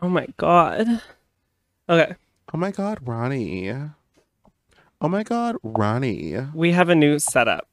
Oh 0.00 0.08
my 0.08 0.26
god. 0.36 1.00
Okay, 1.88 2.14
Oh 2.52 2.58
my 2.58 2.70
god, 2.70 2.98
Ronnie. 3.02 3.70
Oh 5.00 5.08
my 5.08 5.22
god, 5.22 5.56
Ronnie. 5.62 6.36
we 6.54 6.72
have 6.72 6.88
a 6.88 6.94
new 6.94 7.18
setup. 7.18 7.68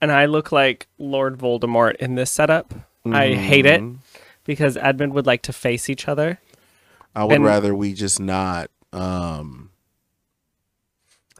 And 0.00 0.12
I 0.12 0.26
look 0.26 0.52
like 0.52 0.86
Lord 0.98 1.38
Voldemort 1.38 1.96
in 1.96 2.14
this 2.14 2.30
setup 2.30 2.74
I 3.06 3.34
hate 3.34 3.66
it. 3.66 3.80
Mhm. 3.80 3.98
because 4.44 4.76
Edmund 4.76 5.14
would 5.14 5.26
like 5.26 5.42
to 5.42 5.52
face 5.52 5.88
each 5.90 6.06
other. 6.08 6.38
I 7.14 7.24
would 7.24 7.36
And- 7.36 7.44
rather 7.44 7.74
we 7.74 7.92
just 7.94 8.18
not 8.20 8.70
um 8.92 9.70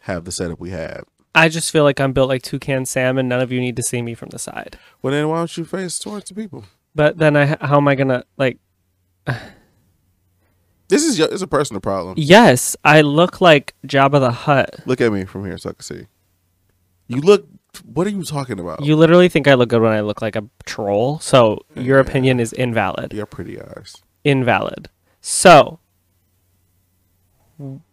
have 0.02 0.24
the 0.24 0.32
setup 0.32 0.60
we 0.60 0.70
have. 0.70 1.04
I 1.34 1.48
just 1.48 1.70
feel 1.72 1.82
like 1.84 2.00
I'm 2.00 2.12
built 2.12 2.28
like 2.28 2.42
Toucan 2.42 2.86
Sam 2.86 3.18
and 3.18 3.28
none 3.28 3.40
of 3.40 3.50
you 3.50 3.60
need 3.60 3.76
to 3.76 3.82
see 3.82 4.02
me 4.02 4.14
from 4.14 4.28
the 4.30 4.38
side. 4.38 4.78
Well, 5.02 5.12
then 5.12 5.28
why 5.28 5.38
don't 5.38 5.56
you 5.56 5.64
face 5.64 5.98
towards 5.98 6.28
the 6.28 6.34
people? 6.34 6.64
But 6.94 7.18
then 7.18 7.36
I 7.36 7.56
how 7.60 7.76
am 7.78 7.88
I 7.88 7.94
going 7.94 8.08
to 8.08 8.24
like 8.36 8.58
This 10.88 11.02
is 11.04 11.18
your, 11.18 11.28
it's 11.32 11.42
a 11.42 11.46
personal 11.46 11.80
problem. 11.80 12.14
Yes, 12.18 12.76
I 12.84 13.00
look 13.00 13.40
like 13.40 13.74
Jabba 13.86 14.20
the 14.20 14.30
Hutt. 14.30 14.80
Look 14.86 15.00
at 15.00 15.10
me 15.12 15.24
from 15.24 15.44
here 15.44 15.56
so 15.58 15.70
I 15.70 15.72
can 15.72 15.82
see. 15.82 16.06
You 17.08 17.20
look. 17.20 17.46
What 17.84 18.06
are 18.06 18.10
you 18.10 18.22
talking 18.22 18.60
about? 18.60 18.84
You 18.84 18.94
literally 18.94 19.28
think 19.28 19.48
I 19.48 19.54
look 19.54 19.68
good 19.70 19.82
when 19.82 19.90
I 19.92 20.00
look 20.00 20.22
like 20.22 20.36
a 20.36 20.44
troll, 20.64 21.18
so 21.18 21.64
your 21.74 21.98
opinion 21.98 22.38
is 22.38 22.52
invalid. 22.52 23.12
Your 23.12 23.26
pretty 23.26 23.60
eyes. 23.60 23.96
Invalid. 24.22 24.90
So, 25.20 25.80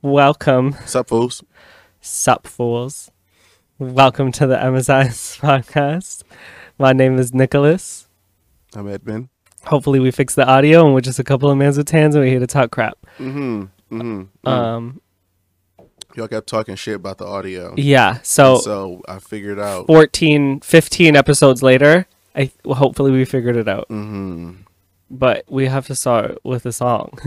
welcome, 0.03 0.75
Sup, 0.85 1.09
fools? 1.09 1.43
sup 1.99 2.45
fools. 2.45 3.09
Welcome 3.79 4.31
to 4.33 4.45
the 4.45 4.63
Amazons 4.63 5.37
podcast. 5.41 6.21
My 6.77 6.93
name 6.93 7.17
is 7.17 7.33
Nicholas. 7.33 8.07
I'm 8.75 8.87
Edmund. 8.87 9.29
Hopefully, 9.65 9.99
we 9.99 10.11
fix 10.11 10.35
the 10.35 10.45
audio 10.45 10.85
and 10.85 10.93
we're 10.93 11.01
just 11.01 11.19
a 11.19 11.23
couple 11.23 11.49
of 11.49 11.57
mans 11.57 11.77
with 11.77 11.87
tans 11.87 12.15
and 12.15 12.23
we're 12.23 12.29
here 12.31 12.39
to 12.39 12.47
talk 12.47 12.71
crap. 12.71 12.97
Mm-hmm. 13.19 13.65
Mm-hmm. 13.91 14.47
Um, 14.47 15.01
Y'all 16.15 16.27
kept 16.27 16.47
talking 16.47 16.75
shit 16.75 16.95
about 16.95 17.17
the 17.19 17.25
audio. 17.25 17.73
yeah. 17.77 18.19
So, 18.23 18.57
so 18.57 19.01
I 19.07 19.19
figured 19.19 19.59
out. 19.59 19.87
14, 19.87 20.59
15 20.61 21.15
episodes 21.15 21.61
later, 21.63 22.05
I 22.35 22.51
well, 22.65 22.75
hopefully 22.75 23.11
we 23.11 23.23
figured 23.25 23.55
it 23.55 23.67
out. 23.67 23.87
Mm-hmm. 23.89 24.51
But 25.09 25.45
we 25.49 25.67
have 25.67 25.87
to 25.87 25.95
start 25.95 26.39
with 26.43 26.65
a 26.65 26.71
song. 26.71 27.17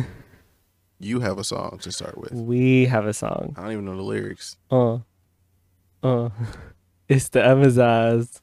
You 1.01 1.21
have 1.21 1.39
a 1.39 1.45
song 1.45 1.79
to 1.83 1.93
start 1.93 2.17
with. 2.17 2.33
we 2.33 2.87
have 2.87 3.05
a 3.05 3.13
song. 3.13 3.55
I 3.59 3.63
don't 3.65 3.73
even 3.73 3.85
know 3.85 3.97
the 3.97 4.03
lyrics. 4.03 4.57
Uh, 4.71 4.99
uh, 6.03 6.31
it's 7.09 7.29
the 7.29 7.45
Amazons. 7.47 8.41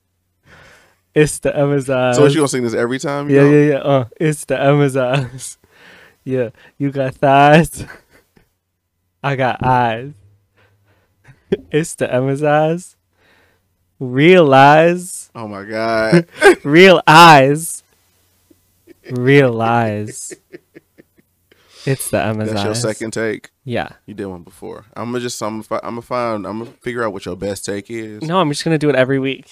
It's 1.13 1.39
the 1.39 1.57
Amazon. 1.57 2.13
so, 2.13 2.21
what 2.21 2.31
you 2.31 2.37
gonna 2.37 2.47
sing 2.47 2.63
this 2.63 2.73
every 2.73 2.99
time? 2.99 3.29
Yeah, 3.29 3.41
go? 3.41 3.49
yeah, 3.49 3.69
yeah. 3.71 3.77
Uh, 3.79 4.05
it's 4.19 4.45
the 4.45 4.61
Amazons. 4.61 5.57
yeah, 6.23 6.49
you 6.77 6.91
got 6.91 7.15
thighs. 7.15 7.85
I 9.23 9.35
got 9.35 9.61
eyes. 9.63 10.13
it's 11.71 11.95
the 11.95 12.13
Amazons. 12.13 12.95
Realize, 13.99 15.29
Oh 15.35 15.47
my 15.47 15.63
god. 15.63 16.27
real 16.63 17.01
eyes. 17.05 17.83
Realize. 19.11 20.33
It's 21.85 22.09
the 22.09 22.21
Amazons. 22.21 22.53
That's 22.53 22.65
your 22.65 22.75
second 22.75 23.11
take. 23.11 23.49
Yeah. 23.63 23.89
You 24.05 24.13
did 24.13 24.25
one 24.25 24.43
before. 24.43 24.85
I'm 24.95 25.11
gonna 25.11 25.19
just. 25.19 25.41
I'm. 25.41 25.63
I'm 25.71 25.79
gonna 25.81 26.01
find. 26.01 26.45
I'm 26.47 26.59
gonna 26.59 26.71
figure 26.81 27.03
out 27.03 27.11
what 27.13 27.25
your 27.25 27.35
best 27.35 27.65
take 27.65 27.89
is. 27.89 28.21
No, 28.23 28.39
I'm 28.39 28.49
just 28.49 28.63
gonna 28.63 28.77
do 28.77 28.89
it 28.89 28.95
every 28.95 29.19
week. 29.19 29.51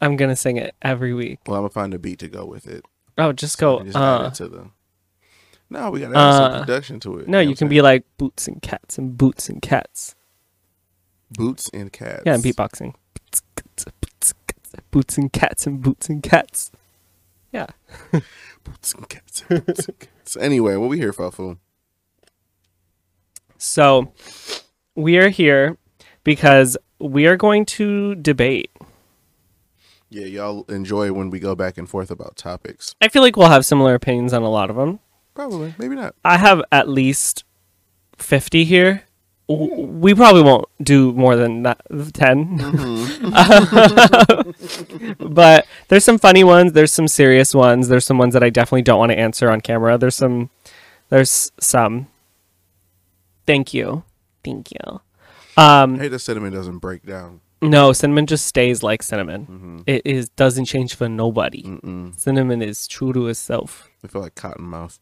I'm 0.00 0.16
gonna 0.16 0.36
sing 0.36 0.56
it 0.56 0.74
every 0.82 1.14
week. 1.14 1.40
Well, 1.46 1.56
I'm 1.56 1.62
gonna 1.62 1.70
find 1.70 1.94
a 1.94 1.98
beat 1.98 2.18
to 2.20 2.28
go 2.28 2.44
with 2.46 2.66
it. 2.66 2.84
Oh, 3.16 3.32
just 3.32 3.58
go. 3.58 3.82
Just 3.82 3.96
Uh, 3.96 4.30
to 4.30 4.48
the. 4.48 4.70
No, 5.70 5.90
we 5.90 6.00
gotta 6.00 6.16
add 6.16 6.32
some 6.36 6.52
uh, 6.52 6.60
production 6.60 7.00
to 7.00 7.18
it. 7.18 7.28
no, 7.28 7.32
know 7.38 7.40
you 7.40 7.54
can 7.56 7.68
be 7.68 7.82
like 7.82 8.04
boots 8.16 8.48
and 8.48 8.62
cats 8.62 8.96
and 8.96 9.16
boots 9.18 9.48
and 9.48 9.60
cats. 9.60 10.14
boots 11.30 11.68
and 11.74 11.92
cats. 11.92 12.22
Yeah, 12.24 12.34
and 12.34 12.42
beatboxing. 12.42 12.94
Boots 14.90 15.18
and 15.18 15.32
cats 15.32 15.66
and 15.66 15.82
boots 15.82 16.08
and 16.08 16.22
cats. 16.22 16.70
Yeah. 17.52 17.66
Boots 18.64 18.92
and 18.94 19.08
cats. 19.08 19.42
Boots 19.48 19.88
and 19.88 19.98
cats. 19.98 20.36
Anyway, 20.36 20.76
what 20.76 20.90
we 20.90 20.98
here 20.98 21.12
for, 21.14 21.30
fool? 21.30 21.56
So 23.56 24.12
we 24.94 25.16
are 25.18 25.30
here 25.30 25.78
because 26.24 26.76
we 26.98 27.26
are 27.26 27.36
going 27.36 27.64
to 27.66 28.14
debate. 28.16 28.70
Yeah, 30.10 30.26
y'all 30.26 30.64
enjoy 30.68 31.12
when 31.12 31.30
we 31.30 31.38
go 31.38 31.54
back 31.54 31.76
and 31.76 31.88
forth 31.88 32.10
about 32.10 32.36
topics. 32.36 32.94
I 33.00 33.08
feel 33.08 33.22
like 33.22 33.36
we'll 33.36 33.48
have 33.48 33.66
similar 33.66 33.94
opinions 33.94 34.32
on 34.32 34.42
a 34.42 34.50
lot 34.50 34.70
of 34.70 34.76
them. 34.76 35.00
Probably, 35.34 35.74
maybe 35.78 35.94
not. 35.96 36.14
I 36.24 36.38
have 36.38 36.62
at 36.72 36.88
least 36.88 37.44
50 38.16 38.64
here. 38.64 39.04
W- 39.48 39.86
We 39.86 40.14
probably 40.14 40.42
won't 40.42 40.66
do 40.82 41.12
more 41.12 41.36
than 41.36 41.62
that, 41.62 41.80
10. 42.14 42.58
but 45.18 45.66
there's 45.88 46.04
some 46.04 46.18
funny 46.18 46.44
ones, 46.44 46.72
there's 46.72 46.92
some 46.92 47.08
serious 47.08 47.54
ones, 47.54 47.88
there's 47.88 48.04
some 48.06 48.18
ones 48.18 48.34
that 48.34 48.42
I 48.42 48.50
definitely 48.50 48.82
don't 48.82 48.98
want 48.98 49.12
to 49.12 49.18
answer 49.18 49.50
on 49.50 49.60
camera. 49.60 49.98
There's 49.98 50.16
some 50.16 50.50
there's 51.10 51.52
some 51.60 52.08
Thank 53.46 53.72
you. 53.72 54.04
Thank 54.44 54.70
you. 54.72 55.00
Um 55.56 55.98
hate 55.98 56.08
the 56.08 56.18
cinnamon 56.18 56.52
doesn't 56.52 56.78
break 56.78 57.04
down. 57.06 57.40
No, 57.62 57.92
cinnamon 57.92 58.26
just 58.26 58.46
stays 58.46 58.82
like 58.82 59.02
cinnamon. 59.02 59.46
Mm-hmm. 59.46 59.78
It 59.86 60.02
is 60.04 60.28
doesn't 60.30 60.66
change 60.66 60.94
for 60.94 61.08
nobody. 61.08 61.62
Mm-mm. 61.64 62.18
Cinnamon 62.18 62.62
is 62.62 62.86
true 62.86 63.12
to 63.12 63.26
itself. 63.28 63.88
I 64.04 64.08
feel 64.08 64.22
like 64.22 64.34
cotton 64.34 64.64
mouth. 64.66 64.98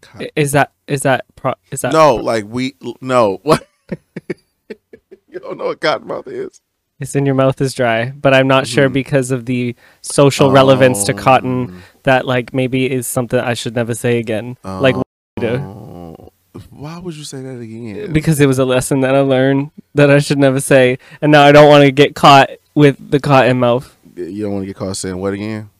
Cotton- 0.00 0.28
Is 0.36 0.52
that 0.52 0.72
is 0.86 1.02
that 1.02 1.24
pro, 1.36 1.54
is 1.70 1.80
that 1.80 1.92
No, 1.92 2.14
like 2.16 2.44
we 2.46 2.74
no. 3.00 3.38
What? 3.42 3.66
you 5.28 5.40
don't 5.40 5.58
know 5.58 5.66
what 5.66 5.80
cotton 5.80 6.06
mouth 6.06 6.26
is? 6.28 6.60
It's 7.00 7.16
in 7.16 7.24
your 7.24 7.34
mouth 7.34 7.60
is 7.62 7.72
dry, 7.74 8.10
but 8.10 8.34
I'm 8.34 8.46
not 8.46 8.66
sure 8.66 8.90
Mhm. 8.90 8.92
because 8.92 9.30
of 9.30 9.46
the 9.46 9.74
social 10.02 10.50
relevance 10.52 11.02
to 11.04 11.12
Oh. 11.14 11.16
cotton 11.16 11.82
that 12.02 12.26
like 12.26 12.52
maybe 12.52 12.90
is 12.90 13.06
something 13.06 13.40
I 13.40 13.54
should 13.54 13.74
never 13.74 13.94
say 13.94 14.18
again. 14.18 14.58
like 14.62 14.96
what 14.96 15.06
do. 15.40 15.56
Why 16.70 16.98
would 16.98 17.14
you 17.16 17.24
say 17.24 17.40
that 17.42 17.60
again? 17.60 18.12
because 18.12 18.40
it 18.40 18.46
was 18.46 18.58
a 18.58 18.64
lesson 18.64 19.00
that 19.00 19.14
I 19.14 19.20
learned 19.20 19.70
that 19.94 20.10
I 20.10 20.18
should 20.18 20.38
never 20.38 20.60
say, 20.60 20.98
and 21.22 21.30
now 21.32 21.44
I 21.44 21.52
don't 21.52 21.68
want 21.68 21.84
to 21.84 21.92
get 21.92 22.14
caught 22.14 22.50
with 22.74 23.10
the 23.10 23.20
cotton 23.20 23.58
mouth. 23.60 23.96
you 24.16 24.42
don't 24.42 24.52
want 24.52 24.62
to 24.62 24.66
get 24.66 24.76
caught 24.76 24.96
saying 24.96 25.16
what 25.18 25.32
again? 25.32 25.70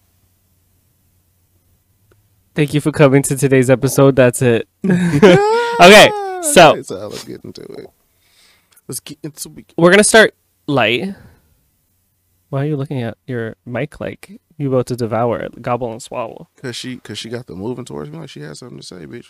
Thank 2.54 2.74
you 2.74 2.80
for 2.80 2.92
coming 2.92 3.22
to 3.24 3.36
today's 3.36 3.70
episode. 3.70 4.16
That's 4.16 4.42
it. 4.42 4.68
okay, 4.84 6.10
so 6.42 6.70
Okay, 6.72 6.82
so 6.82 7.08
let's 7.08 7.24
get 7.24 7.44
into 7.44 7.62
it. 7.62 7.86
Let's 8.88 9.00
get 9.00 9.18
into 9.22 9.52
it. 9.56 9.72
we're 9.76 9.90
gonna 9.90 10.04
start 10.04 10.34
light. 10.66 11.14
Why 12.48 12.62
are 12.62 12.66
you 12.66 12.76
looking 12.76 13.02
at 13.02 13.16
your 13.26 13.54
mic 13.64 14.00
like 14.00 14.40
you 14.60 14.68
about 14.68 14.86
to 14.86 14.96
devour 14.96 15.38
it, 15.40 15.62
gobble 15.62 15.90
and 15.90 16.02
swallow? 16.02 16.48
Cause 16.56 16.76
she, 16.76 16.98
cause 16.98 17.18
she 17.18 17.28
got 17.28 17.46
the 17.46 17.54
moving 17.54 17.84
towards 17.84 18.10
me 18.10 18.18
like 18.18 18.30
she 18.30 18.40
had 18.40 18.56
something 18.56 18.78
to 18.78 18.86
say, 18.86 19.06
bitch. 19.06 19.26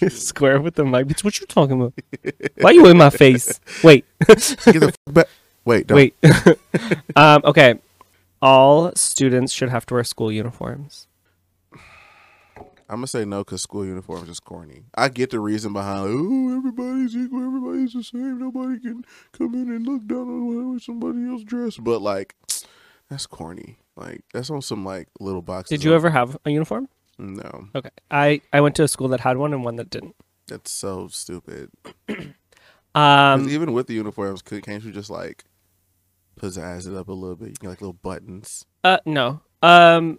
Don't 0.00 0.12
Square 0.12 0.60
with 0.60 0.74
the 0.74 0.84
mic. 0.84 1.06
Bitch, 1.06 1.24
what 1.24 1.40
you 1.40 1.46
talking 1.46 1.80
about? 1.80 1.94
Why 2.60 2.70
you 2.70 2.86
in 2.86 2.96
my 2.96 3.10
face? 3.10 3.60
Wait. 3.82 4.04
Get 4.26 4.38
the 4.38 4.94
f- 5.06 5.14
back. 5.14 5.26
Wait, 5.64 5.86
don't. 5.86 5.96
Wait. 5.96 6.14
um, 7.16 7.42
okay. 7.44 7.78
All 8.40 8.92
students 8.94 9.52
should 9.52 9.68
have 9.68 9.84
to 9.86 9.94
wear 9.94 10.04
school 10.04 10.30
uniforms. 10.30 11.08
I'm 12.90 12.98
gonna 12.98 13.06
say 13.06 13.26
no 13.26 13.44
because 13.44 13.62
school 13.62 13.84
uniforms 13.84 14.30
is 14.30 14.40
corny. 14.40 14.84
I 14.94 15.10
get 15.10 15.28
the 15.30 15.40
reason 15.40 15.74
behind, 15.74 16.04
like, 16.04 16.14
oh, 16.14 16.56
everybody's 16.56 17.14
equal, 17.14 17.44
everybody's 17.44 17.92
the 17.92 18.02
same, 18.02 18.38
nobody 18.38 18.80
can 18.80 19.04
come 19.32 19.54
in 19.54 19.68
and 19.68 19.86
look 19.86 20.06
down 20.06 20.26
on 20.26 20.72
how 20.72 20.78
somebody 20.78 21.28
else 21.28 21.42
dressed. 21.42 21.84
But 21.84 22.00
like, 22.00 22.34
that's 23.10 23.26
corny. 23.26 23.78
Like 23.96 24.22
that's 24.32 24.50
on 24.50 24.62
some 24.62 24.84
like 24.84 25.08
little 25.20 25.42
box. 25.42 25.68
Did 25.70 25.82
you 25.84 25.94
ever 25.94 26.10
have 26.10 26.36
a 26.44 26.50
uniform? 26.50 26.88
No, 27.18 27.68
Okay. 27.74 27.90
I, 28.12 28.40
I 28.52 28.60
went 28.60 28.76
to 28.76 28.84
a 28.84 28.88
school 28.88 29.08
that 29.08 29.18
had 29.20 29.36
one 29.38 29.52
and 29.52 29.64
one 29.64 29.74
that 29.76 29.90
didn't. 29.90 30.14
that's 30.46 30.70
so 30.70 31.08
stupid. 31.08 31.70
Um, 32.94 33.48
even 33.48 33.72
with 33.74 33.86
the 33.86 33.94
uniforms, 33.94 34.42
could, 34.42 34.64
can't 34.64 34.82
you 34.82 34.90
just 34.90 35.10
like 35.10 35.44
pizzazz 36.40 36.88
it 36.88 36.96
up 36.96 37.08
a 37.08 37.12
little 37.12 37.36
bit? 37.36 37.48
You 37.48 37.54
can 37.54 37.68
like 37.68 37.80
little 37.80 37.92
buttons. 37.92 38.64
uh, 38.82 38.98
no. 39.04 39.40
Um, 39.62 40.18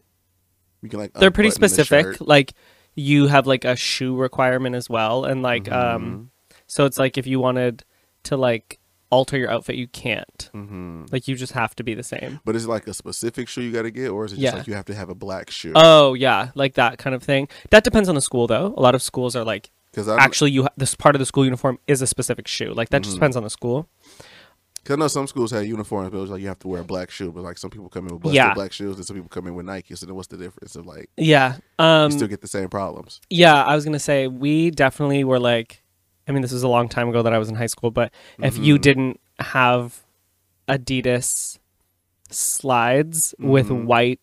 You 0.81 0.87
can 0.89 0.99
like 0.99 1.13
they're 1.13 1.31
pretty 1.31 1.49
unbutton 1.49 1.61
the 1.61 1.69
specific. 1.83 2.21
Like, 2.21 2.53
you 2.95 3.27
have 3.27 3.47
like 3.47 3.65
a 3.65 3.75
shoe 3.75 4.15
requirement 4.15 4.75
as 4.75 4.89
well, 4.89 5.25
and 5.25 5.41
like, 5.41 5.69
um, 5.71 6.31
so 6.67 6.85
it's 6.85 6.97
like 6.97 7.17
if 7.17 7.27
you 7.27 7.39
wanted 7.39 7.83
to 8.23 8.37
like 8.37 8.79
alter 9.11 9.37
your 9.37 9.49
outfit, 9.49 9.75
you 9.75 9.87
can't. 9.87 10.49
hmm 10.53 11.05
Like, 11.11 11.27
you 11.27 11.35
just 11.35 11.53
have 11.53 11.75
to 11.75 11.83
be 11.83 11.93
the 11.95 12.03
same. 12.03 12.39
But 12.45 12.55
is 12.55 12.65
it 12.65 12.69
like 12.69 12.87
a 12.87 12.93
specific 12.93 13.47
shoe 13.47 13.61
you 13.61 13.71
got 13.71 13.81
to 13.83 13.91
get, 13.91 14.09
or 14.09 14.25
is 14.25 14.33
it 14.33 14.35
just 14.35 14.43
Yeah. 14.43 14.57
like 14.59 14.67
you 14.67 14.73
have 14.75 14.85
to 14.85 14.93
have 14.95 15.09
a 15.09 15.15
black 15.15 15.49
shoe? 15.49 15.73
Oh 15.75 16.13
yeah, 16.13 16.51
like 16.55 16.75
that 16.75 16.97
kind 16.99 17.15
of 17.15 17.23
thing. 17.23 17.47
That 17.71 17.83
depends 17.83 18.07
on 18.09 18.15
the 18.15 18.21
school 18.21 18.45
though. 18.47 18.73
A 18.77 18.81
lot 18.81 18.95
of 18.95 19.01
schools 19.01 19.35
are 19.35 19.43
like 19.43 19.71
Because 19.91 20.07
actually 20.07 20.51
you 20.51 20.63
ha- 20.63 20.69
this 20.77 20.93
part 20.95 21.15
of 21.15 21.19
the 21.19 21.25
school 21.25 21.43
uniform 21.43 21.79
is 21.87 22.01
a 22.01 22.07
specific 22.07 22.47
shoe. 22.47 22.73
Like 22.73 22.89
that 22.89 23.01
just 23.01 23.13
Mhm. 23.15 23.19
depends 23.19 23.35
on 23.37 23.43
the 23.43 23.49
school. 23.49 23.87
Cause 24.85 24.95
I 24.95 24.99
know 24.99 25.07
some 25.07 25.27
schools 25.27 25.51
have 25.51 25.65
uniforms, 25.65 26.09
but 26.09 26.17
it 26.17 26.21
was 26.21 26.29
like 26.29 26.41
you 26.41 26.47
have 26.47 26.59
to 26.59 26.67
wear 26.67 26.81
a 26.81 26.85
black 26.85 27.11
shoe. 27.11 27.31
But 27.31 27.43
like 27.43 27.57
some 27.57 27.69
people 27.69 27.89
come 27.89 28.07
in 28.07 28.13
with 28.13 28.23
busted 28.23 28.35
Yeah. 28.35 28.53
black 28.53 28.71
shoes, 28.71 28.95
and 28.95 29.05
some 29.05 29.15
people 29.15 29.29
come 29.29 29.45
in 29.47 29.53
with 29.55 29.65
Nike. 29.65 29.93
So 29.95 30.05
then 30.05 30.15
what's 30.15 30.29
the 30.29 30.37
difference? 30.37 30.75
Of 30.75 30.85
like 30.85 31.09
Yeah. 31.17 31.55
you 31.79 31.85
Um 31.85 32.11
still 32.11 32.27
get 32.27 32.41
the 32.41 32.47
same 32.47 32.69
problems. 32.69 33.19
yeah, 33.29 33.63
I 33.63 33.75
was 33.75 33.83
going 33.83 33.93
to 33.93 33.99
say 33.99 34.27
we 34.27 34.71
definitely 34.71 35.23
were 35.23 35.39
like 35.39 35.83
I 36.29 36.31
mean 36.31 36.41
this 36.43 36.51
was 36.53 36.63
a 36.63 36.67
long 36.69 36.87
time 36.87 37.09
ago 37.09 37.23
that 37.23 37.33
I 37.33 37.39
was 37.39 37.49
in 37.49 37.55
high 37.55 37.65
school, 37.65 37.89
but 37.91 38.11
if 38.41 38.57
you 38.57 38.75
Mhm. 38.77 38.81
didn't 38.81 39.19
have 39.39 40.03
Adidas 40.69 41.57
slides 42.29 43.33
with 43.39 43.69
Mhm. 43.69 43.85
white 43.85 44.19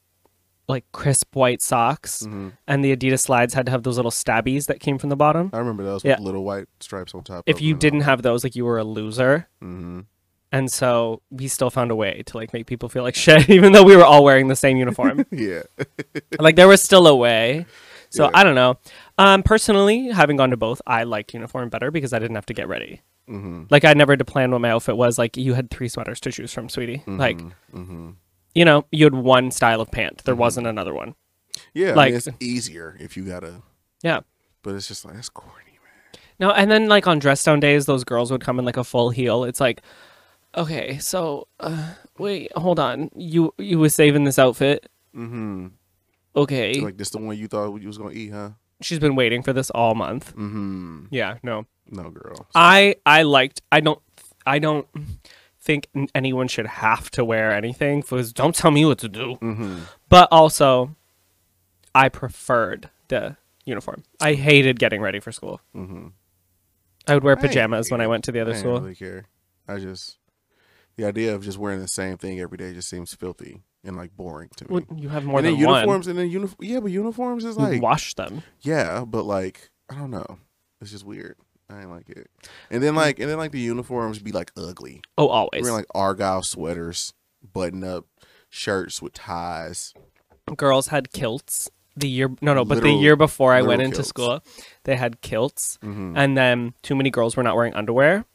like 0.68 0.84
crisp 0.90 1.36
white 1.36 1.62
socks 1.62 2.24
hmm 2.24 2.48
and 2.66 2.84
the 2.84 2.94
Adidas 2.96 3.20
slides 3.20 3.54
had 3.54 3.66
to 3.66 3.70
have 3.72 3.84
those 3.84 3.96
little 3.96 4.10
stabbies 4.10 4.66
that 4.66 4.80
came 4.80 4.98
from 4.98 5.10
the 5.10 5.16
bottom. 5.16 5.50
I 5.52 5.58
remember 5.58 5.84
those 5.84 6.04
Yeah. 6.04 6.16
with 6.16 6.24
little 6.26 6.44
white 6.44 6.66
stripes 6.80 7.14
on 7.14 7.22
top. 7.22 7.44
If 7.46 7.60
you 7.60 7.74
didn't 7.74 8.00
have 8.00 8.22
those 8.22 8.42
like 8.42 8.56
you 8.56 8.64
were 8.64 8.78
a 8.78 8.84
loser. 8.84 9.48
hmm 9.60 10.00
And 10.52 10.70
so 10.72 11.22
we 11.30 11.48
still 11.48 11.70
found 11.70 11.90
a 11.90 11.96
way 11.96 12.22
to 12.26 12.36
like 12.36 12.52
make 12.52 12.66
people 12.66 12.88
feel 12.88 13.02
like 13.02 13.14
shit, 13.26 13.48
even 13.50 13.72
though 13.72 13.82
we 13.84 13.96
were 13.96 14.04
all 14.04 14.24
wearing 14.24 14.48
the 14.48 14.56
same 14.56 14.76
uniform. 14.76 15.24
yeah, 15.30 15.62
like 16.40 16.54
there 16.56 16.68
was 16.68 16.80
still 16.82 17.06
a 17.06 17.14
way. 17.14 17.66
So 18.16 18.24
Yeah. 18.24 18.30
I 18.34 18.44
don't 18.44 18.54
know. 18.54 18.78
Um, 19.18 19.42
personally, 19.42 20.08
having 20.08 20.36
gone 20.36 20.50
to 20.50 20.56
both, 20.56 20.80
I 20.86 21.04
liked 21.04 21.34
uniform 21.34 21.68
better 21.68 21.90
because 21.90 22.12
I 22.12 22.18
didn't 22.18 22.34
have 22.36 22.46
to 22.46 22.54
get 22.54 22.68
ready. 22.68 23.02
hmm 23.26 23.64
Like 23.70 23.84
I 23.84 23.92
never 23.94 24.12
had 24.12 24.18
to 24.20 24.24
plan 24.24 24.50
what 24.52 24.60
my 24.60 24.70
outfit 24.70 24.96
was. 24.96 25.18
Like 25.18 25.36
you 25.36 25.54
had 25.54 25.70
three 25.70 25.88
sweaters 25.88 26.20
to 26.20 26.32
choose 26.32 26.52
from, 26.52 26.68
sweetie. 26.68 27.02
Like 27.06 27.40
hmm 27.72 28.10
you 28.54 28.64
know, 28.64 28.86
you 28.90 29.04
had 29.04 29.14
one 29.14 29.50
style 29.50 29.80
of 29.82 29.90
pant. 29.90 30.22
There 30.24 30.34
Mhm. 30.34 30.38
wasn't 30.38 30.66
another 30.66 30.94
one. 30.94 31.14
yeah, 31.74 31.90
I 31.90 31.94
like- 31.94 32.08
mean, 32.12 32.16
it's 32.16 32.28
easier 32.40 32.96
if 33.00 33.16
you 33.16 33.24
gotta. 33.24 33.62
Yeah. 34.02 34.20
But 34.62 34.74
it's 34.76 34.88
just 34.88 35.04
like 35.04 35.14
that's 35.14 35.28
corny, 35.28 35.78
man. 35.82 36.20
No, 36.40 36.50
and 36.52 36.70
then 36.70 36.88
like 36.88 37.06
on 37.06 37.18
dress 37.18 37.42
down 37.44 37.60
days, 37.60 37.84
those 37.86 38.04
girls 38.04 38.30
would 38.32 38.40
come 38.40 38.58
in 38.58 38.64
like 38.64 38.76
a 38.78 38.84
full 38.84 39.10
heel. 39.10 39.44
It's 39.44 39.60
like, 39.60 39.82
okay, 40.56 40.98
so 40.98 41.48
uh, 41.60 41.94
wait, 42.18 42.50
hold 42.56 42.78
on. 42.80 43.10
You 43.14 43.52
you 43.58 43.78
was 43.78 43.94
saving 43.94 44.24
this 44.24 44.38
outfit. 44.38 44.88
hmm 45.14 45.68
Okay, 46.36 46.80
Like 46.80 46.96
this 46.98 47.10
the 47.10 47.18
one 47.18 47.36
you 47.38 47.48
thought 47.48 47.74
you 47.80 47.86
was 47.88 47.98
gonna 47.98 48.10
eat, 48.12 48.30
huh? 48.32 48.50
she's 48.82 48.98
been 48.98 49.16
waiting 49.16 49.42
for 49.42 49.52
this 49.54 49.70
all 49.70 49.94
month. 49.94 50.32
hmm 50.32 51.06
Yeah, 51.10 51.38
no. 51.42 51.66
No, 51.90 52.10
girl. 52.10 52.46
I 52.54 52.96
I 53.06 53.22
liked. 53.22 53.62
I 53.72 53.80
don't. 53.80 54.00
I 54.44 54.58
don't 54.58 54.86
think 55.60 55.88
anyone 56.14 56.46
should 56.48 56.66
have 56.66 57.10
to 57.12 57.24
wear 57.24 57.52
anything. 57.52 58.00
Because 58.00 58.32
don't 58.32 58.54
tell 58.54 58.70
me 58.70 58.84
what 58.84 58.98
to 58.98 59.08
do. 59.08 59.34
hmm 59.36 59.78
But 60.08 60.28
also, 60.30 60.94
I 61.94 62.08
preferred 62.08 62.90
the 63.08 63.36
uniform. 63.64 64.02
I 64.20 64.34
hated 64.34 64.78
getting 64.78 65.00
ready 65.00 65.20
for 65.20 65.32
school. 65.32 65.60
hmm 65.72 66.08
I 67.08 67.14
would 67.14 67.22
wear 67.24 67.36
I 67.36 67.40
pajamas 67.40 67.90
when 67.90 68.00
I 68.00 68.08
went 68.08 68.24
to 68.24 68.32
the 68.32 68.40
other 68.40 68.52
didn't 68.52 68.60
school. 68.62 68.80
really 68.80 68.94
care. 68.96 69.26
I 69.68 69.78
just 69.78 70.18
the 70.96 71.04
idea 71.04 71.34
of 71.34 71.44
just 71.44 71.56
wearing 71.58 71.80
the 71.80 71.88
same 71.88 72.16
thing 72.18 72.40
every 72.40 72.58
day 72.58 72.72
just 72.74 72.88
seems 72.88 73.14
filthy 73.14 73.62
and 73.86 73.96
like 73.96 74.14
boring 74.16 74.50
to 74.56 74.64
me. 74.68 74.74
Well, 74.88 74.98
you 74.98 75.08
have 75.08 75.24
more 75.24 75.38
and 75.38 75.46
than 75.46 75.54
then 75.58 75.64
one. 75.66 75.74
uniforms 75.80 76.06
and 76.08 76.18
then 76.18 76.28
uniform. 76.30 76.58
Yeah, 76.60 76.80
but 76.80 76.90
uniforms 76.90 77.44
is 77.44 77.56
You 77.56 77.62
like 77.62 77.80
wash 77.82 78.14
them. 78.14 78.42
yeah, 78.60 79.04
but 79.06 79.24
like 79.24 79.70
I 79.88 79.94
don't 79.94 80.10
know. 80.10 80.38
It's 80.80 80.90
just 80.90 81.06
weird. 81.06 81.36
I 81.70 81.80
ain't 81.80 81.90
like 81.90 82.08
it. 82.10 82.28
And 82.70 82.82
then 82.82 82.94
like 82.94 83.18
and 83.18 83.28
then 83.30 83.38
like 83.38 83.52
the 83.52 83.60
uniforms 83.60 84.18
be 84.18 84.32
like 84.32 84.52
ugly. 84.56 85.00
Oh, 85.16 85.28
always. 85.28 85.62
Wearing 85.62 85.76
like 85.76 85.86
argyle 85.94 86.42
sweaters, 86.42 87.12
button 87.52 87.82
up 87.84 88.04
shirts 88.50 89.00
with 89.00 89.14
ties. 89.14 89.94
Girls 90.56 90.88
had 90.88 91.12
kilts. 91.12 91.70
The 91.98 92.08
year 92.08 92.28
no 92.42 92.52
no, 92.52 92.64
but 92.66 92.82
the 92.82 92.90
year 92.92 93.16
before 93.16 93.54
I 93.54 93.62
went 93.62 93.80
into 93.80 93.96
kilts. 93.96 94.08
school, 94.10 94.40
they 94.84 94.96
had 94.96 95.22
kilts, 95.22 95.78
hmm 95.82 96.12
and 96.14 96.36
then 96.36 96.74
too 96.82 96.94
many 96.94 97.10
girls 97.10 97.36
were 97.38 97.42
not 97.42 97.56
wearing 97.56 97.72
underwear. 97.74 98.26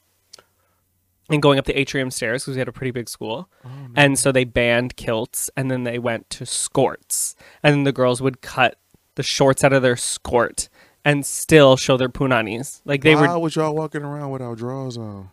And 1.32 1.42
going 1.42 1.58
up 1.60 1.66
the 1.66 1.80
atrium 1.80 2.12
stairs 2.12 2.44
because 2.44 2.56
we 2.56 2.60
had 2.60 2.68
a 2.68 2.72
pretty 2.74 2.92
big 2.92 3.08
school, 3.10 3.50
Oh, 3.66 3.70
and 3.96 4.18
so 4.20 4.32
they 4.32 4.44
banned 4.44 4.96
kilts, 4.98 5.50
and 5.56 5.72
then 5.72 5.84
they 5.84 5.98
went 6.00 6.30
to 6.32 6.46
skirts, 6.46 7.36
and 7.64 7.74
then 7.74 7.84
the 7.84 7.92
girls 7.92 8.22
would 8.22 8.42
cut 8.42 8.78
the 9.16 9.24
shorts 9.24 9.64
out 9.64 9.74
of 9.74 9.82
their 9.82 9.96
skirt 9.98 10.70
and 11.04 11.26
still 11.26 11.76
show 11.78 11.98
their 11.98 12.10
punanis. 12.10 12.82
Like 12.86 13.02
they 13.04 13.16
Why 13.16 13.34
were. 13.34 13.40
was 13.40 13.56
y'all 13.56 13.74
walking 13.76 14.04
around 14.04 14.32
without 14.32 14.58
drawers 14.58 14.98
on? 14.98 15.30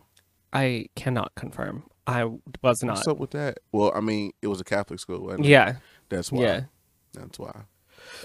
I 0.51 0.87
cannot 0.95 1.33
confirm. 1.35 1.83
I 2.07 2.25
was 2.63 2.83
not. 2.83 2.95
What's 2.95 3.07
up 3.07 3.17
with 3.19 3.31
that? 3.31 3.59
Well, 3.71 3.91
I 3.93 3.99
mean, 4.01 4.31
it 4.41 4.47
was 4.47 4.59
a 4.59 4.63
Catholic 4.63 4.99
school. 4.99 5.21
wasn't 5.25 5.45
it? 5.45 5.49
Yeah, 5.49 5.75
that's 6.09 6.31
why. 6.31 6.41
yeah. 6.41 6.61
That's 7.13 7.37
why. 7.37 7.53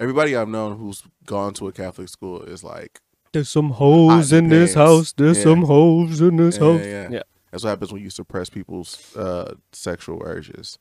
Everybody 0.00 0.34
I've 0.34 0.48
known 0.48 0.78
who's 0.78 1.02
gone 1.26 1.52
to 1.54 1.68
a 1.68 1.72
Catholic 1.72 2.08
school 2.08 2.42
is 2.42 2.64
like, 2.64 3.00
There's 3.32 3.48
some 3.50 3.70
hoes 3.70 4.32
in 4.32 4.48
this 4.48 4.74
house. 4.74 5.12
There's 5.12 5.36
Yeah. 5.38 5.44
some 5.44 5.62
hoes 5.64 6.20
in 6.20 6.36
this 6.36 6.56
yeah, 6.56 6.64
house. 6.64 6.80
yeah, 6.84 7.08
Yeah. 7.10 7.22
That's 7.54 7.62
what 7.62 7.70
happens 7.70 7.92
when 7.92 8.02
you 8.02 8.10
suppress 8.10 8.50
people's 8.50 9.14
uh, 9.16 9.54
sexual 9.70 10.20
urges. 10.24 10.76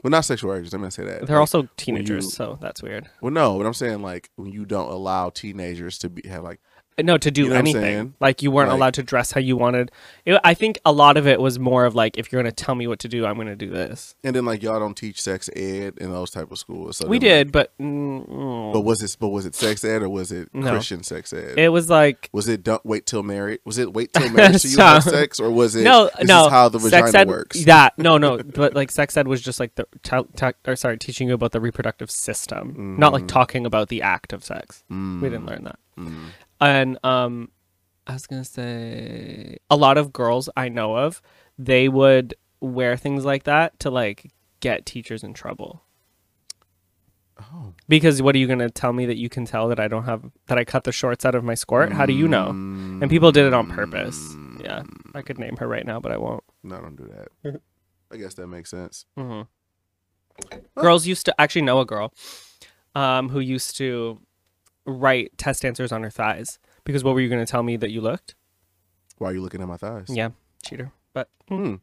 Well, 0.00 0.12
not 0.12 0.20
sexual 0.24 0.52
urges. 0.52 0.72
I'm 0.72 0.80
gonna 0.80 0.92
say 0.92 1.02
that. 1.04 1.26
They're 1.26 1.34
Like, 1.36 1.40
also 1.40 1.68
teenagers, 1.76 2.24
you- 2.26 2.30
so 2.30 2.56
that's 2.60 2.84
weird. 2.84 3.08
Well, 3.20 3.32
no, 3.32 3.58
but 3.58 3.66
I'm 3.66 3.74
saying 3.74 4.00
like 4.00 4.30
when 4.36 4.52
you 4.52 4.64
don't 4.64 4.92
allow 4.92 5.30
teenagers 5.30 5.98
to 5.98 6.08
be 6.08 6.28
have 6.28 6.44
like 6.44 6.60
No, 7.00 7.16
to 7.18 7.30
do 7.30 7.44
You 7.44 7.48
know 7.50 7.54
anything. 7.56 8.14
Like 8.20 8.42
you 8.42 8.50
weren't 8.50 8.68
Like- 8.68 8.76
allowed 8.76 8.94
to 8.94 9.02
dress 9.02 9.32
how 9.32 9.40
you 9.40 9.56
wanted. 9.56 9.90
It, 10.26 10.38
I 10.44 10.54
think 10.54 10.78
a 10.84 10.92
lot 10.92 11.16
of 11.16 11.26
it 11.26 11.40
was 11.40 11.58
more 11.58 11.84
of 11.84 11.94
like, 11.94 12.18
if 12.18 12.30
you're 12.30 12.42
going 12.42 12.52
to 12.54 12.64
tell 12.64 12.74
me 12.74 12.86
what 12.86 12.98
to 13.00 13.08
do, 13.08 13.24
I'm 13.26 13.36
going 13.36 13.46
to 13.48 13.56
do 13.56 13.70
this. 13.70 14.14
and 14.22 14.36
then 14.36 14.44
like 14.44 14.62
y'all 14.62 14.78
don't 14.78 14.96
teach 14.96 15.20
sex 15.20 15.48
ed 15.56 15.94
in 15.98 16.12
those 16.12 16.30
type 16.30 16.50
of 16.52 16.58
schools. 16.58 16.98
So 16.98 17.06
we 17.08 17.18
then, 17.18 17.28
like- 17.28 17.46
did, 17.46 17.52
but 17.52 17.78
mm, 17.78 18.28
mm. 18.28 18.72
but 18.72 18.82
was 18.82 19.02
it 19.02 19.16
but 19.18 19.28
was 19.28 19.46
it 19.46 19.54
sex 19.54 19.84
ed 19.84 20.02
or 20.02 20.08
was 20.08 20.30
it 20.32 20.48
No. 20.54 20.70
Christian 20.72 21.02
sex 21.02 21.32
ed? 21.32 21.58
it 21.58 21.70
was 21.70 21.88
like 21.88 22.28
was 22.32 22.48
it 22.48 22.62
don't 22.62 22.84
wait 22.84 23.06
till 23.06 23.22
married? 23.22 23.60
Was 23.64 23.78
it 23.78 23.92
wait 23.92 24.12
till 24.12 24.28
married 24.32 24.60
so 24.60 24.68
you 24.68 24.76
have 24.78 25.02
sex 25.02 25.40
or 25.40 25.50
was 25.50 25.74
it 25.74 25.84
no, 25.84 26.10
this 26.18 26.28
no. 26.28 26.46
is 26.46 26.50
how 26.50 26.68
the 26.68 26.78
sex 26.80 27.06
vagina 27.12 27.18
ed, 27.22 27.28
works? 27.28 27.64
That 27.64 27.98
no, 27.98 28.18
no. 28.18 28.42
But 28.42 28.74
like 28.74 28.90
sex 28.90 29.16
ed 29.16 29.26
was 29.28 29.40
just 29.40 29.58
like 29.58 29.74
the 29.76 29.86
t- 30.02 30.16
t- 30.36 30.46
or 30.66 30.76
sorry, 30.76 30.98
teaching 30.98 31.28
you 31.28 31.34
about 31.34 31.52
the 31.52 31.60
reproductive 31.60 32.10
system, 32.10 32.96
not 32.98 33.12
like 33.12 33.24
Mhm. 33.24 33.28
talking 33.28 33.66
about 33.66 33.88
the 33.88 34.02
act 34.02 34.32
of 34.32 34.44
sex. 34.44 34.84
We 34.90 34.96
didn't 35.28 35.46
learn 35.46 35.64
that. 35.64 35.78
Mm. 35.98 36.28
And 36.62 36.98
um, 37.04 37.50
I 38.06 38.12
was 38.12 38.26
gonna 38.26 38.44
say 38.44 39.58
a 39.68 39.76
lot 39.76 39.98
of 39.98 40.12
girls 40.12 40.48
I 40.56 40.68
know 40.68 40.96
of, 40.96 41.20
they 41.58 41.88
would 41.88 42.34
wear 42.60 42.96
things 42.96 43.24
like 43.24 43.44
that 43.44 43.78
to 43.80 43.90
like 43.90 44.32
get 44.60 44.86
teachers 44.86 45.24
in 45.24 45.34
trouble. 45.34 45.82
Oh. 47.40 47.74
Because 47.88 48.22
what 48.22 48.34
are 48.36 48.38
you 48.38 48.46
gonna 48.46 48.70
tell 48.70 48.92
me 48.92 49.06
that 49.06 49.16
you 49.16 49.28
can 49.28 49.44
tell 49.44 49.68
that 49.68 49.80
I 49.80 49.88
don't 49.88 50.04
have 50.04 50.30
that 50.46 50.58
I 50.58 50.64
cut 50.64 50.84
the 50.84 50.92
shorts 50.92 51.24
out 51.24 51.34
of 51.34 51.42
my 51.42 51.54
skirt? 51.54 51.92
How 51.92 52.06
do 52.06 52.12
you 52.12 52.28
know? 52.28 52.50
And 52.50 53.10
people 53.10 53.32
did 53.32 53.46
it 53.46 53.54
on 53.54 53.68
purpose. 53.68 54.18
Yeah, 54.62 54.82
I 55.14 55.22
could 55.22 55.38
name 55.38 55.56
her 55.56 55.66
right 55.66 55.84
now, 55.84 55.98
but 55.98 56.12
I 56.12 56.16
won't. 56.16 56.44
No, 56.62 56.80
don't 56.80 56.94
do 56.94 57.10
that. 57.42 57.60
I 58.12 58.16
guess 58.18 58.34
that 58.34 58.46
makes 58.46 58.70
sense. 58.70 59.06
hmm 59.16 59.42
Girls 60.76 61.06
used 61.06 61.26
to 61.26 61.40
actually 61.40 61.62
know 61.62 61.80
a 61.80 61.86
girl, 61.86 62.12
um, 62.94 63.28
who 63.28 63.40
used 63.40 63.76
to 63.78 64.20
write 64.86 65.36
test 65.38 65.64
answers 65.64 65.92
on 65.92 66.02
her 66.02 66.10
thighs 66.10 66.58
because 66.84 67.04
what 67.04 67.14
were 67.14 67.20
you 67.20 67.28
gonna 67.28 67.46
tell 67.46 67.62
me 67.62 67.76
that 67.76 67.90
you 67.90 68.00
looked? 68.00 68.34
Why 69.18 69.30
are 69.30 69.34
you 69.34 69.40
looking 69.42 69.62
at 69.62 69.68
my 69.68 69.76
thighs? 69.76 70.06
Yeah, 70.08 70.30
cheater. 70.64 70.92
But 71.12 71.28
mm, 71.50 71.56
Hmm. 71.66 71.74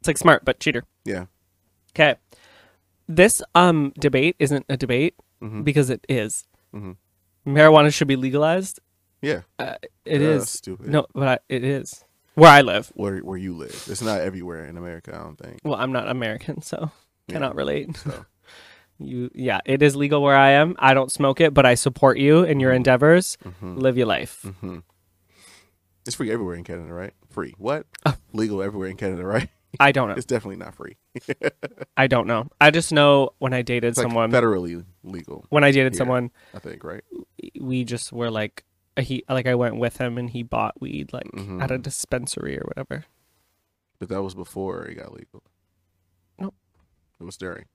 it's 0.00 0.06
like 0.08 0.18
smart, 0.18 0.44
but 0.44 0.60
cheater. 0.60 0.84
Yeah. 1.04 1.26
Okay. 1.92 2.16
This 3.08 3.42
um 3.54 3.92
debate 3.98 4.36
isn't 4.38 4.66
a 4.68 4.76
debate 4.76 5.14
Mhm. 5.42 5.64
because 5.64 5.90
it 5.90 6.04
is. 6.08 6.46
Mhm. 6.74 6.96
Marijuana 7.46 7.92
should 7.92 8.08
be 8.08 8.16
legalized. 8.16 8.80
Yeah. 9.22 9.42
Uh, 9.58 9.76
it 10.04 10.20
Uh, 10.20 10.24
is. 10.24 10.50
stupid. 10.50 10.88
No, 10.88 11.06
but 11.14 11.28
I, 11.28 11.38
it 11.48 11.64
is 11.64 12.04
where 12.34 12.50
I 12.50 12.60
live. 12.60 12.92
Where 12.94 13.18
where 13.20 13.38
you 13.38 13.56
live. 13.56 13.86
It's 13.90 14.02
not 14.02 14.20
everywhere 14.20 14.64
in 14.66 14.76
America, 14.76 15.14
I 15.14 15.18
don't 15.24 15.36
think. 15.36 15.58
Well, 15.64 15.74
I'm 15.74 15.90
not 15.92 16.08
American, 16.08 16.60
so 16.62 16.90
Yeah. 17.26 17.32
cannot 17.34 17.56
relate. 17.56 17.96
So 17.96 18.24
You, 19.00 19.30
yeah, 19.34 19.60
it 19.64 19.82
is 19.82 19.94
legal 19.94 20.22
where 20.22 20.36
I 20.36 20.50
am. 20.50 20.74
I 20.78 20.92
don't 20.94 21.10
smoke 21.12 21.40
it, 21.40 21.54
but 21.54 21.64
I 21.64 21.74
support 21.74 22.18
you 22.18 22.42
in 22.42 22.58
your 22.60 22.72
endeavors. 22.72 23.38
mhm. 23.44 23.78
Live 23.78 23.96
your 23.96 24.06
life. 24.06 24.42
Mhm. 24.44 24.82
It's 26.06 26.16
free 26.16 26.30
everywhere 26.32 26.54
in 26.56 26.64
Canada, 26.64 26.92
right? 26.92 27.12
Free. 27.30 27.54
What? 27.58 27.86
Uh. 28.04 28.14
Legal 28.32 28.62
everywhere 28.62 28.88
in 28.88 28.96
Canada, 28.96 29.24
right? 29.24 29.48
I 29.80 29.92
don't 29.92 30.08
know. 30.08 30.14
It's 30.14 30.24
definitely 30.26 30.56
not 30.56 30.74
free. 30.74 30.96
I 31.96 32.06
don't 32.06 32.26
know. 32.26 32.48
I 32.60 32.70
just 32.70 32.90
know 32.92 33.30
when 33.38 33.52
I 33.52 33.60
dated 33.62 33.90
It's 33.90 33.98
like 33.98 34.04
someone. 34.06 34.32
federally 34.32 34.84
legal, 35.04 35.44
when 35.50 35.62
I 35.62 35.70
dated 35.70 35.92
here. 35.92 35.98
someone, 35.98 36.30
I 36.54 36.58
think, 36.58 36.82
right? 36.82 37.04
we 37.60 37.84
just 37.84 38.12
were 38.12 38.30
like, 38.30 38.64
he 38.98 39.22
like 39.28 39.46
I 39.46 39.54
went 39.54 39.76
with 39.76 39.98
him 39.98 40.16
and 40.18 40.30
he 40.30 40.42
bought 40.42 40.80
weed 40.80 41.12
like 41.12 41.30
Mhm. 41.32 41.62
at 41.62 41.70
a 41.70 41.78
dispensary 41.78 42.56
or 42.58 42.64
whatever. 42.66 43.04
But 44.00 44.08
that 44.08 44.22
was 44.22 44.34
before 44.34 44.86
it 44.86 44.94
got 44.94 45.12
legal. 45.12 45.42
Nope. 46.38 46.54
It 47.20 47.24
was 47.24 47.36
during. 47.36 47.66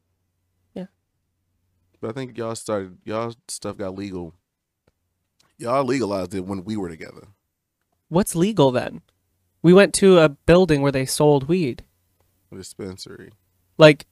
But 2.03 2.10
I 2.10 2.12
think 2.12 2.38
y'all 2.38 2.53
started 2.53 2.98
y'all 3.05 3.33
stuff 3.48 3.77
got 3.77 3.95
legal. 3.95 4.33
Y'all 5.57 5.86
legalized 5.86 6.36
it 6.36 6.41
when 6.41 6.65
we 6.65 6.75
were 6.75 6.89
together. 6.89 7.27
What's 8.10 8.36
legal 8.36 8.72
then? 8.72 9.03
We 9.62 9.72
went 9.72 9.93
to 9.95 10.19
a 10.19 10.27
building 10.27 10.81
where 10.81 10.91
they 10.91 11.05
sold 11.05 11.48
weed, 11.48 11.86
A 12.51 12.57
dispensary. 12.57 13.31
like, 13.77 14.05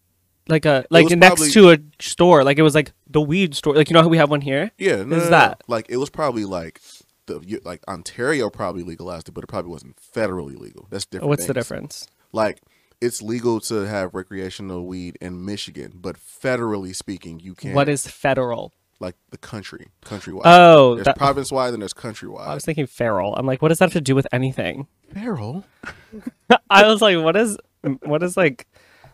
like 0.47 0.65
a 0.65 0.85
like 0.89 1.09
next 1.09 1.51
to 1.51 1.71
a 1.71 1.79
store. 1.99 2.45
Like 2.45 2.57
it 2.57 2.61
was 2.61 2.75
like 2.75 2.93
the 3.09 3.19
weed 3.19 3.55
store. 3.55 3.75
Like 3.75 3.89
you 3.89 3.93
know 3.93 4.03
how 4.03 4.07
we 4.07 4.15
have 4.15 4.29
one 4.29 4.39
here. 4.39 4.71
Yeah, 4.77 5.03
no, 5.03 5.17
Is 5.17 5.25
no, 5.25 5.29
that- 5.31 5.61
like 5.67 5.87
it 5.89 5.97
was 5.97 6.09
probably 6.09 6.45
like 6.45 6.79
the 7.25 7.59
like 7.65 7.85
Ontario 7.89 8.49
probably 8.49 8.83
legalized 8.83 9.27
it, 9.27 9.33
but 9.33 9.43
it 9.43 9.47
probably 9.47 9.69
wasn't 9.71 9.97
federally 9.97 10.57
legal. 10.57 10.87
That's 10.89 11.05
different. 11.05 11.27
What's 11.27 11.45
the 11.45 11.53
difference? 11.53 12.07
Like 12.31 12.61
it's 13.01 13.21
legal 13.21 13.59
to 13.61 13.81
have 13.87 14.13
recreational 14.13 14.85
weed 14.85 15.17
in 15.19 15.43
Michigan, 15.43 15.93
but 15.95 16.17
federally 16.17 16.95
speaking, 16.95 17.39
you 17.39 17.55
can't. 17.55 17.75
What 17.75 17.89
is 17.89 18.07
federal? 18.07 18.73
like 18.99 19.15
the 19.31 19.37
country, 19.39 19.87
countrywide? 20.05 20.41
Oh, 20.45 20.93
there's 20.93 21.05
that- 21.05 21.17
province 21.17 21.51
wide 21.51 21.73
and 21.73 21.81
there's 21.81 21.91
countrywide. 21.93 22.45
I 22.47 22.53
was 22.53 22.63
thinking 22.63 22.85
feral. 22.85 23.35
I'm 23.35 23.47
like, 23.47 23.59
what 23.59 23.69
does 23.69 23.79
that 23.79 23.85
have 23.85 23.93
to 23.93 24.01
do 24.01 24.13
with 24.13 24.27
anything? 24.31 24.85
Feral. 25.11 25.65
I 26.69 26.85
was 26.85 27.01
like, 27.01 27.17
what 27.17 27.35
is 27.35 27.57
what 28.03 28.19
does 28.19 28.37
like 28.37 28.67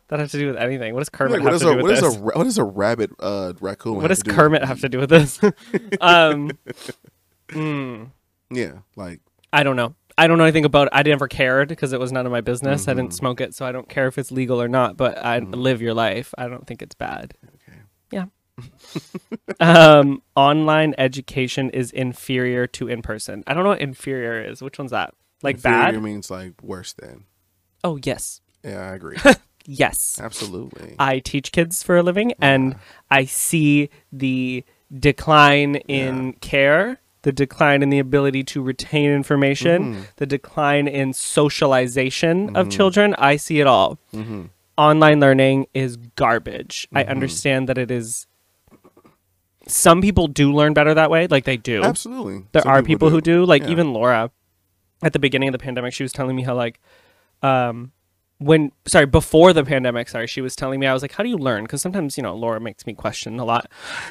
that 0.10 0.20
have 0.20 0.30
to 0.32 0.38
do 0.40 0.48
with 0.48 0.58
anything? 0.58 0.94
What 0.94 1.00
does 1.00 1.08
Kermit 1.10 1.36
Like, 1.42 1.44
what 1.44 1.54
have 1.54 1.62
to 1.62 1.68
a 1.70 1.72
do 1.72 1.76
what 1.78 1.84
with 1.86 1.94
is 1.94 2.02
this? 2.02 2.16
a 2.16 2.20
ra- 2.20 2.32
what 2.36 2.44
does 2.44 2.58
a 2.58 2.64
rabbit 2.66 3.12
uh 3.22 3.54
raccoon? 3.62 3.96
what 3.96 4.02
have 4.02 4.10
does 4.10 4.18
to 4.20 4.24
do 4.26 4.30
with 4.32 4.36
Kermit 4.38 4.66
have 4.66 4.82
to 4.82 4.90
do 4.90 5.00
with 5.00 5.10
this? 5.10 5.40
um, 6.02 6.52
mm, 7.50 8.12
Yeah, 8.52 8.74
like 8.98 9.22
I 9.54 9.64
don't 9.64 9.78
know. 9.78 9.96
I 10.18 10.28
don't 10.28 10.38
know 10.38 10.44
anything 10.46 10.66
about 10.66 10.88
it. 10.88 10.94
I 10.94 11.04
never 11.04 11.28
cared 11.28 11.70
because 11.70 11.94
it 11.94 12.00
was 12.00 12.12
none 12.12 12.26
of 12.26 12.32
my 12.32 12.42
business. 12.42 12.88
I 12.88 12.92
Mm-hmm. 12.92 13.00
didn't 13.02 13.14
smoke 13.14 13.40
it, 13.42 13.54
so 13.54 13.66
I 13.66 13.72
don't 13.72 13.88
care 13.88 14.08
if 14.08 14.18
it's 14.18 14.32
legal 14.32 14.60
or 14.62 14.68
not. 14.68 14.98
But 14.98 15.18
I 15.24 15.40
live 15.40 15.82
your 15.82 15.94
life. 15.94 16.34
I 16.38 16.48
don't 16.48 16.66
think 16.66 16.82
it's 16.82 16.96
bad. 16.96 17.36
okay. 17.70 17.80
Yeah. 18.12 18.26
um, 19.60 20.22
online 20.36 20.96
education 20.98 21.70
is 21.70 21.92
inferior 21.92 22.68
to 22.68 22.88
in 22.88 23.02
person. 23.02 23.44
I 23.48 23.54
don't 23.54 23.64
know 23.64 23.70
what 23.70 23.82
inferior 23.82 24.42
is. 24.42 24.62
Which 24.62 24.78
one's 24.80 24.92
that? 24.92 25.14
Like 25.44 25.62
bad 25.62 25.90
Inferior 25.90 26.00
bad? 26.00 26.04
means 26.04 26.32
like 26.32 26.64
worse 26.64 26.94
than. 26.94 27.26
Oh 27.84 28.00
yes, 28.04 28.42
Yeah, 28.64 28.90
I 28.90 28.96
agree. 28.96 29.18
yes. 29.66 30.20
Absolutely. 30.22 30.96
I 30.98 31.20
teach 31.20 31.52
kids 31.52 31.84
for 31.84 31.96
a 31.98 32.02
living, 32.04 32.34
and 32.42 32.76
I 33.12 33.26
see 33.26 33.90
the 34.12 34.64
decline 34.98 35.76
in 35.76 36.34
care, 36.34 36.98
the 37.24 37.32
decline 37.32 37.82
in 37.84 37.90
the 37.90 38.00
ability 38.00 38.44
to 38.44 38.62
retain 38.62 39.10
information, 39.12 40.06
the 40.18 40.26
decline 40.26 40.88
in 40.88 41.14
socialization 41.14 42.56
of 42.56 42.70
children. 42.70 43.16
I 43.18 43.36
see 43.38 43.60
it 43.60 43.68
all. 43.68 44.00
Online 44.78 45.20
learning 45.20 45.68
is 45.74 45.98
garbage. 46.16 46.88
I 46.94 47.04
understand 47.04 47.68
that 47.70 47.78
it 47.78 47.90
is. 47.92 48.28
Some 49.68 50.02
people 50.02 50.28
do 50.28 50.54
learn 50.54 50.74
better 50.74 50.94
that 50.94 51.10
way, 51.10 51.28
like 51.28 51.44
they 51.44 51.58
do. 51.58 51.84
Absolutely. 51.84 52.46
There 52.54 52.62
Some 52.62 52.72
are 52.72 52.82
people 52.84 53.10
who 53.10 53.20
do. 53.20 53.44
Like 53.44 53.64
Yeah. 53.64 53.70
even 53.70 53.92
Laura, 53.92 54.32
at 55.02 55.14
the 55.14 55.20
beginning 55.20 55.50
of 55.50 55.54
the 55.54 55.60
pandemic, 55.60 55.94
she 55.94 56.04
was 56.04 56.14
telling 56.14 56.36
me 56.36 56.44
how 56.44 56.56
like, 56.56 56.80
um, 57.42 57.92
when 58.38 58.72
sorry 58.86 59.08
before 59.08 59.52
the 59.52 59.66
pandemic, 59.66 60.08
sorry, 60.10 60.28
she 60.28 60.42
was 60.42 60.56
telling 60.56 60.80
me 60.80 60.86
I 60.88 60.94
was 60.94 61.02
like, 61.02 61.12
how 61.14 61.24
do 61.24 61.30
you 61.30 61.38
learn? 61.38 61.64
Because 61.64 61.82
sometimes 61.82 62.16
you 62.18 62.24
know 62.24 62.36
Laura 62.36 62.62
makes 62.62 62.86
me 62.86 62.94
question 62.94 63.40
a 63.40 63.46
lot, 63.46 63.70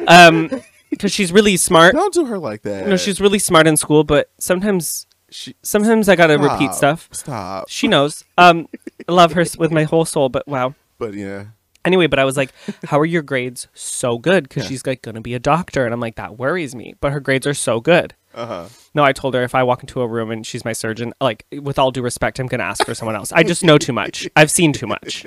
um, 0.08 0.50
because 0.90 1.12
she's 1.12 1.33
really 1.33 1.57
smart. 1.57 1.95
Don't 1.95 2.12
do 2.14 2.25
her 2.26 2.38
like 2.38 2.62
that. 2.62 2.87
Know, 2.87 2.97
she's 2.97 3.21
really 3.21 3.38
smart 3.38 3.66
in 3.66 3.76
school, 3.76 4.05
but 4.05 4.31
sometimes 4.38 5.07
She, 5.31 5.57
sometimes 5.62 6.09
I 6.09 6.16
gotta 6.16 6.38
repeat 6.38 6.73
stuff. 6.75 7.09
Stop. 7.12 7.69
She 7.69 7.88
knows. 7.88 8.25
Um, 8.38 8.69
I 9.09 9.12
love 9.12 9.33
her 9.33 9.45
with 9.59 9.73
my 9.73 9.85
whole 9.85 10.05
soul, 10.05 10.28
but 10.28 10.47
wow. 10.47 10.75
But 10.99 11.14
yeah. 11.14 11.47
Anyway, 11.85 12.07
but 12.09 12.19
I 12.19 12.25
was 12.25 12.37
like, 12.37 12.50
how 12.85 12.99
are 12.99 13.05
your 13.07 13.23
grades 13.23 13.69
so 13.75 14.19
good? 14.19 14.49
Because 14.49 14.66
she's 14.66 14.85
like 14.87 15.02
gonna 15.02 15.21
be 15.21 15.35
a 15.35 15.38
doctor, 15.38 15.85
and 15.85 15.93
I'm 15.95 16.00
like, 16.00 16.16
that 16.16 16.38
worries 16.38 16.75
me. 16.75 16.95
But 17.00 17.12
her 17.12 17.21
grades 17.21 17.47
are 17.47 17.55
so 17.55 17.81
good. 17.81 18.14
Uh 18.35 18.47
huh. 18.47 18.69
No, 18.95 19.02
I 19.02 19.12
told 19.12 19.35
her 19.35 19.43
if 19.43 19.55
I 19.55 19.62
walk 19.62 19.83
into 19.83 20.00
a 20.02 20.07
room 20.07 20.31
and 20.31 20.45
she's 20.47 20.64
my 20.64 20.73
surgeon, 20.75 21.12
like 21.21 21.47
with 21.52 21.78
all 21.78 21.90
due 21.90 22.02
respect, 22.02 22.38
I'm 22.38 22.47
gonna 22.49 22.64
ask 22.64 22.85
for 22.85 22.95
someone 22.95 23.14
else. 23.16 23.33
I 23.33 23.43
just 23.43 23.62
know 23.64 23.78
too 23.78 23.93
much. 23.93 24.28
I've 24.37 24.50
seen 24.50 24.73
too 24.73 24.87
much. 24.87 25.26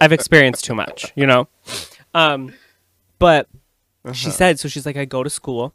I've 0.00 0.12
experienced 0.12 0.64
too 0.64 0.74
much, 0.74 1.12
you 1.14 1.26
know. 1.26 1.48
Um, 2.14 2.52
but 3.18 3.46
she 4.12 4.30
said 4.30 4.58
so. 4.60 4.68
She's 4.68 4.86
like, 4.86 4.96
I 4.96 5.04
go 5.04 5.22
to 5.22 5.30
school. 5.30 5.74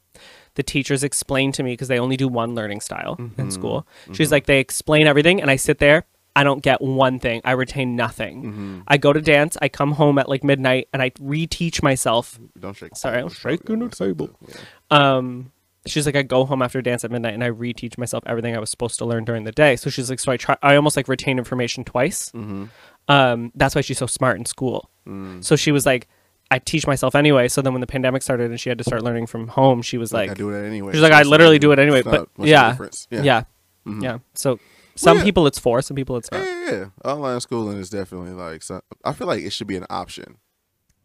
The 0.56 0.64
teachers 0.64 1.04
explain 1.04 1.52
to 1.54 1.64
me 1.64 1.74
because 1.74 1.88
they 1.90 2.00
only 2.00 2.18
do 2.18 2.28
one 2.28 2.56
learning 2.56 2.82
style 2.82 3.20
in 3.38 3.52
school. 3.52 3.86
She's 4.14 4.32
like, 4.32 4.46
they 4.46 4.60
explain 4.60 5.06
everything, 5.08 5.42
and 5.42 5.52
I 5.52 5.58
sit 5.58 5.80
there. 5.80 6.06
I 6.38 6.44
don't 6.44 6.62
get 6.62 6.82
one 6.82 7.20
thing. 7.20 7.40
I 7.46 7.52
retain 7.52 7.96
nothing. 7.96 8.84
I 8.88 8.98
go 8.98 9.14
to 9.14 9.22
dance. 9.22 9.58
I 9.62 9.70
come 9.70 9.94
home 9.94 10.18
at 10.18 10.28
like 10.28 10.44
midnight, 10.44 10.88
and 10.92 11.02
I 11.02 11.12
reteach 11.12 11.82
myself 11.84 12.40
Don't 12.60 12.76
shake. 12.76 12.96
Sorry, 12.96 13.20
I'm 13.20 13.30
shake 13.30 13.62
shaking 13.62 13.80
the 13.80 13.90
table. 13.90 14.30
Yeah. 14.48 14.56
um 14.92 15.52
she's 15.88 16.08
like 16.08 16.16
i 16.16 16.24
go 16.24 16.46
home 16.46 16.64
after 16.64 16.82
dance 16.82 17.04
at 17.04 17.12
midnight 17.12 17.36
and 17.36 17.44
i 17.44 17.50
reteach 17.52 17.96
myself 17.96 18.24
everything 18.26 18.56
i 18.56 18.60
was 18.60 18.72
supposed 18.72 18.98
to 18.98 19.06
learn 19.06 19.24
during 19.24 19.44
the 19.44 19.52
day 19.52 19.76
so 19.76 19.88
she's 19.88 20.10
like 20.10 20.20
so 20.20 20.32
i 20.32 20.36
try 20.36 20.58
i 20.64 20.76
almost 20.76 20.98
like 20.98 21.08
retain 21.08 21.38
information 21.38 21.84
twice 21.84 22.32
Mm-hmm. 22.32 22.64
um 23.08 23.52
that's 23.54 23.76
why 23.76 23.82
she's 23.82 24.00
so 24.00 24.08
smart 24.08 24.38
in 24.40 24.46
school 24.46 24.90
Mm. 25.08 25.44
so 25.44 25.56
she 25.56 25.72
was 25.72 25.86
like 25.86 26.08
i 26.52 26.60
teach 26.60 26.86
myself 26.88 27.16
anyway 27.16 27.48
so 27.48 27.62
then 27.62 27.74
when 27.74 27.82
the 27.82 27.88
pandemic 27.88 28.22
started 28.22 28.50
and 28.52 28.60
she 28.60 28.70
had 28.70 28.78
to 28.78 28.84
start 28.84 29.02
learning 29.04 29.26
from 29.26 29.48
home 29.50 29.82
she 29.82 29.98
was 29.98 30.14
Like, 30.14 30.30
like 30.30 30.38
I 30.38 30.40
do 30.40 30.50
it 30.52 30.66
anyway. 30.66 30.94
she's 30.94 31.02
like, 31.02 31.12
I 31.14 31.24
literally 31.24 31.60
do 31.60 31.72
it 31.72 31.80
anyway, 31.80 32.02
but 32.04 32.12
not 32.12 32.30
much 32.38 32.38
of 32.38 32.46
a 32.46 32.48
yeah, 32.50 32.78
yeah 33.10 33.24
Yeah. 33.24 33.44
yeah, 33.86 34.14
Mhm. 34.18 34.22
so 34.34 34.60
some 34.96 35.18
yeah. 35.18 35.24
people 35.24 35.48
it's 35.48 35.60
for 35.60 35.82
some 35.82 35.96
people 35.96 36.18
it's 36.18 36.30
Yeah, 36.32 36.40
not 36.40 36.48
yeah, 36.48 36.72
yeah. 36.72 36.86
Online 37.12 37.40
schooling 37.42 37.78
is 37.78 37.90
definitely 37.90 38.32
like. 38.32 38.64
So, 38.64 38.80
I 39.04 39.12
feel 39.12 39.28
like 39.28 39.42
it 39.44 39.52
should 39.52 39.68
be 39.68 39.76
an 39.76 39.86
option. 39.90 40.38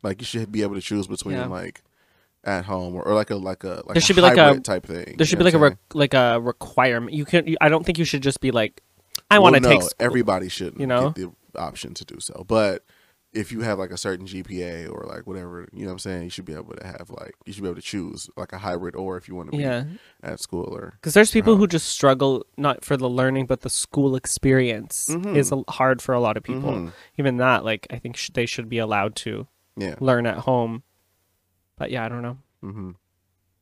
Like 0.02 0.20
you 0.20 0.24
should 0.24 0.52
be 0.52 0.62
able 0.62 0.76
to 0.76 0.80
choose 0.80 1.06
between 1.08 1.36
Yeah. 1.36 1.46
like 1.46 1.82
at 2.44 2.64
home 2.66 2.94
or, 2.94 3.02
or 3.02 3.14
like 3.14 3.30
a 3.30 3.34
like 3.36 3.64
a 3.64 3.82
like 3.84 3.86
There 3.88 3.96
a 3.96 4.00
should 4.00 4.16
be 4.16 4.22
like 4.22 4.38
a- 4.38 4.60
type 4.60 4.86
thing. 4.86 5.16
there 5.18 5.26
should 5.26 5.38
be 5.38 5.44
like 5.44 5.54
a 5.54 5.58
re- 5.58 5.76
like 5.92 6.14
a 6.14 6.40
requirement 6.40 7.12
you 7.12 7.24
can 7.26 7.46
you, 7.46 7.56
i 7.60 7.68
don't 7.68 7.84
think 7.84 7.98
you 7.98 8.04
should 8.06 8.22
just 8.22 8.40
be 8.40 8.50
like 8.50 8.80
i 9.30 9.36
I'm 9.36 9.42
want 9.42 9.56
to 9.56 9.62
saying? 9.62 9.64
take 9.64 9.78
Well, 9.80 9.84
no, 9.84 9.88
school. 9.88 10.06
everybody 10.06 10.48
should 10.48 10.78
you 10.78 10.86
know? 10.86 11.10
get 11.10 11.28
the 11.52 11.58
option 11.60 11.92
to 11.94 12.04
do 12.04 12.16
so. 12.20 12.44
But 12.48 12.84
if 13.32 13.52
you 13.52 13.60
have 13.60 13.78
like 13.78 13.90
a 13.92 13.96
certain 13.96 14.26
GPA 14.26 14.90
or 14.90 15.04
like 15.06 15.26
whatever, 15.26 15.68
you 15.72 15.82
know 15.82 15.86
what 15.86 15.92
I'm 15.92 15.98
saying, 16.00 16.22
you 16.24 16.30
should 16.30 16.44
be 16.44 16.54
able 16.54 16.74
to 16.74 16.84
have 16.84 17.10
like 17.10 17.34
you 17.46 17.52
should 17.52 17.62
be 17.62 17.68
able 17.68 17.76
to 17.76 17.82
choose 17.82 18.28
like 18.36 18.52
a 18.52 18.58
hybrid 18.58 18.96
or 18.96 19.16
if 19.16 19.28
you 19.28 19.34
want 19.36 19.50
to 19.52 19.56
be 19.56 19.62
yeah 19.62 19.84
at 20.22 20.40
school 20.40 20.68
or 20.72 20.94
Because 21.00 21.14
there's 21.14 21.30
people 21.30 21.56
who 21.56 21.66
just 21.68 21.88
struggle 21.88 22.44
not 22.56 22.84
for 22.84 22.96
the 22.96 23.08
learning, 23.08 23.46
but 23.46 23.60
the 23.60 23.70
school 23.70 24.16
experience 24.16 25.08
Mhm. 25.08 25.36
is 25.36 25.52
hard 25.68 26.02
for 26.02 26.12
a 26.14 26.20
lot 26.20 26.36
of 26.36 26.42
people. 26.42 26.72
Mhm. 26.72 26.92
Even 27.18 27.36
that, 27.36 27.64
like, 27.64 27.86
I 27.90 27.98
think 27.98 28.16
sh- 28.16 28.30
they 28.34 28.46
should 28.46 28.68
be 28.68 28.78
allowed 28.78 29.14
to 29.16 29.46
yeah. 29.76 29.94
learn 30.00 30.26
at 30.26 30.38
home. 30.38 30.82
But 31.76 31.90
yeah, 31.90 32.04
I 32.04 32.08
don't 32.08 32.22
know. 32.22 32.38
Mm-hmm. 32.64 32.90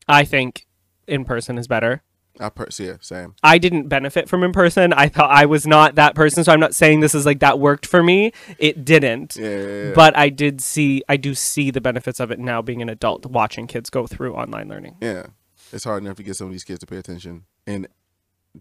I 0.08 0.24
think 0.24 0.66
in 1.06 1.24
person 1.24 1.58
is 1.58 1.68
better. 1.68 2.02
I 2.40 2.48
per- 2.50 2.68
yeah, 2.78 2.96
same. 3.00 3.34
I 3.42 3.58
didn't 3.58 3.88
benefit 3.88 4.28
from 4.28 4.42
in 4.44 4.52
person. 4.52 4.92
I 4.92 5.08
thought 5.08 5.30
I 5.30 5.46
was 5.46 5.66
not 5.66 5.96
that 5.96 6.14
person, 6.14 6.44
so 6.44 6.52
I'm 6.52 6.60
not 6.60 6.74
saying 6.74 7.00
this 7.00 7.14
is 7.14 7.26
like 7.26 7.40
that 7.40 7.58
worked 7.58 7.86
for 7.86 8.02
me. 8.02 8.32
It 8.58 8.84
didn't. 8.84 9.36
Yeah, 9.36 9.48
yeah, 9.48 9.66
yeah. 9.84 9.92
But 9.94 10.16
I 10.16 10.28
did 10.28 10.60
see, 10.60 11.02
I 11.08 11.16
do 11.16 11.34
see 11.34 11.70
the 11.70 11.80
benefits 11.80 12.20
of 12.20 12.30
it 12.30 12.38
now 12.38 12.62
being 12.62 12.80
an 12.82 12.88
adult, 12.88 13.26
watching 13.26 13.66
kids 13.66 13.90
go 13.90 14.06
through 14.06 14.34
online 14.34 14.68
learning. 14.68 14.96
yeah, 15.00 15.26
it's 15.72 15.84
hard 15.84 16.02
enough 16.02 16.16
to 16.16 16.22
get 16.22 16.36
some 16.36 16.46
of 16.46 16.52
these 16.52 16.64
kids 16.64 16.78
to 16.80 16.86
pay 16.86 16.96
attention 16.96 17.44
in 17.66 17.88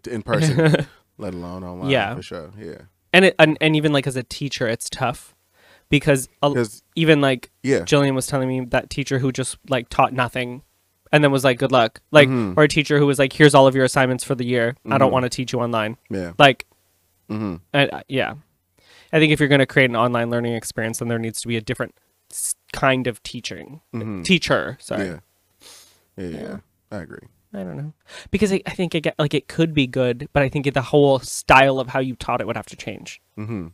in 0.10 0.22
person, 0.24 0.86
let 1.18 1.34
alone 1.34 1.64
online. 1.64 1.90
Yeah. 1.90 2.16
for 2.16 2.22
sure. 2.22 2.52
Yeah, 2.58 2.82
And 3.14 3.26
it, 3.26 3.36
and, 3.40 3.58
and 3.62 3.76
even 3.76 3.94
like 3.94 4.08
as 4.08 4.16
a 4.16 4.24
teacher, 4.24 4.68
it's 4.68 4.90
tough 4.90 5.34
because 5.90 6.28
a, 6.42 6.50
because 6.50 6.84
even 6.96 7.22
like 7.22 7.52
yeah, 7.64 7.80
Jillian 7.80 8.14
was 8.16 8.28
telling 8.28 8.48
me 8.48 8.66
that 8.66 8.90
teacher 8.90 9.20
who 9.20 9.32
just 9.32 9.58
like 9.70 9.90
taught 9.90 10.14
nothing 10.14 10.64
and 11.12 11.24
then 11.24 11.32
was 11.32 11.44
like, 11.44 11.58
good 11.60 11.72
luck. 11.72 12.02
Like, 12.12 12.30
Mhm. 12.30 12.56
or 12.58 12.64
a 12.64 12.68
teacher 12.68 12.98
who 13.00 13.06
was 13.06 13.20
like, 13.20 13.34
here's 13.34 13.54
all 13.56 13.68
of 13.68 13.76
your 13.76 13.86
assignments 13.86 14.24
for 14.24 14.36
the 14.36 14.46
year. 14.46 14.76
I 14.90 14.98
don't 14.98 15.10
Mhm. 15.10 15.14
want 15.14 15.24
to 15.24 15.30
teach 15.30 15.54
you 15.54 15.60
online. 15.60 15.98
yeah, 16.10 16.34
Like, 16.38 16.66
mm-hmm. 17.30 17.56
I, 17.74 18.04
yeah. 18.08 18.36
I 19.14 19.20
think 19.20 19.32
if 19.32 19.40
you're 19.40 19.50
going 19.50 19.60
to 19.60 19.66
create 19.66 19.90
an 19.90 19.96
online 19.96 20.30
learning 20.30 20.54
experience, 20.54 21.00
then 21.00 21.08
there 21.08 21.20
needs 21.20 21.40
to 21.42 21.48
be 21.48 21.56
a 21.58 21.62
different 21.62 21.96
kind 22.74 23.08
of 23.08 23.24
teaching. 23.24 23.82
Mhm. 23.94 24.24
Teacher, 24.26 24.78
sorry. 24.82 25.06
yeah. 25.06 25.20
yeah, 26.18 26.28
yeah. 26.28 26.58
I 26.92 26.98
agree. 26.98 27.28
I 27.54 27.60
don't 27.64 27.78
know. 27.78 27.94
Because 28.32 28.52
I, 28.52 28.62
I 28.66 28.72
think 28.72 28.94
it 28.94 29.08
like 29.18 29.34
it 29.34 29.48
could 29.48 29.74
be 29.74 29.88
good, 29.88 30.28
but 30.34 30.44
I 30.44 30.50
think 30.50 30.72
the 30.74 30.82
whole 30.82 31.20
style 31.20 31.80
of 31.80 31.88
how 31.90 32.00
you 32.02 32.16
taught 32.16 32.42
it 32.42 32.48
would 32.48 32.58
have 32.58 32.66
to 32.68 32.76
change. 32.76 33.22
Mm-hmm. 33.38 33.68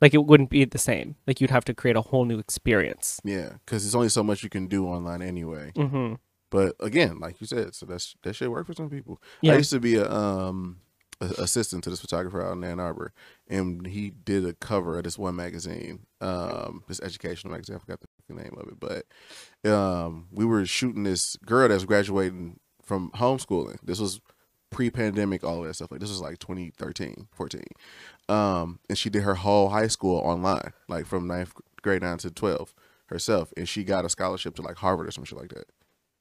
Like 0.00 0.14
it 0.14 0.24
wouldn't 0.24 0.48
be 0.48 0.64
the 0.64 0.78
same. 0.78 1.16
Like 1.26 1.40
you'd 1.40 1.50
have 1.50 1.64
to 1.66 1.74
create 1.74 1.96
a 1.96 2.00
whole 2.02 2.24
new 2.24 2.38
experience. 2.38 3.20
Yeah, 3.24 3.54
because 3.66 3.82
there's 3.82 3.94
only 3.96 4.08
so 4.08 4.22
much 4.22 4.42
you 4.44 4.48
can 4.48 4.68
do 4.68 4.86
online 4.86 5.20
anyway. 5.22 5.72
But 6.50 6.74
again, 6.80 7.18
like 7.20 7.40
you 7.40 7.46
said, 7.46 7.74
so 7.74 7.86
that's 7.86 8.16
that 8.22 8.34
shit 8.34 8.50
work 8.50 8.66
for 8.66 8.74
some 8.74 8.90
people. 8.90 9.22
Yeah. 9.40 9.54
I 9.54 9.56
used 9.58 9.70
to 9.70 9.80
be 9.80 9.96
a 9.96 10.10
um 10.10 10.80
a, 11.20 11.26
assistant 11.38 11.84
to 11.84 11.90
this 11.90 12.00
photographer 12.00 12.44
out 12.44 12.52
in 12.52 12.64
Ann 12.64 12.80
Arbor, 12.80 13.12
and 13.48 13.86
he 13.86 14.10
did 14.10 14.44
a 14.44 14.52
cover 14.54 14.98
of 14.98 15.04
this 15.04 15.18
one 15.18 15.36
magazine, 15.36 16.06
um, 16.20 16.82
this 16.88 17.00
educational 17.00 17.52
magazine. 17.52 17.76
I 17.76 17.78
forgot 17.78 18.00
the 18.28 18.34
name 18.34 18.56
of 18.56 18.68
it, 18.68 18.80
but 18.80 19.70
um, 19.70 20.26
we 20.32 20.44
were 20.44 20.64
shooting 20.66 21.04
this 21.04 21.36
girl 21.44 21.68
that's 21.68 21.84
graduating 21.84 22.58
from 22.82 23.10
homeschooling. 23.12 23.78
This 23.82 24.00
was 24.00 24.20
pre-pandemic, 24.70 25.44
all 25.44 25.60
of 25.60 25.66
that 25.66 25.74
stuff. 25.74 25.90
Like 25.90 26.00
this 26.00 26.10
was 26.10 26.20
like 26.20 26.38
2013, 26.38 27.28
14, 27.32 27.62
um, 28.28 28.80
and 28.88 28.96
she 28.96 29.10
did 29.10 29.22
her 29.22 29.34
whole 29.34 29.68
high 29.68 29.88
school 29.88 30.18
online, 30.18 30.72
like 30.88 31.06
from 31.06 31.26
ninth 31.26 31.52
grade 31.82 32.02
down 32.02 32.18
to 32.18 32.30
12 32.30 32.74
herself, 33.06 33.52
and 33.56 33.68
she 33.68 33.84
got 33.84 34.04
a 34.04 34.08
scholarship 34.08 34.54
to 34.56 34.62
like 34.62 34.76
Harvard 34.76 35.08
or 35.08 35.10
some 35.10 35.24
shit 35.24 35.38
like 35.38 35.50
that. 35.50 35.66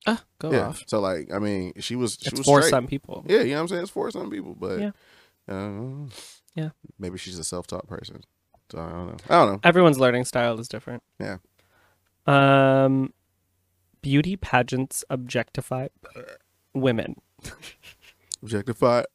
Ah, 0.07 0.23
go 0.39 0.51
yeah. 0.51 0.67
off. 0.69 0.83
So 0.87 0.99
like, 0.99 1.31
I 1.33 1.39
mean, 1.39 1.73
she 1.79 1.95
was 1.95 2.17
she 2.21 2.29
It's 2.29 2.37
was 2.39 2.45
for 2.45 2.61
straight. 2.61 2.69
some 2.69 2.87
people. 2.87 3.25
Yeah, 3.27 3.41
you 3.41 3.49
know 3.51 3.55
what 3.55 3.61
I'm 3.61 3.67
saying? 3.69 3.81
It's 3.83 3.91
for 3.91 4.09
some 4.11 4.29
people, 4.29 4.55
but 4.55 4.79
Yeah. 4.79 4.91
uh, 5.47 6.07
Yeah. 6.55 6.69
maybe 6.97 7.17
she's 7.17 7.37
a 7.37 7.43
self-taught 7.43 7.87
person. 7.87 8.21
So 8.71 8.79
I 8.79 8.89
don't 8.89 9.07
know. 9.07 9.17
I 9.29 9.45
don't 9.45 9.53
know. 9.53 9.59
Everyone's 9.63 9.99
learning 9.99 10.25
style 10.25 10.59
is 10.59 10.67
different. 10.67 11.03
Yeah. 11.19 11.37
Um, 12.27 13.13
beauty 14.01 14.35
pageants 14.37 15.03
objectify 15.09 15.87
women. 16.73 17.15
Objectified. 18.43 19.05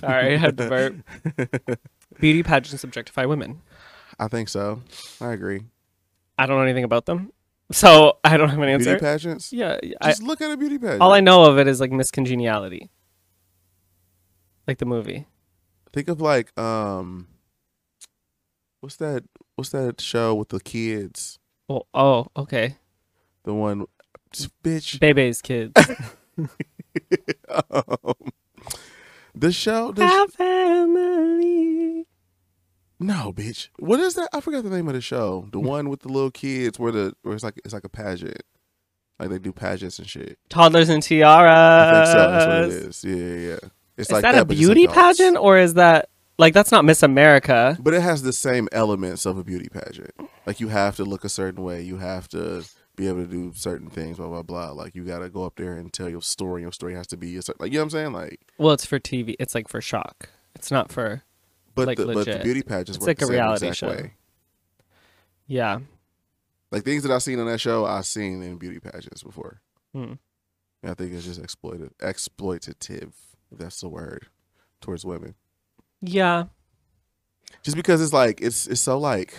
Sorry, 0.00 0.34
I 0.34 0.36
had 0.36 0.56
to 0.58 0.68
burp. 0.68 1.78
Beauty 2.20 2.42
pageants 2.42 2.84
objectify 2.84 3.24
women. 3.24 3.62
I 4.18 4.28
think 4.28 4.48
so. 4.48 4.82
I 5.20 5.32
agree. 5.32 5.62
I 6.38 6.46
don't 6.46 6.56
know 6.56 6.62
anything 6.62 6.84
about 6.84 7.06
them, 7.06 7.32
so 7.72 8.18
I 8.24 8.36
don't 8.36 8.48
have 8.48 8.58
an 8.60 8.68
answer. 8.68 8.90
Beauty 8.92 9.00
pageants. 9.04 9.52
yeah, 9.52 9.78
I, 10.00 10.10
Just 10.10 10.22
look 10.22 10.40
at 10.40 10.50
a 10.50 10.56
beauty 10.56 10.78
pageant. 10.78 11.00
all 11.00 11.12
I 11.12 11.20
know 11.20 11.44
of 11.44 11.58
it 11.58 11.66
is 11.66 11.80
like 11.80 11.90
Miss 11.92 12.10
Congeniality, 12.10 12.90
like 14.66 14.78
the 14.78 14.86
movie. 14.86 15.26
think 15.92 16.08
of 16.08 16.20
like 16.20 16.56
um, 16.58 17.28
what's 18.80 18.96
that? 18.96 19.24
What's 19.56 19.70
that 19.70 20.00
show 20.00 20.34
with 20.34 20.50
the 20.50 20.60
kids? 20.60 21.38
Oh, 21.68 21.82
oh, 21.94 22.26
okay. 22.36 22.76
The 23.44 23.54
one, 23.54 23.86
bitch. 24.62 25.00
Bebe's 25.00 25.40
kids. 25.42 25.72
um, 27.48 28.14
the 29.34 29.52
show. 29.52 29.92
The 29.92 30.02
Our 30.02 30.28
family. 30.28 32.05
No, 32.98 33.32
bitch. 33.32 33.68
What 33.78 34.00
is 34.00 34.14
that? 34.14 34.28
I 34.32 34.40
forgot 34.40 34.64
the 34.64 34.70
name 34.70 34.88
of 34.88 34.94
the 34.94 35.00
show. 35.00 35.48
The 35.52 35.58
hmm. 35.58 35.66
one 35.66 35.88
with 35.88 36.00
the 36.00 36.08
little 36.08 36.30
kids, 36.30 36.78
where 36.78 36.92
the 36.92 37.14
where 37.22 37.34
it's 37.34 37.44
like 37.44 37.60
it's 37.64 37.74
like 37.74 37.84
a 37.84 37.88
pageant, 37.88 38.42
like 39.18 39.30
they 39.30 39.38
do 39.38 39.52
pageants 39.52 39.98
and 39.98 40.08
shit. 40.08 40.38
Toddlers 40.48 40.88
and 40.88 41.02
tiaras. 41.02 41.50
I 41.50 41.92
think 41.92 42.06
so. 42.06 42.30
That's 42.30 42.46
what 42.46 42.56
it 42.56 42.86
is. 42.86 43.04
Yeah, 43.04 43.14
yeah. 43.14 43.48
yeah. 43.48 43.70
It's 43.96 44.10
Is 44.10 44.12
like 44.12 44.22
that, 44.22 44.36
a 44.36 44.44
beauty 44.44 44.86
pageant 44.86 45.38
or 45.38 45.56
is 45.56 45.74
that 45.74 46.10
like 46.38 46.52
that's 46.52 46.70
not 46.70 46.84
Miss 46.84 47.02
America? 47.02 47.78
But 47.80 47.94
it 47.94 48.02
has 48.02 48.22
the 48.22 48.32
same 48.32 48.68
elements 48.72 49.24
of 49.24 49.38
a 49.38 49.44
beauty 49.44 49.68
pageant. 49.68 50.12
Like 50.44 50.60
you 50.60 50.68
have 50.68 50.96
to 50.96 51.04
look 51.04 51.24
a 51.24 51.30
certain 51.30 51.64
way. 51.64 51.80
You 51.82 51.96
have 51.96 52.28
to 52.28 52.64
be 52.94 53.08
able 53.08 53.22
to 53.22 53.26
do 53.26 53.52
certain 53.54 53.88
things. 53.88 54.18
Blah 54.18 54.28
blah 54.28 54.42
blah. 54.42 54.70
Like 54.72 54.94
you 54.94 55.04
got 55.04 55.20
to 55.20 55.30
go 55.30 55.44
up 55.44 55.56
there 55.56 55.74
and 55.74 55.92
tell 55.92 56.10
your 56.10 56.22
story. 56.22 56.62
Your 56.62 56.72
story 56.72 56.94
has 56.94 57.06
to 57.08 57.16
be 57.16 57.36
a 57.36 57.42
certain, 57.42 57.64
like 57.64 57.72
you 57.72 57.78
know 57.78 57.84
what 57.84 57.94
I'm 57.94 57.98
saying. 57.98 58.12
Like, 58.12 58.40
Well, 58.58 58.72
it's 58.72 58.84
for 58.84 58.98
TV. 58.98 59.34
It's 59.38 59.54
like 59.54 59.68
for 59.68 59.80
shock. 59.80 60.28
It's 60.54 60.70
not 60.70 60.92
for 60.92 61.22
but 61.76 61.86
Like 61.86 61.98
the 61.98 62.06
but 62.06 62.26
the 62.26 62.40
beauty 62.42 62.62
pageants 62.62 62.96
It's 62.96 62.98
work 62.98 63.06
like 63.06 63.18
the 63.18 63.24
a 63.24 63.28
same 63.28 63.34
reality 63.34 63.66
exact 63.68 63.76
show. 63.76 63.88
way. 63.88 64.12
yeah. 65.46 65.78
Like 66.72 66.82
things 66.84 67.04
that 67.04 67.12
I've 67.12 67.22
seen 67.22 67.38
on 67.38 67.46
that 67.46 67.60
show, 67.60 67.84
I've 67.84 68.06
seen 68.06 68.42
in 68.42 68.56
beauty 68.58 68.80
pageants 68.80 69.22
before. 69.22 69.60
Hmm. 69.94 70.14
I 70.84 70.94
think 70.94 71.12
it's 71.12 71.24
just 71.24 71.40
exploited, 71.40 71.96
exploitative. 71.98 73.12
If 73.52 73.58
that's 73.58 73.80
the 73.80 73.88
word 73.88 74.26
towards 74.80 75.04
women. 75.04 75.34
Yeah. 76.00 76.44
Just 77.62 77.76
because 77.76 78.00
it's 78.02 78.12
like 78.12 78.40
it's 78.40 78.66
it's 78.66 78.80
so 78.80 78.98
like 78.98 79.34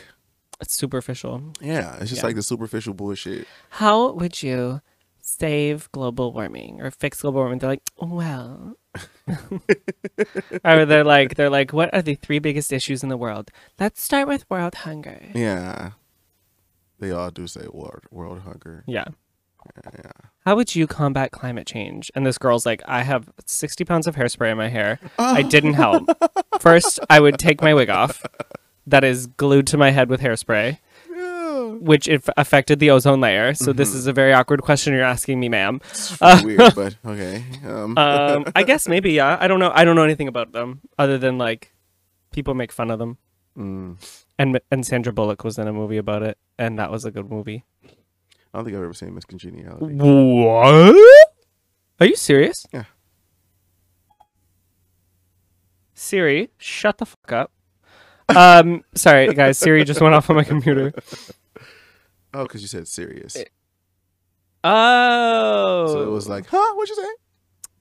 It's 0.61 0.73
superficial. 0.73 1.51
yeah, 1.61 1.97
it's 1.99 2.09
just 2.09 2.21
Yeah. 2.21 2.27
like 2.27 2.35
the 2.35 2.43
superficial 2.43 2.93
bullshit. 2.93 3.47
How 3.71 4.11
would 4.13 4.41
you 4.41 4.81
save 5.21 5.91
global 5.91 6.31
warming 6.31 6.81
or 6.81 6.89
fix 6.91 7.21
global 7.21 7.41
warming? 7.41 7.59
They're 7.59 7.71
like, 7.71 7.83
well, 8.01 8.77
or 10.63 10.85
they're 10.85 11.03
like, 11.03 11.35
they're 11.35 11.49
like, 11.49 11.73
what 11.73 11.93
are 11.93 12.01
the 12.01 12.15
three 12.15 12.39
biggest 12.39 12.71
issues 12.71 13.03
in 13.03 13.09
the 13.09 13.17
world? 13.17 13.51
Let's 13.79 14.01
start 14.01 14.27
with 14.27 14.49
world 14.49 14.75
hunger. 14.75 15.21
Yeah, 15.33 15.91
they 16.99 17.11
all 17.11 17.31
do 17.31 17.47
say 17.47 17.67
world 17.71 18.05
world 18.11 18.41
hunger. 18.41 18.83
Yeah. 18.87 19.05
Yeah. 19.93 20.11
How 20.45 20.55
would 20.55 20.75
you 20.75 20.87
combat 20.87 21.31
climate 21.31 21.67
change? 21.67 22.09
And 22.15 22.25
this 22.25 22.37
girl's 22.37 22.65
like, 22.65 22.81
I 22.87 23.03
have 23.03 23.29
60 23.45 23.83
pounds 23.83 24.07
of 24.07 24.15
hairspray 24.15 24.51
in 24.51 24.57
my 24.57 24.69
hair. 24.69 24.97
I 25.19 25.41
didn't 25.55 25.73
help. 25.73 26.09
First, 26.59 26.99
I 27.09 27.19
would 27.19 27.37
take 27.37 27.61
my 27.61 27.73
wig 27.73 27.89
off 27.89 28.23
that 28.85 29.03
is 29.03 29.27
glued 29.27 29.67
to 29.67 29.77
my 29.77 29.91
head 29.91 30.09
with 30.09 30.21
hairspray, 30.21 30.79
Which 31.75 32.07
if 32.07 32.29
affected 32.37 32.79
the 32.79 32.89
ozone 32.91 33.19
layer. 33.21 33.53
So 33.53 33.73
this 33.73 33.93
is 33.93 34.07
a 34.07 34.13
very 34.13 34.33
awkward 34.33 34.61
question 34.61 34.93
you're 34.93 35.03
asking 35.03 35.39
me, 35.39 35.49
ma'am. 35.49 35.79
It's 35.91 36.19
weird, 36.43 36.73
but 36.75 36.95
okay. 37.05 37.43
Um, 37.65 37.97
Um, 37.97 38.45
I 38.55 38.63
guess 38.63 38.87
maybe 38.93 39.11
yeah. 39.13 39.37
I 39.39 39.47
don't 39.47 39.59
know. 39.59 39.71
I 39.73 39.83
don't 39.85 39.95
know 39.95 40.03
anything 40.03 40.27
about 40.27 40.51
them 40.53 40.81
other 40.97 41.17
than 41.17 41.37
like 41.37 41.73
people 42.31 42.53
make 42.53 42.71
fun 42.71 42.91
of 42.91 42.99
them. 42.99 43.17
mm, 43.57 43.95
And 44.39 44.59
and 44.71 44.85
Sandra 44.85 45.11
Bullock 45.13 45.43
was 45.43 45.57
in 45.57 45.67
a 45.67 45.73
movie 45.73 45.97
about 45.97 46.23
it, 46.23 46.37
and 46.57 46.77
that 46.79 46.91
was 46.91 47.05
a 47.05 47.11
good 47.11 47.29
movie. 47.29 47.63
I 47.85 47.89
don't 48.59 48.65
think 48.65 48.77
I've 48.77 48.83
ever 48.83 48.93
seen 48.93 49.13
Miss 49.13 49.25
Congeniality. 49.25 49.95
What? 49.95 50.95
Are 51.99 52.05
you 52.05 52.15
serious? 52.15 52.65
Yeah. 52.73 52.85
Siri, 55.93 56.49
shut 56.57 56.97
the 56.99 57.05
fuck 57.05 57.31
up. 57.31 57.51
Um, 58.29 58.83
sorry 58.93 59.33
guys. 59.33 59.57
Siri 59.57 59.83
just 59.83 60.01
went 60.01 60.13
off 60.13 60.29
on 60.29 60.35
my 60.35 60.43
computer. 60.43 60.93
Oh, 62.33 62.43
because 62.43 62.61
you 62.61 62.67
said 62.67 62.87
serious. 62.87 63.37
Oh, 64.63 65.85
So 65.87 66.01
it 66.03 66.09
was 66.11 66.27
like, 66.27 66.47
huh? 66.47 66.73
What'd 66.75 66.95
you 66.95 67.03
say? 67.03 67.09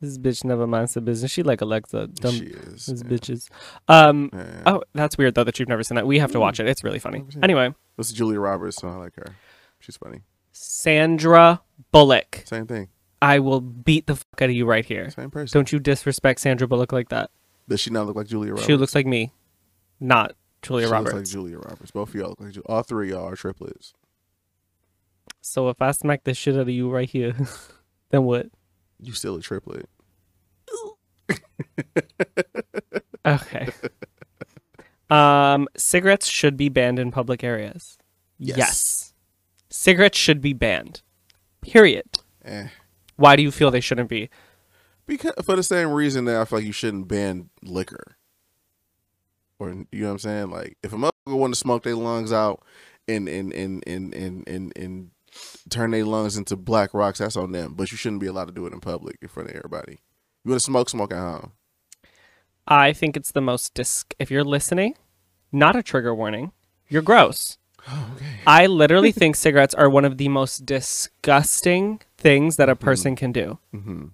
this 0.02 0.18
bitch 0.18 0.44
never 0.44 0.66
minds 0.66 0.92
the 0.92 1.00
business. 1.00 1.30
She 1.30 1.42
like 1.42 1.62
Alexa, 1.62 2.08
dumb 2.08 2.34
she 2.34 2.44
is. 2.44 2.84
these 2.86 3.02
yeah. 3.02 3.08
bitches. 3.08 3.48
Um, 3.88 4.30
Yeah, 4.32 4.40
yeah. 4.44 4.62
oh, 4.66 4.82
that's 4.92 5.16
weird 5.16 5.34
though 5.34 5.44
that 5.44 5.58
you've 5.58 5.70
never 5.70 5.82
seen 5.82 5.96
that. 5.96 6.06
We 6.06 6.18
have 6.18 6.32
to 6.32 6.40
watch 6.40 6.60
it. 6.60 6.68
It's 6.68 6.84
really 6.84 6.98
funny. 6.98 7.24
Anyway, 7.42 7.74
This 7.96 8.08
is 8.08 8.12
Julia 8.12 8.38
Roberts, 8.38 8.76
so 8.76 8.88
I 8.88 8.96
like 8.96 9.14
her. 9.16 9.34
She's 9.80 9.96
funny. 9.96 10.20
Sandra 10.52 11.62
Bullock. 11.92 12.42
Same 12.44 12.66
thing. 12.66 12.88
I 13.22 13.38
will 13.38 13.60
beat 13.62 14.06
the 14.06 14.16
fuck 14.16 14.42
out 14.42 14.50
of 14.50 14.54
you 14.54 14.66
right 14.66 14.84
here. 14.84 15.10
Same 15.10 15.30
person. 15.30 15.56
Don't 15.58 15.72
you 15.72 15.78
disrespect 15.80 16.40
Sandra 16.40 16.68
Bullock 16.68 16.92
like 16.92 17.08
that. 17.08 17.30
Does 17.68 17.80
she 17.80 17.90
not 17.90 18.06
look 18.06 18.16
like 18.16 18.26
Julia 18.26 18.50
Roberts? 18.52 18.66
She 18.66 18.76
looks 18.76 18.94
like 18.94 19.06
me, 19.06 19.32
not 19.98 20.36
Julia 20.62 20.86
She 20.86 20.92
Roberts. 20.92 21.14
looks 21.14 21.28
like 21.28 21.32
Julia 21.32 21.58
Roberts. 21.58 21.90
Both 21.90 22.10
of 22.10 22.14
y'all 22.14 22.28
look 22.30 22.40
like 22.40 22.52
Ju- 22.52 22.62
all 22.66 22.82
three 22.82 23.10
of 23.10 23.16
y'all 23.18 23.28
are 23.28 23.34
triplets. 23.36 23.94
So 25.46 25.68
if 25.68 25.80
I 25.80 25.92
smack 25.92 26.24
the 26.24 26.34
shit 26.34 26.56
out 26.56 26.62
of 26.62 26.68
you 26.68 26.90
right 26.90 27.08
here, 27.08 27.32
then 28.10 28.24
what? 28.24 28.48
You 29.00 29.12
still 29.12 29.36
a 29.36 29.40
triplet. 29.40 29.88
Okay. 33.26 33.68
um, 35.10 35.66
cigarettes 35.76 36.28
should 36.28 36.56
be 36.56 36.68
banned 36.68 37.00
in 37.00 37.10
public 37.10 37.42
areas. 37.42 37.98
Yes. 38.38 39.14
Cigarettes 39.68 40.16
should 40.16 40.40
be 40.40 40.52
banned. 40.52 41.02
Period. 41.60 42.04
Eh. 42.44 42.68
Why 43.16 43.34
do 43.34 43.42
you 43.42 43.50
feel 43.50 43.72
they 43.72 43.80
shouldn't 43.80 44.08
be? 44.08 44.30
Because 45.08 45.32
for 45.42 45.56
the 45.56 45.64
same 45.64 45.90
reason 45.90 46.26
that 46.26 46.36
I 46.40 46.44
feel 46.44 46.60
like 46.60 46.66
you 46.66 46.72
shouldn't 46.72 47.08
ban 47.08 47.50
liquor. 47.64 48.16
Or 49.58 49.70
you 49.70 49.86
know 49.90 50.06
what 50.06 50.12
I'm 50.12 50.18
saying? 50.20 50.50
Like 50.50 50.78
if 50.84 50.92
a 50.92 50.96
motherfucker 50.96 51.10
want 51.36 51.52
to 51.52 51.58
smoke 51.58 51.82
their 51.82 51.96
lungs 51.96 52.32
out 52.32 52.62
and 53.08 53.28
and 53.28 53.52
and 53.52 53.82
and 53.88 54.14
and 54.14 54.48
and, 54.48 54.72
and 54.76 55.10
turn 55.70 55.90
their 55.90 56.04
lungs 56.04 56.36
into 56.36 56.56
black 56.56 56.94
rocks, 56.94 57.18
that's 57.18 57.36
on 57.36 57.52
them. 57.52 57.74
But 57.74 57.90
you 57.90 57.98
shouldn't 57.98 58.20
be 58.20 58.26
allowed 58.26 58.46
to 58.46 58.52
do 58.52 58.66
it 58.66 58.72
in 58.72 58.80
public 58.80 59.18
in 59.20 59.28
front 59.28 59.50
of 59.50 59.56
everybody. 59.56 59.98
You 60.44 60.50
want 60.50 60.60
to 60.60 60.64
smoke, 60.64 60.88
smoke 60.88 61.12
at 61.12 61.18
home. 61.18 61.52
I 62.66 62.92
think 62.92 63.16
it's 63.16 63.32
the 63.32 63.40
most 63.40 63.74
dis. 63.74 64.04
If 64.18 64.30
you're 64.30 64.44
listening, 64.44 64.96
not 65.52 65.76
a 65.76 65.82
trigger 65.82 66.14
warning. 66.14 66.52
You're 66.88 67.02
gross. 67.02 67.58
Oh, 67.88 68.12
okay. 68.16 68.26
I 68.46 68.66
literally 68.66 69.12
think 69.12 69.36
cigarettes 69.36 69.74
are 69.74 69.90
one 69.90 70.04
of 70.04 70.18
the 70.18 70.28
most 70.28 70.66
disgusting 70.66 72.00
things 72.16 72.56
that 72.56 72.68
a 72.68 72.76
person 72.76 73.16
can 73.16 73.32
do. 73.32 73.58
Mm-hmm. 73.74 74.06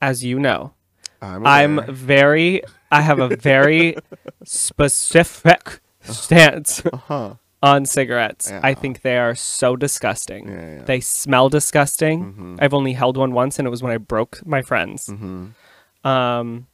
As 0.00 0.22
you 0.22 0.38
know, 0.38 0.74
I'm, 1.22 1.46
I'm 1.46 1.92
very, 1.94 2.62
I 2.90 3.00
have 3.00 3.18
a 3.18 3.36
very 3.36 3.96
specific 4.44 5.80
stance 6.02 6.84
uh-huh. 6.84 7.34
On 7.64 7.86
cigarettes. 7.86 8.52
I 8.70 8.74
think 8.74 9.00
they 9.02 9.16
are 9.16 9.34
so 9.34 9.76
disgusting. 9.76 10.48
Yeah, 10.48 10.74
yeah. 10.76 10.82
They 10.84 11.00
smell 11.00 11.48
disgusting. 11.48 12.16
Mhm. 12.34 12.58
I've 12.62 12.74
only 12.74 12.92
held 12.92 13.16
one 13.16 13.32
once, 13.32 13.58
and 13.58 13.66
it 13.66 13.70
was 13.70 13.82
when 13.82 13.92
I 13.92 13.98
broke 13.98 14.44
my 14.46 14.60
friends. 14.62 15.06
Mm-hmm. 15.08 16.08
Um, 16.12 16.66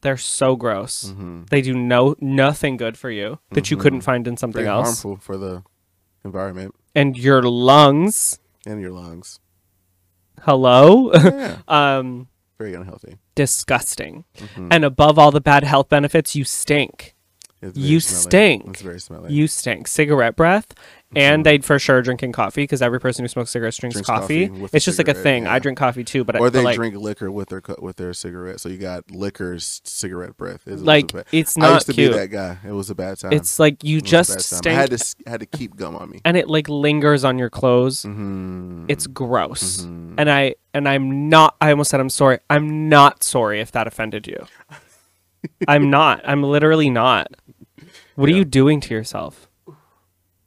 they're 0.00 0.16
so 0.16 0.56
gross. 0.56 1.04
Mm-hmm. 1.10 1.44
They 1.50 1.60
do 1.62 1.74
no 1.74 2.14
nothing 2.20 2.76
good 2.78 2.96
for 2.96 3.10
you 3.10 3.38
that 3.52 3.70
you 3.70 3.76
couldn't 3.76 4.00
Mhm. 4.00 4.04
find 4.10 4.26
in 4.28 4.36
something 4.36 4.64
Very 4.64 4.74
else. 4.76 4.86
harmful 4.86 5.16
for 5.16 5.36
the 5.36 5.62
environment 6.24 6.74
And 6.94 7.16
your 7.18 7.42
lungs, 7.42 8.38
and 8.66 8.80
your 8.80 8.92
lungs. 8.92 9.40
hello, 10.42 11.12
Yeah, 11.12 11.56
um, 11.68 12.28
very 12.58 12.74
unhealthy. 12.74 13.18
disgusting. 13.34 14.24
Mhm. 14.38 14.68
And 14.70 14.84
above 14.84 15.18
all 15.18 15.30
the 15.30 15.40
bad 15.40 15.64
health 15.64 15.88
benefits, 15.88 16.34
you 16.36 16.44
stink. 16.44 17.13
It's 17.64 17.78
you 17.78 18.00
smelly. 18.00 18.20
stink. 18.22 18.66
It's 18.68 18.82
very 18.82 19.00
smelly. 19.00 19.32
You 19.32 19.46
stink. 19.46 19.88
Cigarette 19.88 20.36
breath. 20.36 20.74
And 21.16 21.46
they'd 21.46 21.64
for 21.64 21.78
sure 21.78 22.02
drinking 22.02 22.32
coffee 22.32 22.64
because 22.64 22.82
every 22.82 22.98
person 22.98 23.22
who 23.24 23.28
smokes 23.28 23.52
cigarettes 23.52 23.76
drinks, 23.76 23.94
Drinks 23.94 24.08
coffee. 24.08 24.48
coffee 24.48 24.68
It's 24.72 24.84
just 24.84 24.98
like 24.98 25.06
a 25.06 25.14
thing. 25.14 25.44
yeah. 25.44 25.52
I 25.52 25.60
drink 25.60 25.78
coffee 25.78 26.02
too, 26.02 26.24
but 26.24 26.34
or 26.34 26.46
but 26.46 26.52
they 26.54 26.62
like, 26.64 26.74
drink 26.74 26.96
liquor 26.96 27.30
with 27.30 27.50
their 27.50 27.62
with 27.78 27.94
their 27.94 28.12
cigarette. 28.14 28.58
So 28.58 28.68
you 28.68 28.78
got 28.78 29.08
liquor's 29.12 29.80
cigarette 29.84 30.36
breath. 30.36 30.66
It 30.66 30.72
was 30.72 30.82
a 30.82 30.84
like 30.84 31.12
it's 31.30 31.56
I 31.56 31.72
used 31.74 31.86
to 31.86 31.92
cute. 31.92 32.10
be 32.14 32.18
that 32.18 32.28
guy. 32.32 32.58
It 32.66 32.72
was 32.72 32.90
a 32.90 32.96
bad 32.96 33.16
time. 33.20 33.32
It's 33.32 33.60
like 33.60 33.84
you 33.84 33.98
It 33.98 34.04
just 34.04 34.40
stink, 34.40 34.66
I 34.76 34.80
had 34.80 34.90
to 34.90 35.14
had 35.28 35.38
to 35.38 35.46
keep 35.46 35.76
gum 35.76 35.94
on 35.94 36.10
me. 36.10 36.20
and 36.24 36.36
it 36.36 36.48
like 36.48 36.68
lingers 36.68 37.22
on 37.24 37.38
your 37.38 37.48
clothes. 37.50 38.02
Mm-hmm. 38.02 38.86
It's 38.88 39.06
gross. 39.06 39.82
Mhm. 39.82 40.14
And 40.18 40.28
I 40.28 40.56
and 40.72 40.88
I'm 40.88 41.28
not. 41.28 41.54
I 41.60 41.70
almost 41.70 41.92
said 41.92 42.00
I'm 42.00 42.10
sorry. 42.10 42.40
I'm 42.50 42.88
not 42.88 43.22
sorry 43.22 43.60
if 43.60 43.70
that 43.70 43.86
offended 43.86 44.26
you. 44.26 44.46
I'm 45.68 45.90
not. 45.90 46.22
I'm 46.24 46.42
literally 46.42 46.90
not. 46.90 47.28
What 48.14 48.28
are 48.28 48.32
you 48.32 48.44
doing 48.44 48.80
to 48.80 48.94
yourself? 48.94 49.48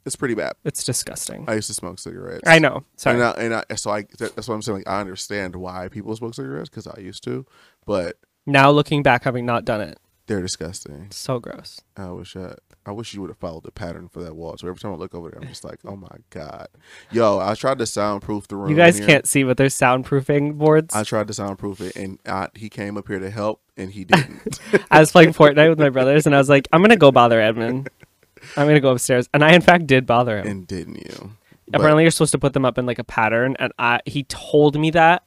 it's 0.06 0.16
pretty 0.16 0.34
bad. 0.34 0.54
It's 0.64 0.82
disgusting. 0.84 1.44
I 1.46 1.54
used 1.54 1.66
to 1.66 1.74
smoke 1.74 1.98
cigarettes. 1.98 2.42
I 2.46 2.58
know. 2.58 2.84
Sorry. 2.96 3.16
And, 3.16 3.24
I, 3.24 3.30
and 3.32 3.54
I, 3.54 3.74
so 3.74 3.90
I 3.90 4.06
that's 4.18 4.48
what 4.48 4.54
I'm 4.54 4.62
saying. 4.62 4.78
Like 4.78 4.88
I 4.88 5.00
understand 5.00 5.54
why 5.54 5.88
people 5.88 6.16
smoke 6.16 6.34
cigarettes 6.34 6.70
because 6.70 6.86
I 6.86 6.98
used 6.98 7.22
to, 7.24 7.44
but 7.84 8.16
Now 8.46 8.70
looking 8.70 9.02
back, 9.02 9.24
having 9.24 9.44
not 9.44 9.66
done 9.66 9.82
it, 9.82 9.98
They're 10.26 10.40
disgusting. 10.40 11.08
So 11.10 11.38
gross. 11.40 11.82
I 11.96 12.10
wish 12.10 12.36
I, 12.36 12.54
I 12.88 12.92
wish 12.92 13.12
you 13.12 13.20
would 13.20 13.28
have 13.28 13.38
followed 13.38 13.64
the 13.64 13.70
pattern 13.70 14.08
for 14.08 14.22
that 14.22 14.34
wall. 14.34 14.56
So 14.56 14.66
every 14.66 14.80
time 14.80 14.92
I 14.92 14.96
look 14.96 15.14
over 15.14 15.30
there, 15.30 15.40
I'm 15.40 15.48
just 15.48 15.62
like, 15.62 15.78
oh 15.84 15.94
my 15.94 16.16
god, 16.30 16.68
yo! 17.10 17.38
I 17.38 17.54
tried 17.54 17.78
to 17.78 17.86
soundproof 17.86 18.48
the 18.48 18.56
room. 18.56 18.70
You 18.70 18.76
guys 18.76 18.96
here. 18.96 19.06
can't 19.06 19.28
see, 19.28 19.42
but 19.42 19.58
there's 19.58 19.76
soundproofing 19.76 20.56
boards. 20.56 20.94
I 20.96 21.04
tried 21.04 21.28
to 21.28 21.34
soundproof 21.34 21.82
it, 21.82 21.94
and 21.96 22.18
I, 22.24 22.48
he 22.54 22.70
came 22.70 22.96
up 22.96 23.06
here 23.06 23.18
to 23.18 23.30
help, 23.30 23.60
and 23.76 23.90
he 23.90 24.04
didn't. 24.04 24.58
I 24.90 25.00
was 25.00 25.12
playing 25.12 25.34
Fortnite 25.34 25.68
with 25.68 25.78
my 25.78 25.90
brothers, 25.90 26.24
and 26.24 26.34
I 26.34 26.38
was 26.38 26.48
like, 26.48 26.66
I'm 26.72 26.80
gonna 26.80 26.96
go 26.96 27.12
bother 27.12 27.40
Edmund. 27.40 27.90
I'm 28.56 28.66
gonna 28.66 28.80
go 28.80 28.92
upstairs, 28.92 29.28
and 29.34 29.44
I 29.44 29.52
in 29.52 29.60
fact 29.60 29.86
did 29.86 30.06
bother 30.06 30.38
him. 30.38 30.46
and 30.46 30.66
didn't 30.66 30.96
you? 30.96 31.32
But, 31.66 31.80
Apparently, 31.80 32.04
you're 32.04 32.10
supposed 32.10 32.32
to 32.32 32.38
put 32.38 32.54
them 32.54 32.64
up 32.64 32.78
in 32.78 32.86
like 32.86 32.98
a 32.98 33.04
pattern, 33.04 33.54
and 33.58 33.72
I 33.78 34.00
he 34.06 34.22
told 34.24 34.80
me 34.80 34.90
that. 34.92 35.24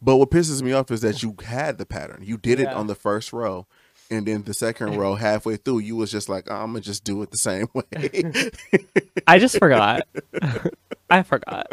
but 0.00 0.16
what 0.16 0.30
pisses 0.30 0.62
me 0.62 0.72
off 0.72 0.90
is 0.90 1.02
that 1.02 1.22
you 1.22 1.36
had 1.44 1.76
the 1.76 1.84
pattern. 1.84 2.22
You 2.24 2.38
did 2.38 2.60
it 2.60 2.68
on 2.68 2.86
the 2.86 2.94
first 2.94 3.32
row, 3.34 3.66
and 4.10 4.26
then 4.26 4.42
the 4.42 4.54
second 4.54 4.96
row, 4.96 5.14
halfway 5.16 5.56
through, 5.56 5.80
you 5.80 5.96
was 5.96 6.10
just 6.10 6.28
like, 6.28 6.50
oh, 6.50 6.56
I'm 6.56 6.72
gonna 6.72 6.80
just 6.80 7.04
do 7.04 7.22
it 7.22 7.30
the 7.30 7.38
same 7.38 7.66
way. 7.74 8.50
I 9.26 9.38
just 9.38 9.58
forgot. 9.58 10.06
I 11.10 11.22
forgot. 11.22 11.72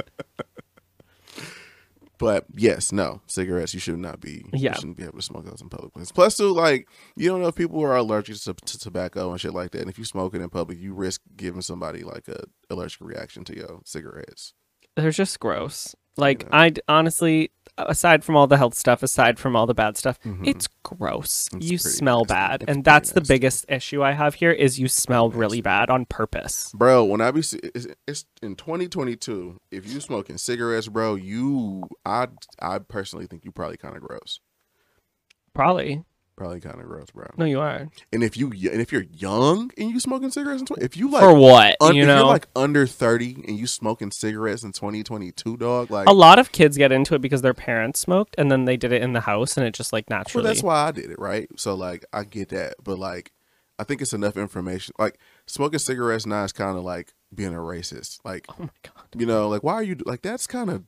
But 2.18 2.46
yes, 2.56 2.92
no, 2.94 3.22
cigarettes. 3.28 3.74
You 3.74 3.80
should 3.80 4.00
not 4.00 4.22
be. 4.22 4.46
Yeah. 4.54 4.72
you 4.72 4.76
shouldn't 4.76 4.98
be 4.98 5.04
able 5.04 5.18
to 5.18 5.22
smoke 5.22 5.46
those 5.46 5.62
in 5.62 5.68
public 5.70 5.94
places. 5.94 6.14
Plus, 6.14 6.38
too, 6.38 6.54
like 6.54 6.88
you 7.18 7.30
don't 7.30 7.42
know 7.42 7.50
if 7.50 7.56
people 7.56 7.82
are 7.84 7.96
allergic 7.96 8.38
to, 8.38 8.54
to 8.54 8.80
tobacco 8.80 9.32
and 9.32 9.42
shit 9.42 9.54
like 9.54 9.72
that. 9.72 9.82
And 9.82 9.90
if 9.90 10.00
you 10.00 10.06
smoke 10.06 10.34
it 10.34 10.42
in 10.42 10.50
public, 10.50 10.80
you 10.80 10.94
risk 10.94 11.22
giving 11.36 11.62
somebody 11.62 12.04
like 12.04 12.28
a 12.30 12.46
allergic 12.70 13.02
reaction 13.02 13.44
to 13.46 13.56
your 13.56 13.82
cigarettes. 13.86 14.54
They're 14.96 15.12
just 15.12 15.40
gross. 15.42 15.94
Like 16.16 16.44
Yeah. 16.44 16.50
I 16.54 16.74
honestly, 16.88 17.52
aside 17.78 18.24
from 18.24 18.36
all 18.36 18.48
the 18.48 18.58
health 18.58 18.74
stuff, 18.76 19.04
aside 19.04 19.38
from 19.40 19.56
all 19.56 19.66
the 19.66 19.74
bad 19.74 19.98
stuff, 19.98 20.20
Mhm. 20.24 20.48
it's 20.48 20.68
gross. 20.84 21.50
It's 21.54 21.70
you 21.70 21.78
smell 21.78 22.20
nasty. 22.22 22.34
bad, 22.34 22.62
It's 22.64 22.72
and 22.72 22.84
that's 22.84 23.12
the 23.12 23.22
biggest 23.22 23.66
issue 23.70 24.02
I 24.04 24.14
have 24.14 24.36
here. 24.36 24.52
Is 24.52 24.80
you 24.80 24.88
smell 24.88 25.30
really 25.30 25.62
bad 25.62 25.90
on 25.90 26.06
purpose. 26.06 26.72
Bro, 26.74 27.06
when 27.06 27.22
I 27.22 27.32
be 27.32 27.40
it's, 27.40 27.88
it's 28.08 28.26
in 28.42 28.56
2022, 28.56 29.60
if 29.72 29.86
you 29.92 30.00
smoking 30.00 30.38
cigarettes, 30.38 30.88
bro, 30.88 31.16
you 31.16 31.88
I 32.06 32.28
I 32.62 32.80
personally 32.80 33.28
think 33.28 33.44
you 33.46 33.52
probably 33.52 33.78
kind 33.78 33.96
of 33.96 34.02
gross. 34.04 34.40
Probably. 35.54 36.04
Probably 36.36 36.60
kind 36.60 36.82
of 36.82 36.86
gross, 36.88 37.12
bro. 37.12 37.28
No, 37.38 37.46
you 37.46 37.62
are. 37.62 37.88
And 38.12 38.22
if 38.22 38.36
you 38.36 38.48
and 38.50 38.82
if 38.82 38.92
you're 38.92 39.06
young 39.14 39.72
and 39.78 39.90
you 39.90 40.02
smoking 40.02 40.32
cigarettes, 40.32 40.60
in 40.60 40.66
20, 40.66 40.84
if 40.84 40.98
you 40.98 41.10
like 41.10 41.22
For 41.22 41.34
what? 41.34 41.78
un- 41.80 41.96
you 41.96 42.02
if 42.02 42.08
know, 42.08 42.18
you're 42.18 42.26
like 42.26 42.48
under 42.58 42.86
30 42.86 43.46
and 43.48 43.58
you 43.58 43.68
smoking 43.68 44.12
cigarettes 44.12 44.64
in 44.64 44.74
2022, 44.74 45.56
dog, 45.56 45.92
like 45.92 46.10
a 46.10 46.14
lot 46.14 46.38
of 46.38 46.52
kids 46.52 46.78
get 46.78 46.92
into 46.92 47.16
it 47.16 47.22
because 47.22 47.42
their 47.42 47.54
parents 47.54 48.02
smoked, 48.02 48.36
and 48.38 48.52
then 48.52 48.66
they 48.66 48.76
did 48.76 48.92
it 48.92 49.02
in 49.02 49.14
the 49.14 49.22
house, 49.22 49.56
and 49.56 49.66
it 49.66 49.74
just 49.74 49.94
like 49.94 50.10
naturally. 50.10 50.44
Well, 50.44 50.54
that's 50.54 50.64
why 50.64 50.88
I 50.88 50.92
did 50.92 51.10
it, 51.10 51.20
right? 51.20 51.48
So 51.56 51.74
like 51.74 52.04
I 52.12 52.26
get 52.26 52.50
that, 52.50 52.76
but 52.84 53.00
like 53.00 53.32
I 53.80 53.86
think 53.86 54.02
it's 54.02 54.14
enough 54.14 54.36
information. 54.36 54.94
Like 55.00 55.18
smoking 55.46 55.80
cigarettes 55.80 56.26
now 56.26 56.44
is 56.44 56.52
kind 56.52 56.78
of 56.78 56.84
like 56.84 57.14
being 57.34 57.54
a 57.54 57.60
racist. 57.60 58.20
Like 58.26 58.46
oh 58.50 58.56
my 58.60 58.70
god. 58.84 59.06
you 59.16 59.26
know, 59.26 59.48
like 59.48 59.64
why 59.64 59.76
are 59.76 59.84
you 59.84 59.96
like 60.06 60.22
that's 60.22 60.48
kind 60.48 60.70
of 60.70 60.84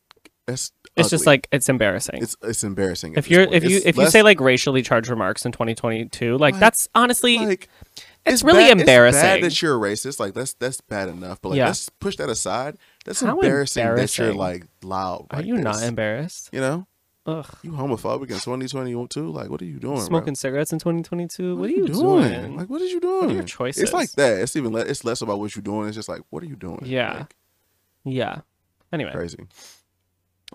that's 0.48 0.72
It's 0.96 1.10
just 1.12 1.26
like 1.28 1.48
it's 1.52 1.70
embarrassing. 1.70 2.22
it's 2.24 2.36
it's 2.42 2.64
embarrassing. 2.64 3.14
if 3.16 3.30
you're 3.30 3.42
if 3.44 3.64
you 3.64 3.78
It's 3.78 3.86
if 3.86 3.98
you 3.98 4.10
say 4.10 4.24
like 4.24 4.40
racially 4.40 4.82
charged 4.82 5.10
remarks 5.10 5.46
in 5.46 5.52
2022, 5.52 6.38
like 6.38 6.54
Like- 6.54 6.60
that's 6.60 6.88
honestly 6.96 7.38
like 7.38 7.70
it's, 8.26 8.44
really 8.44 8.64
bad, 8.66 8.80
embarrassing. 8.80 9.20
It's 9.20 9.42
bad 9.42 9.44
that 9.44 9.62
you're 9.62 9.76
a 9.78 9.80
racist. 9.80 10.20
Like 10.20 10.34
that's 10.34 10.54
that's 10.56 10.82
bad 10.82 11.08
enough. 11.10 11.42
But 11.42 11.50
like 11.50 11.58
Yeah. 11.58 11.68
let's 11.68 11.88
push 11.90 12.16
that 12.18 12.30
aside. 12.30 12.78
That's 13.06 13.22
How 13.22 13.36
embarrassing, 13.40 13.86
that 13.96 14.18
you're 14.18 14.34
like 14.34 14.66
loud. 14.84 15.28
are 15.32 15.38
like 15.38 15.46
you 15.46 15.58
not 15.58 15.82
embarrassed? 15.84 16.50
You 16.52 16.60
know, 16.60 16.88
Ugh. 17.26 17.46
you 17.64 17.72
homophobic 17.72 18.24
in 18.24 18.40
2022. 18.40 19.30
Like 19.30 19.50
what 19.50 19.62
are 19.62 19.66
you 19.66 19.80
doing? 19.80 19.96
bro? 19.96 20.06
Smoking 20.06 20.36
cigarettes 20.36 20.74
in 20.74 20.80
2022. 20.80 21.56
What, 21.56 21.70
are 21.70 21.72
you 21.74 21.88
you 21.88 21.94
doing? 21.94 22.58
Like 22.58 22.70
what 22.70 22.82
are 22.82 22.86
you 22.86 23.00
doing? 23.00 23.22
What 23.22 23.30
are 23.30 23.34
your 23.34 23.44
choices? 23.44 23.84
It's 23.84 23.94
like 23.94 24.12
that. 24.14 24.40
It's 24.40 24.56
even 24.56 24.72
less. 24.74 24.88
It's 24.88 25.04
less 25.06 25.22
about 25.22 25.40
what 25.40 25.56
you're 25.56 25.64
doing. 25.64 25.88
It's 25.88 25.96
just 25.96 26.10
like 26.10 26.22
what 26.30 26.42
are 26.44 26.48
you 26.48 26.56
doing? 26.58 26.82
Yeah. 26.84 27.20
Like, 27.20 27.36
yeah. 28.04 28.40
Anyway, 28.92 29.12
crazy. 29.12 29.38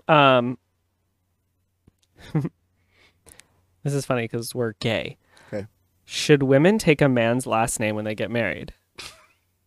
Um, 0.07 0.57
this 2.33 3.93
is 3.93 4.05
funny 4.05 4.23
because 4.23 4.53
we're 4.55 4.73
gay. 4.73 5.17
Okay. 5.47 5.67
Should 6.05 6.43
women 6.43 6.77
take 6.77 7.01
a 7.01 7.09
man's 7.09 7.45
last 7.47 7.79
name 7.79 7.95
when 7.95 8.05
they 8.05 8.15
get 8.15 8.31
married? 8.31 8.73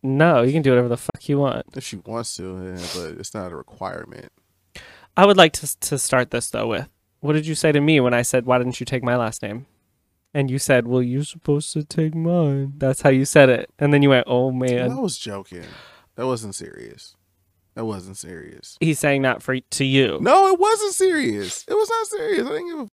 No, 0.02 0.42
you 0.42 0.52
can 0.52 0.62
do 0.62 0.70
whatever 0.70 0.88
the 0.88 0.96
fuck 0.96 1.28
you 1.28 1.38
want. 1.38 1.66
If 1.74 1.84
she 1.84 1.96
wants 1.96 2.36
to, 2.36 2.76
yeah, 2.76 2.86
but 2.94 3.18
it's 3.18 3.34
not 3.34 3.50
a 3.50 3.56
requirement. 3.56 4.30
I 5.16 5.26
would 5.26 5.36
like 5.36 5.52
to 5.54 5.80
to 5.80 5.98
start 5.98 6.30
this 6.30 6.50
though 6.50 6.68
with 6.68 6.88
what 7.20 7.32
did 7.32 7.46
you 7.46 7.54
say 7.54 7.72
to 7.72 7.80
me 7.80 7.98
when 8.00 8.14
I 8.14 8.22
said 8.22 8.46
why 8.46 8.58
didn't 8.58 8.78
you 8.78 8.86
take 8.86 9.02
my 9.02 9.16
last 9.16 9.42
name? 9.42 9.66
And 10.34 10.50
you 10.50 10.58
said, 10.58 10.86
"Well, 10.86 11.02
you're 11.02 11.24
supposed 11.24 11.72
to 11.72 11.82
take 11.82 12.14
mine." 12.14 12.74
That's 12.76 13.00
how 13.00 13.08
you 13.08 13.24
said 13.24 13.48
it. 13.48 13.70
And 13.78 13.92
then 13.94 14.02
you 14.02 14.10
went, 14.10 14.26
"Oh 14.28 14.52
man." 14.52 14.92
I 14.92 15.00
was 15.00 15.16
joking. 15.16 15.64
That 16.16 16.26
wasn't 16.26 16.54
serious. 16.54 17.16
That 17.76 17.84
wasn't 17.84 18.16
serious. 18.16 18.76
He's 18.80 18.98
saying 18.98 19.22
that 19.22 19.42
for 19.42 19.60
to 19.60 19.84
you. 19.84 20.18
No, 20.20 20.48
it 20.48 20.58
wasn't 20.58 20.94
serious. 20.94 21.64
It 21.68 21.74
was 21.74 21.88
not 21.88 22.06
serious. 22.08 22.46
I 22.46 22.50
didn't 22.50 22.68
give 22.68 22.78
a. 22.80 22.88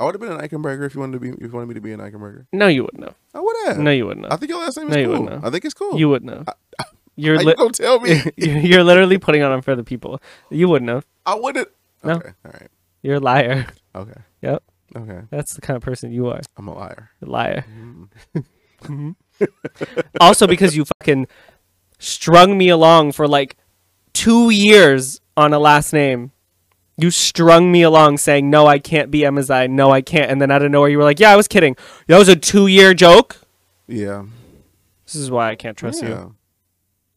I 0.00 0.04
would 0.04 0.14
have 0.14 0.20
been 0.20 0.30
an 0.32 0.38
Eichenberger 0.40 0.86
if 0.86 0.94
you 0.94 1.00
wanted 1.00 1.14
to 1.14 1.18
be. 1.20 1.30
If 1.30 1.40
you 1.42 1.48
wanted 1.50 1.66
me 1.66 1.74
to 1.74 1.80
be 1.80 1.92
an 1.92 1.98
Eichenberger, 2.00 2.46
No, 2.52 2.68
you 2.68 2.84
wouldn't 2.84 3.02
have. 3.04 3.16
I 3.34 3.40
would 3.40 3.56
have. 3.66 3.78
No, 3.78 3.90
you 3.90 4.06
wouldn't 4.06 4.26
I 4.26 4.30
have. 4.30 4.40
think 4.40 4.50
your 4.50 4.60
last 4.60 4.76
name 4.78 4.86
is 4.88 4.94
No, 4.94 5.00
you 5.00 5.06
cool. 5.06 5.12
wouldn't 5.14 5.30
have. 5.32 5.44
I 5.44 5.50
think 5.50 5.64
it's 5.64 5.74
cool. 5.74 5.98
You 5.98 6.08
wouldn't 6.08 6.32
have. 6.32 6.54
You're 7.16 7.34
How 7.36 7.42
li- 7.42 7.48
you 7.50 7.56
gonna 7.56 7.70
tell 7.72 7.98
me? 8.00 8.22
you're 8.36 8.84
literally 8.84 9.18
putting 9.18 9.42
on 9.42 9.60
for 9.62 9.74
the 9.74 9.82
people. 9.82 10.22
You 10.50 10.68
wouldn't 10.68 10.88
have. 10.88 11.04
I 11.26 11.34
wouldn't. 11.34 11.68
No. 12.04 12.12
Okay. 12.14 12.30
All 12.46 12.52
right. 12.52 12.68
You're 13.02 13.16
a 13.16 13.20
liar. 13.20 13.66
Okay. 13.96 14.20
Yep. 14.42 14.62
Okay. 14.94 15.20
That's 15.30 15.54
the 15.54 15.60
kind 15.60 15.76
of 15.76 15.82
person 15.82 16.12
you 16.12 16.28
are. 16.28 16.40
I'm 16.56 16.68
a 16.68 16.74
liar. 16.74 17.10
A 17.20 17.26
liar. 17.26 17.64
Mm. 18.84 19.16
also 20.20 20.46
because 20.46 20.76
you 20.76 20.84
fucking 21.00 21.26
strung 21.98 22.56
me 22.56 22.68
along 22.68 23.10
for 23.12 23.26
like 23.26 23.56
two 24.18 24.50
years 24.50 25.20
on 25.36 25.52
a 25.52 25.58
last 25.58 25.92
name. 25.92 26.32
You 26.96 27.12
strung 27.12 27.70
me 27.70 27.82
along 27.82 28.18
saying, 28.18 28.50
no, 28.50 28.66
I 28.66 28.80
can't 28.80 29.08
be 29.08 29.20
Emazai. 29.20 29.70
No, 29.70 29.92
I 29.92 30.00
can't. 30.00 30.28
And 30.32 30.42
then 30.42 30.50
out 30.50 30.62
of 30.62 30.72
nowhere, 30.72 30.88
you 30.88 30.98
were 30.98 31.04
like, 31.04 31.20
yeah, 31.20 31.30
I 31.30 31.36
was 31.36 31.46
kidding. 31.46 31.76
That 32.08 32.18
was 32.18 32.28
a 32.28 32.34
two 32.34 32.66
year 32.66 32.92
joke. 32.92 33.36
Yeah. 33.86 34.24
This 35.06 35.14
is 35.14 35.30
why 35.30 35.50
I 35.50 35.54
can't 35.54 35.76
trust 35.76 36.02
you. 36.02 36.08
yeah. 36.08 36.26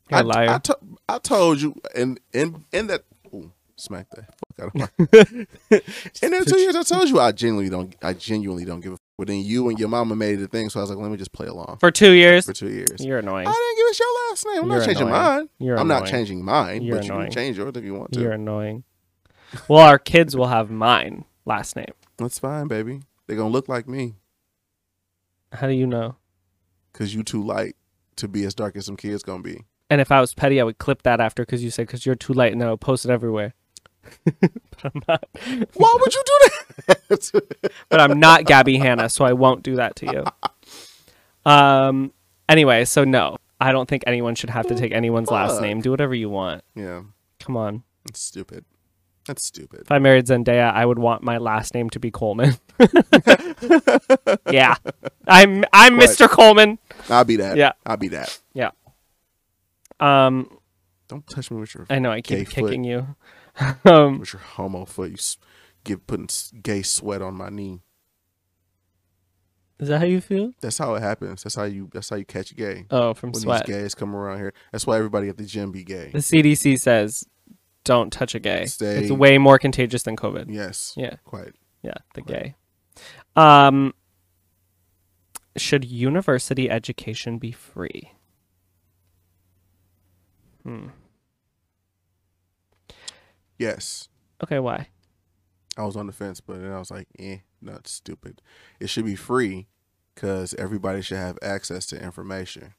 You're 0.10 0.20
I, 0.20 0.20
a 0.20 0.24
liar. 0.24 0.50
I, 0.52 0.58
to- 0.60 0.78
I 1.10 1.18
told 1.18 1.60
you, 1.60 1.74
and 1.96 2.20
in 2.32 2.64
in 2.72 2.88
that, 2.88 3.04
ooh, 3.34 3.52
smack 3.76 4.08
the 4.12 4.22
fuck 4.22 4.60
out 4.62 4.68
of 4.68 4.76
my. 4.76 4.88
in 6.22 6.32
that 6.32 6.46
two 6.48 6.60
years, 6.60 6.76
I 6.76 6.84
told 6.84 7.10
you 7.10 7.20
I 7.20 7.32
genuinely 7.32 7.70
don't. 7.72 7.96
I 8.04 8.14
genuinely 8.14 8.66
don't 8.66 8.82
give 8.82 8.94
a. 8.94 8.98
But 9.22 9.28
then 9.28 9.42
you 9.42 9.70
and 9.70 9.78
your 9.78 9.88
mama 9.88 10.16
made 10.16 10.40
it 10.40 10.44
a 10.46 10.48
thing, 10.48 10.72
so 10.72 10.80
I 10.80 10.82
was 10.82 10.90
like, 10.90 10.98
let 10.98 11.12
me 11.12 11.16
just 11.16 11.32
play 11.32 11.46
along 11.46 11.78
For 11.80 11.92
two 11.92 12.14
years, 12.14 12.44
for 12.44 12.54
two 12.54 12.72
years. 12.72 13.06
you're 13.06 13.20
annoying. 13.20 13.46
I 13.48 13.52
didn't 13.52 13.78
give 13.78 13.86
a 13.86 13.94
your 14.00 14.30
last 14.32 14.46
name. 14.48 14.64
I'm 14.64 14.68
You're 14.68 14.80
not 14.80 14.86
changing 14.88 15.08
annoying. 15.10 15.22
mine. 15.38 15.50
You're 15.60 15.78
I'm 15.80 15.88
not 15.88 16.06
changing 16.08 16.44
mine, 16.44 16.82
You're 16.82 16.96
but 16.96 17.06
you 17.06 17.12
can 17.12 17.30
change 17.30 17.58
yours 17.60 17.74
if 17.76 17.84
you 17.84 17.94
want 17.94 18.14
to. 18.14 18.20
You're 18.20 18.32
annoying. 18.32 18.84
Well, 19.68 19.82
our 19.88 20.00
kids 20.00 20.36
will 20.36 20.48
have 20.48 20.72
mine 20.72 21.26
last 21.46 21.76
name. 21.76 21.94
That's 22.18 22.40
fine, 22.40 22.68
baby. 22.68 23.02
They're 23.28 23.38
gonna 23.38 23.50
look 23.52 23.70
like 23.70 23.88
me 23.88 24.16
How 25.54 25.68
do 25.68 25.74
you 25.74 25.86
know? 25.86 26.16
because 26.92 27.14
you 27.14 27.22
too 27.22 27.44
light 27.44 27.76
to 28.16 28.28
be 28.28 28.44
as 28.44 28.56
dark 28.56 28.76
as 28.76 28.88
some 28.88 28.98
kids 28.98 29.22
gonna 29.22 29.44
be. 29.44 29.66
And 29.92 30.02
if 30.02 30.12
I 30.12 30.20
was 30.20 30.34
petty, 30.34 30.60
I 30.60 30.64
would 30.64 30.80
clip 30.80 31.04
that 31.04 31.22
after 31.22 31.44
because 31.46 31.64
you 31.64 31.70
said 31.70 31.86
because 31.86 32.08
you're 32.08 32.16
too 32.16 32.34
light 32.34 32.54
and 32.54 32.64
I 32.64 32.72
would 32.72 32.82
post 32.82 33.06
it 33.06 33.12
everywhere. 33.12 33.54
But 34.26 34.52
I'm 34.84 35.02
not. 35.08 35.24
Why 35.76 35.98
would 36.00 36.14
you 36.14 36.24
do 36.26 36.50
that? 36.88 37.42
But 37.90 38.00
I'm 38.00 38.20
not 38.20 38.46
Gabbie 38.46 38.80
Hanna, 38.80 39.10
so 39.10 39.26
I 39.26 39.34
won't 39.34 39.64
do 39.64 39.76
that 39.76 39.96
to 39.98 40.06
you. 41.46 41.52
Um. 41.52 42.14
Anyway, 42.50 42.86
so 42.86 43.04
no, 43.04 43.38
I 43.60 43.72
don't 43.72 43.88
think 43.88 44.04
anyone 44.08 44.36
should 44.36 44.50
have 44.50 44.68
to 44.68 44.76
take 44.76 44.92
anyone's 44.92 45.30
last 45.32 45.62
name. 45.62 45.82
Do 45.82 45.92
whatever 45.92 46.14
you 46.16 46.30
want. 46.30 46.64
yeah, 46.76 47.02
Come 47.40 47.56
on. 47.58 47.84
that's 48.06 48.20
stupid. 48.22 48.66
That's 49.28 49.46
stupid. 49.46 49.82
If 49.82 49.92
I 49.92 50.00
married 50.00 50.26
Zendaya, 50.26 50.74
I 50.74 50.84
would 50.86 50.98
want 51.00 51.22
my 51.24 51.38
last 51.38 51.74
name 51.76 51.90
to 51.92 52.00
be 52.00 52.10
Coleman. 52.12 52.56
yeah, 54.50 54.76
I'm 55.28 55.64
I'm 55.72 55.98
What? 55.98 56.10
Mr. 56.10 56.28
Coleman. 56.30 56.80
I'll 57.10 57.24
be 57.24 57.36
that. 57.38 57.56
Yeah. 57.58 57.74
I'll 57.86 57.98
be 57.98 58.08
that. 58.10 58.40
Yeah. 58.54 58.72
Um, 60.00 60.58
Don't 61.08 61.26
touch 61.28 61.52
me 61.52 61.58
with 61.60 61.74
your 61.76 61.86
I 61.90 62.00
know 62.00 62.12
I 62.12 62.22
keep 62.22 62.48
foot. 62.48 62.56
kicking 62.56 62.84
you. 62.84 63.16
um, 63.86 64.20
with 64.20 64.34
your 64.34 64.42
homo 64.42 64.86
foot. 64.86 65.12
You 65.12 65.18
give 65.84 66.06
putting 66.08 66.30
gay 66.62 66.82
sweat 66.82 67.22
on 67.22 67.34
my 67.36 67.50
knee. 67.50 67.82
is 69.80 69.88
that 69.90 70.00
how 70.00 70.06
you 70.06 70.22
feel? 70.22 70.52
That's 70.62 70.78
how 70.78 70.96
it 70.96 71.02
happens. 71.02 71.44
That's 71.44 71.56
how 71.56 71.64
you. 71.64 71.90
That's 71.94 72.10
how 72.10 72.16
you 72.16 72.26
catch 72.26 72.56
gay. 72.56 72.86
Oh, 72.92 73.14
from 73.14 73.32
when 73.32 73.42
sweat. 73.42 73.66
these 73.66 73.76
gays 73.76 73.96
come 73.96 74.16
around 74.16 74.38
here. 74.38 74.54
That's 74.72 74.86
why 74.88 74.98
everybody 74.98 75.28
at 75.30 75.38
the 75.38 75.46
gym 75.46 75.72
be 75.72 75.84
gay. 75.84 76.12
The 76.12 76.20
CDC 76.20 76.80
says 76.80 77.26
don't 77.84 78.14
touch 78.14 78.36
a 78.36 78.40
gay. 78.40 78.66
Stay- 78.68 79.00
It's 79.00 79.12
way 79.12 79.38
more 79.40 79.58
contagious 79.58 80.04
than 80.04 80.16
COVID. 80.16 80.46
Yes. 80.50 80.94
Yeah, 80.96 81.16
Quite. 81.26 81.54
yeah, 81.82 81.96
the 82.14 82.22
gay. 82.22 82.56
Um, 83.36 83.94
should 85.58 85.84
university 85.84 86.70
education 86.70 87.40
be 87.40 87.52
free? 87.52 88.12
Hmm. 90.64 90.88
Yes. 93.62 94.10
Okay, 94.44 94.58
why? 94.58 94.88
I 95.78 95.84
was 95.84 95.96
on 95.96 96.08
the 96.08 96.14
fence, 96.14 96.42
but 96.42 96.62
then 96.62 96.72
I 96.72 96.80
was 96.80 96.90
like, 96.90 97.08
eh, 97.20 97.38
not 97.62 97.88
stupid. 97.88 98.42
It 98.80 98.90
should 98.90 99.06
be 99.06 99.16
free, 99.16 99.68
because 100.16 100.54
everybody 100.56 101.02
should 101.02 101.18
have 101.18 101.38
access 101.42 101.86
to 101.88 102.04
information. 102.04 102.74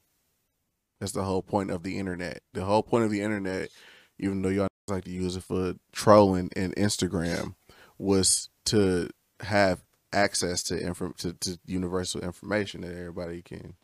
That's 1.00 1.12
the 1.12 1.22
whole 1.22 1.42
point 1.42 1.70
of 1.70 1.84
the 1.84 1.98
internet. 1.98 2.42
The 2.52 2.64
whole 2.64 2.82
point 2.82 3.04
of 3.04 3.10
the 3.10 3.22
internet, 3.22 3.70
even 4.18 4.42
though 4.42 4.48
y'all 4.48 4.68
like 4.88 5.04
to 5.04 5.10
use 5.10 5.36
it 5.36 5.44
for 5.44 5.74
trolling 5.92 6.50
and 6.56 6.74
Instagram, 6.76 7.54
was 7.98 8.48
to 8.66 9.08
have 9.40 9.82
access 10.12 10.62
to 10.64 10.78
inform 10.78 11.14
to, 11.18 11.32
to 11.32 11.58
universal 11.64 12.20
information 12.20 12.82
that 12.82 12.96
everybody 12.96 13.40
can 13.42 13.74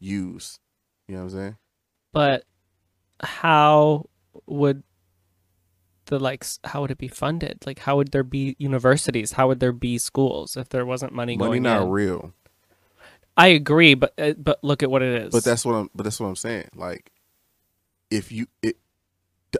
use. 0.00 0.58
You 1.08 1.16
know 1.16 1.24
what 1.24 1.32
I'm 1.32 1.38
saying? 1.38 1.56
But 2.12 2.44
how 3.20 4.08
would 4.46 4.82
the 6.06 6.18
like 6.18 6.44
how 6.64 6.82
would 6.82 6.90
it 6.90 6.98
be 6.98 7.08
funded? 7.08 7.64
Like 7.66 7.80
how 7.80 7.96
would 7.96 8.12
there 8.12 8.22
be 8.22 8.56
universities? 8.58 9.32
How 9.32 9.48
would 9.48 9.60
there 9.60 9.72
be 9.72 9.98
schools 9.98 10.56
if 10.56 10.68
there 10.68 10.86
wasn't 10.86 11.12
money, 11.12 11.36
Money 11.36 11.60
not 11.60 11.82
in? 11.82 11.88
real. 11.90 12.32
I 13.36 13.48
agree, 13.48 13.94
but 13.94 14.14
uh, 14.18 14.34
but 14.34 14.62
look 14.62 14.82
at 14.82 14.90
what 14.90 15.02
it 15.02 15.22
is. 15.22 15.32
But 15.32 15.44
that's 15.44 15.64
what 15.64 15.74
I'm. 15.74 15.90
But 15.94 16.04
that's 16.04 16.20
what 16.20 16.28
I'm 16.28 16.36
saying. 16.36 16.68
Like, 16.74 17.10
if 18.10 18.30
you, 18.30 18.46
it, 18.62 18.76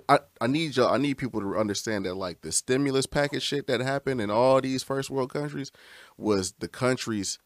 I, 0.08 0.20
I 0.40 0.46
need 0.46 0.76
y'all. 0.76 0.92
I 0.92 0.98
need 0.98 1.18
people 1.18 1.40
to 1.40 1.56
understand 1.56 2.06
that 2.06 2.14
like 2.14 2.42
the 2.42 2.52
stimulus 2.52 3.06
package 3.06 3.42
shit 3.42 3.66
that 3.66 3.80
happened 3.80 4.20
in 4.20 4.30
all 4.30 4.60
these 4.60 4.82
first 4.82 5.10
world 5.10 5.32
countries 5.32 5.72
was 6.16 6.52
the 6.60 6.68
countries 6.68 7.38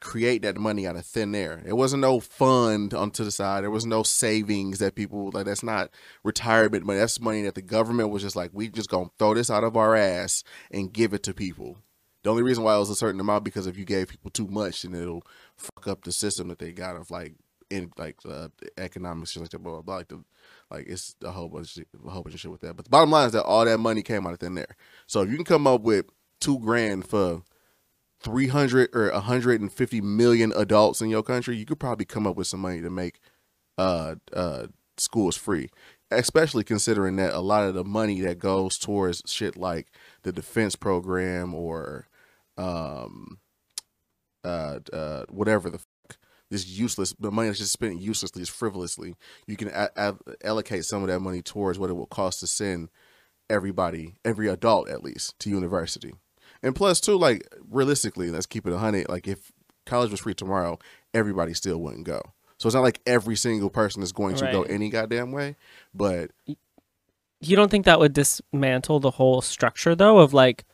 create 0.00 0.42
that 0.42 0.56
money 0.56 0.86
out 0.86 0.96
of 0.96 1.04
thin 1.04 1.34
air. 1.34 1.60
There 1.64 1.76
wasn't 1.76 2.02
no 2.02 2.20
fund 2.20 2.94
onto 2.94 3.24
the 3.24 3.30
side. 3.30 3.64
There 3.64 3.70
was 3.70 3.86
no 3.86 4.02
savings 4.02 4.78
that 4.78 4.94
people 4.94 5.30
like. 5.32 5.46
That's 5.46 5.62
not 5.62 5.90
retirement 6.22 6.84
money. 6.84 6.98
That's 6.98 7.20
money 7.20 7.42
that 7.42 7.54
the 7.54 7.62
government 7.62 8.10
was 8.10 8.22
just 8.22 8.36
like, 8.36 8.50
we 8.52 8.68
just 8.68 8.90
gonna 8.90 9.10
throw 9.18 9.34
this 9.34 9.50
out 9.50 9.64
of 9.64 9.76
our 9.76 9.96
ass 9.96 10.44
and 10.70 10.92
give 10.92 11.12
it 11.12 11.22
to 11.24 11.34
people. 11.34 11.78
The 12.22 12.30
only 12.30 12.42
reason 12.42 12.64
why 12.64 12.76
it 12.76 12.78
was 12.78 12.90
a 12.90 12.96
certain 12.96 13.20
amount 13.20 13.44
because 13.44 13.66
if 13.66 13.78
you 13.78 13.84
gave 13.84 14.08
people 14.08 14.30
too 14.30 14.46
much, 14.48 14.82
then 14.82 14.94
it'll 14.94 15.24
fuck 15.56 15.88
up 15.88 16.04
the 16.04 16.12
system 16.12 16.48
that 16.48 16.58
they 16.58 16.72
got 16.72 16.96
of 16.96 17.10
like 17.10 17.34
in 17.70 17.90
like 17.96 18.16
uh, 18.28 18.48
economics 18.76 19.32
shit 19.32 19.42
like 19.42 19.50
that, 19.50 19.58
blah 19.58 19.72
blah 19.72 19.82
blah. 19.82 19.96
Like, 19.96 20.08
the, 20.08 20.24
like 20.70 20.86
it's 20.86 21.16
a 21.22 21.30
whole 21.30 21.48
bunch, 21.48 21.76
of 21.76 21.84
a 22.06 22.10
whole 22.10 22.22
bunch 22.22 22.34
of 22.34 22.40
shit 22.40 22.50
with 22.50 22.60
that. 22.62 22.76
But 22.76 22.86
the 22.86 22.90
bottom 22.90 23.10
line 23.10 23.26
is 23.26 23.32
that 23.32 23.44
all 23.44 23.64
that 23.64 23.78
money 23.78 24.02
came 24.02 24.26
out 24.26 24.32
of 24.32 24.40
thin 24.40 24.58
air. 24.58 24.76
So 25.06 25.22
if 25.22 25.30
you 25.30 25.36
can 25.36 25.44
come 25.44 25.66
up 25.66 25.82
with 25.82 26.06
two 26.40 26.58
grand 26.58 27.06
for 27.06 27.42
three 28.20 28.48
hundred 28.48 28.90
or 28.94 29.10
hundred 29.12 29.60
and 29.60 29.72
fifty 29.72 30.00
million 30.00 30.52
adults 30.56 31.00
in 31.00 31.10
your 31.10 31.22
country, 31.22 31.56
you 31.56 31.64
could 31.64 31.80
probably 31.80 32.04
come 32.04 32.26
up 32.26 32.36
with 32.36 32.46
some 32.46 32.60
money 32.60 32.80
to 32.80 32.90
make 32.90 33.20
uh 33.76 34.16
uh 34.32 34.66
schools 34.96 35.36
free. 35.36 35.68
Especially 36.10 36.64
considering 36.64 37.16
that 37.16 37.34
a 37.34 37.40
lot 37.40 37.64
of 37.68 37.74
the 37.74 37.84
money 37.84 38.20
that 38.22 38.38
goes 38.38 38.78
towards 38.78 39.22
shit 39.26 39.56
like 39.56 39.88
the 40.22 40.32
defense 40.32 40.74
program 40.74 41.54
or 41.54 42.08
um 42.56 43.38
uh 44.44 44.78
uh 44.92 45.24
whatever 45.28 45.70
the 45.70 45.78
fuck 45.78 46.18
this 46.50 46.66
useless 46.66 47.14
the 47.20 47.30
money 47.30 47.48
that's 47.48 47.58
just 47.58 47.72
spent 47.72 48.00
uselessly 48.00 48.40
is 48.42 48.48
frivolously 48.48 49.14
you 49.46 49.56
can 49.56 49.68
a- 49.68 49.90
a- 49.96 50.16
allocate 50.42 50.84
some 50.84 51.02
of 51.02 51.08
that 51.08 51.20
money 51.20 51.42
towards 51.42 51.78
what 51.78 51.90
it 51.90 51.94
will 51.94 52.06
cost 52.06 52.40
to 52.40 52.46
send 52.46 52.88
everybody 53.50 54.14
every 54.24 54.48
adult 54.48 54.88
at 54.88 55.02
least 55.02 55.38
to 55.38 55.50
university 55.50 56.14
and 56.62 56.74
plus 56.74 57.00
too 57.00 57.16
like 57.16 57.46
realistically 57.70 58.30
let's 58.30 58.46
keep 58.46 58.66
it 58.66 58.72
a 58.72 58.78
hundred 58.78 59.08
like 59.08 59.26
if 59.28 59.52
college 59.86 60.10
was 60.10 60.20
free 60.20 60.34
tomorrow 60.34 60.78
everybody 61.14 61.54
still 61.54 61.78
wouldn't 61.78 62.04
go 62.04 62.20
so 62.58 62.66
it's 62.68 62.74
not 62.74 62.82
like 62.82 63.00
every 63.06 63.36
single 63.36 63.70
person 63.70 64.02
is 64.02 64.12
going 64.12 64.34
to 64.36 64.50
go 64.52 64.62
any 64.64 64.88
goddamn 64.90 65.32
way 65.32 65.56
but 65.94 66.30
you 67.40 67.54
don't 67.56 67.70
think 67.70 67.84
that 67.84 68.00
would 68.00 68.12
dismantle 68.12 69.00
the 69.00 69.12
whole 69.12 69.40
structure 69.40 69.94
though 69.94 70.18
of 70.18 70.34
like 70.34 70.64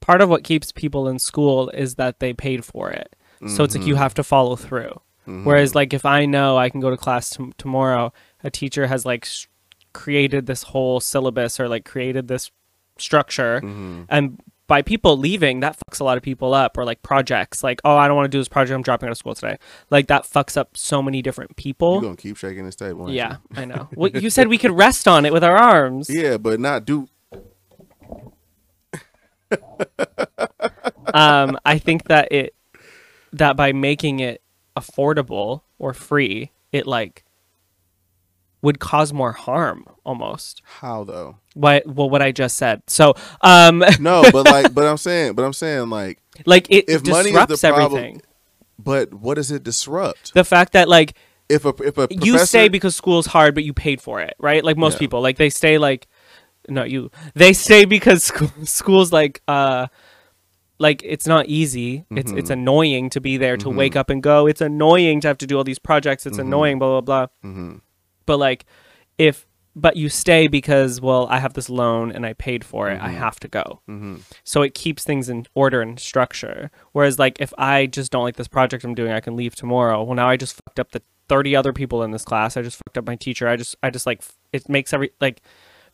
part 0.00 0.20
of 0.20 0.28
what 0.28 0.44
keeps 0.44 0.72
people 0.72 1.08
in 1.08 1.18
school 1.18 1.68
is 1.70 1.94
that 1.96 2.20
they 2.20 2.32
paid 2.32 2.64
for 2.64 2.90
it. 2.90 3.14
So 3.48 3.62
it's 3.64 3.76
like 3.76 3.86
you 3.86 3.94
Mhm. 3.94 3.98
have 3.98 4.14
to 4.14 4.24
follow 4.24 4.56
through. 4.56 5.00
Mhm. 5.26 5.44
Whereas 5.44 5.74
like 5.74 5.92
if 5.92 6.04
I 6.04 6.24
know 6.24 6.56
I 6.56 6.70
can 6.70 6.80
go 6.80 6.90
to 6.90 6.96
class 6.96 7.30
t- 7.30 7.52
tomorrow, 7.58 8.12
a 8.42 8.50
teacher 8.50 8.86
has 8.88 9.04
like 9.06 9.24
s 9.26 9.46
created 9.92 10.46
this 10.46 10.64
whole 10.64 10.98
syllabus 11.00 11.60
or 11.60 11.68
like 11.68 11.84
created 11.84 12.26
this 12.28 12.50
structure 12.98 13.60
Mhm. 13.62 14.06
and 14.08 14.40
by 14.68 14.82
people 14.82 15.16
leaving 15.16 15.60
that 15.60 15.76
fucks 15.76 15.98
a 15.98 16.04
lot 16.04 16.16
of 16.16 16.22
people 16.22 16.54
up 16.54 16.78
or 16.78 16.84
like 16.84 17.02
projects 17.02 17.64
like 17.64 17.80
oh 17.84 17.96
I 17.96 18.06
don't 18.06 18.16
want 18.16 18.26
to 18.26 18.36
do 18.36 18.38
this 18.38 18.48
project 18.48 18.76
I'm 18.76 18.82
dropping 18.82 19.08
out 19.08 19.12
of 19.12 19.18
school 19.18 19.34
today. 19.34 19.56
Like 19.90 20.06
that 20.06 20.22
fucks 20.22 20.56
up 20.56 20.76
so 20.76 21.02
many 21.02 21.22
different 21.22 21.56
people. 21.56 21.94
you're 21.94 22.02
gonna 22.02 22.16
keep 22.16 22.36
shaking 22.36 22.64
this 22.64 22.76
table 22.76 23.10
yeah, 23.10 23.38
I 23.56 23.64
know. 23.64 23.88
well, 23.94 24.10
you 24.10 24.30
said 24.30 24.46
we 24.48 24.58
could 24.58 24.70
rest 24.70 25.08
on 25.08 25.24
it 25.26 25.32
with 25.32 25.42
our 25.42 25.56
arms. 25.56 26.08
Yeah, 26.08 26.36
but 26.36 26.60
not 26.60 26.84
do. 26.84 27.08
um, 31.14 31.58
I 31.64 31.78
think 31.78 32.04
that 32.08 32.30
it 32.30 32.54
that 33.32 33.56
by 33.56 33.72
making 33.72 34.20
it 34.20 34.42
affordable 34.76 35.62
or 35.78 35.94
free, 35.94 36.52
it 36.72 36.86
like 36.86 37.24
would 38.62 38.78
cause 38.80 39.12
more 39.12 39.32
harm 39.32 39.84
almost. 40.04 40.62
How 40.64 41.04
though? 41.04 41.36
What 41.54 41.86
well 41.86 42.10
what 42.10 42.22
I 42.22 42.32
just 42.32 42.56
said. 42.56 42.82
So 42.88 43.14
um 43.42 43.84
No, 44.00 44.22
but 44.32 44.44
like, 44.46 44.74
but 44.74 44.84
I'm 44.86 44.96
saying, 44.96 45.34
but 45.34 45.44
I'm 45.44 45.52
saying 45.52 45.90
like, 45.90 46.20
like 46.46 46.66
it 46.70 46.86
If 46.88 47.06
money 47.06 47.30
is 47.30 47.34
disrupts 47.34 47.60
the 47.60 47.68
problem- 47.68 47.98
everything. 47.98 48.22
but 48.78 49.14
what 49.14 49.34
does 49.34 49.50
it 49.50 49.62
disrupt? 49.62 50.34
The 50.34 50.44
fact 50.44 50.72
that 50.72 50.88
like 50.88 51.14
If 51.48 51.64
a 51.64 51.72
if 51.82 51.98
a 51.98 52.08
you 52.10 52.38
stay 52.38 52.68
because 52.68 52.94
school's 52.96 53.26
hard 53.26 53.54
but 53.54 53.64
you 53.64 53.72
paid 53.72 54.00
for 54.00 54.20
it, 54.20 54.34
right? 54.38 54.64
Like 54.64 54.76
most 54.76 54.94
Yeah. 54.94 54.98
people. 55.00 55.20
Like 55.22 55.36
they 55.38 55.50
stay 55.50 55.78
like 55.78 56.06
no, 56.68 56.84
you 56.84 57.10
they 57.34 57.52
stay 57.52 57.84
because 57.86 58.24
school, 58.30 58.50
school's 58.64 59.12
like 59.12 59.40
uh 59.48 59.86
like 60.80 61.02
it's 61.04 61.26
not 61.26 61.46
easy. 61.46 62.04
It's 62.10 62.30
it's 62.32 62.50
Mhm. 62.50 62.54
annoying 62.54 63.10
to 63.10 63.20
be 63.20 63.36
there 63.36 63.56
to 63.56 63.66
Mhm. 63.68 63.76
wake 63.76 63.96
up 63.96 64.10
and 64.10 64.22
go. 64.22 64.46
It's 64.46 64.60
annoying 64.60 65.20
to 65.22 65.28
have 65.28 65.38
to 65.38 65.46
do 65.46 65.56
all 65.56 65.64
these 65.64 65.78
projects. 65.80 66.26
It's 66.26 66.38
Mhm. 66.38 66.42
annoying 66.42 66.78
blah 66.78 67.00
blah 67.00 67.26
blah. 67.46 67.82
But 68.28 68.38
like 68.38 68.64
if 69.18 69.44
but 69.74 69.96
you 69.96 70.08
stay 70.08 70.48
because 70.48 71.00
well 71.00 71.26
I 71.30 71.38
have 71.38 71.54
this 71.54 71.68
loan 71.70 72.10
and 72.12 72.24
I 72.26 72.32
paid 72.32 72.64
for 72.64 72.88
it. 72.90 73.00
I 73.00 73.08
Mhm. 73.10 73.18
have 73.24 73.38
to 73.40 73.48
go. 73.48 73.80
Mhm. 73.88 74.22
So 74.44 74.62
it 74.62 74.74
keeps 74.74 75.02
things 75.04 75.28
in 75.28 75.46
order 75.54 75.80
and 75.82 75.98
structure. 76.00 76.70
Whereas 76.92 77.18
like 77.18 77.40
if 77.40 77.52
I 77.58 77.86
just 77.86 78.10
don't 78.12 78.24
like 78.24 78.36
this 78.36 78.48
project 78.48 78.84
I'm 78.84 78.94
doing, 78.94 79.12
I 79.12 79.20
can 79.20 79.36
leave 79.36 79.54
tomorrow. 79.56 80.02
Well 80.02 80.14
now 80.16 80.28
I 80.28 80.36
just 80.36 80.56
fucked 80.64 80.80
up 80.80 80.90
the 80.92 81.02
30 81.28 81.54
other 81.54 81.72
people 81.72 82.02
in 82.02 82.10
this 82.10 82.24
class. 82.24 82.56
I 82.56 82.62
just 82.62 82.78
fucked 82.78 82.98
up 82.98 83.06
my 83.06 83.16
teacher. 83.16 83.46
I 83.48 83.56
just 83.56 83.76
I 83.82 83.90
just 83.90 84.06
like 84.06 84.22
it 84.52 84.68
makes 84.68 84.92
every 84.92 85.10
like 85.20 85.40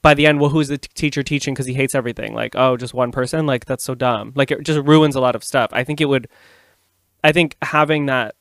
by 0.02 0.12
the 0.14 0.26
end, 0.26 0.38
well, 0.40 0.50
who's 0.50 0.68
the 0.68 0.76
t- 0.78 0.88
teacher 0.94 1.22
teaching 1.22 1.54
because 1.54 1.64
he 1.66 1.72
hates 1.72 1.94
everything? 1.94 2.34
Like, 2.34 2.54
oh, 2.56 2.76
just 2.76 2.92
one 2.92 3.10
person? 3.10 3.46
Like, 3.46 3.64
that's 3.64 3.82
so 3.82 3.94
dumb. 3.94 4.32
Like, 4.34 4.50
it 4.50 4.62
just 4.62 4.80
ruins 4.86 5.16
a 5.16 5.20
lot 5.20 5.34
of 5.34 5.42
stuff. 5.42 5.70
I 5.72 5.82
think 5.82 5.98
it 5.98 6.04
would, 6.12 6.28
I 7.22 7.32
think 7.32 7.56
having 7.62 8.04
that, 8.06 8.34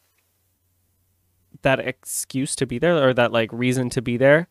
that 1.63 1.79
excuse 1.79 2.55
to 2.55 2.65
be 2.65 2.77
there 2.77 2.95
or 2.95 3.13
that 3.13 3.31
like 3.31 3.51
reason 3.51 3.89
to 3.89 4.01
be 4.01 4.17
there 4.17 4.47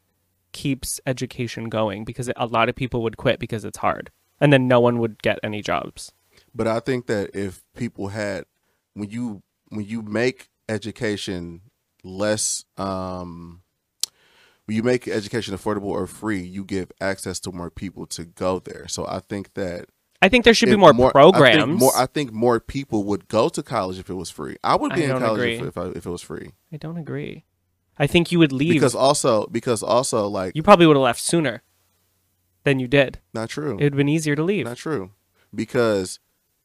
keeps 0.53 1.01
education 1.07 1.69
going 1.69 2.05
because 2.05 2.31
a 2.37 2.47
lot 2.47 2.69
of 2.69 2.75
people 2.75 3.03
would 3.03 3.17
quit 3.17 3.39
because 3.39 3.65
it's 3.65 3.79
hard 3.79 4.11
and 4.41 4.53
then 4.53 4.69
no 4.69 4.81
one 4.81 4.99
would 4.99 5.23
get 5.23 5.39
any 5.43 5.63
jobs. 5.63 6.13
But 6.55 6.67
I 6.67 6.81
think 6.81 7.07
that 7.07 7.31
if 7.35 7.63
people 7.75 8.09
had, 8.09 8.45
when 8.95 9.09
you 9.09 9.43
when 9.69 9.87
you 9.87 10.03
make 10.03 10.49
education 10.69 11.63
less, 12.05 12.65
um, 12.77 13.63
when 14.67 14.77
you 14.77 14.83
make 14.83 15.09
education 15.09 15.57
affordable 15.57 15.87
or 15.87 16.07
free, 16.07 16.43
you 16.43 16.65
give 16.65 16.93
access 17.01 17.41
to 17.41 17.53
more 17.53 17.71
people 17.71 18.07
to 18.09 18.25
go 18.25 18.59
there. 18.59 18.87
So 18.89 19.07
I 19.07 19.21
think 19.21 19.55
that 19.55 19.87
I 20.23 20.29
think 20.29 20.45
there 20.45 20.55
should 20.55 20.67
be 20.67 20.73
if 20.73 20.79
more, 20.79 20.91
I 20.91 20.93
think 20.93 21.13
programs. 21.13 21.81
more, 21.81 21.93
I 21.97 22.07
think 22.07 22.33
more 22.33 22.61
people 22.61 23.03
would 23.05 23.27
go 23.29 23.49
to 23.49 23.63
college 23.63 23.99
if 23.99 24.09
it 24.09 24.15
was 24.15 24.31
free. 24.31 24.57
I 24.63 24.77
would 24.77 24.95
be 24.95 25.05
I 25.05 25.15
in 25.15 25.19
college 25.19 25.41
agree. 25.41 25.55
if, 25.57 25.63
if, 25.63 25.77
I, 25.77 25.87
if 25.89 26.07
it 26.07 26.11
was 26.11 26.23
free. 26.23 26.53
I 26.73 26.77
don't 26.77 26.97
agree. 26.97 27.45
I 27.99 28.07
think 28.07 28.31
you 28.31 28.39
would 28.39 28.53
leave. 28.53 28.73
Because 28.73 28.95
also, 28.95 29.47
because 29.49 29.83
also, 29.83 30.27
like, 30.29 30.55
you 30.55 30.63
probably 30.63 30.87
would 30.87 30.97
have 30.97 31.03
left 31.03 31.21
sooner 31.21 31.63
than 32.63 32.79
you 32.79 32.87
did. 32.87 33.19
not 33.35 33.49
true. 33.49 33.73
It 33.73 33.83
would 33.85 33.93
have 33.95 33.97
been 33.97 34.09
easier 34.09 34.37
to 34.37 34.43
leave. 34.43 34.65
Not 34.67 34.77
true. 34.77 35.11
Because 35.55 36.21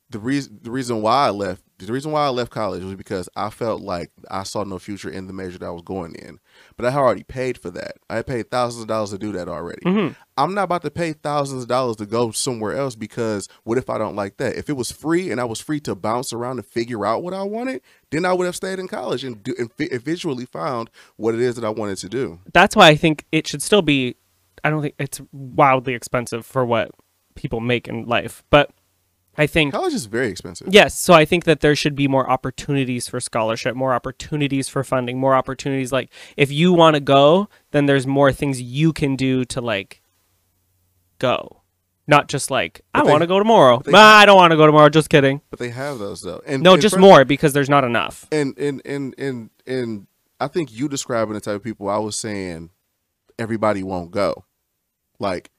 the 0.10 0.20
reason 0.20 0.60
the 0.62 0.72
reason 0.72 1.02
why 1.02 1.28
I 1.28 1.30
left 1.32 1.63
the 1.80 1.94
reason 1.94 2.12
why 2.12 2.26
I 2.26 2.30
left 2.30 2.52
college 2.52 2.84
was 2.84 2.96
because 2.96 3.30
I 3.36 3.50
felt 3.50 3.82
like 3.82 4.12
I 4.32 4.44
saw 4.44 4.63
no 4.63 4.80
future 4.80 5.10
in 5.10 5.28
the 5.28 5.34
major 5.34 5.60
that 5.60 5.66
I 5.66 5.70
was 5.70 5.84
going 5.84 6.16
in. 6.16 6.40
But 6.76 6.88
I 6.88 6.90
had 6.90 7.00
already 7.00 7.24
paid 7.24 7.58
for 7.58 7.70
that. 7.72 7.98
I 8.10 8.16
had 8.16 8.28
paid 8.28 8.50
thousands 8.50 8.82
of 8.82 8.88
dollars 8.88 9.12
to 9.12 9.18
do 9.20 9.32
that 9.34 9.48
already. 9.48 9.82
Mhm. 9.86 10.16
I'm 10.38 10.54
not 10.56 10.63
about 10.63 10.82
to 10.84 10.92
pay 10.92 11.13
thousands 11.13 11.63
of 11.63 11.70
dollars 11.70 11.98
to 11.98 12.08
go 12.08 12.32
somewhere 12.32 12.76
else 12.76 12.96
because 12.96 13.48
what 13.63 13.78
if 13.78 13.90
I 13.90 13.98
don't 14.00 14.16
like 14.16 14.38
that? 14.38 14.56
If 14.56 14.70
it 14.70 14.74
was 14.74 14.92
free 14.92 15.30
and 15.30 15.40
I 15.40 15.44
was 15.44 15.62
free 15.62 15.80
to 15.82 15.94
bounce 15.94 16.34
around 16.34 16.58
and 16.58 16.66
figure 16.66 17.06
out 17.06 17.22
what 17.22 17.34
I 17.34 17.44
wanted, 17.44 17.82
then 18.10 18.26
I 18.26 18.34
would 18.34 18.46
have 18.46 18.56
stayed 18.56 18.80
in 18.80 18.88
college 18.88 19.24
and 19.24 19.44
do 19.44 19.54
and 19.60 19.70
eventually 19.78 20.46
found 20.46 20.90
what 21.16 21.36
it 21.36 21.42
is 21.42 21.56
that 21.56 21.63
I 21.63 21.70
wanted 21.70 21.98
to 22.00 22.10
do. 22.10 22.40
That's 22.54 22.76
why 22.76 22.88
I 22.88 22.96
think 22.96 23.26
it 23.32 23.48
should 23.48 23.62
still 23.62 23.84
be. 23.84 24.16
I 24.63 24.72
don't 24.72 24.82
think 24.82 24.96
it's 24.98 25.22
wildly 25.32 25.94
expensive 25.94 26.46
for 26.46 26.66
what 26.66 26.90
people 27.36 27.60
make 27.60 27.88
in 27.88 28.06
life, 28.06 28.44
but 28.50 28.72
I 29.38 29.45
think 29.47 29.71
College 29.73 29.93
is 29.93 30.06
very 30.08 30.30
expensive. 30.30 30.67
Yes, 30.71 30.97
so 30.97 31.13
I 31.13 31.23
think 31.26 31.43
that 31.43 31.60
there 31.60 31.76
should 31.76 31.95
be 31.95 32.08
more 32.08 32.28
opportunities 32.30 33.08
for 33.08 33.19
scholarship, 33.19 33.76
more 33.76 33.93
opportunities 33.93 34.67
for 34.67 34.84
funding, 34.84 35.19
more 35.19 35.36
opportunities 35.36 35.91
like 35.91 36.10
if 36.38 36.52
you 36.52 36.73
want 36.73 36.95
to 36.95 37.00
go, 37.00 37.47
then 37.71 37.86
there's 37.86 38.08
more 38.08 38.32
things 38.32 38.60
you 38.62 38.91
can 38.93 39.15
do 39.15 39.45
to 39.45 39.62
like 39.62 40.02
go. 41.19 41.62
not 42.10 42.30
just 42.30 42.50
like 42.50 42.80
I 42.93 43.00
But 43.00 43.06
they- 43.06 43.12
want 43.12 43.21
to 43.23 43.28
go 43.28 43.38
tomorrow. 43.38 43.82
they- 43.84 43.91
I 43.93 44.26
don't 44.26 44.38
want 44.38 44.52
to 44.52 44.56
go 44.58 44.65
tomorrow. 44.65 44.88
Just 44.88 45.10
kidding. 45.10 45.41
But 45.50 45.60
they 45.60 45.69
have 45.71 46.00
those 46.00 46.21
though. 46.21 46.41
And 46.47 46.63
No, 46.63 46.73
and 46.73 46.82
just 46.82 46.97
more 46.97 47.26
because 47.26 47.52
there's 47.52 47.69
not 47.69 47.84
enough. 47.84 48.26
And 48.32 48.58
and 48.58 48.82
and 48.86 49.13
and 49.17 49.50
and 49.67 50.08
I 50.39 50.47
think 50.47 50.71
you 50.73 50.88
describing 50.88 51.34
the 51.34 51.41
type 51.41 51.56
of 51.58 51.63
people 51.63 51.89
I 51.89 51.97
was 51.97 52.15
saying 52.17 52.69
everybody 53.38 53.84
won't 53.84 54.12
go. 54.12 54.45
Like 55.19 55.50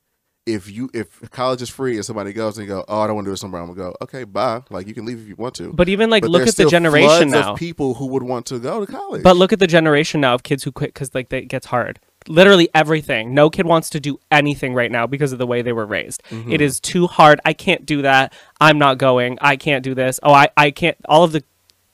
if 0.49 0.71
you 0.71 0.91
if 0.95 1.31
college 1.31 1.61
is 1.63 1.69
free 1.69 1.97
and 1.97 2.05
somebody 2.05 2.33
goes 2.33 2.59
and 2.59 2.67
go, 2.67 2.85
oh, 2.89 3.01
I 3.01 3.07
don't 3.07 3.17
want 3.17 3.27
to 3.27 3.31
do 3.31 3.35
it 3.35 3.37
somewhere, 3.37 3.61
I'm 3.61 3.69
gonna 3.69 3.91
go. 3.91 3.97
Okay, 4.03 4.25
bye. 4.25 4.63
Like 4.71 4.87
you 4.89 4.95
can 4.95 5.05
leave 5.05 5.21
if 5.21 5.29
you 5.29 5.37
want 5.37 5.55
to. 5.57 5.73
But 5.73 5.89
even 5.89 6.11
like 6.11 6.23
But 6.23 6.31
look 6.31 6.49
at 6.49 6.57
the 6.57 6.67
generation 6.67 7.31
now. 7.31 7.53
of 7.53 7.59
people 7.59 7.95
who 7.95 8.07
would 8.07 8.23
want 8.23 8.47
to 8.47 8.59
go 8.59 8.85
to 8.85 8.91
college. 8.91 9.23
But 9.23 9.37
look 9.37 9.53
at 9.53 9.59
the 9.59 9.67
generation 9.67 10.21
now 10.23 10.35
of 10.35 10.43
kids 10.43 10.65
who 10.65 10.73
quit 10.73 10.95
because 10.95 11.15
like 11.15 11.33
it 11.33 11.49
gets 11.49 11.67
hard. 11.67 12.01
Literally 12.27 12.69
everything. 12.75 13.33
No 13.35 13.49
kid 13.49 13.65
wants 13.67 13.89
to 13.91 14.01
do 14.01 14.19
anything 14.31 14.75
right 14.75 14.91
now 14.91 15.07
because 15.07 15.33
of 15.33 15.39
the 15.39 15.47
way 15.47 15.63
they 15.63 15.73
were 15.73 15.87
raised. 15.87 16.23
Mm-hmm. 16.31 16.53
It 16.53 16.61
is 16.61 16.81
too 16.81 17.07
hard. 17.07 17.41
I 17.45 17.53
can't 17.53 17.87
do 17.87 18.03
that. 18.03 18.33
I'm 18.61 18.79
not 18.79 18.99
going. 18.99 19.39
I 19.41 19.57
can't 19.57 19.85
do 19.85 19.95
this. 19.95 20.19
Oh, 20.23 20.33
I 20.33 20.49
I 20.57 20.71
can't. 20.71 20.97
All 21.09 21.25
of 21.25 21.33
the, 21.33 21.45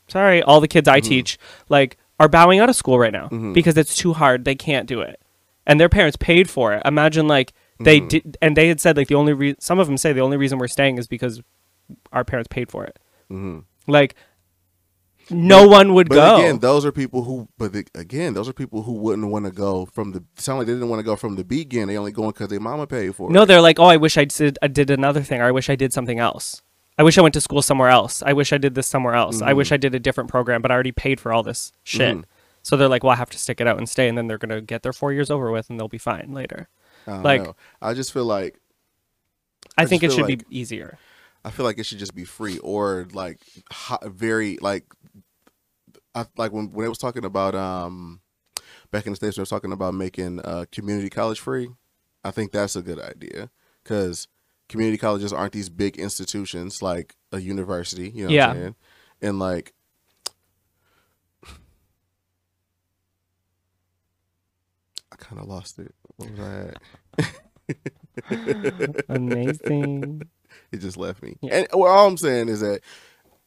sorry, 0.08 0.42
all 0.42 0.60
the 0.60 0.68
kids 0.68 0.88
I 0.88 1.00
Mm-hmm. 1.00 1.08
teach 1.08 1.38
like 1.68 1.98
are 2.18 2.28
bowing 2.28 2.58
out 2.60 2.68
of 2.70 2.76
school 2.76 2.98
right 2.98 3.12
now 3.12 3.28
because 3.52 3.76
it's 3.76 3.96
too 3.96 4.12
hard. 4.12 4.44
They 4.44 4.54
can't 4.54 4.86
do 4.86 5.00
it, 5.00 5.20
and 5.66 5.78
their 5.78 5.88
parents 5.88 6.16
paid 6.16 6.48
for 6.48 6.72
it. 6.72 6.82
Imagine 6.84 7.26
like 7.28 7.52
they 7.80 7.98
Mm-hmm. 8.00 8.08
did, 8.08 8.36
and 8.42 8.56
they 8.56 8.68
had 8.68 8.80
said 8.80 8.96
like 8.96 9.08
the 9.08 9.14
only 9.14 9.32
reason. 9.32 9.60
some 9.60 9.78
of 9.78 9.86
them 9.86 9.96
say 9.96 10.12
the 10.12 10.20
only 10.20 10.36
reason 10.36 10.58
we're 10.58 10.68
staying 10.68 10.98
is 10.98 11.06
because 11.08 11.42
our 12.12 12.24
parents 12.24 12.48
paid 12.48 12.70
for 12.70 12.84
it. 12.84 12.98
Like. 13.86 14.14
No 15.30 15.66
one 15.66 15.94
would 15.94 16.10
But 16.10 16.14
go. 16.16 16.36
again, 16.36 16.58
those 16.58 16.84
are 16.84 16.92
people 16.92 17.24
who. 17.24 17.48
But 17.56 17.72
the, 17.72 17.86
again, 17.94 18.34
those 18.34 18.46
are 18.46 18.52
people 18.52 18.82
who 18.82 18.92
wouldn't 18.92 19.28
want 19.28 19.46
to 19.46 19.50
go 19.50 19.86
from 19.86 20.12
the. 20.12 20.22
Sound 20.36 20.58
like 20.58 20.66
they 20.66 20.74
didn't 20.74 20.90
want 20.90 21.00
to 21.00 21.04
go 21.04 21.16
from 21.16 21.36
the 21.36 21.44
beginning. 21.44 21.88
They 21.88 21.96
only 21.96 22.12
going 22.12 22.32
because 22.32 22.48
their 22.48 22.60
mama 22.60 22.86
paid 22.86 23.16
for 23.16 23.30
it. 23.30 23.32
No, 23.32 23.46
they're 23.46 23.62
like, 23.62 23.80
oh, 23.80 23.84
I 23.86 23.96
wish 23.96 24.18
I 24.18 24.26
did, 24.26 24.58
I 24.60 24.68
did 24.68 24.90
another 24.90 25.22
thing, 25.22 25.40
or 25.40 25.44
I 25.44 25.50
wish 25.50 25.70
I 25.70 25.76
did 25.76 25.94
something 25.94 26.18
else. 26.18 26.60
I 26.98 27.02
wish 27.04 27.16
I 27.16 27.22
went 27.22 27.32
to 27.34 27.40
school 27.40 27.62
somewhere 27.62 27.88
else. 27.88 28.22
I 28.24 28.34
wish 28.34 28.52
I 28.52 28.58
did 28.58 28.74
this 28.74 28.86
somewhere 28.86 29.14
else. 29.14 29.40
I 29.40 29.46
Mm-hmm. 29.48 29.56
wish 29.56 29.72
I 29.72 29.78
did 29.78 29.94
a 29.94 29.98
different 29.98 30.28
program, 30.28 30.60
but 30.60 30.70
I 30.70 30.74
already 30.74 30.92
paid 30.92 31.18
for 31.20 31.32
all 31.32 31.42
this 31.42 31.72
shit. 31.84 32.18
So 32.62 32.76
they're 32.76 32.88
like, 32.88 33.02
well, 33.02 33.12
I 33.12 33.16
have 33.16 33.30
to 33.30 33.38
stick 33.38 33.62
it 33.62 33.66
out 33.66 33.78
and 33.78 33.88
stay, 33.88 34.08
and 34.08 34.18
then 34.18 34.26
they're 34.26 34.36
gonna 34.38 34.60
get 34.60 34.82
their 34.82 34.92
four 34.92 35.10
years 35.14 35.30
over 35.30 35.50
with, 35.50 35.70
and 35.70 35.80
they'll 35.80 35.88
be 35.88 35.96
fine 35.98 36.32
later. 36.34 36.68
I 37.06 37.10
don't 37.12 37.22
like- 37.22 37.42
know. 37.42 37.56
I 37.82 37.94
just 37.94 38.12
feel 38.12 38.24
like 38.24 38.60
I, 39.76 39.82
just 39.82 39.90
think 39.90 40.02
it 40.02 40.12
should 40.12 40.26
like- 40.26 40.48
be 40.48 40.58
easier. 40.58 40.98
I 41.44 41.50
feel 41.50 41.66
like 41.66 41.78
it 41.78 41.84
should 41.84 41.98
just 41.98 42.14
be 42.14 42.24
free 42.24 42.58
or 42.58 43.06
like 43.12 43.38
hot, 43.70 44.06
very 44.06 44.56
like 44.62 44.84
I 46.14 46.24
like 46.38 46.52
when 46.52 46.72
when 46.72 46.86
it 46.86 46.88
was 46.88 46.96
talking 46.98 47.24
about 47.24 47.54
um 47.54 48.20
back 48.90 49.04
in 49.06 49.12
the 49.12 49.16
states 49.16 49.36
it 49.36 49.42
was 49.42 49.50
talking 49.50 49.72
about 49.72 49.92
making 49.94 50.40
uh 50.40 50.64
community 50.72 51.10
college 51.10 51.40
free. 51.40 51.68
I 52.24 52.30
think 52.30 52.52
that's 52.52 52.76
a 52.76 52.82
good 52.82 52.98
idea 52.98 53.50
because 53.82 54.26
community 54.70 54.96
colleges 54.96 55.34
aren't 55.34 55.52
these 55.52 55.68
big 55.68 55.98
institutions 55.98 56.80
like 56.80 57.14
a 57.30 57.40
university. 57.40 58.08
You 58.08 58.28
know 58.28 58.34
what 58.34 58.48
I'm 58.48 58.56
saying? 58.56 58.74
And 59.20 59.38
like. 59.38 59.74
I 65.12 65.16
kind 65.16 65.40
of 65.40 65.46
lost 65.46 65.78
it. 65.78 65.94
What 66.16 66.30
was 66.30 66.40
I 66.40 66.72
at? 68.28 69.04
Amazing. 69.08 70.22
It 70.72 70.78
just 70.78 70.96
left 70.96 71.22
me. 71.22 71.36
Yeah. 71.40 71.56
And 71.56 71.68
well, 71.72 71.90
all 71.90 72.06
I'm 72.06 72.16
saying 72.16 72.48
is 72.48 72.60
that 72.60 72.80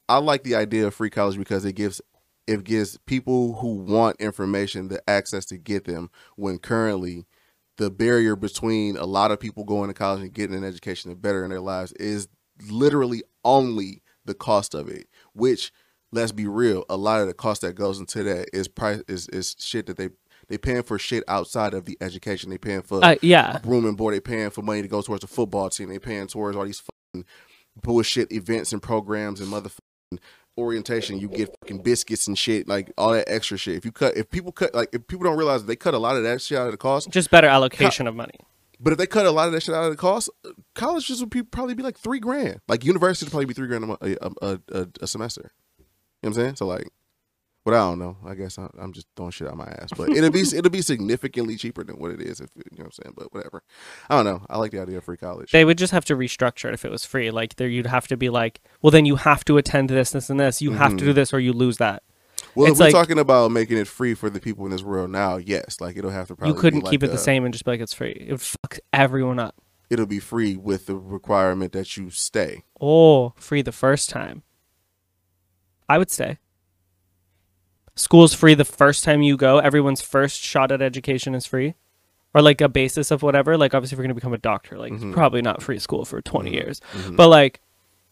I 0.09 0.17
like 0.17 0.43
the 0.43 0.55
idea 0.55 0.87
of 0.87 0.93
free 0.93 1.09
college 1.09 1.37
because 1.37 1.65
it 1.65 1.73
gives 1.73 2.01
it 2.47 2.63
gives 2.63 2.97
people 3.05 3.55
who 3.55 3.75
want 3.75 4.15
information 4.21 4.87
the 4.87 5.01
access 5.09 5.45
to 5.45 5.57
get 5.57 5.85
them 5.85 6.09
when 6.35 6.57
currently 6.59 7.25
the 7.77 7.91
barrier 7.91 8.35
between 8.35 8.97
a 8.97 9.05
lot 9.05 9.31
of 9.31 9.39
people 9.39 9.63
going 9.63 9.89
to 9.89 9.93
college 9.93 10.21
and 10.21 10.33
getting 10.33 10.55
an 10.55 10.63
education 10.63 11.11
and 11.11 11.21
better 11.21 11.43
in 11.43 11.49
their 11.49 11.59
lives 11.59 11.91
is 11.93 12.27
literally 12.69 13.21
only 13.43 14.01
the 14.25 14.33
cost 14.33 14.73
of 14.73 14.87
it, 14.87 15.07
which 15.33 15.71
let's 16.11 16.31
be 16.31 16.47
real, 16.47 16.85
a 16.89 16.97
lot 16.97 17.21
of 17.21 17.27
the 17.27 17.33
cost 17.33 17.61
that 17.61 17.75
goes 17.75 17.99
into 17.99 18.23
that 18.23 18.49
is 18.53 18.67
price 18.67 19.03
is 19.07 19.27
is 19.29 19.55
shit 19.59 19.85
that 19.85 19.97
they 19.97 20.09
they 20.49 20.57
paying 20.57 20.83
for 20.83 20.97
shit 20.97 21.23
outside 21.27 21.73
of 21.73 21.85
the 21.85 21.97
education. 22.01 22.49
They 22.49 22.57
paying 22.57 22.81
for 22.81 23.03
Uh, 23.03 23.15
yeah, 23.21 23.59
room 23.65 23.85
and 23.85 23.97
board. 23.97 24.13
They 24.13 24.19
paying 24.19 24.49
for 24.49 24.61
money 24.61 24.81
to 24.81 24.87
go 24.87 25.01
towards 25.01 25.21
the 25.21 25.27
football 25.27 25.69
team. 25.69 25.89
They 25.89 25.99
paying 25.99 26.27
towards 26.27 26.55
all 26.57 26.65
these 26.65 26.81
fucking 27.13 27.25
bullshit 27.81 28.31
events 28.31 28.73
and 28.73 28.81
programs 28.81 29.39
and 29.41 29.51
motherfucking 29.51 30.19
orientation. 30.57 31.19
You 31.19 31.27
get 31.27 31.55
fucking 31.61 31.83
biscuits 31.83 32.27
and 32.27 32.37
shit, 32.37 32.67
like 32.67 32.91
all 32.97 33.11
that 33.11 33.29
extra 33.29 33.57
shit. 33.57 33.75
If 33.75 33.85
you 33.85 33.91
cut, 33.91 34.17
if 34.17 34.29
people 34.29 34.51
cut, 34.51 34.73
like 34.73 34.89
if 34.93 35.07
people 35.07 35.25
don't 35.25 35.37
realize 35.37 35.65
they 35.65 35.75
cut 35.75 35.93
a 35.93 35.99
lot 35.99 36.15
of 36.15 36.23
that 36.23 36.41
shit 36.41 36.57
out 36.57 36.65
of 36.65 36.71
the 36.71 36.77
cost. 36.77 37.09
just 37.09 37.29
better 37.29 37.47
allocation 37.47 38.07
of 38.07 38.15
money. 38.15 38.39
But 38.79 38.93
if 38.93 38.99
they 38.99 39.07
cut 39.07 39.25
a 39.25 39.31
lot 39.31 39.47
of 39.47 39.53
that 39.53 39.63
shit 39.63 39.73
out 39.73 39.85
of 39.85 39.91
the 39.91 39.97
cost, 39.97 40.29
colleges 40.75 41.19
would 41.19 41.31
be, 41.31 41.41
probably 41.41 41.73
be 41.73 41.81
like 41.81 41.97
three 41.97 42.19
grand. 42.19 42.61
Like 42.67 42.85
universities 42.85 43.25
would 43.27 43.31
probably 43.31 43.45
be 43.47 43.55
three 43.55 43.67
grand 43.67 43.83
a, 43.89 44.25
a, 44.27 44.31
a, 44.41 44.59
a, 44.71 44.87
a 45.01 45.07
semester. 45.07 45.51
You 45.79 45.83
know 45.83 45.85
what 46.21 46.27
I'm 46.29 46.33
saying? 46.33 46.55
So 46.57 46.67
like, 46.67 46.87
but 47.67 47.73
I 47.73 47.79
don't 47.79 47.99
know. 47.99 48.15
I 48.25 48.33
guess 48.33 48.57
I, 48.57 48.69
I'm 48.79 48.93
just 48.93 49.07
throwing 49.17 49.31
shit 49.31 49.45
out 49.45 49.57
my 49.57 49.65
ass. 49.65 49.89
But 49.97 50.11
it'll 50.11 50.31
be 50.31 50.39
it'll 50.39 50.71
be 50.71 50.81
significantly 50.81 51.57
cheaper 51.57 51.83
than 51.83 51.99
what 51.99 52.11
it 52.11 52.21
is 52.21 52.39
if 52.39 52.49
you 52.55 52.63
know 52.77 52.85
what 52.85 52.85
I'm 52.85 52.91
saying. 52.93 53.13
But 53.17 53.33
whatever. 53.33 53.61
I 54.09 54.15
don't 54.15 54.23
know. 54.23 54.45
I 54.49 54.57
like 54.57 54.71
the 54.71 54.79
idea 54.79 54.99
of 54.99 55.03
free 55.03 55.17
college. 55.17 55.51
They 55.51 55.65
would 55.65 55.77
just 55.77 55.91
have 55.91 56.05
to 56.05 56.15
restructure 56.15 56.69
it 56.69 56.73
if 56.73 56.85
it 56.85 56.91
was 56.91 57.03
free. 57.03 57.29
Like 57.29 57.57
there, 57.57 57.67
you'd 57.67 57.87
have 57.87 58.07
to 58.07 58.15
be 58.15 58.29
like, 58.29 58.61
well, 58.81 58.91
then 58.91 59.05
you 59.05 59.17
have 59.17 59.43
to 59.43 59.57
attend 59.57 59.89
this, 59.89 60.11
this, 60.11 60.29
and 60.29 60.39
this. 60.39 60.61
You 60.61 60.71
have 60.75 60.91
to 60.91 60.95
do 60.95 61.05
mm-hmm. 61.07 61.15
this, 61.15 61.33
or 61.33 61.41
you 61.41 61.51
lose 61.51 61.75
that. 61.75 62.03
Well, 62.55 62.67
if 62.67 62.71
It's 62.71 62.79
we're 62.79 62.85
like- 62.85 62.93
talking 62.93 63.19
about 63.19 63.51
making 63.51 63.79
it 63.79 63.87
free 63.89 64.13
for 64.13 64.29
the 64.29 64.39
people 64.39 64.63
in 64.63 64.71
this 64.71 64.83
world 64.83 65.09
now, 65.09 65.35
yes, 65.35 65.81
like 65.81 65.97
it'll 65.97 66.11
have 66.11 66.29
to 66.29 66.37
probably 66.37 66.55
you 66.55 66.61
couldn't 66.61 66.79
be 66.79 66.85
like 66.85 66.91
keep 66.91 67.03
it 67.03 67.07
a- 67.07 67.11
the 67.11 67.17
same 67.17 67.43
and 67.43 67.53
just 67.53 67.65
be 67.65 67.71
like 67.71 67.81
it's 67.81 67.93
free. 67.93 68.15
It 68.29 68.31
would 68.31 68.39
fuck 68.39 68.79
everyone 68.93 69.39
up. 69.39 69.55
It'll 69.89 70.05
be 70.05 70.19
free 70.19 70.55
with 70.55 70.85
the 70.85 70.95
requirement 70.95 71.73
that 71.73 71.97
you 71.97 72.11
stay. 72.11 72.63
Oh, 72.79 73.33
free 73.35 73.61
the 73.61 73.73
first 73.73 74.09
time. 74.09 74.43
I 75.89 75.97
would 75.97 76.09
stay. 76.09 76.37
School's 77.97 78.33
free 78.33 78.53
the 78.53 78.63
first 78.65 79.03
time 79.03 79.21
you 79.21 79.35
go. 79.37 79.57
Everyone's 79.59 80.01
first 80.01 80.41
shot 80.41 80.71
at 80.71 80.81
education 80.81 81.35
is 81.35 81.45
free. 81.45 81.75
Or 82.33 82.41
like 82.41 82.61
a 82.61 82.69
basis 82.69 83.09
of 83.11 83.23
whatever. 83.23 83.57
Like 83.57 83.73
obviously 83.73 83.95
if 83.95 83.97
you're 83.99 84.03
gonna 84.05 84.13
become 84.13 84.33
a 84.33 84.37
doctor, 84.37 84.77
like 84.77 84.93
Mm-hmm. 84.93 85.09
it's 85.09 85.15
probably 85.15 85.41
not 85.41 85.61
free 85.61 85.79
school 85.79 86.05
for 86.05 86.21
20 86.21 86.51
years. 86.51 86.79
But 87.11 87.27
like 87.29 87.59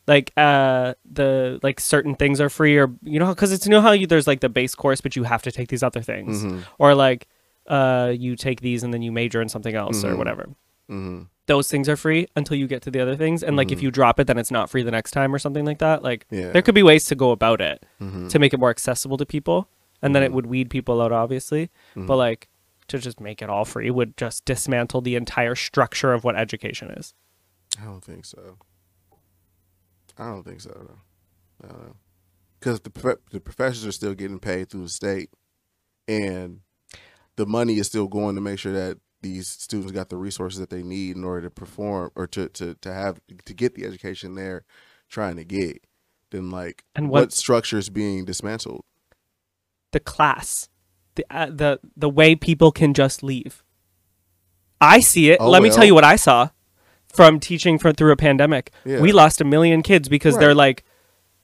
like 0.08 0.32
uh 0.38 0.94
the 1.12 1.60
like 1.64 1.80
certain 1.80 2.16
things 2.16 2.40
are 2.42 2.50
free 2.50 2.78
or 2.78 2.92
you 3.04 3.20
know 3.20 3.30
because 3.30 3.52
it's 3.52 3.66
you 3.66 3.72
know 3.72 3.82
how 3.82 3.92
you 3.92 4.06
there's 4.06 4.28
like 4.28 4.40
the 4.40 4.50
base 4.50 4.76
course 4.76 5.02
but 5.02 5.16
you 5.16 5.24
have 5.24 5.42
to 5.44 5.52
take 5.52 5.68
these 5.70 5.82
other 5.82 6.02
things 6.02 6.44
Mm-hmm. 6.44 6.60
or 6.78 6.94
like 6.94 7.28
uh 7.68 8.14
you 8.16 8.36
take 8.36 8.62
these 8.62 8.84
and 8.84 8.94
then 8.94 9.02
you 9.02 9.12
major 9.12 9.42
in 9.42 9.50
something 9.50 9.74
else 9.76 10.04
or 10.04 10.16
whatever 10.16 10.50
Mm-hmm. 10.92 11.24
those 11.48 11.68
things 11.68 11.90
are 11.90 11.98
free 11.98 12.28
until 12.36 12.56
you 12.56 12.68
get 12.68 12.84
to 12.84 12.92
the 12.92 13.00
other 13.00 13.16
things 13.16 13.42
and 13.42 13.58
like 13.58 13.72
if 13.72 13.82
you 13.82 13.90
drop 13.90 14.20
it 14.20 14.28
then 14.28 14.38
it's 14.38 14.52
not 14.52 14.70
free 14.70 14.84
the 14.84 14.92
next 14.92 15.10
time 15.10 15.34
or 15.34 15.40
something 15.40 15.66
like 15.66 15.80
that 15.80 16.04
like 16.04 16.28
Yeah. 16.30 16.52
there 16.52 16.62
could 16.62 16.76
be 16.76 16.84
ways 16.84 17.06
to 17.06 17.16
go 17.16 17.32
about 17.32 17.60
it 17.60 17.84
Mm-hmm. 18.00 18.28
to 18.28 18.38
make 18.38 18.54
it 18.54 18.60
more 18.60 18.70
accessible 18.70 19.18
to 19.18 19.26
people 19.26 19.68
and 20.06 20.16
then 20.16 20.24
it 20.24 20.32
would 20.32 20.46
weed 20.46 20.70
people 20.70 21.02
out 21.02 21.12
obviously 21.12 21.70
Mm-hmm. 21.96 22.06
but 22.08 22.18
like 22.18 22.48
to 22.88 23.00
just 23.00 23.20
make 23.20 23.42
it 23.42 23.50
all 23.50 23.66
free 23.66 23.90
would 23.90 24.16
just 24.16 24.46
dismantle 24.46 25.02
the 25.02 25.16
entire 25.16 25.56
structure 25.56 26.14
of 26.14 26.24
what 26.24 26.36
education 26.36 26.92
is 26.92 27.14
I 27.82 27.84
don't 27.86 28.04
think 28.04 28.24
so. 28.26 28.58
I 30.18 30.28
don't 30.28 30.44
think 30.44 30.62
so. 30.62 30.70
Though. 30.70 31.68
I 31.68 31.72
don't 31.72 31.82
know. 31.88 31.96
Because 32.60 32.80
the 32.80 33.18
the 33.32 33.40
professors 33.42 33.86
are 33.86 33.92
still 33.92 34.14
getting 34.14 34.40
paid 34.40 34.70
through 34.70 34.84
the 34.84 34.90
state, 34.90 35.30
and 36.08 36.62
the 37.36 37.46
money 37.46 37.78
is 37.80 37.88
still 37.88 38.08
going 38.08 38.36
to 38.36 38.42
make 38.42 38.60
sure 38.60 38.72
that 38.72 38.98
these 39.22 39.48
students 39.50 39.92
got 39.92 40.08
the 40.10 40.16
resources 40.18 40.60
that 40.60 40.70
they 40.70 40.84
need 40.84 41.18
in 41.18 41.24
order 41.26 41.42
to 41.42 41.50
perform 41.50 42.12
or 42.16 42.28
to 42.28 42.48
to, 42.50 42.76
to 42.76 42.94
have 42.94 43.20
to 43.46 43.54
get 43.54 43.76
the 43.76 43.84
education 43.86 44.36
they're 44.36 44.64
trying 45.10 45.36
to 45.36 45.44
get. 45.44 45.84
Then 46.32 46.50
like, 46.50 46.86
And 46.96 47.10
what, 47.10 47.22
what- 47.24 47.34
structure 47.34 47.78
is 47.78 47.90
being 47.90 48.24
dismantled? 48.26 48.84
The 49.96 50.00
class 50.14 50.70
the 51.16 51.24
uh, 51.40 51.48
the 51.62 51.80
the 52.04 52.10
way 52.20 52.36
people 52.36 52.72
can 52.72 52.94
just 52.94 53.24
leave. 53.24 53.64
I 54.82 55.00
see 55.00 55.32
it. 55.32 55.38
Oh, 55.40 55.50
let 55.50 55.64
me 55.64 55.70
tell 55.70 55.86
you 55.86 55.96
what 55.96 56.04
i 56.04 56.16
saw 56.18 56.50
from 57.14 57.40
teaching 57.40 57.80
for 57.80 57.94
through 57.94 58.12
a 58.12 58.18
pandemic. 58.18 58.72
Yeah. 58.84 59.00
we 59.00 59.12
lost 59.14 59.40
a 59.40 59.46
million 59.46 59.82
kids 59.82 60.10
because 60.10 60.38
they're 60.38 60.54
like 60.66 60.84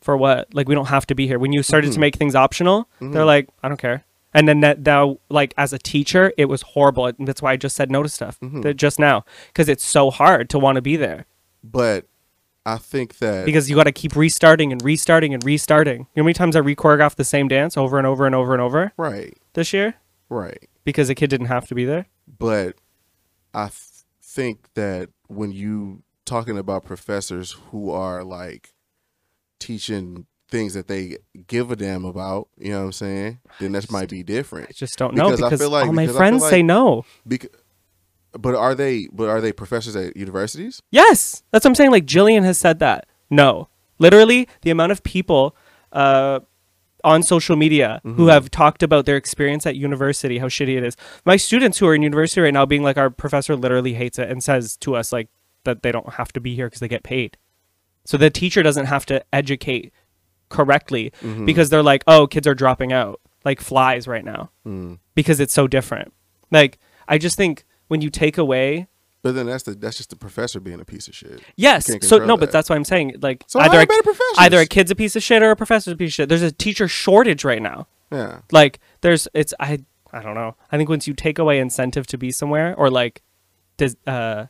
for 0.01 0.17
what? 0.17 0.53
Like 0.53 0.67
we 0.67 0.75
don't 0.75 0.87
have 0.97 1.05
to 1.07 1.15
be 1.15 1.27
here. 1.27 1.39
When 1.39 1.53
you 1.53 1.63
started 1.63 1.87
to 1.87 1.91
Mm-hmm. 1.93 2.01
make 2.01 2.15
things 2.17 2.35
optional 2.35 2.89
they're 2.99 3.25
like 3.35 3.47
i 3.63 3.67
don't 3.69 3.79
care. 3.87 4.03
And 4.33 4.47
then 4.47 4.59
that 4.61 4.75
now 4.85 5.17
like 5.29 5.53
as 5.57 5.71
a 5.73 5.79
teacher 5.79 6.33
it 6.37 6.45
was 6.45 6.61
horrible. 6.73 7.05
And 7.07 7.25
that's 7.27 7.41
why 7.41 7.53
i 7.53 7.57
just 7.65 7.75
said 7.75 7.89
no 7.89 8.03
to 8.03 8.09
stuff 8.09 8.35
Mm-hmm. 8.41 8.71
just 8.85 8.99
now 8.99 9.23
because 9.47 9.69
it's 9.69 9.85
so 9.97 10.11
hard 10.11 10.49
to 10.49 10.59
want 10.59 10.75
to 10.75 10.81
be 10.81 10.97
there. 10.97 11.25
But 11.63 12.05
I 12.65 12.77
think 12.77 13.17
that 13.19 13.45
because 13.45 13.69
you 13.69 13.75
got 13.75 13.85
to 13.85 13.91
keep 13.91 14.15
restarting 14.15 14.71
and 14.71 14.83
restarting 14.83 15.33
and 15.33 15.43
restarting 15.43 15.99
you 16.01 16.05
know 16.17 16.23
how 16.23 16.25
many 16.25 16.33
times 16.33 16.55
i 16.55 16.59
re-choreographed 16.59 17.15
the 17.15 17.23
same 17.23 17.47
dance 17.47 17.75
over 17.75 17.97
and 17.97 18.05
over 18.05 18.25
and 18.27 18.35
over 18.35 18.53
and 18.53 18.61
over 18.61 18.93
right, 18.97 19.35
this 19.53 19.73
year 19.73 19.95
right. 20.29 20.69
because 20.83 21.09
a 21.09 21.15
kid 21.15 21.29
didn't 21.31 21.47
have 21.47 21.67
to 21.67 21.73
be 21.75 21.85
there 21.85 22.05
but 22.39 22.75
I 23.53 23.69
think 24.23 24.73
that 24.75 25.09
when 25.27 25.51
you 25.51 26.03
talking 26.25 26.57
about 26.57 26.85
professors 26.85 27.51
who 27.71 27.91
are 27.91 28.23
like 28.23 28.73
teaching 29.59 30.25
things 30.49 30.73
that 30.73 30.87
they 30.87 31.17
give 31.47 31.71
a 31.71 31.75
damn 31.75 32.05
about, 32.05 32.47
you 32.57 32.71
know 32.71 32.79
what 32.79 32.85
I'm 32.85 32.91
saying? 32.93 33.39
Then 33.59 33.71
that 33.73 33.91
might 33.91 34.09
be 34.09 34.19
I 34.19 34.23
different. 34.23 34.73
just 34.75 34.97
don't 34.97 35.13
know 35.15 35.25
Because 35.31 35.41
I 35.41 35.45
because, 35.47 35.59
feel 35.59 35.69
like- 35.69 35.87
all 35.87 35.93
my 35.93 36.03
I 36.03 36.07
friends 36.07 36.47
say 36.47 36.61
no. 36.61 37.05
Because 37.27 37.49
But 38.33 38.55
are 38.55 38.73
they? 38.75 39.07
But 39.11 39.29
are 39.29 39.41
they 39.41 39.51
professors 39.51 39.95
at 39.95 40.15
universities? 40.15 40.81
Yes, 40.91 41.43
that's 41.51 41.65
what 41.65 41.71
I'm 41.71 41.75
saying. 41.75 41.91
Like 41.91 42.05
Jillian 42.05 42.43
has 42.43 42.57
said 42.57 42.79
that. 42.79 43.05
No, 43.29 43.69
literally, 43.99 44.47
the 44.61 44.69
amount 44.71 44.91
of 44.91 45.03
people 45.03 45.55
uh, 45.91 46.39
on 47.03 47.23
social 47.23 47.55
media 47.55 47.99
who 48.03 48.27
have 48.27 48.49
talked 48.51 48.83
about 48.83 49.05
their 49.05 49.17
experience 49.17 49.65
at 49.65 49.75
university, 49.75 50.37
how 50.37 50.47
shitty 50.47 50.77
it 50.77 50.83
is. 50.83 50.95
My 51.25 51.35
students 51.37 51.77
who 51.79 51.87
are 51.87 51.95
in 51.95 52.01
university 52.03 52.41
right 52.41 52.53
now, 52.53 52.65
being 52.65 52.83
like, 52.83 52.97
our 52.97 53.09
professor 53.09 53.55
literally 53.55 53.93
hates 53.95 54.17
it 54.19 54.29
and 54.29 54.43
says 54.43 54.77
to 54.77 54.95
us 54.95 55.11
like 55.11 55.27
that 55.63 55.81
they 55.83 55.91
don't 55.91 56.13
have 56.13 56.31
to 56.33 56.39
be 56.39 56.55
here 56.55 56.67
because 56.67 56.79
they 56.79 56.87
get 56.87 57.03
paid. 57.03 57.37
So 58.05 58.17
the 58.17 58.29
teacher 58.29 58.63
doesn't 58.63 58.85
have 58.87 59.05
to 59.07 59.23
educate 59.33 59.93
correctly 60.49 61.11
because 61.45 61.69
they're 61.69 61.83
like, 61.83 62.03
oh, 62.07 62.27
kids 62.27 62.47
are 62.47 62.55
dropping 62.55 62.91
out 62.93 63.19
like 63.45 63.59
flies 63.61 64.07
right 64.07 64.23
now 64.25 64.51
Mm. 64.65 64.99
because 65.15 65.39
it's 65.39 65.53
so 65.53 65.67
different. 65.67 66.13
Like 66.51 66.77
I 67.07 67.17
just 67.17 67.37
think 67.37 67.65
when 67.91 67.99
you 67.99 68.09
take 68.09 68.37
away 68.37 68.87
But 69.21 69.35
then 69.35 69.47
that's 69.47 69.63
the 69.63 69.75
that's 69.75 69.97
just 69.97 70.11
the 70.11 70.15
professor 70.15 70.61
being 70.61 70.79
a 70.79 70.85
piece 70.85 71.09
of 71.09 71.13
shit. 71.13 71.41
Yes. 71.57 71.91
So 72.07 72.17
no, 72.19 72.25
that. 72.25 72.39
but 72.39 72.51
that's 72.51 72.69
why 72.69 72.77
I'm 72.77 72.85
saying 72.85 73.17
like 73.21 73.43
So 73.47 73.59
either 73.59 73.81
a, 73.81 73.87
either 74.39 74.59
a 74.61 74.65
kid's 74.65 74.91
a 74.91 74.95
piece 74.95 75.17
of 75.17 75.21
shit 75.21 75.43
or 75.43 75.51
a 75.51 75.55
professor's 75.57 75.93
a 75.93 75.97
piece 75.97 76.11
of 76.11 76.13
shit. 76.13 76.29
There's 76.29 76.41
a 76.41 76.53
teacher 76.53 76.87
shortage 76.87 77.43
right 77.43 77.61
now. 77.61 77.87
Yeah. 78.09 78.39
Like 78.49 78.79
there's 79.01 79.27
it's 79.33 79.53
I 79.59 79.83
I 80.13 80.21
don't 80.21 80.35
know. 80.35 80.55
I 80.71 80.77
think 80.77 80.89
once 80.89 81.05
you 81.05 81.13
take 81.13 81.37
away 81.37 81.59
incentive 81.59 82.07
to 82.07 82.17
be 82.17 82.31
somewhere 82.31 82.73
or 82.77 82.89
like 82.89 83.21
does 83.75 83.97
uh 84.07 84.45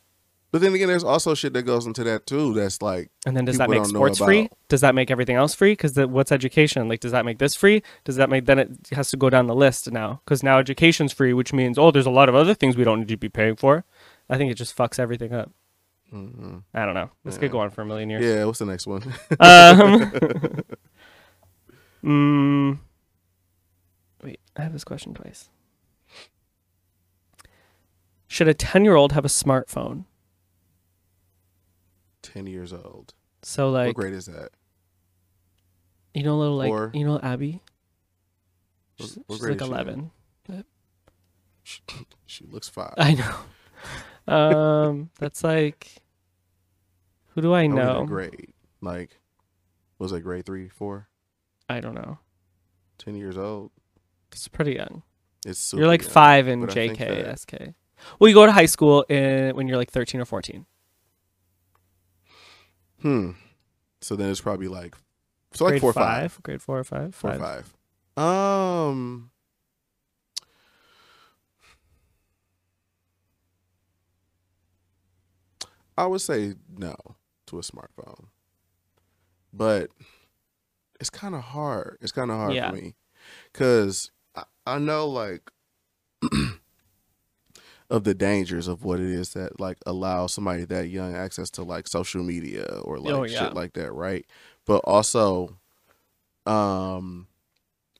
But 0.51 0.59
then 0.59 0.73
again, 0.73 0.89
there's 0.89 1.03
also 1.05 1.33
shit 1.33 1.53
that 1.53 1.63
goes 1.63 1.85
into 1.85 2.03
that 2.03 2.25
too. 2.27 2.53
That's 2.53 2.81
like 2.81 3.09
and 3.25 3.37
then 3.37 3.45
does 3.45 3.57
that 3.57 3.69
make 3.69 3.85
sports 3.85 4.19
free? 4.19 4.49
Does 4.67 4.81
that 4.81 4.93
make 4.93 5.09
everything 5.09 5.37
else 5.37 5.55
free? 5.55 5.71
Because 5.71 5.95
what's 5.97 6.29
education? 6.31 6.89
Like, 6.89 6.99
does 6.99 7.13
that 7.13 7.23
make 7.23 7.37
this 7.39 7.55
free? 7.55 7.81
Does 8.03 8.17
that 8.17 8.29
make 8.29 8.45
then 8.45 8.59
it 8.59 8.71
has 8.91 9.09
to 9.11 9.17
go 9.17 9.29
down 9.29 9.47
the 9.47 9.55
list 9.55 9.89
now? 9.91 10.19
Because 10.25 10.43
now 10.43 10.59
education's 10.59 11.13
free, 11.13 11.31
which 11.33 11.53
means 11.53 11.77
oh, 11.77 11.89
there's 11.91 12.05
a 12.05 12.09
lot 12.11 12.27
of 12.27 12.35
other 12.35 12.53
things 12.53 12.75
we 12.75 12.83
don't 12.83 12.99
need 12.99 13.07
to 13.07 13.17
be 13.17 13.29
paying 13.29 13.55
for. 13.55 13.85
I 14.29 14.37
think 14.37 14.51
it 14.51 14.55
just 14.55 14.75
fucks 14.75 14.99
everything 14.99 15.33
up. 15.33 15.51
mhm. 16.13 16.63
I 16.73 16.85
don't 16.85 16.95
know. 16.95 17.09
This 17.23 17.35
Yeah. 17.35 17.39
could 17.41 17.51
go 17.51 17.59
on 17.59 17.69
for 17.69 17.81
a 17.81 17.85
million 17.85 18.09
years. 18.09 18.23
yeah. 18.25 18.43
What's 18.43 18.59
the 18.59 18.65
next 18.65 18.85
one? 18.87 19.03
Um, 19.39 20.11
mm, 22.03 22.79
wait, 24.23 24.39
I 24.57 24.63
have 24.63 24.73
this 24.73 24.83
question 24.83 25.13
twice. 25.13 25.49
Should 28.27 28.47
a 28.49 28.53
10 28.53 28.83
year 28.85 28.95
old 28.95 29.11
have 29.13 29.23
a 29.25 29.29
smartphone? 29.29 30.05
Ten 32.21 32.47
years 32.47 32.73
old. 32.73 33.13
So, 33.43 33.71
what 33.71 33.87
like, 33.87 33.95
grade 33.95 34.13
is 34.13 34.27
that? 34.27 34.49
you 36.13 36.23
know, 36.23 36.37
little, 36.37 36.57
like, 36.57 36.93
you 36.95 37.05
know, 37.05 37.19
Abby? 37.19 37.61
What- 38.97 39.07
She's, 39.07 39.15
what 39.25 39.35
she's 39.35 39.39
grade 39.39 39.61
like 39.61 39.81
is 39.81 39.87
she 39.87 39.93
in? 39.93 40.11
11. 40.49 40.65
She, 41.63 41.81
she 42.25 42.45
looks 42.45 42.69
five. 42.69 42.93
I 42.97 43.13
know. 43.13 44.33
um, 44.33 45.09
that's 45.19 45.43
like, 45.43 45.87
who 47.29 47.41
do 47.41 47.53
I 47.53 47.67
How 47.67 47.73
know? 47.75 48.05
grade? 48.05 48.53
Like, 48.81 49.19
was 49.99 50.11
it 50.11 50.21
grade 50.21 50.45
three, 50.45 50.69
four? 50.69 51.07
I 51.69 51.79
don't 51.79 51.95
know. 51.95 52.19
Ten 52.97 53.15
years 53.15 53.37
old. 53.37 53.71
It's 54.31 54.47
pretty 54.47 54.73
young. 54.73 55.03
It's 55.45 55.59
super 55.59 55.81
you're 55.81 55.87
like 55.87 56.01
young. 56.01 56.11
five 56.11 56.47
in 56.47 56.61
but 56.61 56.71
I 56.71 56.73
think 56.73 56.97
JK, 56.97 57.39
SK. 57.39 57.53
Well, 58.19 58.27
you 58.27 58.33
go 58.33 58.45
to 58.45 58.51
high 58.51 58.65
school 58.65 59.03
in, 59.03 59.55
when 59.55 59.67
you're 59.67 59.77
like 59.77 59.91
13 59.91 60.19
or 60.19 60.25
14. 60.25 60.65
Hmm. 63.01 63.31
So 64.01 64.15
then 64.15 64.29
it's 64.29 64.41
probably 64.41 64.67
like, 64.67 64.95
so 65.53 65.65
like 65.65 65.71
grade 65.73 65.81
four, 65.81 65.89
or 65.91 65.93
five. 65.93 66.31
five, 66.33 66.43
grade 66.43 66.61
four 66.61 66.79
or 66.79 66.83
five, 66.83 67.13
Four, 67.15 67.31
or 67.31 67.39
five. 67.39 67.73
five. 68.15 68.23
Um. 68.23 69.31
I 75.97 76.05
would 76.07 76.21
say 76.21 76.55
no 76.77 76.95
to 77.47 77.59
a 77.59 77.61
smartphone, 77.61 78.27
but 79.53 79.91
it's 80.99 81.09
kind 81.09 81.35
of 81.35 81.41
hard. 81.41 81.97
It's 82.01 82.11
kind 82.11 82.31
of 82.31 82.37
hard 82.37 82.53
Yeah. 82.53 82.69
for 82.69 82.75
me 82.75 82.95
because 83.51 84.11
I, 84.35 84.43
I 84.65 84.79
know 84.79 85.07
like 85.07 85.51
of 87.91 88.05
the 88.05 88.13
dangers 88.15 88.67
of 88.67 88.83
what 88.83 88.99
it 88.99 89.05
is 89.09 89.33
that 89.33 89.59
like 89.59 89.77
allows 89.85 90.33
somebody 90.33 90.63
that 90.65 90.87
young 90.87 91.13
access 91.13 91.49
to 91.51 91.61
like 91.63 91.87
social 91.87 92.23
media 92.23 92.63
or 92.83 92.97
like 92.97 93.13
Oh, 93.13 93.23
yeah. 93.23 93.39
shit 93.39 93.53
like 93.53 93.73
that, 93.73 93.91
right? 93.91 94.25
But 94.65 94.77
also, 94.85 95.57
um, 96.45 97.27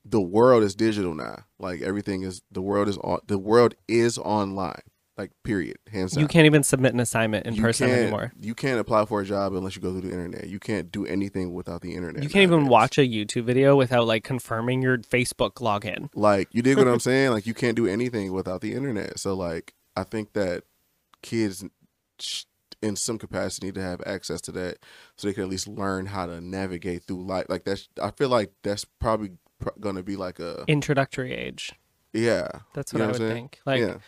the 0.04 0.20
world 0.20 0.62
is 0.62 0.74
digital 0.74 1.14
now. 1.14 1.44
Like 1.58 1.80
everything 1.82 2.22
is 2.22 2.42
the 2.50 2.62
world 2.62 2.88
is 2.88 2.98
on 2.98 3.20
the 3.26 3.38
world 3.38 3.74
is 3.86 4.18
online. 4.18 4.80
Like 5.18 5.30
period, 5.44 5.76
hands 5.92 6.12
down. 6.12 6.22
You 6.22 6.26
can't 6.26 6.46
even 6.46 6.62
submit 6.62 6.94
an 6.94 6.98
assignment 7.00 7.44
in 7.46 7.54
You 7.54 7.60
person 7.62 7.90
anymore. 7.90 8.32
You 8.40 8.54
can't 8.54 8.80
apply 8.80 9.04
for 9.04 9.20
a 9.20 9.26
job 9.26 9.52
unless 9.52 9.76
you 9.76 9.82
go 9.82 9.92
through 9.92 10.08
the 10.08 10.10
internet. 10.10 10.48
You 10.48 10.58
can't 10.58 10.90
do 10.90 11.04
anything 11.04 11.52
without 11.52 11.82
the 11.82 11.94
internet. 11.94 12.22
You 12.22 12.30
can't 12.30 12.42
even 12.44 12.66
watch 12.66 12.96
a 12.96 13.02
YouTube 13.02 13.44
video 13.44 13.76
without 13.76 14.06
like 14.06 14.24
confirming 14.24 14.80
your 14.80 14.96
Facebook 14.98 15.56
login. 15.56 16.08
Like 16.14 16.48
you 16.52 16.62
dig 16.62 16.78
what 16.78 16.88
I'm 16.88 16.98
saying? 16.98 17.30
Like 17.30 17.46
you 17.46 17.52
can't 17.52 17.76
do 17.76 17.86
anything 17.86 18.32
without 18.32 18.62
the 18.62 18.72
internet. 18.72 19.18
So 19.20 19.34
like 19.34 19.74
I 19.96 20.04
think 20.04 20.32
that 20.32 20.64
kids 21.22 21.64
in 22.82 22.96
some 22.96 23.18
capacity 23.18 23.68
need 23.68 23.74
to 23.76 23.82
have 23.82 24.00
access 24.06 24.40
to 24.42 24.52
that 24.52 24.78
so 25.16 25.26
they 25.28 25.34
can 25.34 25.44
at 25.44 25.48
least 25.48 25.68
learn 25.68 26.06
how 26.06 26.26
to 26.26 26.40
navigate 26.40 27.04
through 27.04 27.24
life. 27.24 27.46
Like 27.48 27.64
that's 27.64 27.88
I 28.02 28.10
feel 28.10 28.28
like 28.28 28.52
that's 28.62 28.84
probably 28.84 29.32
to 29.80 30.02
be 30.02 30.16
like 30.16 30.40
a 30.40 30.64
Introductory 30.66 31.32
age. 31.32 31.72
yeah. 32.12 32.48
That's 32.74 32.92
You 32.92 32.98
what 32.98 33.04
know 33.04 33.08
I 33.10 33.12
what 33.12 33.20
would 33.20 33.32
think. 33.32 33.60
Like 33.64 33.80
yeah. 33.80 33.98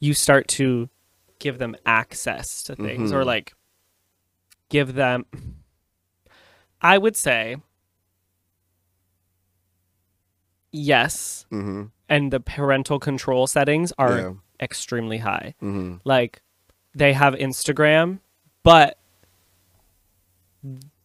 you 0.00 0.14
start 0.14 0.48
to 0.48 0.88
give 1.38 1.58
them 1.58 1.76
access 1.86 2.62
to 2.64 2.74
things 2.74 3.12
or 3.12 3.22
Mhm. 3.22 3.26
like 3.26 3.54
give 4.68 4.94
them 4.94 5.26
I 6.80 6.98
would 6.98 7.16
say 7.16 7.56
yes, 10.72 11.46
Mhm. 11.52 11.90
and 12.08 12.32
the 12.32 12.40
parental 12.40 12.98
control 12.98 13.46
settings 13.46 13.92
are 13.98 14.18
Yeah. 14.18 14.32
Extremely 14.64 15.18
high. 15.18 15.54
Mhm. 15.62 16.00
like 16.04 16.42
they 16.96 17.12
have 17.12 17.34
Instagram, 17.34 18.18
but 18.62 18.98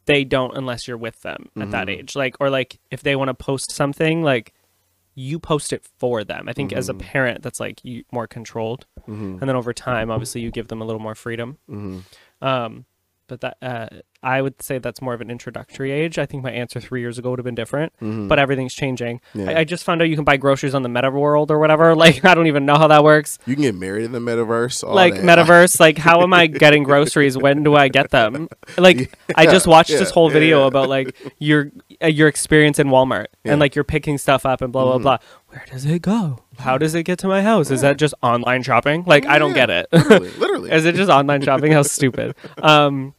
they 0.06 0.24
don't 0.24 0.56
unless 0.58 0.88
you're 0.88 0.98
with 0.98 1.22
them 1.22 1.50
at 1.60 1.72
that 1.72 1.88
Mhm. 1.88 1.92
age. 2.00 2.16
Like 2.16 2.36
or 2.40 2.50
like 2.50 2.80
if 2.90 3.04
they 3.04 3.16
want 3.16 3.28
to 3.30 3.34
post 3.34 3.72
something, 3.72 4.24
like 4.24 4.54
you 5.16 5.38
post 5.40 5.74
it 5.74 5.84
for 5.98 6.24
them. 6.24 6.48
I 6.48 6.54
think 6.54 6.72
as 6.72 6.88
a 6.90 6.94
Mhm. 6.94 7.00
parent 7.00 7.42
that's 7.44 7.60
like 7.60 7.84
you 7.84 8.04
more 8.12 8.26
controlled. 8.28 8.86
Mhm. 9.08 9.40
And 9.40 9.42
then 9.42 9.56
over 9.56 9.74
time 9.74 10.10
obviously 10.10 10.42
you 10.42 10.50
give 10.52 10.70
them 10.70 10.82
a 10.82 10.86
little 10.86 11.02
more 11.02 11.16
freedom. 11.16 11.58
Um 12.42 12.86
but 13.30 13.40
that 13.42 13.58
uh, 13.62 13.88
I 14.22 14.42
would 14.42 14.62
say 14.62 14.80
that's 14.80 15.02
more 15.02 15.14
of 15.14 15.22
an 15.22 15.32
introductory 15.32 15.92
age. 15.94 16.20
I 16.20 16.26
think 16.26 16.44
my 16.44 16.52
answer 16.52 16.82
three 16.82 17.00
years 17.00 17.18
ago 17.18 17.30
would 17.30 17.40
have 17.40 17.46
been 17.46 17.56
different, 17.56 17.94
Mhm. 18.02 18.28
but 18.28 18.38
everything's 18.38 18.74
changing. 18.74 19.22
Yeah. 19.34 19.52
I, 19.52 19.60
I 19.60 19.64
just 19.64 19.86
found 19.86 20.02
out 20.02 20.10
you 20.10 20.16
can 20.18 20.26
buy 20.26 20.36
groceries 20.36 20.76
on 20.76 20.82
the 20.82 20.90
meta 20.90 21.10
world 21.10 21.52
or 21.52 21.60
whatever. 21.60 21.96
Like 22.06 22.26
I 22.26 22.34
don't 22.36 22.48
even 22.48 22.66
know 22.66 22.76
how 22.76 22.88
that 22.88 23.04
works. 23.04 23.40
you 23.46 23.56
can 23.56 23.62
get 23.64 23.76
married 23.76 24.04
in 24.04 24.12
the 24.12 24.20
metaverse. 24.20 24.84
like 24.84 25.16
that. 25.16 25.24
metaverse 25.24 25.80
like 25.80 25.98
how 25.98 26.22
am 26.24 26.34
i 26.34 26.48
getting 26.66 26.84
groceries 26.84 27.38
when 27.38 27.64
do 27.64 27.76
i 27.76 27.88
get 27.88 28.10
them 28.12 28.48
like 28.78 29.16
i 29.36 29.46
just 29.46 29.66
Yeah, 29.68 29.72
watched 29.72 29.90
this 29.92 30.10
whole 30.12 30.30
video 30.30 30.62
yeah. 30.62 30.68
about 30.68 30.90
like 30.90 31.16
your 31.40 31.72
uh, 32.04 32.08
your 32.08 32.28
experience 32.28 32.80
in 32.80 32.88
walmart 32.88 33.28
Yeah. 33.44 33.52
and 33.54 33.60
like 33.62 33.76
you're 33.76 33.84
picking 33.84 34.18
stuff 34.18 34.46
up 34.46 34.62
and 34.62 34.72
blah 34.74 34.84
blah 34.86 34.98
Mhm. 34.98 35.02
blah 35.04 35.18
where 35.50 35.66
does 35.72 35.86
it 35.86 36.02
go 36.02 36.40
how 36.58 36.78
does 36.78 36.96
it 36.96 37.04
get 37.04 37.20
to 37.20 37.28
my 37.28 37.42
house 37.42 37.70
is 37.72 37.82
that 37.82 37.98
just 37.98 38.14
online 38.24 38.64
shopping 38.64 39.04
like 39.06 39.26
i 39.28 39.38
don't 39.40 39.54
get 39.54 39.70
it 39.70 39.88
literally, 39.92 40.30
literally. 40.38 40.72
is 40.78 40.86
it 40.86 40.96
just 40.96 41.10
online 41.12 41.42
shopping 41.42 41.72
how 41.72 41.84
stupid 41.84 42.36
um 42.64 43.14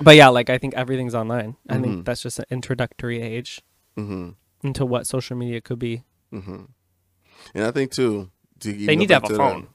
but 0.00 0.16
yeah 0.16 0.28
like 0.28 0.48
i 0.50 0.58
think 0.58 0.74
everything's 0.74 1.14
online 1.14 1.56
i 1.68 1.76
Mhm. 1.76 1.82
think 1.82 2.04
that's 2.06 2.22
just 2.22 2.38
an 2.38 2.44
introductory 2.50 3.20
age 3.20 3.60
hmm 3.96 4.30
into 4.62 4.84
what 4.86 5.06
social 5.06 5.36
media 5.36 5.60
could 5.60 5.78
be 5.78 6.02
hmm 6.30 6.64
And 7.54 7.64
I 7.64 7.70
think 7.70 7.92
too, 7.92 8.30
to 8.60 8.72
they 8.72 8.96
need 8.96 9.06
to 9.08 9.14
back 9.14 9.22
have 9.22 9.30
a 9.30 9.32
the- 9.34 9.38
phone 9.38 9.68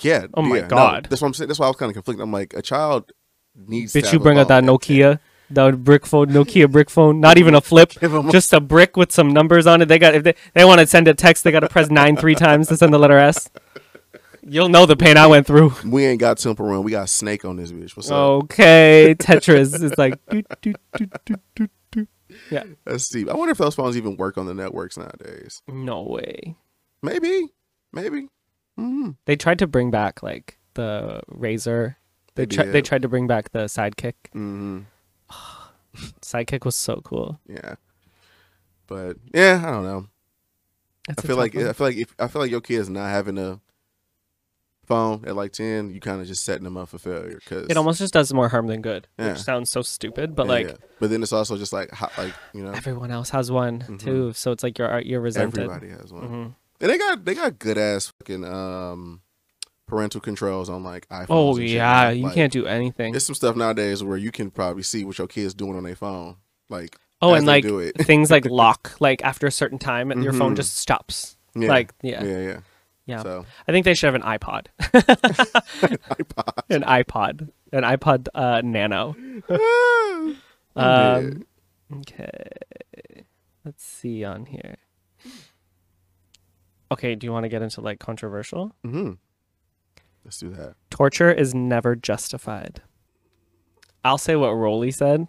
yeah. 0.00 0.26
Oh 0.34 0.42
my 0.42 0.56
yeah, 0.56 0.62
no, 0.62 0.68
God. 0.68 1.06
that's 1.08 1.22
what 1.22 1.28
I'm 1.28 1.34
saying. 1.34 1.46
That's 1.48 1.60
why 1.60 1.66
I 1.66 1.68
was 1.68 1.76
kind 1.76 1.88
of 1.88 1.94
conflicted. 1.94 2.20
I'm 2.20 2.32
like, 2.32 2.52
a 2.54 2.62
child 2.62 3.12
needs. 3.54 3.92
to 3.92 4.00
bitch 4.00 4.04
have 4.06 4.12
you 4.14 4.18
bring 4.18 4.38
out 4.38 4.48
that 4.48 4.64
phone. 4.64 4.76
nokia 4.78 5.20
that 5.50 5.84
brick 5.84 6.04
phone 6.04 6.28
nokia 6.30 6.68
brick 6.70 6.90
phone 6.90 7.20
not 7.20 7.38
even 7.38 7.54
a 7.54 7.60
flip 7.60 7.92
a- 8.02 8.28
just 8.32 8.52
a 8.52 8.58
brick 8.60 8.96
with 8.96 9.12
some 9.12 9.28
numbers 9.32 9.66
on 9.68 9.82
it. 9.82 9.86
They 9.86 9.98
got 10.00 10.14
if 10.16 10.24
they, 10.24 10.34
they 10.54 10.64
want 10.64 10.80
to 10.80 10.86
send 10.88 11.06
a 11.06 11.14
text, 11.14 11.44
they 11.44 11.52
got 11.52 11.60
to 11.60 11.68
press 11.68 11.90
nine 11.90 12.16
three 12.16 12.34
times 12.34 12.66
to 12.68 12.76
send 12.76 12.92
the 12.92 12.98
letter 12.98 13.18
S. 13.18 13.48
You'll 14.46 14.68
know 14.68 14.86
the 14.86 14.96
pain 14.96 15.16
I 15.16 15.26
went 15.26 15.46
through. 15.46 15.72
we 15.86 16.04
ain't 16.04 16.20
got 16.20 16.38
Temple 16.38 16.66
Run. 16.66 16.82
We 16.82 16.90
got 16.92 17.08
Snake 17.08 17.44
on 17.44 17.56
this 17.56 17.72
bitch. 17.72 17.96
What's 17.96 18.10
up? 18.10 18.16
Okay, 18.44 19.14
Tetris 19.18 19.82
is 19.82 19.96
like. 19.96 20.18
Yeah, 22.50 22.64
Let's 22.84 23.04
see. 23.08 23.28
I 23.28 23.34
wonder 23.34 23.52
if 23.52 23.58
those 23.58 23.74
phones 23.74 23.96
even 23.96 24.16
work 24.16 24.36
on 24.38 24.46
the 24.46 24.54
networks 24.54 24.96
nowadays. 24.96 25.62
no 25.68 26.02
way. 26.02 26.56
Maybe. 27.02 27.52
Maybe. 27.92 28.28
hmm 28.76 29.10
They 29.26 29.36
tried 29.36 29.60
to 29.60 29.66
bring 29.66 29.90
back 29.90 30.22
like 30.22 30.58
the 30.74 31.20
Razor. 31.28 31.96
They 32.34 32.44
They 32.46 32.56
tried. 32.56 32.72
They 32.72 32.82
tried 32.82 33.02
to 33.02 33.08
bring 33.08 33.26
back 33.26 33.52
the 33.52 33.60
Sidekick. 33.66 34.14
hmm 34.32 34.80
Sidekick 36.22 36.64
was 36.64 36.74
so 36.74 37.00
cool. 37.04 37.38
Yeah. 37.46 37.76
But 38.88 39.16
yeah, 39.32 39.62
I 39.64 39.70
don't 39.70 39.84
know. 39.84 40.06
That's 41.06 41.24
I 41.24 41.26
feel 41.28 41.36
like 41.36 41.54
one. 41.54 41.68
I 41.68 41.72
feel 41.72 41.86
like 41.86 41.96
if 41.96 42.14
I 42.18 42.26
feel 42.26 42.42
like 42.42 42.50
your 42.50 42.60
kid 42.60 42.80
is 42.80 42.90
not 42.90 43.10
having 43.10 43.38
a 43.38 43.60
phone 44.84 45.24
at 45.26 45.34
like 45.36 45.52
ten, 45.52 45.90
you 45.90 46.00
kind 46.00 46.20
of 46.20 46.26
just 46.26 46.44
setting 46.44 46.64
them 46.64 46.76
up 46.76 46.88
for 46.88 46.98
failure. 46.98 47.40
Cause 47.46 47.66
It 47.68 47.76
almost 47.76 47.98
just 47.98 48.12
does 48.14 48.32
more 48.32 48.48
harm 48.48 48.66
than 48.66 48.82
good, 48.82 49.08
Yeah. 49.18 49.30
which 49.32 49.38
sounds 49.42 49.70
so 49.70 49.82
stupid. 49.82 50.34
But 50.34 50.46
yeah, 50.46 50.52
like 50.52 50.66
yeah. 50.68 50.74
but 51.00 51.10
then 51.10 51.22
it's 51.22 51.32
also 51.32 51.56
just 51.56 51.72
like 51.72 51.90
hot, 51.90 52.12
like 52.18 52.32
you 52.52 52.62
know, 52.62 52.70
everyone 52.72 53.10
else 53.10 53.30
has 53.30 53.50
one 53.50 53.98
too, 53.98 54.32
so 54.34 54.52
it's 54.52 54.62
like 54.62 54.78
you're 54.78 55.00
you're 55.00 55.20
resented. 55.20 55.64
everybody 55.64 55.90
has 55.90 56.12
one, 56.12 56.26
hmm 56.26 56.46
and 56.80 56.90
they 56.90 56.98
got 56.98 57.24
they 57.24 57.34
got 57.34 57.58
good 57.58 57.78
ass 57.78 58.12
fucking 58.20 58.44
um 58.44 59.20
parental 59.86 60.20
controls 60.20 60.68
on 60.68 60.82
like 60.82 61.08
iPhones. 61.08 61.26
Oh 61.28 61.56
yeah, 61.58 62.04
now. 62.04 62.08
you 62.10 62.30
can't 62.30 62.52
do 62.52 62.66
anything. 62.66 63.12
There's 63.12 63.26
some 63.26 63.34
stuff 63.34 63.54
nowadays 63.56 64.02
where 64.02 64.16
you 64.16 64.30
can 64.32 64.50
probably 64.50 64.82
see 64.82 65.04
what 65.04 65.18
your 65.18 65.26
kid's 65.26 65.54
doing 65.54 65.76
on 65.76 65.84
their 65.84 65.96
phone, 65.96 66.36
like 66.68 66.96
Oh, 67.22 67.32
and 67.34 67.46
like 67.46 67.62
do 67.62 67.78
it. 67.78 67.96
things 67.98 68.30
like 68.30 68.44
lock, 68.50 68.96
like 69.00 69.22
after 69.24 69.46
a 69.46 69.50
certain 69.52 69.78
time, 69.78 70.10
and 70.10 70.22
your 70.24 70.32
phone 70.32 70.52
Mhm. 70.52 70.56
just 70.56 70.76
stops. 70.76 71.36
Yeah. 71.54 71.68
Like 71.68 71.94
yeah. 72.02 72.24
yeah, 72.24 72.38
yeah. 72.40 72.58
Yeah. 73.06 73.22
So 73.22 73.44
I 73.68 73.72
think 73.72 73.84
they 73.84 73.94
should 73.94 74.06
have 74.06 74.14
an 74.14 74.22
iPod, 74.22 74.66
an 74.80 74.88
iPod. 76.08 76.62
an 76.70 76.82
iPod, 76.82 77.50
an 77.72 77.82
iPod 77.82 78.28
uh, 78.34 78.60
Nano. 78.64 79.14
Um, 80.76 81.46
okay, 82.00 82.48
let's 83.64 83.84
see 83.84 84.24
on 84.24 84.44
here. 84.46 84.76
Okay, 86.90 87.14
do 87.14 87.26
you 87.28 87.32
want 87.32 87.44
to 87.44 87.48
get 87.48 87.62
into 87.62 87.80
like 87.80 88.00
controversial? 88.00 88.74
Mm-hmm. 88.84 89.12
Let's 90.24 90.38
do 90.40 90.50
that. 90.50 90.74
Torture 90.90 91.30
is 91.30 91.54
never 91.54 91.94
justified. 91.94 92.82
I'll 94.02 94.18
say 94.18 94.34
what 94.34 94.48
Rolly 94.50 94.90
said. 94.90 95.28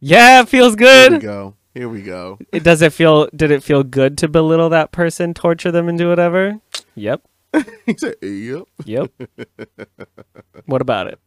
Yeah, 0.00 0.40
it 0.42 0.48
feels 0.48 0.74
Here 0.74 1.10
we 1.10 1.18
good. 1.18 1.22
go. 1.22 1.54
Here 1.74 1.88
we 1.88 2.02
go. 2.02 2.38
It 2.52 2.64
does 2.64 2.82
it 2.82 2.92
feel 2.92 3.28
did 3.34 3.50
it 3.50 3.62
feel 3.62 3.82
good 3.82 4.18
to 4.18 4.28
belittle 4.28 4.68
that 4.70 4.92
person, 4.92 5.32
torture 5.34 5.72
them 5.72 5.88
and 5.88 5.96
do 5.96 6.08
whatever? 6.08 6.60
Yep. 6.94 7.22
he 7.86 7.96
said, 7.96 8.16
"Yep." 8.22 8.64
Yep. 8.84 9.10
what 10.66 10.82
about 10.82 11.06
it? 11.06 11.18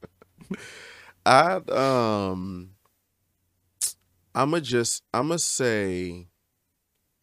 I 1.26 1.56
um, 1.56 2.72
I'ma 4.36 4.60
just 4.60 5.04
I'ma 5.14 5.38
say, 5.38 6.28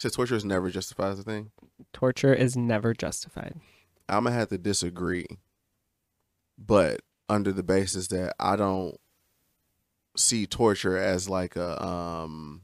since 0.00 0.14
torture 0.14 0.34
is 0.34 0.44
never 0.44 0.70
justified 0.70 1.12
as 1.12 1.20
a 1.20 1.22
thing, 1.22 1.52
Torture 1.92 2.32
is 2.32 2.56
never 2.56 2.94
justified. 2.94 3.54
I'm 4.08 4.24
gonna 4.24 4.36
have 4.36 4.48
to 4.48 4.58
disagree. 4.58 5.26
But 6.58 7.00
under 7.28 7.52
the 7.52 7.62
basis 7.62 8.08
that 8.08 8.34
I 8.38 8.56
don't 8.56 8.96
see 10.16 10.46
torture 10.46 10.96
as 10.96 11.28
like 11.28 11.56
a 11.56 11.82
um 11.82 12.62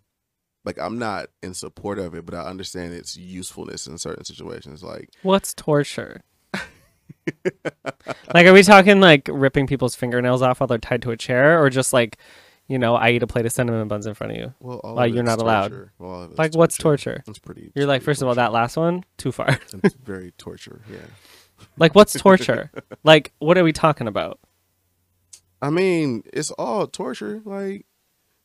like 0.64 0.78
I'm 0.78 0.98
not 0.98 1.26
in 1.42 1.54
support 1.54 1.98
of 1.98 2.14
it, 2.14 2.26
but 2.26 2.34
I 2.34 2.42
understand 2.42 2.92
its 2.94 3.16
usefulness 3.16 3.86
in 3.86 3.98
certain 3.98 4.24
situations. 4.24 4.82
Like 4.82 5.10
What's 5.22 5.54
torture? 5.54 6.22
like, 8.34 8.46
are 8.46 8.52
we 8.52 8.62
talking 8.62 9.00
like 9.00 9.28
ripping 9.30 9.66
people's 9.66 9.94
fingernails 9.94 10.42
off 10.42 10.60
while 10.60 10.66
they're 10.66 10.78
tied 10.78 11.02
to 11.02 11.10
a 11.10 11.16
chair, 11.16 11.62
or 11.62 11.70
just 11.70 11.92
like, 11.92 12.18
you 12.68 12.78
know, 12.78 12.94
I 12.96 13.10
eat 13.10 13.22
a 13.22 13.26
plate 13.26 13.46
of 13.46 13.52
cinnamon 13.52 13.88
buns 13.88 14.06
in 14.06 14.14
front 14.14 14.32
of 14.32 14.38
you? 14.38 14.54
well, 14.60 14.78
all 14.78 14.94
Like, 14.94 15.14
you're 15.14 15.22
not 15.22 15.38
allowed. 15.40 15.68
torture. 15.68 15.92
Well, 15.98 16.10
all 16.10 16.22
of 16.22 16.30
it's 16.30 16.38
Like, 16.38 16.54
what's 16.54 16.76
torture? 16.76 17.22
It's 17.26 17.38
pretty. 17.38 17.72
You're 17.74 17.86
like, 17.86 18.00
pretty 18.02 18.04
first 18.12 18.22
of 18.22 18.28
all, 18.28 18.34
that 18.34 18.52
last 18.52 18.76
one, 18.76 19.04
too 19.16 19.32
far. 19.32 19.58
It's 19.82 19.94
very 19.94 20.32
torture. 20.38 20.82
Yeah. 20.90 20.98
like, 21.76 21.94
what's 21.94 22.12
torture? 22.14 22.70
like, 23.04 23.32
what 23.38 23.56
are 23.58 23.64
we 23.64 23.72
talking 23.72 24.06
about? 24.06 24.38
I 25.60 25.70
mean, 25.70 26.22
it's 26.32 26.50
all 26.52 26.86
torture. 26.86 27.42
Like 27.44 27.84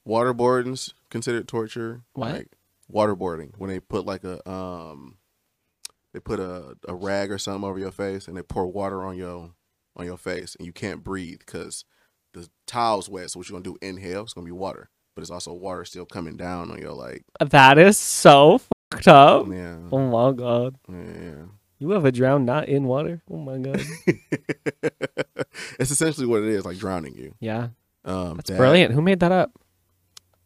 waterboarding's 0.07 0.93
considered 1.13 1.47
torture. 1.47 2.01
What? 2.13 2.31
Like 2.33 2.47
waterboarding 2.91 3.51
when 3.57 3.69
they 3.69 3.79
put 3.79 4.05
like 4.05 4.25
a 4.25 4.47
um, 4.49 5.15
they 6.13 6.19
put 6.19 6.39
a, 6.41 6.75
a 6.87 6.93
rag 6.93 7.31
or 7.31 7.37
something 7.37 7.63
over 7.67 7.79
your 7.79 7.91
face 7.91 8.27
and 8.27 8.35
they 8.35 8.41
pour 8.43 8.67
water 8.67 9.05
on 9.05 9.15
your 9.17 9.51
on 9.95 10.05
your 10.05 10.17
face 10.17 10.55
and 10.59 10.65
you 10.65 10.73
can't 10.73 11.03
breathe 11.03 11.39
because 11.39 11.85
the 12.33 12.49
tile's 12.67 13.07
wet. 13.07 13.29
So 13.31 13.39
what 13.39 13.47
you're 13.49 13.59
gonna 13.61 13.77
do? 13.79 13.87
Inhale. 13.87 14.23
It's 14.23 14.33
gonna 14.33 14.45
be 14.45 14.51
water, 14.51 14.89
but 15.15 15.21
it's 15.21 15.31
also 15.31 15.53
water 15.53 15.85
still 15.85 16.05
coming 16.05 16.35
down 16.35 16.71
on 16.71 16.79
your 16.81 16.93
like. 16.93 17.23
That 17.39 17.77
is 17.77 17.97
so 17.97 18.59
fucked 18.91 19.07
up. 19.07 19.47
Yeah. 19.49 19.77
Oh 19.91 19.99
my 20.09 20.35
god. 20.35 20.75
Yeah. 20.89 21.45
You 21.79 21.93
ever 21.93 22.11
drowned 22.11 22.45
not 22.45 22.67
in 22.69 22.85
water? 22.85 23.21
Oh 23.29 23.37
my 23.37 23.57
god. 23.57 23.81
it's 25.79 25.91
essentially 25.91 26.25
what 26.27 26.41
it 26.41 26.49
is, 26.49 26.65
like 26.65 26.77
drowning 26.77 27.15
you. 27.15 27.35
Yeah. 27.39 27.69
Um, 28.05 28.37
That's 28.37 28.49
that- 28.49 28.57
brilliant. 28.57 28.93
Who 28.93 29.01
made 29.01 29.19
that 29.21 29.31
up? 29.31 29.51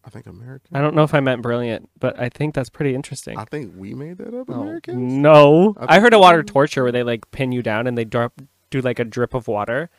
I 0.07 0.09
think 0.09 0.25
American. 0.25 0.75
I 0.75 0.81
don't 0.81 0.95
know 0.95 1.03
if 1.03 1.13
I 1.13 1.19
meant 1.19 1.41
brilliant, 1.41 1.89
but 1.99 2.17
I 2.17 2.29
think 2.29 2.55
that's 2.55 2.69
pretty 2.69 2.95
interesting. 2.95 3.37
I 3.37 3.43
think 3.43 3.73
we 3.75 3.93
made 3.93 4.17
that 4.19 4.33
up, 4.33 4.49
Oh, 4.49 4.61
Americans. 4.61 4.97
no. 4.97 5.75
I 5.77 5.97
I, 5.97 5.99
heard 5.99 6.13
of 6.13 6.21
water 6.21 6.43
torture 6.43 6.81
where 6.83 6.93
they 6.93 7.03
like 7.03 7.29
pin 7.31 7.51
you 7.51 7.61
down 7.61 7.87
and 7.87 7.97
they 7.97 8.05
drop 8.05 8.33
do 8.71 8.79
like 8.79 8.99
a 8.99 9.03
drip 9.05 9.33
of 9.33 9.49
water. 9.49 9.89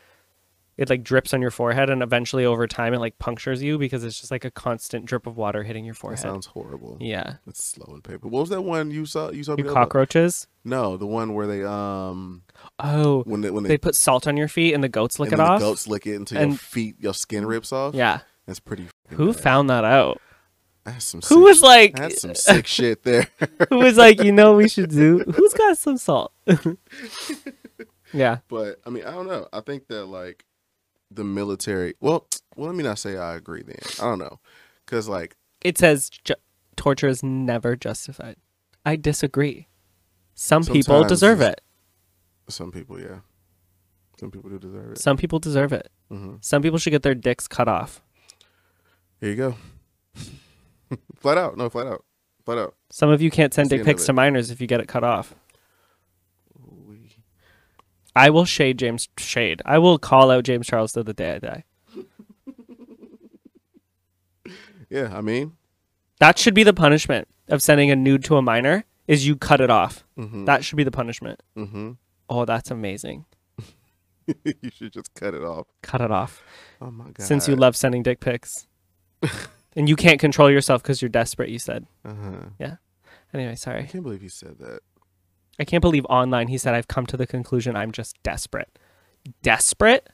It 0.79 0.89
like 0.89 1.03
drips 1.03 1.35
on 1.35 1.43
your 1.43 1.51
forehead 1.51 1.91
and 1.91 2.03
eventually 2.05 2.45
over 2.47 2.67
time 2.69 2.95
it 2.95 3.01
like 3.01 3.19
punctures 3.19 3.63
you 3.63 3.77
because 3.79 4.03
it's 4.05 4.19
just 4.21 4.31
like 4.31 4.45
a 4.47 4.51
constant 4.51 5.05
drip 5.07 5.27
of 5.27 5.37
water 5.37 5.63
hitting 5.65 5.85
your 5.85 5.93
That 5.95 5.99
forehead. 6.01 6.21
sounds 6.21 6.47
horrible. 6.47 6.97
yeah. 7.01 7.35
It's 7.47 7.63
slow 7.65 7.93
and 7.93 8.03
paper. 8.03 8.29
What 8.29 8.41
was 8.41 8.49
that 8.51 8.63
one 8.63 8.91
you 8.93 9.05
saw? 9.05 9.31
You 9.31 9.43
saw 9.45 9.57
You 9.59 9.65
cockroaches? 9.65 10.47
No, 10.65 10.97
the 10.97 11.07
one 11.07 11.35
where 11.35 11.47
they 11.49 11.65
um 11.65 12.43
Oh. 12.79 13.23
when 13.25 13.41
they 13.43 13.51
when 13.51 13.65
they, 13.65 13.71
They 13.71 13.79
put 13.79 13.95
salt 13.97 14.27
on 14.29 14.37
your 14.39 14.49
feet 14.49 14.73
and 14.73 14.83
the 14.83 14.89
goats 14.89 15.19
lick 15.19 15.33
and 15.33 15.41
it 15.41 15.45
off. 15.45 15.59
the 15.61 15.67
goats 15.67 15.87
lick 15.89 16.07
it 16.07 16.15
until 16.15 16.39
And- 16.39 16.53
your 16.53 16.59
feet, 16.59 16.97
your 17.01 17.13
skin 17.15 17.45
rips 17.45 17.73
off. 17.73 17.95
Yeah. 17.95 18.21
that's 18.47 18.61
pretty. 18.61 18.87
Who 19.11 19.33
bad. 19.33 19.43
found 19.43 19.71
that 19.71 19.85
out? 19.85 20.21
Some 20.99 21.21
Who 21.21 21.27
sick, 21.27 21.39
was 21.39 21.63
like 21.63 21.97
That's 21.97 22.23
some 22.23 22.35
sick 22.35 22.67
shit 22.67 23.03
there. 23.03 23.29
who 23.69 23.77
was 23.79 23.99
like, 23.99 24.23
you 24.23 24.33
know 24.33 24.55
we 24.57 24.69
should 24.69 24.89
do? 24.91 25.19
Who's 25.37 25.53
got 25.53 25.77
some 25.77 25.99
salt? 25.99 26.33
yeah. 28.13 28.39
But 28.49 28.81
I 28.87 28.91
mean, 28.91 29.05
I 29.05 29.11
don't 29.11 29.27
know. 29.27 29.49
I 29.53 29.61
think 29.61 29.89
that 29.89 30.07
like 30.07 30.45
the 31.11 31.25
military. 31.25 31.95
Well, 32.01 32.27
well, 32.57 32.69
let 32.69 32.77
me 32.77 32.83
not 32.85 32.99
say 32.99 33.17
I 33.17 33.35
agree. 33.37 33.63
Then 33.63 33.77
I 34.01 34.05
don't 34.05 34.19
know, 34.19 34.41
because 34.87 35.09
like 35.09 35.37
It 35.63 35.77
says 35.79 36.09
ju- 36.11 36.35
torture 36.77 37.09
is 37.09 37.23
never 37.23 37.77
justified. 37.77 38.37
I 38.87 38.97
disagree. 38.97 39.69
Some 40.35 40.65
people 40.65 41.05
deserve 41.05 41.41
it. 41.41 41.61
some 42.49 42.71
people, 42.71 42.99
yeah, 43.01 43.19
some 44.19 44.31
people 44.31 44.49
do 44.51 44.59
deserve 44.59 44.93
it. 44.93 44.99
Some 44.99 45.17
people 45.17 45.39
deserve 45.39 45.73
it. 45.73 45.91
hmm 46.09 46.37
Some 46.41 46.63
people 46.63 46.79
should 46.79 46.91
get 46.91 47.03
their 47.03 47.15
dicks 47.15 47.47
cut 47.49 47.69
off. 47.69 48.01
Here 49.21 49.31
you 49.31 49.37
go. 49.37 49.57
flat 51.17 51.39
out, 51.39 51.57
no, 51.57 51.69
flat 51.69 51.87
out, 51.87 52.05
flat 52.45 52.59
out. 52.59 52.75
Some 52.91 53.11
of 53.11 53.21
you 53.21 53.31
can't 53.31 53.53
send 53.53 53.71
dick 53.71 53.85
pics 53.85 54.07
to 54.07 54.13
minors 54.13 54.51
if 54.51 54.61
you 54.61 54.67
get 54.67 54.81
it 54.81 54.89
cut 54.89 55.05
off. 55.05 55.35
I 58.17 58.31
will 58.31 58.45
shade 58.45 58.79
James 58.79 59.09
shade. 59.17 59.63
I 59.65 59.79
will 59.79 59.99
call 59.99 60.31
out 60.33 60.43
James 60.45 60.67
Charles 60.67 60.93
to 60.93 61.03
the 61.05 61.15
day 61.15 61.35
I 61.35 61.39
die. 61.39 61.65
Yeah, 64.91 65.15
I 65.15 65.21
mean, 65.21 65.53
That 66.19 66.39
should 66.39 66.55
be 66.55 66.63
the 66.65 66.73
punishment 66.73 67.29
of 67.49 67.63
sending 67.63 67.91
a 67.91 67.97
nude 67.97 68.25
to 68.25 68.37
a 68.37 68.43
minor 68.43 68.85
is 69.07 69.27
you 69.27 69.37
cut 69.37 69.61
it 69.61 69.69
off. 69.69 70.03
hmm 70.17 70.47
That 70.47 70.65
should 70.65 70.77
be 70.77 70.85
the 70.85 70.91
punishment. 70.91 71.43
hmm 71.55 71.93
Oh, 72.31 72.45
that's 72.47 72.71
amazing. 72.71 73.27
you 74.45 74.71
should 74.73 74.93
just 74.95 75.13
cut 75.15 75.35
it 75.35 75.43
off. 75.43 75.67
Cut 75.83 76.01
it 76.01 76.11
off. 76.11 76.43
Oh 76.81 76.91
my 76.91 77.05
god. 77.11 77.21
Since 77.27 77.49
you 77.49 77.57
love 77.57 77.77
sending 77.77 78.03
dick 78.03 78.21
pics. 78.21 78.67
and 79.77 79.89
you 79.89 79.97
can't 79.97 80.21
control 80.21 80.51
yourself 80.51 80.83
because 80.83 81.03
you're 81.03 81.09
desperate, 81.09 81.51
you 81.51 81.59
said. 81.59 81.87
Uh-huh. 82.05 82.77
Anyway, 83.35 83.55
sorry. 83.57 83.83
I 83.83 83.87
can't 83.87 84.03
believe 84.03 84.23
he 84.23 84.29
said 84.29 84.59
that. 84.59 84.81
I 85.59 85.65
can't 85.65 85.83
believe 85.83 86.07
online 86.09 86.49
he 86.49 86.59
said 86.59 86.75
I've 86.75 86.89
come 86.89 87.07
to 87.07 87.17
the 87.17 87.27
conclusion 87.27 87.77
I'm 87.77 87.93
just 87.93 88.21
desperate. 88.23 88.79
Desperate? 89.43 90.09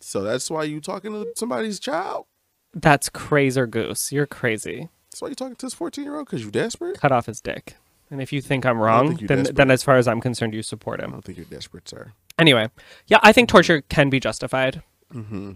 So 0.00 0.22
that's 0.22 0.50
why 0.50 0.64
you 0.64 0.80
talking 0.80 1.12
to 1.12 1.32
somebody's 1.36 1.80
child. 1.80 2.26
That's 2.72 3.08
crazer 3.08 3.66
goose. 3.66 4.12
You're 4.12 4.26
crazy. 4.26 4.88
That's 5.10 5.22
why 5.22 5.28
you 5.28 5.34
talking 5.34 5.56
to 5.56 5.66
this 5.66 5.74
fourteen 5.74 6.04
year 6.04 6.16
old 6.16 6.26
because 6.26 6.44
you 6.44 6.50
desperate. 6.50 7.00
Cut 7.00 7.12
off 7.12 7.26
his 7.26 7.40
dick. 7.40 7.76
And 8.10 8.20
if 8.20 8.32
you 8.32 8.40
think 8.40 8.66
I'm 8.66 8.78
wrong, 8.78 9.16
think 9.16 9.28
then 9.28 9.38
desperate. 9.38 9.56
then 9.56 9.70
as 9.70 9.82
far 9.82 9.96
as 9.96 10.06
I'm 10.06 10.20
concerned, 10.20 10.54
you 10.54 10.62
support 10.62 11.00
him. 11.00 11.10
I 11.10 11.12
don't 11.12 11.24
think 11.24 11.38
you're 11.38 11.46
desperate, 11.46 11.88
sir. 11.88 12.12
Anyway, 12.38 12.68
yeah, 13.06 13.18
I 13.22 13.32
think 13.32 13.48
torture 13.48 13.82
can 13.82 14.10
be 14.10 14.20
justified. 14.20 14.82
Mm-hmm. 15.12 15.52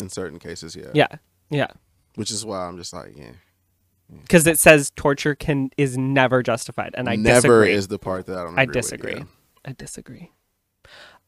In 0.00 0.08
certain 0.08 0.38
cases, 0.38 0.76
yeah. 0.76 0.90
Yeah, 0.94 1.08
yeah, 1.50 1.68
Which 2.16 2.30
is 2.30 2.44
why 2.44 2.66
I'm 2.66 2.76
just 2.76 2.92
like, 2.92 3.16
yeah. 3.16 3.32
because 4.22 4.46
it 4.46 4.58
says 4.58 4.90
torture 4.96 5.34
can 5.34 5.70
is 5.76 5.96
never 5.96 6.42
justified, 6.42 6.94
and 6.94 7.08
I 7.08 7.16
Never 7.16 7.34
disagree. 7.64 7.72
is 7.72 7.88
the 7.88 7.98
part 7.98 8.26
that 8.26 8.38
I 8.38 8.42
don't. 8.44 8.58
I 8.58 8.62
agree 8.62 8.66
with, 8.66 8.84
disagree. 8.84 9.14
yeah. 9.16 9.24
I 9.64 9.72
disagree. 9.72 10.32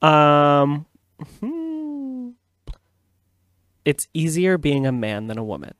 Um, 0.02 0.86
hmm. 1.40 2.30
it's 3.84 4.08
easier 4.14 4.58
being 4.58 4.86
a 4.86 4.92
man 4.92 5.28
than 5.28 5.38
a 5.38 5.44
woman. 5.44 5.74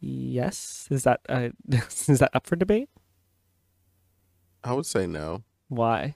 Yes, 0.00 0.86
is 0.90 1.04
that 1.04 1.20
uh, 1.28 1.48
is 1.70 2.18
that 2.18 2.30
up 2.34 2.46
for 2.46 2.56
debate? 2.56 2.88
I 4.62 4.72
would 4.74 4.86
say 4.86 5.06
no. 5.06 5.44
Why? 5.68 6.00
I 6.02 6.14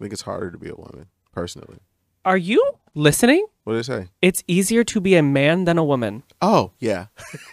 think 0.00 0.12
it's 0.12 0.22
harder 0.22 0.50
to 0.50 0.58
be 0.58 0.68
a 0.68 0.74
woman, 0.74 1.06
personally. 1.32 1.78
Are 2.24 2.36
you 2.36 2.62
listening? 2.94 3.46
What 3.64 3.74
did 3.74 3.80
it 3.80 3.84
say? 3.84 4.08
It's 4.22 4.42
easier 4.46 4.84
to 4.84 5.00
be 5.00 5.14
a 5.16 5.22
man 5.22 5.64
than 5.64 5.78
a 5.78 5.84
woman. 5.84 6.22
Oh, 6.40 6.72
yeah. 6.78 7.06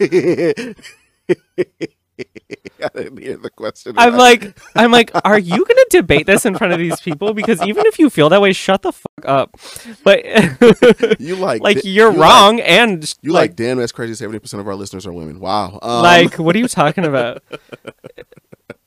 I 2.80 2.88
didn't 2.94 3.18
hear 3.18 3.36
the 3.36 3.50
question. 3.50 3.94
I'm 3.96 4.14
right. 4.14 4.42
like, 4.42 4.58
I'm 4.74 4.90
like, 4.90 5.10
are 5.24 5.38
you 5.38 5.64
gonna 5.64 5.84
debate 5.90 6.26
this 6.26 6.44
in 6.44 6.56
front 6.56 6.72
of 6.72 6.78
these 6.78 7.00
people? 7.00 7.34
Because 7.34 7.62
even 7.62 7.86
if 7.86 7.98
you 7.98 8.10
feel 8.10 8.28
that 8.30 8.40
way, 8.40 8.52
shut 8.52 8.82
the 8.82 8.92
fuck 8.92 9.24
up. 9.24 9.56
But 10.02 10.24
you 11.20 11.36
like 11.36 11.62
like 11.62 11.84
you're 11.84 12.12
you 12.12 12.18
like- 12.18 12.30
wrong, 12.30 12.60
and 12.60 13.14
you 13.22 13.32
like, 13.32 13.56
damn, 13.56 13.78
that's 13.78 13.92
crazy. 13.92 14.14
Seventy 14.14 14.38
percent 14.38 14.60
of 14.60 14.66
our 14.68 14.74
listeners 14.74 15.06
are 15.06 15.12
women. 15.12 15.40
Wow. 15.40 15.78
Um, 15.82 16.02
like 16.02 16.38
what 16.38 16.56
are 16.56 16.58
you 16.58 16.68
talking 16.68 17.04
about? 17.04 17.42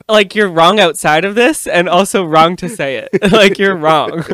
like 0.09 0.35
you're 0.35 0.49
wrong 0.49 0.79
outside 0.79 1.23
of 1.23 1.35
this, 1.35 1.67
and 1.67 1.87
also 1.87 2.25
wrong 2.25 2.55
to 2.57 2.67
say 2.69 2.97
it. 2.97 3.31
like 3.31 3.57
you're 3.57 3.75
wrong. 3.75 4.25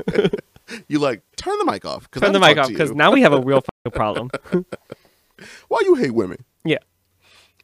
you 0.87 0.99
like 0.99 1.21
turn 1.35 1.57
the 1.59 1.65
mic 1.71 1.85
off. 1.85 2.09
Turn 2.11 2.33
the 2.33 2.39
mic 2.39 2.57
off 2.57 2.67
because 2.69 2.91
now 2.91 3.11
we 3.11 3.21
have 3.21 3.33
a 3.33 3.41
real 3.41 3.61
fucking 3.85 3.95
problem. 3.97 4.29
why 5.67 5.79
you 5.83 5.95
hate 5.95 6.13
women? 6.13 6.43
Yeah. 6.65 6.77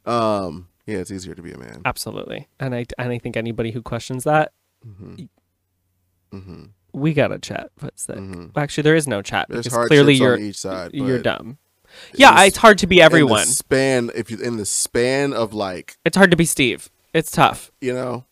Um. 0.06 0.68
Yeah, 0.86 0.98
it's 0.98 1.10
easier 1.10 1.34
to 1.34 1.40
be 1.42 1.52
a 1.52 1.58
man. 1.58 1.80
Absolutely, 1.86 2.48
and 2.60 2.74
I 2.74 2.84
and 2.98 3.10
I 3.10 3.18
think 3.18 3.36
anybody 3.36 3.70
who 3.70 3.80
questions 3.82 4.24
that, 4.24 4.52
Mm-hmm. 6.32 6.64
we 6.92 7.14
gotta 7.14 7.38
chat. 7.38 7.70
What's 7.80 8.06
that? 8.06 8.18
Mhm. 8.18 8.50
Actually, 8.56 8.82
there 8.82 8.96
is 8.96 9.06
no 9.08 9.22
chat 9.22 9.46
There's 9.48 9.64
because 9.66 9.86
clearly 9.88 10.14
you're 10.14 10.34
on 10.34 10.40
each 10.42 10.58
side. 10.58 10.90
you're 10.92 11.20
dumb. 11.22 11.58
Yeah, 12.14 12.38
in 12.40 12.48
it's 12.48 12.56
hard 12.56 12.78
to 12.78 12.86
be 12.86 13.00
everyone. 13.00 13.46
span, 13.46 14.10
if 14.14 14.30
you 14.30 14.38
in 14.38 14.56
the 14.56 14.66
span 14.66 15.32
of 15.32 15.54
like, 15.54 15.96
It's 16.04 16.16
hard 16.16 16.30
to 16.32 16.36
be 16.36 16.44
Steve. 16.44 16.90
It's 17.12 17.30
tough, 17.30 17.70
you 17.80 17.94
know, 17.94 18.24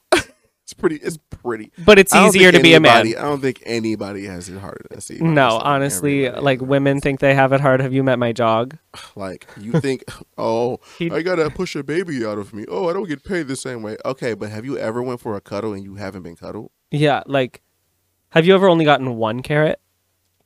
it's 0.73 0.81
pretty. 0.81 0.97
It's 0.97 1.19
pretty. 1.31 1.71
but 1.85 1.99
it's 1.99 2.15
easier 2.15 2.51
to 2.51 2.61
be 2.61 2.73
a 2.75 2.81
man. 2.81 3.07
I 3.09 3.13
don't 3.23 3.41
think 3.41 3.63
anybody 3.67 4.25
has 4.25 4.49
it 4.49 4.59
harder 4.59 4.87
than 4.91 5.01
Steve. 5.01 5.21
No, 5.21 5.59
honestly, 5.63 6.27
Everybody 6.27 6.45
like 6.45 6.61
women 6.63 7.01
think 7.01 7.21
they 7.21 7.35
have 7.35 7.53
it 7.53 7.61
hard. 7.61 7.81
Have 7.81 7.93
you 7.93 8.03
met 8.03 8.19
my 8.19 8.33
dog? 8.33 8.77
Like 9.17 9.47
you 9.61 9.73
think, 9.81 10.05
oh, 10.39 10.79
He- 10.99 11.11
I 11.11 11.21
gotta 11.23 11.51
push 11.51 11.77
a 11.77 11.83
baby 11.83 12.25
out 12.25 12.39
of 12.39 12.55
me. 12.55 12.65
Oh, 12.69 12.89
I 12.89 12.93
don't 12.95 13.07
get 13.09 13.23
paid 13.25 13.47
the 13.49 13.57
same 13.57 13.83
way. 13.83 13.97
Okay, 14.05 14.33
but 14.35 14.51
have 14.51 14.65
you 14.65 14.79
ever 14.79 15.03
went 15.03 15.21
for 15.21 15.37
a 15.37 15.41
cuddle 15.41 15.75
and 15.75 15.85
you 15.85 15.97
haven't 15.97 16.23
been 16.23 16.37
cuddled? 16.37 16.71
Yeah, 16.91 17.23
like, 17.27 17.63
have 18.31 18.47
you 18.47 18.55
ever 18.55 18.69
only 18.69 18.85
gotten 18.87 19.17
one 19.17 19.43
carrot? 19.43 19.81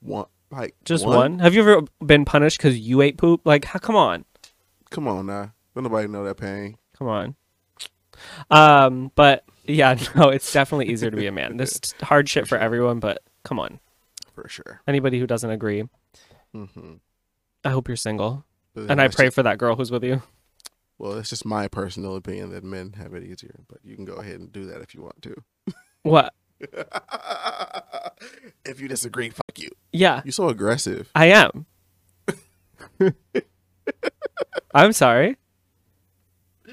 One, 0.00 0.26
like 0.50 0.74
Just 0.84 1.06
one? 1.06 1.38
Have 1.38 1.54
you 1.54 1.60
ever 1.60 1.82
been 2.04 2.24
punished 2.24 2.58
because 2.58 2.76
you 2.78 3.00
ate 3.02 3.16
poop? 3.18 3.42
Like, 3.44 3.64
how, 3.66 3.78
come 3.78 3.96
on, 3.96 4.24
Come 4.90 5.06
on 5.08 5.26
now, 5.26 5.52
don't 5.74 5.84
nobody 5.84 6.08
know 6.08 6.24
that 6.24 6.36
pain. 6.36 6.76
come 6.98 7.08
on. 7.08 7.36
Um, 8.50 9.12
but 9.14 9.44
yeah, 9.68 9.98
no, 10.16 10.28
it's 10.30 10.52
definitely 10.52 10.88
easier 10.92 11.10
to 11.10 11.16
be 11.16 11.26
a 11.26 11.32
man. 11.32 11.56
This 11.56 11.72
is 11.82 11.94
hard 12.02 12.28
shit 12.28 12.46
for 12.48 12.58
everyone, 12.58 13.00
but 13.00 13.18
come 13.44 13.58
on, 13.58 13.80
For 14.34 14.48
sure. 14.48 14.80
anybody 14.86 15.18
who 15.18 15.26
doesn't 15.26 15.50
agree, 15.50 15.84
Mm-hmm. 16.54 16.94
I 17.64 17.70
hope 17.70 17.88
you're 17.88 17.96
single, 17.96 18.44
But 18.74 18.90
and 18.90 19.00
I 19.00 19.04
that's 19.04 19.16
pray 19.16 19.26
just- 19.26 19.34
for 19.34 19.42
that 19.42 19.58
girl 19.58 19.76
who's 19.76 19.90
with 19.90 20.04
you. 20.04 20.22
well, 20.98 21.12
it's 21.18 21.28
just 21.30 21.44
my 21.44 21.68
personal 21.68 22.16
opinion 22.16 22.50
that 22.50 22.64
men 22.64 22.94
have 22.94 23.12
it 23.14 23.22
easier, 23.24 23.60
but 23.68 23.78
you 23.84 23.94
can 23.96 24.04
go 24.04 24.14
ahead 24.14 24.40
and 24.40 24.50
do 24.52 24.64
that 24.66 24.80
if 24.80 24.94
you 24.94 25.02
want 25.02 25.20
to. 25.22 25.34
What? 26.02 26.32
if 28.64 28.80
you 28.80 28.88
disagree, 28.88 29.28
fuck 29.30 29.58
you. 29.58 29.68
Yeah, 29.92 30.22
You're 30.24 30.32
so 30.32 30.48
aggressive. 30.48 31.10
I 31.14 31.26
am. 31.26 31.66
I'm 34.74 34.92
sorry. 34.92 35.36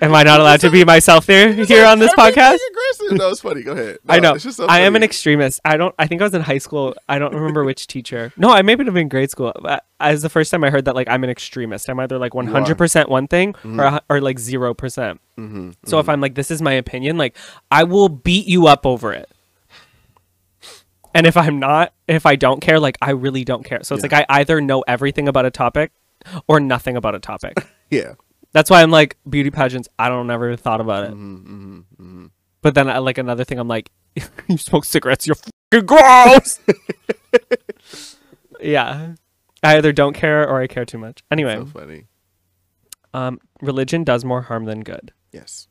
Am 0.02 0.14
I 0.16 0.24
not 0.24 0.40
allowed 0.40 0.60
to 0.62 0.70
be 0.72 0.84
myself 0.84 1.26
there 1.26 1.54
here 1.54 1.86
on 1.86 2.00
this 2.00 2.12
podcast? 2.14 2.58
aggressive. 2.70 3.18
No, 3.18 3.30
it's 3.30 3.42
funny. 3.42 3.62
Go 3.64 3.74
ahead. 3.74 3.98
I 4.10 4.20
know. 4.20 4.34
It's 4.34 4.44
just 4.44 4.58
so 4.58 4.66
I 4.66 4.80
am 4.82 4.96
an 4.96 5.04
extremist. 5.04 5.62
I 5.64 5.78
don't. 5.78 5.94
I 6.00 6.08
think 6.08 6.22
I 6.22 6.26
was 6.26 6.34
in 6.34 6.42
high 6.42 6.58
school. 6.58 6.96
I 7.08 7.20
don't 7.20 7.34
remember 7.34 7.64
which 7.64 7.88
teacher. 7.96 8.34
No, 8.36 8.50
I 8.50 8.62
maybe 8.64 8.84
have 8.86 8.94
been 8.94 9.02
in 9.04 9.10
grade 9.10 9.30
school. 9.32 9.54
But 9.62 9.86
As 10.00 10.22
the 10.22 10.30
first 10.30 10.52
time 10.52 10.64
I 10.64 10.70
heard 10.70 10.86
that, 10.86 10.96
like 10.96 11.08
I'm 11.10 11.24
an 11.24 11.30
extremist. 11.30 11.90
I'm 11.90 12.00
either 12.00 12.18
like 12.18 12.34
100 12.34 12.78
percent 12.78 13.10
one 13.10 13.28
thing 13.28 13.56
or 13.64 13.84
a- 13.84 14.02
or 14.10 14.20
like 14.22 14.40
zero 14.40 14.74
percent. 14.74 15.22
Mhm, 15.38 15.76
So 15.86 16.00
if 16.00 16.10
I'm 16.10 16.22
like, 16.22 16.36
this 16.36 16.52
is 16.52 16.62
my 16.62 16.74
opinion, 16.74 17.18
like 17.18 17.36
I 17.72 17.84
will 17.84 18.10
beat 18.10 18.48
you 18.48 18.68
up 18.68 18.86
over 18.86 19.14
it. 19.14 19.30
And 21.16 21.28
if 21.28 21.38
I'm 21.38 21.60
not, 21.60 21.94
if 22.08 22.26
I 22.26 22.36
don't 22.36 22.60
care, 22.60 22.80
like 22.80 22.98
I 23.02 23.12
really 23.12 23.44
don't 23.44 23.64
care. 23.64 23.84
So 23.84 23.94
it's 23.96 24.04
Yeah. 24.04 24.18
like 24.18 24.26
I 24.30 24.40
either 24.40 24.60
know 24.62 24.84
everything 24.88 25.28
about 25.28 25.46
a 25.46 25.52
topic 25.52 25.92
or 26.48 26.60
nothing 26.60 26.98
about 26.98 27.16
a 27.16 27.20
topic. 27.20 27.54
Yeah. 27.92 28.14
That's 28.54 28.70
why 28.70 28.82
I'm 28.82 28.92
like 28.92 29.18
beauty 29.30 29.50
pageants. 29.52 29.90
I 30.00 30.10
don't 30.10 30.30
ever 30.30 30.56
thought 30.56 30.80
about 30.82 31.06
it. 31.06 31.12
Mhm, 31.12 31.44
mhm, 31.46 31.84
mhm. 32.00 32.30
But 32.62 32.76
then 32.76 32.90
I 32.90 33.00
like 33.00 33.18
another 33.18 33.44
thing. 33.44 33.60
I'm 33.60 33.68
like, 33.68 33.90
you 34.48 34.58
smoke 34.58 34.86
cigarettes. 34.86 35.26
You're 35.28 35.36
fucking 35.36 35.86
gross. 35.86 36.60
yeah, 38.62 39.16
I 39.64 39.78
either 39.78 39.92
don't 39.92 40.14
care 40.14 40.48
or 40.48 40.62
I 40.62 40.68
care 40.68 40.86
too 40.86 40.98
much. 41.00 41.24
Anyway, 41.32 41.56
So 41.56 41.66
funny. 41.66 42.06
um, 43.14 43.40
religion 43.62 44.04
does 44.04 44.24
more 44.24 44.44
harm 44.44 44.66
than 44.66 44.82
good. 44.82 45.12
Yes, 45.32 45.68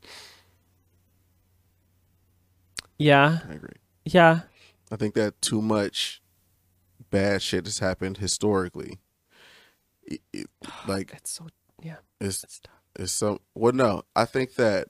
Yeah, 2.98 3.38
I 3.48 3.54
agree. 3.54 3.76
yeah, 4.04 4.40
I 4.90 4.96
think 4.96 5.14
that 5.14 5.40
too 5.40 5.62
much 5.62 6.20
bad 7.10 7.42
shit 7.42 7.66
has 7.66 7.78
happened 7.78 8.18
historically. 8.18 8.98
It- 10.02 10.22
it- 10.32 10.50
like 10.88 11.12
it's 11.14 11.30
so 11.30 11.46
yeah, 11.82 11.96
it's 12.20 12.44
it's 12.98 13.12
some 13.12 13.38
well 13.54 13.72
no, 13.72 14.02
I 14.14 14.24
think 14.24 14.54
that 14.54 14.88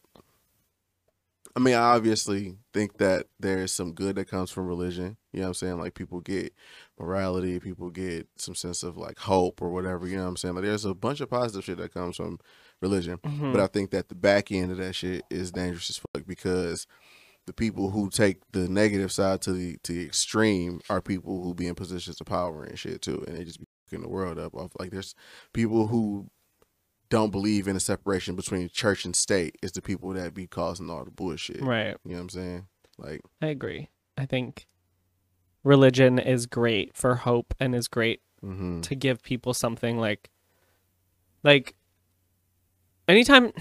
I 1.55 1.61
mean 1.61 1.75
I 1.75 1.95
obviously 1.95 2.57
think 2.73 2.99
that 2.99 3.27
there's 3.39 3.73
some 3.73 3.93
good 3.93 4.17
that 4.17 4.29
comes 4.29 4.51
from 4.51 4.67
religion. 4.67 5.17
You 5.33 5.41
know 5.41 5.47
what 5.47 5.49
I'm 5.49 5.55
saying? 5.55 5.79
Like 5.79 5.95
people 5.95 6.21
get 6.21 6.53
morality, 6.99 7.59
people 7.61 7.91
get 7.91 8.29
some 8.37 8.55
sense 8.55 8.83
of 8.83 8.97
like 8.97 9.19
hope 9.19 9.61
or 9.63 9.71
whatever, 9.71 10.07
you 10.07 10.17
know 10.17 10.23
what 10.23 10.29
I'm 10.31 10.37
saying? 10.37 10.55
Like 10.55 10.65
there's 10.65 10.85
a 10.85 10.95
bunch 10.95 11.21
of 11.21 11.31
positive 11.31 11.65
shit 11.65 11.79
that 11.79 11.95
comes 11.95 12.17
from 12.17 12.39
religion. 12.81 13.19
Mhm. 13.19 13.53
But 13.53 13.61
I 13.61 13.67
think 13.67 13.91
that 13.91 14.09
the 14.09 14.15
back 14.15 14.51
end 14.51 14.73
of 14.73 14.79
that 14.79 14.95
shit 14.95 15.25
is 15.31 15.53
dangerous 15.53 15.91
as 15.91 15.99
fuck 15.99 16.27
because 16.27 16.87
the 17.47 17.53
people 17.53 17.91
who 17.91 18.09
take 18.09 18.39
the 18.53 18.69
negative 18.69 19.11
side 19.13 19.43
to 19.43 19.53
the 19.53 19.77
to 19.83 19.93
the 19.93 20.05
extreme 20.05 20.81
are 20.89 21.01
people 21.03 21.43
who 21.43 21.55
be 21.55 21.67
in 21.67 21.75
positions 21.75 22.21
of 22.21 22.27
power 22.27 22.63
and 22.65 22.79
shit 22.79 23.03
too, 23.03 23.25
and 23.27 23.37
they 23.37 23.45
just 23.45 23.59
be 23.59 23.67
fucking 23.87 24.03
the 24.03 24.09
world 24.09 24.39
up. 24.39 24.55
Off 24.55 24.71
like 24.79 24.91
there's 24.91 25.15
people 25.53 25.89
who 25.89 26.29
don't 27.13 27.31
believe 27.31 27.69
in 27.69 27.77
a 27.77 27.81
separation 27.81 28.35
between 28.37 28.69
church 28.71 29.05
and 29.05 29.15
state 29.15 29.57
is 29.63 29.73
the 29.73 29.83
people 29.83 30.11
that 30.15 30.33
be 30.33 30.47
causing 30.47 30.89
all 30.89 31.05
the 31.05 31.11
bullshit. 31.11 31.61
right. 31.63 31.95
You 32.05 32.13
know 32.13 32.17
what 32.17 32.23
I'm 32.23 32.29
saying? 32.31 32.67
Like 32.99 33.21
I 33.43 33.49
agree. 33.49 33.91
I 34.17 34.25
think 34.27 34.67
religion 35.63 36.19
is 36.19 36.47
great 36.47 36.97
for 36.97 37.17
hope 37.17 37.55
and 37.61 37.75
is 37.75 37.87
great 37.89 38.21
hmm 38.41 38.81
to 38.81 38.95
give 38.97 39.23
people 39.23 39.55
something 39.55 39.99
like 39.99 40.31
like 41.45 41.75
anytime 43.09 43.53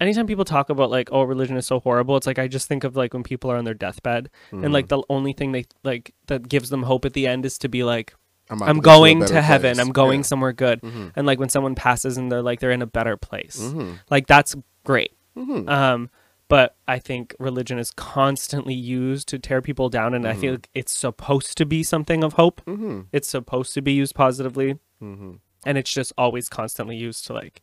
anytime 0.00 0.26
people 0.26 0.44
talk 0.44 0.70
about 0.70 0.90
like 0.90 1.08
oh 1.10 1.22
religion 1.22 1.56
is 1.56 1.66
so 1.66 1.80
horrible 1.80 2.16
it's 2.16 2.26
like 2.26 2.38
i 2.38 2.46
just 2.46 2.68
think 2.68 2.84
of 2.84 2.96
like 2.96 3.12
when 3.12 3.22
people 3.24 3.50
are 3.50 3.56
on 3.56 3.64
their 3.64 3.74
deathbed 3.74 4.30
Mm-hmm. 4.52 4.64
and 4.64 4.72
like 4.72 4.88
the 4.88 5.02
only 5.08 5.32
thing 5.32 5.50
they 5.52 5.64
like 5.82 6.14
that 6.28 6.48
gives 6.48 6.70
them 6.70 6.84
hope 6.84 7.04
at 7.04 7.12
the 7.14 7.26
end 7.26 7.44
is 7.44 7.58
to 7.58 7.68
be 7.68 7.82
like 7.82 8.14
i'm 8.50 8.58
to 8.58 8.64
go 8.64 8.72
to 8.74 8.80
a 8.80 8.82
going 8.82 9.24
to 9.26 9.40
heaven 9.42 9.74
place. 9.76 9.86
i'm 9.86 9.92
going 9.92 10.20
Yeah. 10.20 10.24
somewhere 10.24 10.52
good 10.52 10.80
Mhm. 10.82 11.12
and 11.16 11.26
like 11.26 11.38
when 11.38 11.48
someone 11.48 11.74
passes 11.74 12.16
and 12.16 12.30
they're 12.30 12.42
like 12.42 12.60
they're 12.60 12.70
in 12.70 12.82
a 12.82 12.86
better 12.86 13.16
place 13.16 13.58
Mhm. 13.60 13.98
like 14.10 14.26
that's 14.26 14.54
great 14.84 15.12
Mhm. 15.36 15.68
um 15.68 16.10
but 16.48 16.74
i 16.88 16.98
think 16.98 17.34
religion 17.38 17.78
is 17.78 17.90
constantly 17.92 18.74
used 18.74 19.28
to 19.28 19.38
tear 19.38 19.62
people 19.62 19.88
down 19.88 20.14
and 20.14 20.26
i 20.26 20.32
Mm-hmm. 20.32 20.40
feel 20.40 20.52
like 20.54 20.68
it's 20.74 20.92
supposed 20.96 21.56
to 21.58 21.64
be 21.66 21.82
something 21.82 22.24
of 22.24 22.32
hope 22.34 22.60
Mhm. 22.66 23.06
it's 23.12 23.28
supposed 23.28 23.72
to 23.74 23.80
be 23.82 23.92
used 23.92 24.14
positively 24.14 24.78
Mhm. 25.02 25.38
and 25.64 25.78
it's 25.78 25.92
just 25.92 26.12
always 26.18 26.48
constantly 26.48 26.96
used 26.96 27.26
to 27.26 27.32
like 27.32 27.62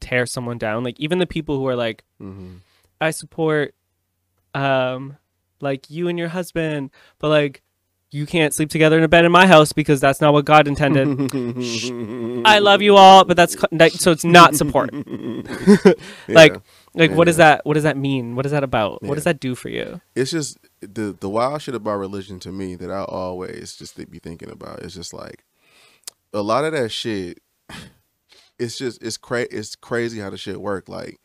tear 0.00 0.26
someone 0.26 0.58
down 0.58 0.82
like 0.84 0.98
even 0.98 1.18
the 1.18 1.26
people 1.26 1.56
who 1.58 1.66
are 1.66 1.76
like 1.76 2.04
i 3.00 3.10
support 3.10 3.74
um 4.54 5.16
like 5.60 5.88
you 5.90 6.08
and 6.08 6.18
your 6.18 6.28
husband 6.28 6.90
but 7.18 7.28
like 7.28 7.62
you 8.12 8.26
can't 8.26 8.52
sleep 8.54 8.68
together 8.70 8.98
in 8.98 9.04
a 9.04 9.08
bed 9.08 9.24
in 9.24 9.32
my 9.32 9.46
house 9.46 9.72
because 9.72 10.00
that's 10.00 10.20
not 10.20 10.32
what 10.32 10.44
god 10.44 10.68
intended 10.68 11.06
i 12.46 12.58
love 12.58 12.82
you 12.82 12.96
all 12.96 13.24
but 13.24 13.36
that's 13.36 13.56
like, 13.72 13.92
so 13.92 14.10
it's 14.10 14.24
not 14.24 14.54
support 14.54 14.90
like 16.28 16.52
Yeah. 16.52 16.58
like 16.94 17.10
what 17.12 17.24
does 17.24 17.38
that 17.38 17.64
what 17.64 17.74
does 17.74 17.82
that 17.84 17.96
mean 17.96 18.36
what 18.36 18.44
is 18.46 18.52
that 18.52 18.62
about 18.64 19.02
what 19.02 19.14
does 19.14 19.24
that 19.24 19.40
do 19.40 19.54
for 19.54 19.68
you 19.70 20.00
it's 20.14 20.30
just 20.30 20.58
the 20.80 21.16
the 21.18 21.28
wild 21.28 21.62
shit 21.62 21.74
about 21.74 21.96
religion 21.98 22.40
to 22.40 22.50
me 22.52 22.74
that 22.74 22.90
I 22.90 23.04
always 23.04 23.76
just 23.76 23.96
be 24.10 24.18
thinking 24.18 24.50
about. 24.50 24.80
It's 24.80 24.94
just 24.94 25.14
like 25.14 25.44
a 26.32 26.42
lot 26.42 26.64
of 26.64 26.72
that 26.72 26.90
shit. 26.90 27.38
It's 28.58 28.76
just 28.78 29.00
it's 29.02 29.16
cra- 29.16 29.46
it's 29.50 29.76
crazy 29.76 30.18
how 30.18 30.30
the 30.30 30.36
shit 30.36 30.60
work. 30.60 30.88
Like, 30.88 31.20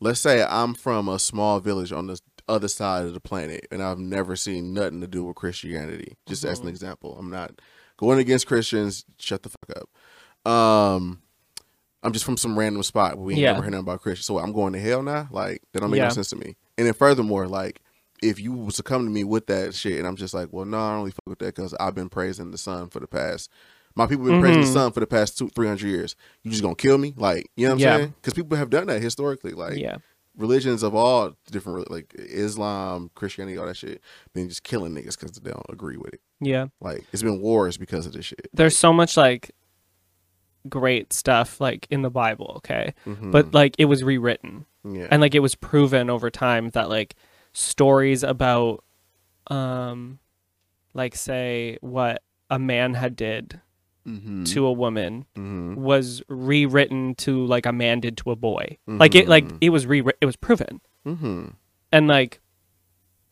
let's 0.00 0.20
say 0.20 0.42
I'm 0.42 0.72
from 0.74 1.08
a 1.08 1.18
small 1.18 1.60
village 1.60 1.92
on 1.92 2.06
the 2.06 2.18
other 2.48 2.68
side 2.68 3.04
of 3.06 3.14
the 3.14 3.20
planet, 3.20 3.66
and 3.70 3.82
I've 3.82 3.98
never 3.98 4.36
seen 4.36 4.74
nothing 4.74 5.00
to 5.00 5.06
do 5.06 5.24
with 5.24 5.36
Christianity. 5.36 6.16
Just 6.26 6.44
as 6.44 6.60
an 6.60 6.68
example, 6.68 7.16
I'm 7.18 7.30
not 7.30 7.60
going 7.96 8.18
against 8.18 8.46
Christians. 8.46 9.04
Shut 9.18 9.42
the 9.42 9.48
fuck 9.50 9.76
up. 10.46 10.50
Um. 10.50 11.20
I'm 12.02 12.12
just 12.12 12.26
from 12.26 12.36
some 12.36 12.58
random 12.58 12.82
spot 12.82 13.16
where 13.16 13.24
we 13.24 13.32
ain't 13.32 13.40
Yeah. 13.40 13.52
never 13.52 13.62
heard 13.62 13.70
nothing 13.70 13.86
about 13.86 14.02
Christians. 14.02 14.26
So 14.26 14.38
I'm 14.38 14.52
going 14.52 14.74
to 14.74 14.78
hell 14.78 15.02
now? 15.02 15.26
Like 15.30 15.62
that 15.72 15.80
don't 15.80 15.90
make 15.90 15.96
Yeah. 15.96 16.08
no 16.08 16.10
sense 16.10 16.28
to 16.30 16.36
me. 16.36 16.54
And 16.76 16.86
then 16.86 16.92
furthermore, 16.92 17.48
like 17.48 17.80
if 18.22 18.38
you 18.38 18.52
was 18.52 18.76
to 18.76 18.82
come 18.82 19.06
to 19.06 19.10
me 19.10 19.24
with 19.24 19.46
that 19.46 19.74
shit, 19.74 19.98
and 20.00 20.06
I'm 20.06 20.16
just 20.16 20.34
like, 20.34 20.48
well, 20.52 20.66
no, 20.66 20.78
I 20.78 20.90
don't 20.90 20.98
really 20.98 21.12
fuck 21.12 21.26
with 21.26 21.38
that 21.38 21.54
because 21.54 21.72
I've 21.80 21.94
been 21.94 22.10
praising 22.10 22.50
the 22.50 22.58
sun 22.58 22.90
for 22.90 23.00
the 23.00 23.06
past. 23.06 23.50
My 23.94 24.06
people 24.06 24.26
been 24.26 24.38
praising 24.38 24.60
the 24.60 24.66
Mhm. 24.66 24.72
sun 24.72 24.92
for 24.92 25.00
the 25.00 25.06
past 25.06 25.38
two, 25.38 25.48
three 25.48 25.66
hundred 25.66 25.88
years. 25.88 26.14
You 26.42 26.50
just 26.50 26.62
gonna 26.62 26.74
kill 26.74 26.98
me? 26.98 27.14
Like, 27.16 27.50
you 27.56 27.64
know 27.64 27.70
what 27.70 27.76
I'm 27.76 27.80
Yeah. 27.88 27.96
saying? 27.96 28.14
Because 28.20 28.34
people 28.34 28.58
have 28.58 28.68
done 28.68 28.88
that 28.88 29.00
historically. 29.00 29.52
Like, 29.52 29.78
yeah 29.78 29.96
religions 30.36 30.82
of 30.82 30.94
all 30.94 31.32
different 31.50 31.90
like 31.90 32.12
Islam, 32.18 33.10
Christianity, 33.14 33.56
all 33.58 33.66
that 33.66 33.76
shit, 33.76 34.00
been 34.32 34.48
just 34.48 34.64
killing 34.64 34.92
niggas 34.94 35.18
because 35.18 35.32
they 35.38 35.50
don't 35.50 35.64
agree 35.68 35.96
with 35.96 36.14
it. 36.14 36.20
Yeah. 36.40 36.66
Like 36.80 37.04
it's 37.12 37.22
been 37.22 37.40
wars 37.40 37.76
because 37.76 38.06
of 38.06 38.12
this 38.12 38.24
shit. 38.26 38.48
There's 38.52 38.76
so 38.76 38.92
much 38.92 39.16
like 39.16 39.52
great 40.68 41.12
stuff 41.12 41.60
like 41.60 41.86
in 41.90 42.02
the 42.02 42.10
Bible, 42.10 42.54
okay? 42.58 42.94
Mhm. 43.06 43.30
But 43.30 43.52
like 43.54 43.74
it 43.78 43.84
was 43.84 44.02
rewritten. 44.02 44.66
yeah, 44.84 45.08
and 45.10 45.20
like 45.22 45.34
it 45.34 45.40
was 45.40 45.54
proven 45.54 46.10
over 46.10 46.30
time 46.30 46.70
that 46.70 46.88
like 46.88 47.14
stories 47.52 48.22
about 48.22 48.82
um 49.48 50.18
like 50.94 51.14
say 51.14 51.78
what 51.80 52.22
a 52.50 52.58
man 52.58 52.94
had 52.94 53.14
did 53.16 53.60
mm-hmm. 54.06 54.44
to 54.44 54.66
a 54.66 54.72
woman 54.72 55.24
mm-hmm. 55.36 55.74
was 55.74 56.22
rewritten 56.28 57.14
to 57.16 57.44
like 57.46 57.66
a 57.66 57.72
man 57.72 58.00
did 58.00 58.16
to 58.18 58.30
a 58.30 58.36
boy 58.36 58.76
like 58.86 59.14
it 59.14 59.28
like 59.28 59.44
Mhm. 59.46 59.58
it 59.60 59.70
was 59.70 59.86
re 59.86 60.02
it 60.20 60.26
was 60.26 60.36
proven 60.36 60.80
Mm-hmm. 61.06 61.46
and 61.92 62.08
like 62.08 62.40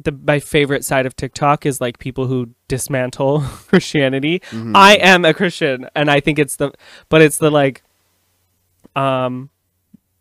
the 0.03 0.13
my 0.13 0.41
favorite 0.41 0.85
side 0.85 1.07
of 1.07 1.15
TikTok 1.15 1.65
is 1.65 1.81
like 1.81 1.99
people 1.99 2.27
who 2.27 2.51
dismantle 2.69 3.41
Christianity. 3.69 4.41
Mhm. 4.51 4.73
I 4.75 4.95
am 4.97 5.25
a 5.25 5.33
Christian 5.33 5.89
and 5.95 6.11
I 6.11 6.21
think 6.21 6.39
it's 6.39 6.57
the 6.57 6.73
but 7.09 7.23
it's 7.23 7.39
the 7.39 7.51
like 7.51 7.83
um 8.97 9.51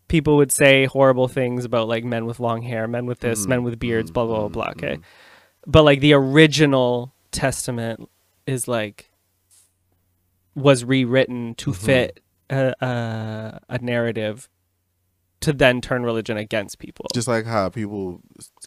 people 0.07 0.37
would 0.37 0.51
say 0.51 0.85
horrible 0.85 1.27
things 1.27 1.65
about 1.65 1.87
like 1.87 2.03
men 2.03 2.25
with 2.25 2.39
long 2.39 2.61
hair, 2.61 2.87
men 2.87 3.05
with 3.05 3.19
this, 3.21 3.47
men 3.47 3.63
with 3.63 3.79
beards, 3.79 4.11
blah 4.11 4.25
blah 4.25 4.39
blah 4.39 4.49
blah. 4.49 4.69
Okay. 4.71 4.99
But 5.65 5.83
like 5.83 5.99
the 6.01 6.13
original 6.13 7.13
testament 7.31 8.09
is 8.45 8.67
like 8.67 9.09
was 10.55 10.83
rewritten 10.83 11.55
to 11.55 11.71
Mhm. 11.71 11.75
fit 11.75 12.19
a, 12.49 12.73
a 12.81 13.59
a 13.69 13.77
narrative 13.79 14.49
to 15.39 15.51
then 15.53 15.81
turn 15.81 16.03
religion 16.03 16.37
against 16.37 16.77
people. 16.77 17.05
Just 17.15 17.27
like 17.27 17.45
how 17.47 17.67
people 17.69 18.21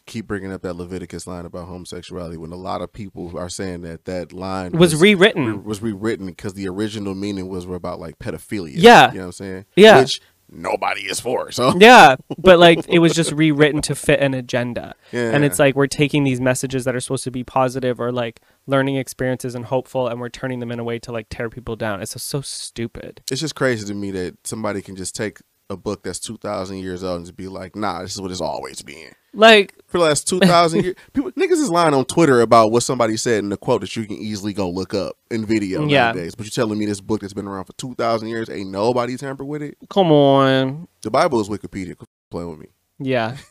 keep 0.05 0.27
bringing 0.27 0.51
up 0.51 0.61
that 0.63 0.73
Leviticus 0.75 1.25
line 1.25 1.45
about 1.45 1.67
homosexuality, 1.67 2.35
when 2.35 2.51
a 2.51 2.57
lot 2.57 2.81
of 2.81 2.91
people 2.91 3.37
are 3.37 3.47
saying 3.47 3.81
that 3.83 4.03
that 4.05 4.33
line 4.33 4.73
was 4.73 4.93
rewritten. 4.99 5.45
re- 5.45 5.53
was 5.53 5.81
rewritten 5.81 6.25
because 6.25 6.53
the 6.53 6.67
original 6.67 7.15
meaning 7.15 7.47
was 7.47 7.63
about 7.65 7.99
like 8.01 8.19
pedophilia. 8.19 8.73
Yeah. 8.75 9.09
you 9.11 9.19
know 9.19 9.21
what 9.21 9.25
I'm 9.27 9.31
saying. 9.33 9.65
Yeah. 9.77 9.99
which 10.01 10.19
nobody 10.49 11.01
is 11.01 11.19
for. 11.19 11.51
So 11.51 11.73
yeah, 11.79 12.15
but 12.37 12.59
like 12.59 12.85
it 12.87 12.99
was 12.99 13.13
just 13.13 13.31
rewritten 13.31 13.81
to 13.83 13.95
fit 13.95 14.19
an 14.19 14.33
agenda. 14.33 14.95
yeah, 15.11 15.31
And 15.31 15.43
it's 15.43 15.59
like 15.59 15.75
we're 15.75 15.87
taking 15.87 16.23
these 16.23 16.41
messages 16.41 16.85
that 16.85 16.95
are 16.95 16.99
supposed 16.99 17.23
to 17.25 17.31
be 17.31 17.43
positive 17.43 17.99
or 17.99 18.11
like 18.11 18.41
learning 18.67 18.95
experiences 18.95 19.55
and 19.55 19.65
hopeful 19.65 20.07
and 20.07 20.19
we're 20.19 20.29
turning 20.29 20.59
them 20.59 20.71
in 20.71 20.79
a 20.79 20.83
way 20.83 20.99
to 20.99 21.11
like 21.11 21.27
tear 21.29 21.49
people 21.49 21.75
down. 21.75 22.01
It's 22.01 22.13
just 22.13 22.27
so 22.27 22.41
stupid. 22.41 23.21
it's 23.31 23.41
just 23.41 23.55
crazy 23.55 23.85
to 23.85 23.93
me 23.93 24.11
that 24.11 24.45
somebody 24.47 24.81
can 24.81 24.95
just 24.95 25.15
take 25.15 25.39
a 25.69 25.75
book 25.77 26.03
that's 26.03 26.19
two 26.19 26.37
thousand 26.37 26.77
years 26.77 27.03
old 27.03 27.17
and 27.17 27.25
just 27.25 27.35
be 27.35 27.47
like, 27.47 27.75
nah, 27.75 28.01
this 28.01 28.13
is 28.13 28.21
what 28.21 28.31
it's 28.31 28.41
always 28.41 28.81
been. 28.81 29.11
Like 29.35 29.73
For 29.87 29.97
the 29.99 30.03
last 30.05 30.27
two 30.27 30.39
thousand 30.39 30.83
years, 30.83 30.95
people 31.13 31.31
niggas 31.33 31.51
is 31.53 31.69
lying 31.69 31.93
on 31.93 32.05
Twitter 32.05 32.41
about 32.41 32.71
what 32.71 32.83
somebody 32.83 33.17
said 33.17 33.43
in 33.43 33.49
the 33.49 33.57
quote 33.57 33.81
that 33.81 33.95
you 33.95 34.05
can 34.05 34.17
easily 34.17 34.53
go 34.53 34.69
look 34.69 34.93
up 34.93 35.17
in 35.29 35.45
video 35.45 35.85
Yeah. 35.87 36.05
nowadays. 36.11 36.35
But 36.35 36.45
you're 36.45 36.51
telling 36.51 36.79
me 36.79 36.85
this 36.85 37.01
book 37.01 37.21
that's 37.21 37.33
been 37.33 37.47
around 37.47 37.65
for 37.65 37.73
two 37.73 37.93
thousand 37.95 38.29
years 38.29 38.49
ain't 38.49 38.69
nobody 38.71 39.17
tampered 39.17 39.47
with 39.47 39.61
it? 39.61 39.77
come 39.89 40.11
on. 40.11 40.87
The 41.01 41.11
Bible 41.11 41.39
is 41.41 41.49
Wikipedia. 41.49 41.95
Play 42.31 42.45
with 42.45 42.59
me. 42.59 42.67
Yeah. 42.99 43.37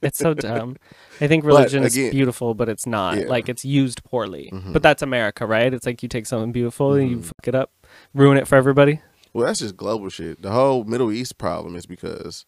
It's 0.00 0.16
so 0.16 0.32
dumb. 0.32 0.76
I 1.20 1.26
think 1.28 1.44
religion 1.44 1.84
is 1.84 1.94
beautiful, 1.94 2.54
but 2.54 2.70
it's 2.70 2.86
not. 2.86 3.18
Yeah. 3.18 3.24
Like 3.26 3.50
it's 3.50 3.66
used 3.66 4.02
poorly. 4.02 4.48
Mhm. 4.50 4.72
But 4.72 4.82
that's 4.82 5.02
America, 5.02 5.44
right? 5.44 5.74
It's 5.74 5.84
like 5.84 6.02
you 6.02 6.08
take 6.08 6.24
something 6.24 6.52
beautiful 6.52 6.94
and 6.94 7.10
you 7.10 7.16
Mhm. 7.18 7.24
fuck 7.24 7.48
it 7.48 7.54
up, 7.54 7.70
ruin 8.14 8.38
it 8.38 8.48
for 8.48 8.56
everybody. 8.56 9.02
Well, 9.34 9.46
that's 9.46 9.58
just 9.58 9.76
global 9.76 10.08
shit. 10.08 10.40
The 10.40 10.52
whole 10.52 10.84
Middle 10.84 11.12
East 11.12 11.36
problem 11.36 11.76
is 11.76 11.84
because 11.84 12.46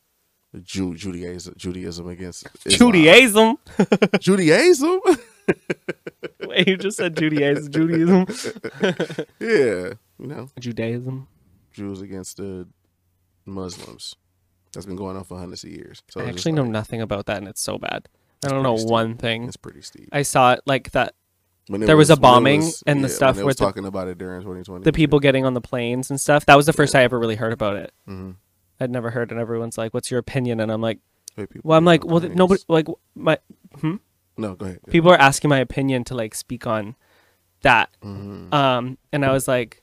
Ju- 0.62 0.94
Judaism, 0.96 1.54
Judaism 1.56 2.08
against 2.08 2.46
Islam. 2.66 2.92
Judaism. 2.92 3.58
Judaism. 4.20 5.00
Wait, 6.46 6.66
you 6.68 6.76
just 6.76 6.96
said 6.96 7.16
Judaism. 7.16 7.70
Judaism. 7.72 8.26
yeah, 9.40 9.92
you 10.18 10.26
know, 10.26 10.48
Judaism. 10.58 11.28
Jews 11.72 12.00
against 12.00 12.38
the 12.38 12.66
Muslims. 13.46 14.16
That's 14.72 14.86
been 14.86 14.96
going 14.96 15.16
on 15.16 15.24
for 15.24 15.38
hundreds 15.38 15.64
of 15.64 15.70
years. 15.70 16.02
So 16.10 16.20
I 16.20 16.24
it's 16.24 16.32
just 16.32 16.38
actually 16.40 16.52
know 16.52 16.62
like, 16.62 16.70
nothing 16.72 17.00
about 17.00 17.26
that, 17.26 17.38
and 17.38 17.48
it's 17.48 17.62
so 17.62 17.78
bad. 17.78 18.08
I 18.44 18.48
don't 18.48 18.62
know 18.62 18.76
steep. 18.76 18.90
one 18.90 19.16
thing. 19.16 19.44
It's 19.44 19.56
pretty 19.56 19.82
steep. 19.82 20.08
I 20.12 20.22
saw 20.22 20.52
it 20.52 20.60
like 20.66 20.90
that. 20.92 21.14
When 21.68 21.80
there 21.82 21.96
was 21.96 22.10
a 22.10 22.16
bombing 22.16 22.60
was- 22.62 22.82
and 22.86 23.04
the 23.04 23.08
stuff 23.08 23.30
when 23.30 23.36
they 23.36 23.42
where 23.42 23.46
was 23.48 23.56
the- 23.56 23.64
talking 23.64 23.84
about 23.84 24.08
it 24.08 24.18
during 24.18 24.40
2020. 24.40 24.82
The 24.82 24.92
people 24.92 25.20
getting 25.20 25.44
on 25.44 25.54
the 25.54 25.60
planes 25.60 26.10
and 26.10 26.20
stuff. 26.20 26.46
That 26.46 26.56
was 26.56 26.66
the 26.66 26.72
first 26.72 26.94
I 26.96 27.02
ever 27.04 27.18
really 27.18 27.36
heard 27.36 27.52
about 27.52 27.76
it. 27.76 27.92
hmm 28.06 28.32
I'd 28.80 28.90
never 28.90 29.10
heard, 29.10 29.30
and 29.30 29.38
everyone's 29.40 29.76
like, 29.78 29.92
"What's 29.94 30.10
your 30.10 30.18
opinion?" 30.18 30.60
And 30.60 30.72
I'm 30.72 30.80
like, 30.80 30.98
people 31.36 31.60
"Well, 31.64 31.78
I'm 31.78 31.84
like, 31.84 32.04
well, 32.04 32.20
th- 32.20 32.32
nobody 32.34 32.62
like 32.68 32.86
my 33.14 33.38
hmm? 33.80 33.96
No, 34.36 34.54
go 34.54 34.66
ahead. 34.66 34.80
people 34.88 35.10
are 35.10 35.18
asking 35.20 35.50
my 35.50 35.58
opinion 35.58 36.04
to 36.04 36.14
like 36.14 36.34
speak 36.34 36.66
on 36.66 36.96
that." 37.62 37.90
hmm 38.02 38.52
Um, 38.52 38.98
and 39.12 39.24
I 39.24 39.32
was 39.32 39.46
like, 39.46 39.82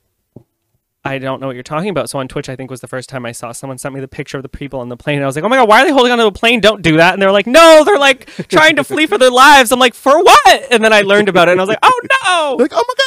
I 1.05 1.19
don't 1.19 1.39
know 1.39 1.47
what 1.47 1.55
you're 1.55 1.63
talking 1.63 1.89
about. 1.89 2.09
So 2.09 2.19
on 2.19 2.27
Twitch, 2.27 2.49
I 2.49 2.55
think 2.57 2.69
was 2.69 2.81
the 2.81 2.87
first 2.87 3.07
time 3.07 3.25
I 3.25 3.31
saw 3.31 3.53
someone 3.53 3.77
sent 3.77 3.95
me 3.95 4.01
the 4.01 4.07
picture 4.09 4.35
of 4.37 4.43
the 4.43 4.49
people 4.49 4.79
on 4.81 4.89
the 4.89 4.97
plane. 4.97 5.15
And 5.17 5.23
I 5.23 5.27
was 5.27 5.35
like, 5.37 5.45
oh 5.45 5.49
my 5.49 5.55
god, 5.55 5.69
why 5.69 5.81
are 5.81 5.85
they 5.85 5.91
holding 5.93 6.11
onto 6.11 6.25
a 6.25 6.31
plane? 6.33 6.59
Don't 6.59 6.81
do 6.81 6.97
that. 6.97 7.13
And 7.13 7.21
they're 7.21 7.31
like, 7.31 7.47
no, 7.47 7.83
they're 7.85 7.97
like 7.99 8.25
trying 8.49 8.75
to 8.75 8.83
flee 8.83 9.05
for 9.05 9.17
their 9.17 9.31
lives. 9.45 9.71
I'm 9.71 9.79
like, 9.79 9.93
for 9.93 10.21
what? 10.21 10.67
And 10.71 10.83
then 10.83 10.91
I 10.91 11.01
learned 11.01 11.29
about 11.29 11.47
it, 11.47 11.51
and 11.53 11.61
I 11.61 11.63
was 11.63 11.69
like, 11.69 11.79
oh 11.81 12.01
no. 12.25 12.55
Like, 12.61 12.71
oh 12.73 12.83
my 12.85 12.93
god. 12.97 13.03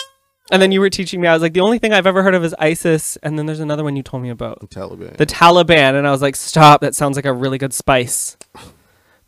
And 0.50 0.60
then 0.60 0.72
you 0.72 0.80
were 0.80 0.90
teaching 0.90 1.20
me. 1.20 1.28
I 1.28 1.32
was 1.32 1.42
like, 1.42 1.52
the 1.52 1.60
only 1.60 1.78
thing 1.78 1.92
I've 1.92 2.06
ever 2.06 2.22
heard 2.22 2.34
of 2.34 2.44
is 2.44 2.54
ISIS. 2.58 3.16
And 3.22 3.38
then 3.38 3.46
there's 3.46 3.60
another 3.60 3.84
one 3.84 3.96
you 3.96 4.02
told 4.02 4.22
me 4.22 4.30
about, 4.30 4.60
Taliban. 4.70 5.16
the 5.16 5.26
Taliban. 5.26 5.94
And 5.94 6.06
I 6.06 6.10
was 6.10 6.22
like, 6.22 6.36
stop. 6.36 6.80
That 6.80 6.94
sounds 6.94 7.16
like 7.16 7.24
a 7.24 7.32
really 7.32 7.58
good 7.58 7.72
spice. 7.72 8.36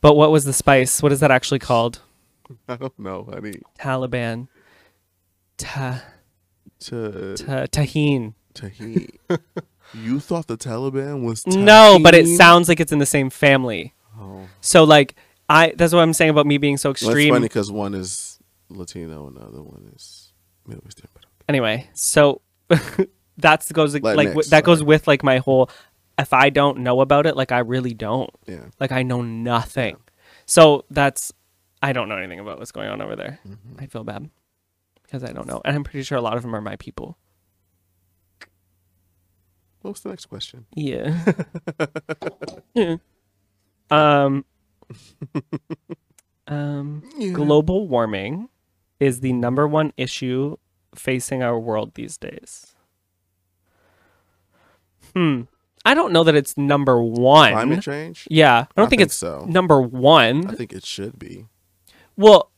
But 0.00 0.16
what 0.16 0.32
was 0.32 0.44
the 0.44 0.52
spice? 0.52 1.02
What 1.02 1.12
is 1.12 1.20
that 1.20 1.30
actually 1.30 1.60
called? 1.60 2.00
I 2.68 2.76
don't 2.76 2.98
know, 2.98 3.28
honey. 3.30 3.60
Taliban. 3.78 4.48
Ta, 5.58 6.02
To 6.80 7.36
ta, 7.36 7.66
tahine. 7.66 8.34
Tahini. 8.54 9.10
you 9.94 10.20
thought 10.20 10.46
the 10.48 10.56
Taliban 10.56 11.24
was 11.24 11.46
No, 11.46 11.98
but 12.02 12.14
it 12.14 12.26
sounds 12.36 12.68
like 12.68 12.80
it's 12.80 12.92
in 12.92 12.98
the 12.98 13.06
same 13.06 13.30
family. 13.30 13.94
Oh. 14.18 14.48
So 14.60 14.84
like 14.84 15.14
I 15.48 15.72
that's 15.76 15.92
what 15.92 16.00
I'm 16.00 16.12
saying 16.12 16.30
about 16.30 16.46
me 16.46 16.58
being 16.58 16.76
so 16.76 16.90
Well, 16.90 17.16
it's 17.16 17.28
funny 17.28 17.40
because 17.40 17.70
one 17.70 17.94
is 17.94 18.38
Latino 18.68 19.26
and 19.26 19.36
the 19.36 19.40
other 19.42 19.62
one 19.62 19.92
is 19.94 20.21
Middle 20.66 20.84
Eastern. 20.86 21.08
But 21.14 21.24
anyway, 21.48 21.88
so 21.94 22.40
that's 23.38 23.70
goes 23.72 23.94
like, 23.94 24.02
Latinx, 24.02 24.16
like 24.16 24.28
w- 24.28 24.48
that 24.50 24.64
goes 24.64 24.82
with 24.82 25.06
like 25.06 25.22
my 25.22 25.38
whole 25.38 25.70
if 26.18 26.32
I 26.32 26.50
don't 26.50 26.78
know 26.78 27.00
about 27.00 27.26
it, 27.26 27.36
like 27.36 27.52
I 27.52 27.58
really 27.60 27.94
don't. 27.94 28.30
yeah. 28.46 28.66
Like 28.78 28.92
I 28.92 29.02
know 29.02 29.22
nothing. 29.22 29.96
So 30.46 30.84
that's 30.90 31.32
I 31.82 31.92
don't 31.92 32.08
know 32.08 32.16
anything 32.16 32.38
about 32.40 32.58
what's 32.58 32.70
going 32.72 32.88
on 32.88 33.00
over 33.02 33.16
there. 33.16 33.40
Mhm. 33.48 33.80
I 33.82 33.86
feel 33.86 34.04
bad 34.04 34.30
because 35.02 35.24
I 35.24 35.32
don't 35.32 35.46
know. 35.46 35.60
And 35.64 35.74
I'm 35.74 35.84
pretty 35.84 36.02
sure 36.04 36.16
a 36.18 36.20
lot 36.22 36.36
of 36.36 36.42
them 36.42 36.54
are 36.54 36.60
my 36.60 36.76
people. 36.76 37.16
What's 39.80 40.00
the 40.00 40.10
next 40.10 40.26
question? 40.26 40.66
Yeah. 40.74 41.18
Yeah. 42.74 42.96
Um 43.90 44.44
um 46.46 47.02
global 47.34 47.88
warming 47.88 48.48
is 49.02 49.20
the 49.20 49.32
number 49.32 49.66
one 49.66 49.92
issue 49.96 50.56
facing 50.94 51.42
our 51.42 51.58
world 51.58 51.94
these 51.94 52.16
days. 52.16 52.74
Hmm. 55.14 55.42
I 55.84 55.94
don't 55.94 56.12
know 56.12 56.22
that 56.24 56.34
it's 56.36 56.56
number 56.56 57.02
one. 57.02 57.52
Climate 57.52 57.82
change? 57.82 58.28
Yeah, 58.30 58.66
I 58.76 58.80
don't 58.80 58.88
think, 58.88 59.02
it's 59.02 59.14
so. 59.14 59.44
number 59.48 59.82
one. 59.82 60.46
I 60.48 60.54
think 60.54 60.72
it 60.72 60.86
should 60.86 61.18
be. 61.18 61.46
well, 62.16 62.50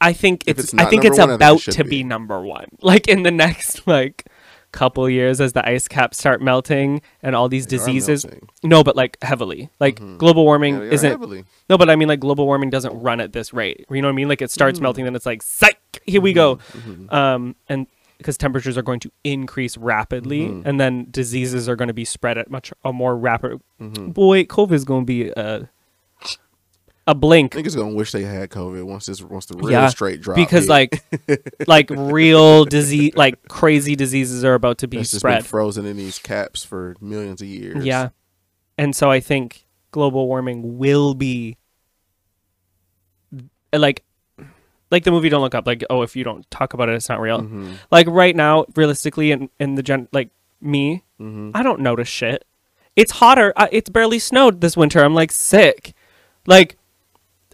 I 0.00 0.12
think 0.14 0.44
it's, 0.46 0.64
it's 0.64 0.74
I 0.74 0.86
think 0.86 1.04
it's 1.04 1.18
one, 1.18 1.28
I 1.30 1.32
think 1.36 1.42
it 1.42 1.44
about 1.44 1.60
to 1.74 1.84
be. 1.84 1.90
be 1.90 2.04
number 2.04 2.40
one. 2.40 2.66
Like 2.80 3.08
in 3.08 3.22
the 3.24 3.30
next 3.30 3.86
like 3.86 4.24
couple 4.72 5.10
years 5.10 5.40
as 5.40 5.52
the 5.52 5.68
ice 5.68 5.88
caps 5.88 6.16
start 6.16 6.40
melting 6.40 7.02
and 7.22 7.34
all 7.36 7.48
these 7.48 7.66
They 7.66 7.76
diseases. 7.76 8.24
No, 8.62 8.82
but 8.84 8.94
like 8.96 9.18
heavily. 9.20 9.68
Like 9.80 9.98
Mhm. 10.00 10.16
global 10.16 10.44
warming 10.44 10.76
Yeah, 10.76 10.82
isn't 10.92 11.10
heavily. 11.10 11.44
No, 11.68 11.76
but 11.76 11.90
I 11.90 11.96
mean, 11.96 12.06
like 12.08 12.20
global 12.20 12.46
warming 12.46 12.70
doesn't 12.70 12.98
run 13.00 13.20
at 13.20 13.32
this 13.32 13.52
rate. 13.52 13.84
You 13.90 14.00
know 14.00 14.06
what 14.08 14.12
I 14.12 14.14
mean? 14.14 14.28
Like 14.28 14.40
it 14.40 14.50
starts 14.52 14.78
Mm. 14.78 14.82
melting, 14.82 15.04
then 15.06 15.16
it's 15.16 15.26
like, 15.26 15.42
psych, 15.42 15.79
here 16.06 16.20
we 16.20 16.32
go. 16.32 16.56
Mhm. 16.72 17.12
Um, 17.12 17.56
and 17.68 17.86
because 18.18 18.36
temperatures 18.36 18.76
are 18.76 18.82
going 18.82 19.00
to 19.00 19.10
increase 19.24 19.76
rapidly, 19.78 20.40
Mhm. 20.48 20.62
and 20.66 20.78
then 20.80 21.06
diseases 21.10 21.68
are 21.68 21.76
going 21.76 21.88
to 21.88 21.94
be 21.94 22.04
spread 22.04 22.36
at 22.36 22.50
much 22.50 22.72
a 22.84 22.92
more 22.92 23.16
rapid. 23.16 23.60
Mhm. 23.80 24.12
Boy, 24.12 24.44
COVID 24.44 24.72
is 24.72 24.84
going 24.84 25.02
to 25.02 25.06
be 25.06 25.28
a 25.30 25.68
a 27.06 27.14
blink 27.14 27.54
Niggas 27.54 27.74
gonna 27.74 27.94
wish 27.94 28.12
they 28.12 28.22
had 28.22 28.50
COVID 28.50 28.84
once 28.84 29.06
this 29.06 29.20
once 29.22 29.46
the 29.46 29.56
real 29.56 29.70
Yeah, 29.72 29.88
straight 29.88 30.20
drop. 30.20 30.36
because 30.36 30.64
hit. 30.64 30.68
like 30.70 31.02
like 31.66 31.90
real 31.90 32.64
disease, 32.66 33.12
like 33.16 33.48
crazy 33.48 33.96
diseases 33.96 34.44
are 34.44 34.54
about 34.54 34.78
to 34.78 34.86
be 34.86 34.98
That's 34.98 35.10
just 35.10 35.24
been 35.24 35.32
spread. 35.32 35.46
frozen 35.46 35.86
in 35.86 35.96
these 35.96 36.18
caps 36.20 36.62
for 36.62 36.94
millions 37.00 37.40
of 37.42 37.48
years. 37.48 37.84
Yeah, 37.84 38.10
and 38.78 38.94
so 38.94 39.10
I 39.10 39.18
think 39.18 39.64
global 39.90 40.28
warming 40.28 40.78
will 40.78 41.14
be 41.14 41.56
like 43.72 44.04
like 44.90 45.04
the 45.04 45.10
movie 45.10 45.28
Don't 45.28 45.40
Look 45.42 45.54
Up. 45.54 45.66
Like, 45.66 45.84
oh, 45.90 46.02
if 46.02 46.16
you 46.16 46.24
don't 46.24 46.48
talk 46.50 46.74
about 46.74 46.88
it, 46.88 46.94
it's 46.94 47.08
not 47.08 47.20
real. 47.20 47.40
Mhm. 47.42 47.74
Like 47.90 48.06
right 48.08 48.34
now, 48.34 48.66
realistically, 48.76 49.30
in 49.32 49.48
in 49.58 49.74
the 49.76 49.82
gen, 49.82 50.08
like 50.12 50.30
me, 50.60 51.04
Mhm. 51.20 51.52
I 51.54 51.62
don't 51.62 51.80
notice 51.80 52.08
shit. 52.08 52.44
It's 52.96 53.12
hotter. 53.12 53.52
Uh, 53.56 53.68
it's 53.72 53.88
barely 53.88 54.18
snowed 54.18 54.60
this 54.60 54.76
winter. 54.76 55.02
I'm 55.04 55.14
like 55.14 55.30
sick. 55.32 55.94
Like, 56.46 56.76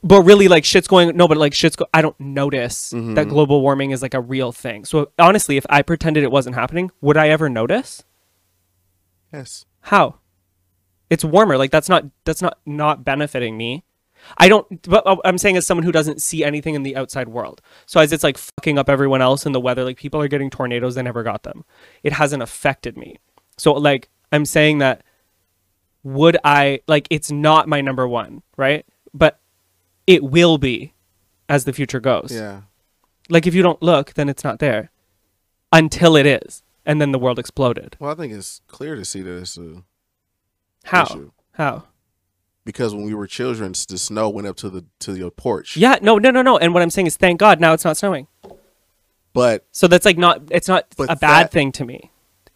but 0.03 0.22
really, 0.22 0.49
like 0.49 0.64
shit's 0.64 0.89
going. 0.89 1.16
No, 1.16 1.28
but 1.28 1.37
like 1.37 1.53
shit's. 1.55 1.76
Go- 1.76 1.87
I 1.93 2.01
don't 2.03 2.18
notice 2.20 2.93
Mm-hmm. 2.93 3.14
that 3.14 3.28
global 3.28 3.61
warming 3.61 3.91
is 3.91 4.03
like 4.03 4.14
a 4.14 4.20
real 4.20 4.51
thing. 4.53 4.84
So 4.84 5.11
honestly, 5.18 5.57
if 5.57 5.66
I 5.68 5.82
pretended 5.82 6.22
it 6.24 6.30
wasn't 6.30 6.55
happening, 6.57 6.91
would 7.01 7.16
I 7.16 7.28
ever 7.28 7.49
notice? 7.49 8.03
Yes. 9.32 9.64
How? 9.82 10.16
It's 11.11 11.24
warmer. 11.24 11.57
Like 11.59 11.70
that's 11.70 11.89
not 11.89 12.05
that's 12.24 12.43
not 12.43 12.59
not 12.66 13.05
benefiting 13.05 13.57
me. 13.57 13.84
I 14.39 14.49
don't. 14.49 14.83
But 14.83 15.07
uh, 15.07 15.16
I'm 15.24 15.39
saying 15.39 15.57
as 15.57 15.66
someone 15.66 15.85
who 15.85 15.93
doesn't 15.93 16.22
see 16.22 16.45
anything 16.45 16.74
in 16.74 16.83
the 16.83 16.97
outside 16.97 17.29
world. 17.29 17.61
So 17.87 18.01
as 18.01 18.12
it's 18.12 18.24
like 18.24 18.39
fucking 18.39 18.79
up 18.79 18.89
everyone 18.89 19.22
else 19.22 19.47
in 19.47 19.53
the 19.53 19.61
weather, 19.61 19.85
like 19.85 19.97
people 19.97 20.20
are 20.20 20.29
getting 20.29 20.51
tornadoes, 20.51 20.95
they 20.95 21.03
never 21.03 21.22
got 21.22 21.43
them. 21.43 21.64
It 22.03 22.12
hasn't 22.12 22.43
affected 22.43 22.97
me. 22.97 23.18
So 23.57 23.72
like 23.72 24.09
I'm 24.33 24.45
saying 24.45 24.79
that 24.79 25.03
would 26.03 26.37
I 26.45 26.81
like 26.87 27.09
it's 27.11 27.31
not 27.31 27.68
my 27.68 27.81
number 27.81 28.07
one, 28.07 28.43
right? 28.57 28.87
But 29.12 29.41
it 30.07 30.22
will 30.22 30.59
be 30.59 30.93
as 31.49 31.64
the 31.64 31.72
future 31.72 32.01
goes. 32.01 32.31
Yeah. 32.33 32.62
Like 33.29 33.47
if 33.47 33.55
you 33.55 33.62
don't 33.62 33.83
look, 33.83 34.14
then 34.14 34.29
it's 34.29 34.45
not 34.45 34.59
there 34.59 34.91
until 35.72 36.16
it 36.16 36.27
is, 36.27 36.62
and 36.85 37.01
then 37.01 37.12
the 37.12 37.18
world 37.18 37.39
exploded. 37.39 37.97
Well, 37.99 38.12
I 38.12 38.14
think 38.14 38.33
it's 38.33 38.61
clear 38.68 38.95
to 38.95 39.05
see 39.05 39.22
that 39.22 39.37
it's 39.39 39.59
a 39.59 39.83
How? 40.85 41.05
issue. 41.05 41.33
How? 41.53 41.85
Because 42.67 42.95
when 42.95 43.05
we 43.05 43.14
were 43.14 43.27
children, 43.27 43.73
the 43.89 43.97
snow 43.97 44.29
went 44.29 44.47
up 44.47 44.57
to 44.57 44.69
the 44.69 44.85
to 45.01 45.17
your 45.17 45.31
porch. 45.31 45.77
Yeah, 45.79 45.99
no, 46.03 46.19
no, 46.19 46.31
no, 46.31 46.43
no. 46.43 46.59
And 46.59 46.75
what 46.75 46.83
I'm 46.83 46.91
saying 46.91 47.07
is, 47.07 47.17
thank 47.17 47.41
God 47.41 47.61
now 47.61 47.73
it's 47.73 47.85
not 47.85 47.97
snowing. 47.97 48.27
But 49.33 49.64
So 49.71 49.87
that's 49.87 50.05
like 50.05 50.19
not. 50.19 50.43
It's 50.51 50.69
not 50.69 50.87
a 50.99 51.17
bad 51.17 51.47
that- 51.47 51.53
thing 51.53 51.73
to 51.73 51.85
me. 51.85 52.11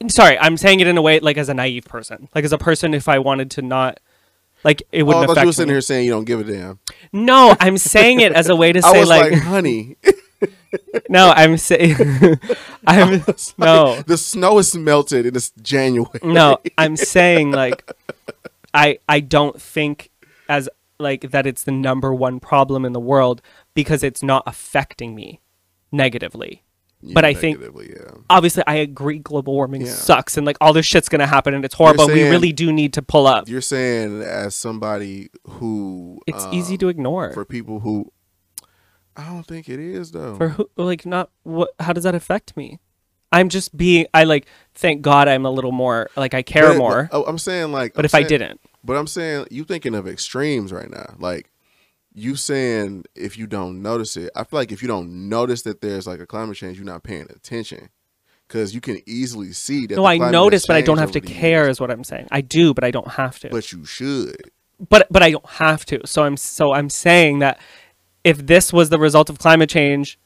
Sorry, 0.08 0.38
I'm 0.38 0.56
saying 0.56 0.80
it 0.80 0.86
in 0.86 0.96
a 0.96 1.02
way 1.02 1.20
like 1.20 1.36
as 1.36 1.50
a 1.50 1.54
naive 1.54 1.84
person, 1.84 2.28
like 2.34 2.42
as 2.44 2.52
a 2.54 2.58
person, 2.58 2.94
if 2.94 3.06
I 3.06 3.18
wanted 3.18 3.50
to 3.52 3.62
not, 3.62 4.00
like 4.64 4.80
it 4.92 4.96
oh, 4.96 4.98
I 5.00 5.02
wouldn't 5.02 5.26
thought 5.26 5.36
you 5.36 5.40
were 5.40 5.42
affect 5.50 5.56
sitting 5.56 5.68
me. 5.68 5.74
here 5.74 5.80
saying 5.82 6.06
you 6.06 6.10
don't 6.12 6.24
give 6.24 6.40
a 6.40 6.44
damn. 6.44 6.78
No, 7.12 7.54
I'm 7.60 7.76
saying 7.76 8.20
it 8.20 8.32
as 8.32 8.48
a 8.48 8.56
way 8.56 8.72
to 8.72 8.80
say 8.94 9.04
like, 9.04 9.32
like, 9.32 9.42
honey, 9.42 9.96
no, 11.10 11.30
I'm 11.36 11.58
saying, 11.58 11.96
I'm 12.86 13.22
no, 13.58 14.00
the 14.06 14.16
snow 14.16 14.58
is 14.58 14.74
melted 14.74 15.26
and 15.26 15.36
it's 15.36 15.50
January. 15.60 16.18
no, 16.22 16.60
I'm 16.78 16.96
saying 16.96 17.50
like, 17.52 17.84
I 18.74 18.98
I 19.08 19.20
don't 19.20 19.60
think 19.60 20.10
as 20.48 20.68
like 20.98 21.30
that 21.30 21.46
it's 21.46 21.64
the 21.64 21.72
number 21.72 22.14
one 22.14 22.40
problem 22.40 22.84
in 22.84 22.92
the 22.92 23.00
world 23.00 23.40
because 23.74 24.02
it's 24.02 24.22
not 24.22 24.42
affecting 24.46 25.14
me 25.14 25.40
negatively. 25.92 26.64
but 27.14 27.24
I 27.24 27.32
think- 27.32 27.58
yeah. 27.58 28.10
obviously 28.28 28.62
I 28.66 28.74
agree 28.74 29.18
global 29.20 29.54
warming 29.54 29.80
Yeah. 29.86 29.92
sucks 29.94 30.36
and 30.36 30.44
like 30.46 30.58
all 30.60 30.74
this 30.74 30.84
shit's 30.84 31.08
gonna 31.08 31.26
happen 31.26 31.54
and 31.54 31.64
it's 31.64 31.74
horrible. 31.74 32.06
we 32.08 32.24
really 32.28 32.52
do 32.52 32.70
need 32.70 32.92
to 32.92 33.00
pull 33.02 33.26
up. 33.26 33.48
You're 33.48 33.62
saying 33.62 34.20
as 34.22 34.54
somebody 34.54 35.30
who 35.46 36.20
It's 36.26 36.44
um, 36.44 36.52
easy 36.52 36.76
to 36.76 36.88
ignore. 36.90 37.32
for 37.32 37.46
people 37.46 37.80
who 37.80 38.12
I 39.16 39.24
don't 39.28 39.46
think 39.46 39.68
it 39.70 39.80
is 39.80 40.10
though. 40.12 40.36
For 40.36 40.48
who 40.50 40.68
like 40.76 41.06
not 41.06 41.30
what 41.42 41.70
how 41.80 41.94
does 41.94 42.04
that 42.04 42.14
affect 42.14 42.54
me? 42.56 42.80
I'm 43.32 43.48
just 43.48 43.76
being 43.76 44.06
I 44.12 44.24
like 44.24 44.46
thank 44.74 45.02
God 45.02 45.28
I'm 45.28 45.46
a 45.46 45.50
little 45.50 45.72
more 45.72 46.10
like 46.16 46.34
I 46.34 46.42
care 46.42 46.68
But- 46.68 46.78
more. 46.78 47.08
Oh, 47.12 47.24
I'm 47.24 47.38
saying 47.38 47.72
like, 47.72 47.94
But 47.94 48.04
I'm 48.04 48.06
if 48.06 48.14
I 48.14 48.22
didn't, 48.22 48.60
but 48.84 48.96
I'm 48.96 49.06
saying 49.06 49.46
you 49.50 49.64
thinking 49.64 49.94
of 49.94 50.08
extremes 50.08 50.72
right 50.72 50.90
now. 50.90 51.14
Like 51.18 51.50
you 52.12 52.34
saying 52.36 53.04
if 53.14 53.38
you 53.38 53.46
don't 53.46 53.82
notice 53.82 54.16
it, 54.16 54.30
I 54.34 54.44
feel 54.44 54.58
like 54.58 54.72
if 54.72 54.82
you 54.82 54.88
don't 54.88 55.28
notice 55.28 55.62
that 55.62 55.80
there's 55.80 56.06
like 56.06 56.20
a 56.20 56.26
climate 56.26 56.56
change, 56.56 56.76
you're 56.76 56.86
not 56.86 57.02
paying 57.04 57.26
attention 57.30 57.90
because 58.48 58.74
you 58.74 58.80
can 58.80 59.00
easily 59.06 59.52
see 59.52 59.86
that. 59.86 59.94
no, 59.96 60.04
I 60.04 60.16
notice, 60.18 60.66
but 60.66 60.74
I 60.76 60.80
don't 60.80 60.98
have 60.98 61.12
to 61.12 61.20
care. 61.20 61.64
years. 61.64 61.76
Is 61.76 61.80
what 61.80 61.90
I'm 61.90 62.02
saying. 62.02 62.26
I 62.32 62.40
do, 62.40 62.74
but 62.74 62.82
I 62.82 62.90
don't 62.90 63.08
have 63.12 63.38
to. 63.40 63.48
But 63.48 63.70
you 63.70 63.84
should. 63.84 64.50
but 64.88 65.06
but 65.10 65.22
I 65.22 65.30
don't 65.30 65.46
have 65.46 65.84
to. 65.86 66.04
So 66.04 66.24
I'm 66.24 66.36
so 66.36 66.72
I'm 66.72 66.90
saying 66.90 67.38
that 67.40 67.60
if 68.24 68.44
this 68.44 68.72
was 68.72 68.88
the 68.88 68.98
result 68.98 69.30
of 69.30 69.38
climate 69.38 69.70
change 69.70 70.18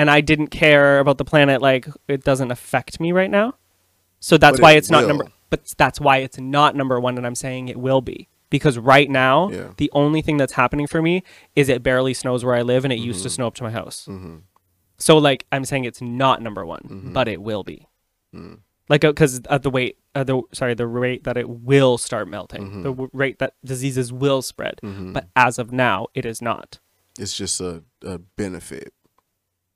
and 0.00 0.10
I 0.10 0.20
didn't 0.30 0.48
care 0.62 0.98
about 1.04 1.18
the 1.18 1.24
planet 1.32 1.58
like 1.70 1.84
it 2.08 2.24
doesn't 2.24 2.50
affect 2.50 2.92
me 3.00 3.12
right 3.20 3.30
now. 3.30 3.48
So 4.20 4.36
that's 4.38 4.58
But 4.58 4.62
why 4.64 4.72
it 4.72 4.78
it's 4.78 4.90
not 4.90 5.00
will. 5.02 5.08
number 5.08 5.26
but 5.50 5.60
that's 5.76 6.00
why 6.00 6.16
it's 6.18 6.38
not 6.38 6.76
number 6.76 6.96
1 7.00 7.16
and 7.18 7.26
I'm 7.28 7.34
saying 7.34 7.68
it 7.68 7.76
will 7.76 8.00
be. 8.00 8.28
Because 8.50 8.76
right 8.78 9.10
now, 9.10 9.50
Yeah. 9.50 9.70
the 9.82 9.90
only 10.02 10.22
thing 10.22 10.36
that's 10.40 10.52
happening 10.62 10.86
for 10.86 11.00
me 11.02 11.22
is 11.60 11.68
it 11.68 11.82
barely 11.82 12.14
snows 12.14 12.44
where 12.44 12.54
I 12.60 12.62
live 12.62 12.84
and 12.84 12.92
it 12.92 12.98
used 13.10 13.18
Mm-hmm. 13.20 13.24
to 13.24 13.30
snow 13.36 13.46
up 13.48 13.54
to 13.56 13.64
my 13.64 13.70
house. 13.80 14.04
hmm 14.06 14.36
So 14.98 15.18
like 15.18 15.46
I'm 15.52 15.64
saying 15.64 15.84
it's 15.84 16.00
not 16.02 16.40
number 16.46 16.64
1, 16.64 16.80
Mhm. 16.88 17.12
but 17.12 17.26
it 17.28 17.40
will 17.42 17.64
be. 17.64 17.88
Mm. 18.34 18.58
Like 18.88 19.00
because 19.02 19.40
of 19.54 19.62
the 19.62 19.70
weight, 19.70 19.96
uh, 20.14 20.24
the 20.24 20.36
sorry, 20.52 20.74
the 20.74 20.86
rate 20.86 21.22
that 21.24 21.36
it 21.36 21.48
will 21.48 21.96
start 21.98 22.26
melting, 22.28 22.64
Mhm. 22.70 22.82
the 22.86 22.90
w- 22.90 23.10
rate 23.12 23.38
that 23.38 23.52
diseases 23.64 24.12
will 24.12 24.42
spread. 24.42 24.76
hmm 24.82 25.12
But 25.12 25.24
as 25.34 25.58
of 25.58 25.72
now, 25.72 26.06
it 26.14 26.24
is 26.24 26.40
not. 26.50 26.78
it's 27.18 27.36
just 27.36 27.60
a, 27.60 27.82
a 28.04 28.18
benefit 28.42 28.92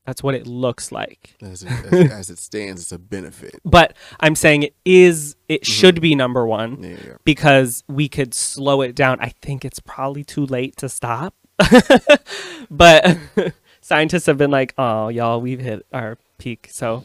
That's 0.07 0.23
what 0.23 0.35
it 0.35 0.47
looks 0.47 0.93
like. 0.93 1.35
as 1.41 1.63
it, 1.63 1.71
as, 1.93 2.11
as 2.11 2.31
it 2.31 2.39
stands. 2.39 2.83
It's 2.83 2.93
a 2.93 2.99
benefit. 2.99 3.61
But 3.65 3.95
I'm 4.21 4.35
saying 4.35 4.65
it 4.65 4.75
is. 4.85 5.35
It 5.49 5.63
Mm-hmm. 5.63 5.73
should 5.73 6.01
be 6.01 6.15
number 6.15 6.47
one 6.47 6.83
Yeah, 6.83 6.91
yeah. 7.07 7.15
because 7.25 7.85
we 7.89 8.09
could 8.09 8.35
slow 8.35 8.83
it 8.83 8.95
down. 8.95 9.19
I 9.21 9.31
think 9.41 9.65
it's 9.65 9.81
probably 9.81 10.23
too 10.25 10.45
late 10.47 10.77
to 10.79 10.89
stop. 10.89 11.35
but 12.71 13.19
scientists 13.81 14.27
have 14.27 14.39
been 14.39 14.51
like, 14.51 14.75
"Oh, 14.79 15.09
y'all, 15.09 15.41
we've 15.41 15.61
hit 15.61 15.87
our 15.93 16.19
peak." 16.39 16.69
So 16.71 17.05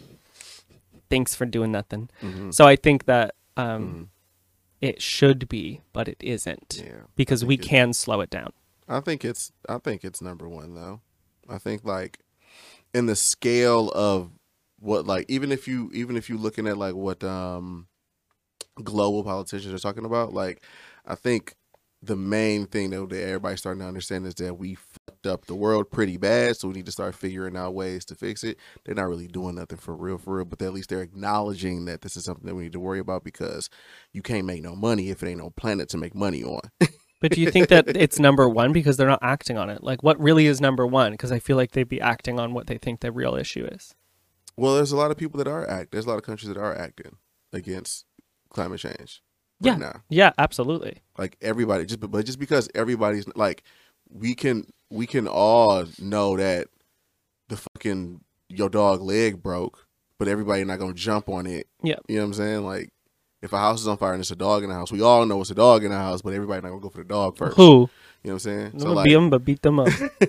thanks 1.10 1.36
for 1.36 1.46
doing 1.46 1.72
nothing. 1.72 2.10
Mhm. 2.22 2.54
So 2.54 2.66
I 2.68 2.76
think 2.76 3.06
that 3.06 3.36
um, 3.58 3.66
Mhm. 3.84 4.08
it 4.82 5.02
should 5.02 5.48
be, 5.50 5.82
but 5.94 6.08
it 6.08 6.18
isn't 6.22 6.82
Yeah. 6.86 7.02
because 7.16 7.44
we 7.44 7.58
can 7.58 7.94
slow 7.94 8.22
it 8.22 8.30
down. 8.30 8.54
I 8.88 9.00
think 9.02 9.24
it's 9.26 9.52
I 9.68 9.78
think 9.78 10.04
it's 10.04 10.22
number 10.22 10.48
one 10.50 10.76
though. 10.76 11.02
I 11.48 11.58
think 11.58 11.84
like 11.86 12.20
in 12.94 13.06
the 13.06 13.16
scale 13.16 13.90
of 13.92 14.32
what 14.80 15.06
like 15.06 15.26
even 15.30 15.52
if 15.52 15.68
you 15.68 15.92
even 15.94 16.16
if 16.18 16.30
you 16.30 16.38
looking 16.38 16.68
at 16.68 16.78
like 16.78 16.96
what 16.96 17.24
um 17.24 17.88
global 18.84 19.24
politicians 19.24 19.74
are 19.74 19.80
talking 19.80 20.06
about, 20.06 20.34
like 20.34 20.64
I 21.06 21.16
think 21.16 21.56
the 22.02 22.16
main 22.16 22.66
thing 22.66 22.92
that, 22.92 23.14
everybody's 23.14 23.60
starting 23.60 23.82
to 23.82 23.88
understand 23.88 24.26
is 24.26 24.36
that 24.36 24.58
we 24.58 24.76
fucked 24.76 25.28
up 25.28 25.46
the 25.46 25.56
world 25.56 25.92
pretty 25.92 26.16
bad, 26.16 26.56
so 26.56 26.70
we 26.70 26.76
need 26.76 26.86
to 26.86 26.94
start 26.94 27.14
figuring 27.14 27.58
out 27.58 27.74
ways 27.74 28.06
to 28.06 28.16
fix 28.16 28.44
it. 28.44 28.58
They're 28.86 28.96
not 28.96 29.10
really 29.10 29.28
doing 29.28 29.56
nothing 29.56 29.80
for 29.80 29.94
real, 29.94 30.18
for 30.18 30.38
real, 30.38 30.46
but 30.46 30.62
at 30.62 30.74
least 30.74 30.90
they're 30.90 31.02
acknowledging 31.02 31.86
that 31.86 32.02
this 32.02 32.16
is 32.16 32.24
something 32.24 32.46
that 32.46 32.56
we 32.56 32.64
need 32.64 32.74
to 32.74 32.80
worry 32.80 33.00
about 33.00 33.26
because 33.26 33.70
you 34.14 34.22
can't 34.22 34.46
make 34.46 34.64
no 34.64 34.76
money 34.76 35.10
if 35.10 35.22
it 35.22 35.28
ain't 35.28 35.40
no 35.40 35.50
planet 35.50 35.90
to 35.90 35.98
make 35.98 36.16
money 36.16 36.44
on. 36.44 36.62
But 37.22 37.32
do 37.32 37.42
you 37.42 37.52
think 37.52 37.68
that 37.70 37.96
it's 37.98 38.18
number 38.20 38.48
one 38.48 38.72
because 38.72 38.96
they're 38.98 39.08
not 39.08 39.20
acting 39.22 39.58
on 39.58 39.70
it? 39.70 39.84
Like, 39.84 40.04
what 40.04 40.20
really 40.20 40.46
is 40.46 40.62
number 40.62 40.88
one? 40.88 41.12
Because 41.12 41.32
I 41.32 41.40
feel 41.40 41.58
like 41.58 41.72
they'd 41.72 41.84
be 41.88 42.00
acting 42.00 42.40
on 42.40 42.54
what 42.54 42.68
they 42.68 42.78
think 42.78 43.02
the 43.02 43.12
real 43.12 43.36
issue 43.36 43.66
is. 43.66 43.94
Well, 44.56 44.76
there's 44.76 44.92
a 44.92 44.98
lot 44.98 45.12
of 45.12 45.18
people 45.18 45.38
that 45.38 45.48
are 45.48 45.70
act. 45.70 45.92
There's 45.92 46.06
a 46.06 46.10
lot 46.10 46.18
of 46.18 46.24
countries 46.24 46.48
that 46.48 46.58
are 46.58 46.76
acting 46.78 47.18
against 47.54 48.06
climate 48.50 48.80
change 48.80 49.22
Yeah. 49.60 49.76
now. 49.76 50.04
Yeah, 50.10 50.32
absolutely. 50.38 51.00
Like 51.18 51.38
everybody, 51.42 51.86
just 51.86 52.00
but 52.00 52.26
just 52.26 52.40
because 52.40 52.70
everybody's 52.76 53.28
like, 53.36 53.64
we 54.10 54.34
can 54.36 54.66
we 54.90 55.06
can 55.06 55.28
all 55.28 55.86
know 56.00 56.36
that 56.38 56.68
the 57.48 57.58
fucking 57.58 58.22
your 58.50 58.70
dog 58.70 59.02
leg 59.02 59.42
broke, 59.44 59.88
but 60.18 60.28
everybody 60.28 60.64
not 60.64 60.80
gonna 60.80 60.94
jump 60.94 61.30
on 61.30 61.46
it. 61.46 61.68
Yeah. 61.84 61.96
you 62.08 62.16
know 62.16 62.22
what 62.24 62.28
I'm 62.28 62.34
saying? 62.34 62.66
Like, 62.66 62.90
if 63.42 63.54
a 63.54 63.58
house 63.58 63.82
is 63.82 63.88
on 63.88 63.98
fire 63.98 64.14
and 64.14 64.22
it's 64.22 64.32
a 64.32 64.36
dog 64.36 64.64
in 64.64 64.70
the 64.70 64.76
house, 64.76 64.92
we 64.92 65.02
all 65.02 65.26
know 65.26 65.42
it's 65.42 65.50
a 65.52 65.56
dog 65.56 65.84
in 65.84 65.92
the 65.92 65.98
house, 65.98 66.22
but 66.22 66.34
everybody 66.34 66.62
not 66.62 66.70
gonna 66.70 66.82
go 66.82 66.90
for 66.90 66.98
the 67.00 67.04
dog 67.06 67.38
first. 67.38 67.56
Who? 67.58 67.90
You 68.24 68.32
know 68.32 68.34
what 68.34 68.34
I'm 68.34 68.40
saying? 68.40 68.72
I'm 68.74 68.80
gonna 68.80 69.04
beat 69.04 69.14
them, 69.14 69.30
but 69.30 69.46
beat 69.46 69.62
them 69.62 69.80
up. 69.80 69.88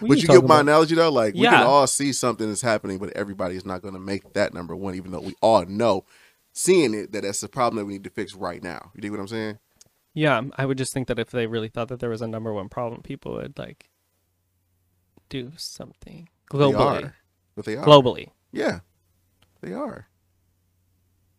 but 0.00 0.18
you 0.20 0.26
get 0.26 0.44
my 0.44 0.60
analogy 0.60 0.96
though. 0.96 1.12
Like 1.12 1.34
we 1.34 1.42
can 1.42 1.62
all 1.66 1.86
see 1.86 2.12
something 2.12 2.48
that's 2.48 2.60
happening, 2.62 2.98
but 2.98 3.10
everybody 3.16 3.54
is 3.54 3.64
not 3.64 3.82
going 3.82 3.94
to 3.94 4.00
make 4.00 4.32
that 4.32 4.52
number 4.52 4.74
one, 4.74 4.96
even 4.96 5.12
though 5.12 5.20
we 5.20 5.34
all 5.40 5.64
know, 5.66 6.04
seeing 6.52 6.92
it, 6.92 7.12
that 7.12 7.22
that's 7.22 7.40
the 7.40 7.48
problem 7.48 7.78
that 7.78 7.84
we 7.86 7.92
need 7.92 8.04
to 8.04 8.10
fix 8.10 8.34
right 8.34 8.62
now. 8.62 8.90
You 8.94 9.00
dig 9.00 9.12
what 9.12 9.20
I'm 9.20 9.28
saying? 9.28 9.58
Yeah, 10.12 10.38
um, 10.38 10.52
I 10.58 10.66
would 10.66 10.76
just 10.76 10.92
think 10.92 11.06
that 11.06 11.20
if 11.20 11.30
they 11.30 11.46
really 11.46 11.68
thought 11.68 11.86
that 11.88 12.00
there 12.00 12.10
was 12.10 12.20
a 12.20 12.26
number 12.26 12.52
one 12.52 12.68
problem, 12.68 13.00
people 13.02 13.34
would 13.34 13.56
like 13.56 13.90
do 15.28 15.52
something 15.56 16.28
They 16.50 16.58
globally. 16.58 17.04
are. 17.04 17.14
but 17.54 17.64
they 17.64 17.76
are. 17.76 17.86
Globally. 17.86 18.30
Yeah, 18.50 18.80
they 19.60 19.72
are. 19.72 20.08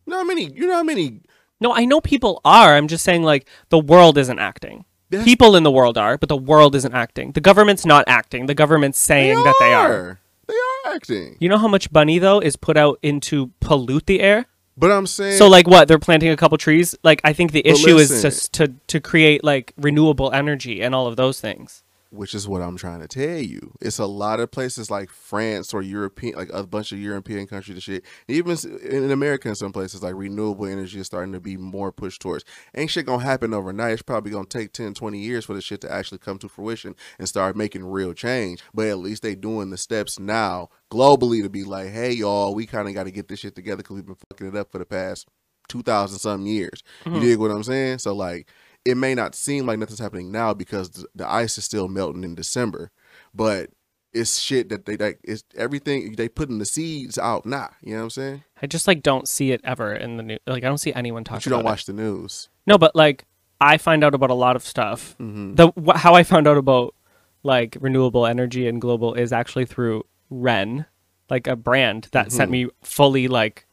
You 0.06 0.10
know 0.12 0.18
how 0.18 0.24
many? 0.24 0.52
You 0.52 0.66
know 0.66 0.74
how 0.74 0.82
many? 0.82 1.20
No, 1.60 1.72
I 1.72 1.84
know 1.84 2.00
people 2.00 2.40
are. 2.44 2.74
I'm 2.74 2.88
just 2.88 3.04
saying 3.04 3.22
like 3.22 3.48
the 3.68 3.78
world 3.78 4.18
isn't 4.18 4.38
acting. 4.38 4.84
That's- 5.10 5.24
People 5.24 5.54
in 5.56 5.62
the 5.62 5.70
world 5.70 5.98
are, 5.98 6.16
but 6.18 6.28
the 6.28 6.36
world 6.36 6.74
isn't 6.74 6.94
acting. 6.94 7.32
The 7.32 7.40
government's 7.40 7.84
not 7.84 8.04
acting. 8.06 8.46
The 8.46 8.54
government's 8.54 8.98
saying 8.98 9.36
that 9.36 9.54
they 9.60 9.72
are. 9.74 10.20
They 10.48 10.54
are 10.54 10.94
acting. 10.94 11.36
You 11.38 11.48
know 11.48 11.58
how 11.58 11.68
much 11.68 11.92
money 11.92 12.18
though 12.18 12.40
is 12.40 12.56
put 12.56 12.76
out 12.76 12.98
into 13.02 13.52
pollute 13.60 14.06
the 14.06 14.20
air? 14.20 14.46
But 14.76 14.90
I'm 14.90 15.06
saying. 15.06 15.36
So 15.36 15.48
like 15.48 15.68
what? 15.68 15.86
They're 15.86 15.98
planting 15.98 16.30
a 16.30 16.36
couple 16.36 16.56
trees? 16.58 16.94
Like 17.04 17.20
I 17.24 17.32
think 17.32 17.52
the 17.52 17.66
issue 17.66 17.96
is 17.96 18.10
listen. 18.10 18.22
just 18.22 18.52
to 18.54 18.74
to 18.88 19.00
create 19.00 19.44
like 19.44 19.72
renewable 19.76 20.32
energy 20.32 20.82
and 20.82 20.94
all 20.94 21.06
of 21.06 21.16
those 21.16 21.40
things. 21.40 21.82
Which 22.12 22.34
is 22.34 22.46
what 22.46 22.60
I'm 22.60 22.76
trying 22.76 23.00
to 23.00 23.08
tell 23.08 23.38
you. 23.38 23.72
It's 23.80 23.98
a 23.98 24.06
lot 24.06 24.38
of 24.38 24.50
places 24.50 24.90
like 24.90 25.10
France 25.10 25.72
or 25.72 25.82
European, 25.82 26.36
like 26.36 26.50
a 26.52 26.66
bunch 26.66 26.92
of 26.92 26.98
European 26.98 27.46
countries 27.46 27.76
and 27.76 27.82
shit. 27.82 28.04
Even 28.28 28.56
in 28.82 29.10
America, 29.10 29.48
in 29.48 29.54
some 29.54 29.72
places, 29.72 30.02
like 30.02 30.14
renewable 30.14 30.66
energy 30.66 31.00
is 31.00 31.06
starting 31.06 31.32
to 31.32 31.40
be 31.40 31.56
more 31.56 31.90
pushed 31.90 32.20
towards. 32.20 32.44
Ain't 32.74 32.90
shit 32.90 33.06
gonna 33.06 33.22
happen 33.22 33.54
overnight. 33.54 33.94
It's 33.94 34.02
probably 34.02 34.30
gonna 34.30 34.46
take 34.46 34.72
10, 34.72 34.94
20 34.94 35.18
years 35.18 35.44
for 35.46 35.54
the 35.54 35.62
shit 35.62 35.80
to 35.80 35.90
actually 35.90 36.18
come 36.18 36.38
to 36.38 36.48
fruition 36.48 36.94
and 37.18 37.28
start 37.28 37.56
making 37.56 37.84
real 37.84 38.12
change. 38.12 38.62
But 38.74 38.88
at 38.88 38.98
least 38.98 39.22
they 39.22 39.34
doing 39.34 39.70
the 39.70 39.78
steps 39.78 40.20
now 40.20 40.68
globally 40.90 41.42
to 41.42 41.48
be 41.48 41.64
like, 41.64 41.88
hey, 41.88 42.12
y'all, 42.12 42.54
we 42.54 42.66
kind 42.66 42.88
of 42.88 42.94
got 42.94 43.04
to 43.04 43.10
get 43.10 43.28
this 43.28 43.40
shit 43.40 43.54
together 43.54 43.78
because 43.78 43.96
we've 43.96 44.06
been 44.06 44.16
fucking 44.30 44.48
it 44.48 44.56
up 44.56 44.70
for 44.70 44.78
the 44.78 44.84
past 44.84 45.26
2,000 45.68 46.18
something 46.18 46.46
years. 46.46 46.82
You 47.04 47.12
mm-hmm. 47.12 47.20
dig 47.20 47.38
what 47.38 47.50
I'm 47.50 47.62
saying? 47.62 47.98
So, 47.98 48.14
like, 48.14 48.48
it 48.84 48.96
may 48.96 49.14
not 49.14 49.34
seem 49.34 49.66
like 49.66 49.78
nothing's 49.78 49.98
happening 50.00 50.32
now 50.32 50.52
because 50.54 50.88
th- 50.90 51.06
the 51.14 51.28
ice 51.28 51.56
is 51.58 51.64
still 51.64 51.88
melting 51.88 52.24
in 52.24 52.34
December, 52.34 52.90
but 53.34 53.70
it's 54.12 54.38
shit 54.38 54.68
that 54.68 54.84
they 54.86 54.96
like. 54.96 55.20
It's 55.24 55.44
everything 55.56 56.14
they 56.16 56.28
putting 56.28 56.58
the 56.58 56.64
seeds 56.66 57.16
out 57.18 57.46
now. 57.46 57.70
You 57.80 57.92
know 57.92 57.98
what 57.98 58.02
I'm 58.04 58.10
saying? 58.10 58.44
I 58.60 58.66
just 58.66 58.86
like 58.86 59.02
don't 59.02 59.26
see 59.26 59.52
it 59.52 59.60
ever 59.64 59.92
in 59.94 60.16
the 60.18 60.22
news. 60.22 60.38
Like 60.46 60.64
I 60.64 60.68
don't 60.68 60.78
see 60.78 60.92
anyone 60.92 61.24
talking. 61.24 61.38
But 61.38 61.46
you 61.46 61.50
don't 61.50 61.64
watch 61.64 61.86
the 61.86 61.92
news. 61.94 62.48
No, 62.66 62.76
but 62.76 62.94
like 62.94 63.24
I 63.60 63.78
find 63.78 64.04
out 64.04 64.14
about 64.14 64.30
a 64.30 64.34
lot 64.34 64.56
of 64.56 64.64
stuff. 64.66 65.16
Mm-hmm. 65.20 65.54
The 65.54 65.68
wh- 65.80 65.96
how 65.96 66.14
I 66.14 66.24
found 66.24 66.46
out 66.46 66.58
about 66.58 66.94
like 67.42 67.76
renewable 67.80 68.26
energy 68.26 68.68
and 68.68 68.80
global 68.80 69.14
is 69.14 69.32
actually 69.32 69.64
through 69.66 70.04
Ren, 70.28 70.84
like 71.30 71.46
a 71.46 71.56
brand 71.56 72.08
that 72.12 72.32
sent 72.32 72.50
me 72.50 72.68
fully 72.82 73.28
like 73.28 73.66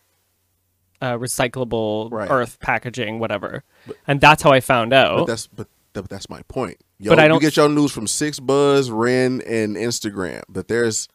uh, 1.02 1.14
recyclable 1.18 2.12
Right. 2.12 2.30
earth 2.32 2.60
packaging, 2.60 3.20
whatever, 3.20 3.64
and 4.08 4.20
that's 4.22 4.42
how 4.44 4.52
I 4.52 4.60
found 4.60 4.92
But 4.92 4.98
out. 5.08 5.28
that's 5.28 5.48
but 5.48 5.68
th- 5.94 6.08
that's 6.08 6.30
my 6.30 6.42
point. 6.48 6.78
Yo, 7.00 7.12
But 7.12 7.20
I 7.20 7.24
you 7.24 7.30
don't- 7.30 7.42
get 7.42 7.56
your 7.58 7.70
news 7.70 7.92
from 7.92 8.08
Six 8.08 8.40
Buzz, 8.40 8.92
Ren, 8.92 9.42
and 9.48 9.76
Instagram. 9.78 10.42
But 10.50 10.68
there's 10.68 11.08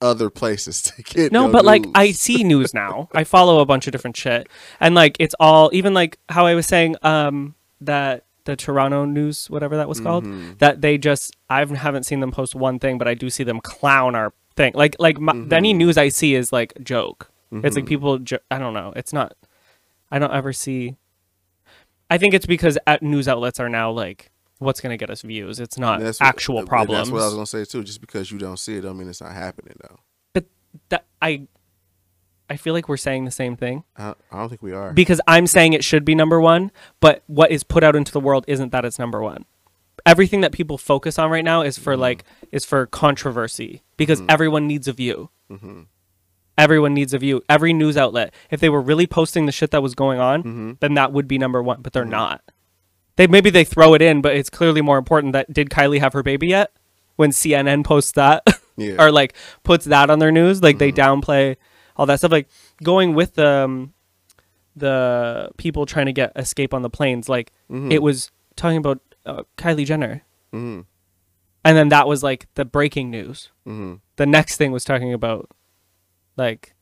other 0.00 0.30
places 0.30 0.82
to 0.96 1.02
get. 1.02 1.16
It. 1.26 1.32
No, 1.32 1.48
but 1.48 1.64
like. 1.64 1.84
I 1.94 2.12
see 2.12 2.44
news 2.44 2.72
now. 2.84 3.08
I 3.14 3.24
follow 3.24 3.60
a 3.60 3.66
bunch 3.66 3.86
of 3.86 3.92
different 3.92 4.16
shit, 4.16 4.48
and 4.80 4.94
like 4.94 5.16
it's 5.18 5.34
all 5.40 5.70
even 5.72 5.94
like 5.94 6.18
how 6.28 6.46
I 6.46 6.54
was 6.54 6.66
saying 6.66 6.96
um 7.02 7.54
that 7.80 8.24
the 8.44 8.56
Toronto 8.56 9.04
news, 9.04 9.48
whatever 9.50 9.76
that 9.76 9.88
was 9.88 10.00
called, 10.00 10.24
Mm-hmm. 10.24 10.52
that 10.58 10.80
they 10.80 10.96
just 10.98 11.36
I 11.50 11.58
haven't 11.64 12.04
seen 12.04 12.20
them 12.20 12.30
post 12.30 12.54
one 12.54 12.78
thing, 12.78 12.96
but 12.98 13.06
I 13.08 13.14
do 13.14 13.28
see 13.28 13.44
them 13.44 13.60
clown 13.60 14.14
our 14.14 14.32
thing. 14.56 14.72
Like 14.74 14.96
like 14.98 15.18
my, 15.20 15.32
any 15.50 15.72
Mm-hmm. 15.72 15.78
news 15.78 15.98
I 15.98 16.08
see 16.08 16.34
is 16.34 16.52
like 16.52 16.72
joke. 16.82 17.30
It's 17.50 17.76
like 17.76 17.86
people. 17.86 18.18
Jo- 18.18 18.38
I 18.50 18.58
don't 18.58 18.74
know. 18.74 18.92
It's 18.94 19.12
not. 19.14 19.34
I 20.10 20.18
don't 20.18 20.32
ever 20.32 20.52
see. 20.52 20.96
I 22.10 22.18
think 22.18 22.34
it's 22.34 22.46
because 22.46 22.78
at 22.86 23.02
news 23.02 23.28
outlets 23.28 23.60
are 23.60 23.68
now 23.68 23.90
like, 23.90 24.30
what's 24.58 24.80
going 24.80 24.90
to 24.90 24.96
get 24.96 25.10
us 25.10 25.22
views? 25.22 25.60
It's 25.60 25.78
not 25.78 26.00
That's 26.00 26.20
actual 26.20 26.56
uh, 26.56 26.60
and 26.60 26.68
problems. 26.68 26.98
That's 26.98 27.10
what 27.10 27.22
I 27.22 27.26
was 27.26 27.34
gonna 27.34 27.46
say 27.46 27.64
too. 27.64 27.84
Just 27.84 28.00
because 28.00 28.30
you 28.30 28.38
don't 28.38 28.58
see 28.58 28.76
it, 28.76 28.82
don't 28.82 28.98
mean 28.98 29.08
it's 29.08 29.20
not 29.20 29.32
happening 29.32 29.74
though. 29.82 29.98
but 30.32 30.46
that 30.88 31.04
I, 31.20 31.46
I 32.50 32.56
feel 32.56 32.74
like 32.74 32.88
we're 32.88 32.96
saying 32.96 33.24
the 33.24 33.30
same 33.30 33.56
thing. 33.56 33.84
I, 33.96 34.14
I 34.32 34.38
don't 34.38 34.48
think 34.48 34.62
we 34.62 34.72
are. 34.72 34.92
because 34.92 35.20
I'm 35.26 35.46
saying 35.46 35.74
it 35.74 35.84
should 35.84 36.04
be 36.04 36.14
number 36.14 36.40
one, 36.40 36.72
but 37.00 37.22
what 37.26 37.50
is 37.50 37.62
put 37.62 37.84
out 37.84 37.94
into 37.94 38.12
the 38.12 38.20
world 38.20 38.44
isn't 38.48 38.72
that 38.72 38.84
it's 38.84 38.98
number 38.98 39.22
one. 39.22 39.44
Everything 40.06 40.40
that 40.40 40.52
people 40.52 40.78
focus 40.78 41.18
on 41.18 41.30
right 41.30 41.44
now 41.44 41.62
is 41.62 41.76
for 41.76 41.92
mm-hmm. 41.92 42.02
like 42.02 42.24
is 42.50 42.64
for 42.64 42.86
controversy 42.86 43.82
because 43.96 44.20
mm-hmm. 44.20 44.30
everyone 44.30 44.66
needs 44.66 44.88
a 44.88 44.92
view. 44.92 45.30
Mm-hmm. 45.50 45.82
Everyone 46.58 46.92
needs 46.92 47.14
a 47.14 47.18
view. 47.18 47.40
Every 47.48 47.72
news 47.72 47.96
outlet, 47.96 48.34
if 48.50 48.58
they 48.60 48.68
were 48.68 48.80
really 48.82 49.06
posting 49.06 49.46
the 49.46 49.52
shit 49.52 49.70
that 49.70 49.82
was 49.82 49.94
going 49.94 50.18
on, 50.20 50.76
then 50.80 50.94
that 50.94 51.12
would 51.12 51.26
be 51.28 51.38
number 51.38 51.62
one. 51.62 51.80
But 51.80 51.92
they're 51.94 52.04
not. 52.04 52.42
They 53.16 53.26
maybe 53.26 53.48
they 53.50 53.64
throw 53.64 53.94
it 53.94 54.02
in, 54.02 54.20
but 54.20 54.34
it's 54.36 54.50
clearly 54.50 54.82
more 54.82 54.98
important 54.98 55.32
that 55.32 55.52
did 55.52 55.70
Kylie 55.70 56.00
have 56.00 56.12
her 56.12 56.22
baby 56.22 56.48
yet? 56.48 56.72
When 57.16 57.30
CNN 57.30 57.84
posts 57.84 58.12
that, 58.12 58.44
Yeah. 58.76 58.96
or 59.02 59.10
like 59.10 59.34
puts 59.64 59.86
that 59.86 60.10
on 60.10 60.18
their 60.18 60.30
news, 60.32 60.62
like 60.62 60.78
they 60.78 60.92
downplay 60.92 61.56
all 61.96 62.06
that 62.06 62.18
stuff. 62.18 62.30
Like 62.32 62.48
going 62.82 63.14
with 63.14 63.38
um, 63.40 63.92
the 64.76 65.50
people 65.56 65.86
trying 65.86 66.06
to 66.06 66.12
get 66.12 66.32
escape 66.36 66.72
on 66.74 66.82
the 66.82 66.90
planes, 66.90 67.28
like 67.28 67.52
it 67.70 68.02
was 68.02 68.30
talking 68.56 68.78
about 68.78 69.00
uh, 69.26 69.42
Kylie 69.56 69.84
Jenner, 69.84 70.22
Mhm. 70.54 70.84
and 71.64 71.76
then 71.76 71.88
that 71.90 72.06
was 72.08 72.22
like 72.22 72.46
the 72.54 72.64
breaking 72.64 73.10
news. 73.10 73.50
Mhm. 73.66 74.00
The 74.16 74.26
next 74.26 74.56
thing 74.56 74.72
was 74.72 74.84
talking 74.84 75.12
about, 75.12 75.50
like, 76.38 76.74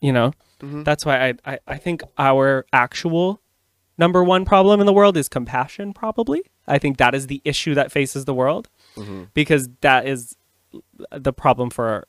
you 0.00 0.12
know, 0.12 0.32
Mm-hmm. 0.60 0.82
that's 0.82 1.06
why 1.06 1.28
I, 1.28 1.34
I 1.46 1.58
I 1.68 1.76
think 1.76 2.02
our 2.18 2.66
actual 2.72 3.40
number 3.96 4.24
one 4.24 4.44
problem 4.44 4.80
in 4.80 4.86
the 4.86 4.92
world 4.92 5.16
is 5.16 5.28
compassion. 5.28 5.92
Probably, 5.92 6.42
I 6.66 6.78
think 6.78 6.96
that 6.96 7.14
is 7.14 7.28
the 7.28 7.40
issue 7.44 7.74
that 7.74 7.92
faces 7.92 8.24
the 8.24 8.34
world 8.34 8.68
Mm-hmm. 8.96 9.24
because 9.34 9.68
that 9.82 10.04
is 10.08 10.36
the 11.12 11.32
problem 11.32 11.70
for 11.70 12.08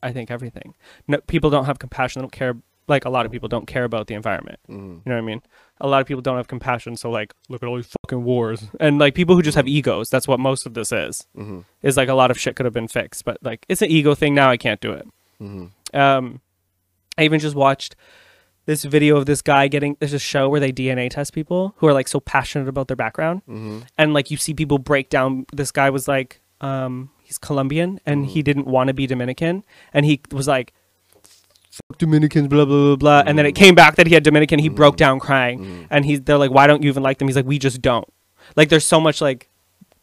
I 0.00 0.12
think 0.12 0.30
everything. 0.30 0.74
No, 1.08 1.18
people 1.26 1.50
don't 1.50 1.64
have 1.64 1.80
compassion. 1.80 2.20
They 2.20 2.24
don't 2.24 2.30
care. 2.30 2.54
Like 2.86 3.04
a 3.04 3.10
lot 3.10 3.26
of 3.26 3.32
people 3.32 3.48
don't 3.48 3.66
care 3.66 3.82
about 3.84 4.06
the 4.06 4.14
environment. 4.14 4.60
Mm-hmm. 4.68 4.84
You 4.84 5.02
know 5.06 5.14
what 5.16 5.18
I 5.18 5.20
mean? 5.22 5.42
A 5.80 5.88
lot 5.88 6.00
of 6.00 6.06
people 6.06 6.22
don't 6.22 6.36
have 6.36 6.46
compassion. 6.46 6.96
So 6.96 7.10
like, 7.10 7.34
look 7.48 7.64
at 7.64 7.68
all 7.68 7.74
these 7.76 7.92
fucking 8.04 8.22
wars 8.22 8.62
and 8.78 9.00
like 9.00 9.14
people 9.16 9.34
who 9.34 9.42
just 9.42 9.56
have 9.56 9.66
egos. 9.66 10.08
That's 10.08 10.28
what 10.28 10.38
most 10.38 10.66
of 10.66 10.74
this 10.74 10.92
is. 10.92 11.26
Mhm. 11.36 11.64
Is 11.82 11.96
like 11.96 12.08
a 12.08 12.14
lot 12.14 12.30
of 12.30 12.38
shit 12.38 12.54
could 12.54 12.64
have 12.64 12.72
been 12.72 12.86
fixed, 12.88 13.24
but 13.24 13.38
like 13.42 13.66
it's 13.68 13.82
an 13.82 13.90
ego 13.90 14.14
thing 14.14 14.36
now. 14.36 14.48
I 14.50 14.56
can't 14.56 14.80
do 14.80 14.92
it. 14.92 15.04
Um, 15.94 16.40
I 17.16 17.24
even 17.24 17.40
just 17.40 17.56
watched 17.56 17.96
this 18.66 18.84
video 18.84 19.16
of 19.16 19.26
this 19.26 19.42
guy 19.42 19.68
getting. 19.68 19.96
There's 20.00 20.12
a 20.12 20.18
show 20.18 20.48
where 20.48 20.60
they 20.60 20.72
DNA 20.72 21.10
test 21.10 21.32
people 21.32 21.74
who 21.78 21.86
are 21.86 21.92
like 21.92 22.08
so 22.08 22.20
passionate 22.20 22.68
about 22.68 22.88
their 22.88 22.96
background, 22.96 23.42
Mm-hmm. 23.48 23.80
and 23.96 24.12
like 24.14 24.30
you 24.30 24.36
see 24.36 24.54
people 24.54 24.78
break 24.78 25.08
down. 25.10 25.46
This 25.52 25.72
guy 25.72 25.90
was 25.90 26.06
like, 26.06 26.40
um, 26.60 27.10
he's 27.22 27.38
Colombian 27.38 28.00
and 28.06 28.26
he 28.26 28.42
didn't 28.42 28.66
want 28.66 28.88
to 28.88 28.94
be 28.94 29.06
Dominican, 29.06 29.64
and 29.92 30.04
he 30.04 30.20
was 30.32 30.46
like, 30.46 30.74
"Fuck 31.70 31.98
Dominicans," 31.98 32.48
blah 32.48 32.64
blah 32.64 32.84
blah 32.84 32.96
blah. 32.96 33.22
And 33.26 33.38
then 33.38 33.46
it 33.46 33.52
came 33.52 33.74
back 33.74 33.96
that 33.96 34.06
he 34.06 34.14
had 34.14 34.22
Dominican. 34.22 34.58
He 34.58 34.68
broke 34.68 34.96
down 34.96 35.18
crying, 35.20 35.86
and 35.90 36.04
he's 36.04 36.20
they're 36.22 36.38
like, 36.38 36.50
"Why 36.50 36.66
don't 36.66 36.82
you 36.82 36.88
even 36.90 37.02
like 37.02 37.18
them?" 37.18 37.28
He's 37.28 37.36
like, 37.36 37.46
"We 37.46 37.58
just 37.58 37.80
don't." 37.82 38.06
Like, 38.56 38.68
there's 38.70 38.84
so 38.86 39.00
much 39.00 39.20
like 39.20 39.50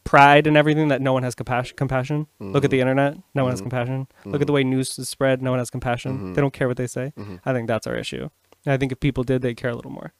pride 0.06 0.48
and 0.48 0.56
everything 0.56 0.88
that 0.88 1.02
no 1.02 1.12
one 1.12 1.24
has 1.24 1.36
compassion. 1.36 1.76
Compassion. 1.76 2.28
Look 2.40 2.64
at 2.64 2.70
mm-hmm. 2.70 2.72
the 2.72 2.80
internet. 2.80 3.18
No 3.34 3.44
one 3.44 3.52
has 3.52 3.60
mm-hmm. 3.60 3.70
compassion. 3.70 4.00
Look 4.00 4.08
at 4.08 4.32
mm-hmm. 4.32 4.46
the 4.46 4.54
way 4.54 4.64
news 4.64 4.98
is 4.98 5.10
spread. 5.10 5.42
No 5.42 5.52
one 5.52 5.60
has 5.60 5.70
compassion. 5.70 6.34
They 6.34 6.42
don't 6.42 6.54
care 6.54 6.70
what 6.70 6.78
they 6.78 6.88
say. 6.88 7.12
I 7.46 7.52
think 7.52 7.68
that's 7.68 7.86
our 7.86 7.96
issue. 7.96 8.30
And 8.66 8.74
I 8.74 8.78
think 8.78 8.94
if 8.94 9.02
people 9.02 9.24
did, 9.24 9.42
they'd 9.42 9.58
care 9.58 9.72
a 9.72 9.76
little 9.76 9.92
more. 9.92 10.14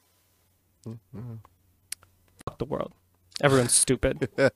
Fuck 2.46 2.58
the 2.58 2.66
world. 2.66 2.92
Everyone's 3.42 3.74
stupid. 3.74 4.30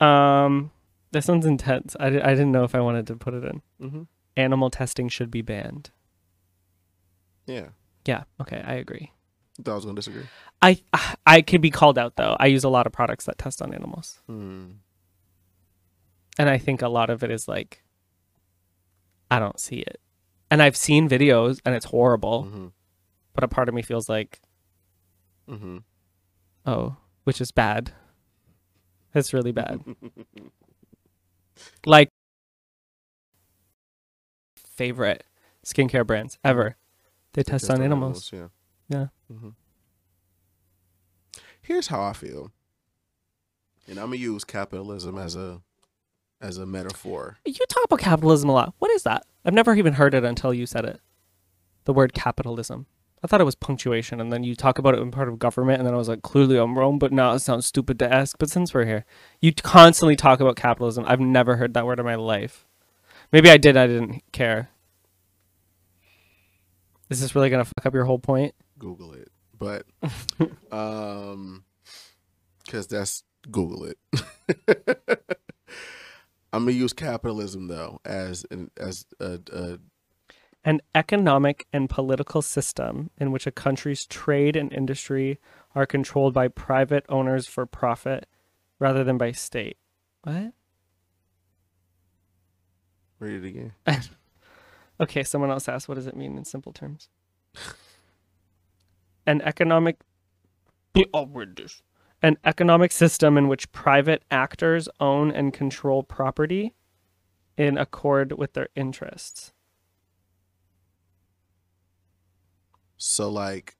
Um, 0.00 0.70
this 1.10 1.28
one's 1.28 1.46
intense. 1.46 1.96
I, 1.98 2.10
di- 2.10 2.22
I 2.22 2.30
didn't 2.30 2.52
know 2.52 2.64
if 2.64 2.74
I 2.74 2.80
wanted 2.80 3.06
to 3.08 3.16
put 3.16 3.34
it 3.34 3.44
in. 3.44 3.62
Mhm. 3.80 4.06
Animal 4.36 4.70
testing 4.70 5.08
should 5.08 5.30
be 5.30 5.42
banned. 5.42 5.90
Yeah. 7.46 7.68
Yeah. 8.06 8.24
Okay. 8.40 8.62
I 8.64 8.74
agree. 8.74 9.12
Thought 9.64 9.72
I 9.72 9.74
was 9.74 9.84
gonna 9.84 9.96
disagree. 9.96 10.24
I 10.62 10.80
I 11.26 11.42
can 11.42 11.60
be 11.60 11.70
called 11.70 11.98
out 11.98 12.16
though. 12.16 12.36
I 12.38 12.46
use 12.46 12.64
a 12.64 12.68
lot 12.68 12.86
of 12.86 12.92
products 12.92 13.24
that 13.26 13.38
test 13.38 13.60
on 13.62 13.74
animals, 13.74 14.20
Mm. 14.28 14.76
and 16.38 16.48
I 16.48 16.58
think 16.58 16.82
a 16.82 16.88
lot 16.88 17.10
of 17.10 17.22
it 17.24 17.30
is 17.30 17.48
like 17.48 17.82
I 19.30 19.38
don't 19.38 19.58
see 19.58 19.76
it, 19.78 20.00
and 20.50 20.62
I've 20.62 20.76
seen 20.76 21.08
videos 21.08 21.60
and 21.64 21.74
it's 21.74 21.86
horrible, 21.86 22.44
Mhm. 22.44 22.72
but 23.34 23.44
a 23.44 23.48
part 23.48 23.68
of 23.68 23.74
me 23.74 23.82
feels 23.82 24.08
like 24.08 24.40
mm-hmm. 25.48 25.78
oh, 26.66 26.96
which 27.24 27.40
is 27.40 27.50
bad. 27.50 27.92
It's 29.14 29.32
really 29.32 29.52
bad. 29.52 29.80
like 31.86 32.10
favorite 34.56 35.24
skincare 35.64 36.06
brands 36.06 36.38
ever. 36.44 36.76
They 37.32 37.42
test 37.42 37.66
Test 37.66 37.78
on 37.78 37.84
animals. 37.84 38.30
Yeah. 38.32 38.48
Yeah. 38.88 39.06
hmm 39.30 39.50
Here's 41.60 41.88
how 41.88 42.02
I 42.02 42.14
feel, 42.14 42.50
and 43.86 43.98
I'm 43.98 44.06
gonna 44.06 44.16
use 44.16 44.42
capitalism 44.44 45.18
as 45.18 45.36
a 45.36 45.60
as 46.40 46.56
a 46.56 46.64
metaphor. 46.64 47.36
You 47.44 47.52
talk 47.52 47.84
about 47.84 47.98
capitalism 47.98 48.48
a 48.48 48.52
lot. 48.54 48.74
What 48.78 48.90
is 48.92 49.02
that? 49.02 49.26
I've 49.44 49.52
never 49.52 49.74
even 49.74 49.94
heard 49.94 50.14
it 50.14 50.24
until 50.24 50.54
you 50.54 50.64
said 50.66 50.84
it. 50.86 51.00
The 51.84 51.92
word 51.92 52.14
capitalism. 52.14 52.86
I 53.22 53.26
thought 53.26 53.40
it 53.40 53.44
was 53.44 53.56
punctuation, 53.56 54.20
and 54.20 54.32
then 54.32 54.44
you 54.44 54.54
talk 54.54 54.78
about 54.78 54.94
it 54.94 55.00
in 55.00 55.10
part 55.10 55.28
of 55.28 55.38
government, 55.40 55.78
and 55.80 55.86
then 55.86 55.92
I 55.92 55.98
was 55.98 56.08
like, 56.08 56.22
clearly 56.22 56.56
I'm 56.56 56.78
wrong, 56.78 56.98
but 56.98 57.12
now 57.12 57.32
it 57.32 57.40
sounds 57.40 57.66
stupid 57.66 57.98
to 57.98 58.10
ask. 58.12 58.38
But 58.38 58.48
since 58.48 58.72
we're 58.72 58.84
here, 58.86 59.04
you 59.40 59.52
constantly 59.52 60.14
talk 60.14 60.38
about 60.40 60.54
capitalism. 60.56 61.04
I've 61.06 61.18
never 61.20 61.56
heard 61.56 61.74
that 61.74 61.84
word 61.84 61.98
in 61.98 62.06
my 62.06 62.14
life. 62.14 62.64
Maybe 63.32 63.50
I 63.50 63.56
did, 63.56 63.76
I 63.76 63.88
didn't 63.88 64.22
care. 64.32 64.70
Is 67.10 67.20
this 67.20 67.34
really 67.34 67.50
gonna 67.50 67.64
fuck 67.64 67.84
up 67.86 67.94
your 67.94 68.04
whole 68.04 68.18
point? 68.20 68.54
Google 68.78 69.12
it, 69.14 69.30
but 69.56 69.84
um, 70.72 71.64
because 72.64 72.86
that's 72.86 73.24
Google 73.50 73.84
it. 73.84 73.98
I'm 76.52 76.64
gonna 76.64 76.72
use 76.72 76.92
capitalism 76.92 77.68
though 77.68 78.00
as 78.04 78.44
an 78.50 78.70
as 78.78 79.06
a, 79.20 79.40
a 79.52 79.78
An 80.64 80.80
economic 80.94 81.66
and 81.72 81.90
political 81.90 82.42
system 82.42 83.10
in 83.18 83.32
which 83.32 83.46
a 83.46 83.52
country's 83.52 84.06
trade 84.06 84.56
and 84.56 84.72
industry 84.72 85.38
are 85.74 85.86
controlled 85.86 86.32
by 86.34 86.48
private 86.48 87.04
owners 87.08 87.46
for 87.46 87.66
profit 87.66 88.26
rather 88.78 89.04
than 89.04 89.18
by 89.18 89.32
state. 89.32 89.76
What? 90.22 90.52
Read 93.20 93.44
it 93.44 93.48
again. 93.48 93.72
Okay, 95.00 95.22
someone 95.22 95.50
else 95.50 95.68
asked, 95.68 95.88
what 95.88 95.94
does 95.94 96.08
it 96.08 96.16
mean 96.16 96.36
in 96.36 96.44
simple 96.44 96.72
terms? 96.72 97.08
An 99.28 99.42
economic. 99.42 99.98
I'll 101.12 101.26
read 101.26 101.54
this. 101.56 101.82
An 102.22 102.38
economic 102.46 102.92
system 102.92 103.36
in 103.36 103.46
which 103.46 103.70
private 103.72 104.22
actors 104.30 104.88
own 105.00 105.30
and 105.30 105.52
control 105.52 106.02
property 106.02 106.74
in 107.58 107.76
accord 107.76 108.32
with 108.38 108.54
their 108.54 108.68
interests. 108.74 109.52
So 112.96 113.28
like 113.28 113.76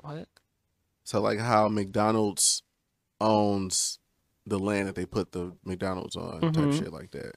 What? 0.00 0.26
so 1.04 1.20
like 1.20 1.38
how 1.38 1.68
McDonald's 1.68 2.62
owns 3.20 3.98
the 4.46 4.58
land 4.58 4.88
that 4.88 4.94
they 4.94 5.04
put 5.06 5.32
the 5.32 5.52
McDonald's 5.64 6.16
on, 6.16 6.40
type 6.40 6.64
Mhm. 6.64 6.78
shit 6.78 6.92
like 6.94 7.10
that. 7.10 7.36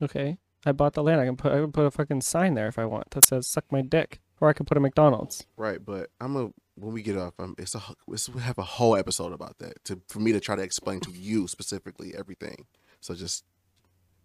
Okay. 0.00 0.38
I 0.64 0.72
bought 0.72 0.94
the 0.94 1.02
land. 1.02 1.20
I 1.20 1.26
can 1.26 1.36
put 1.36 1.52
I 1.52 1.56
can 1.60 1.72
put 1.72 1.84
a 1.84 1.90
fucking 1.90 2.22
sign 2.22 2.54
there 2.54 2.68
if 2.68 2.78
I 2.78 2.86
want 2.86 3.10
that 3.10 3.24
says 3.26 3.46
"suck 3.46 3.70
my 3.70 3.82
dick," 3.82 4.20
or 4.40 4.48
I 4.48 4.52
could 4.52 4.66
put 4.66 4.76
a 4.76 4.80
McDonald's. 4.80 5.46
Right, 5.56 5.84
but 5.84 6.10
I'm 6.20 6.36
a 6.36 6.50
when 6.78 6.92
we 6.92 7.02
get 7.02 7.16
off, 7.16 7.32
I'm, 7.38 7.54
it's 7.58 7.74
a 7.74 7.82
it's, 8.08 8.28
we 8.28 8.40
have 8.42 8.58
a 8.58 8.62
whole 8.62 8.96
episode 8.96 9.32
about 9.32 9.58
that 9.58 9.82
to 9.84 10.00
for 10.08 10.20
me 10.20 10.32
to 10.32 10.40
try 10.40 10.56
to 10.56 10.62
explain 10.62 11.00
to 11.00 11.10
you 11.10 11.48
specifically 11.48 12.14
everything. 12.16 12.66
So 13.00 13.14
just 13.14 13.44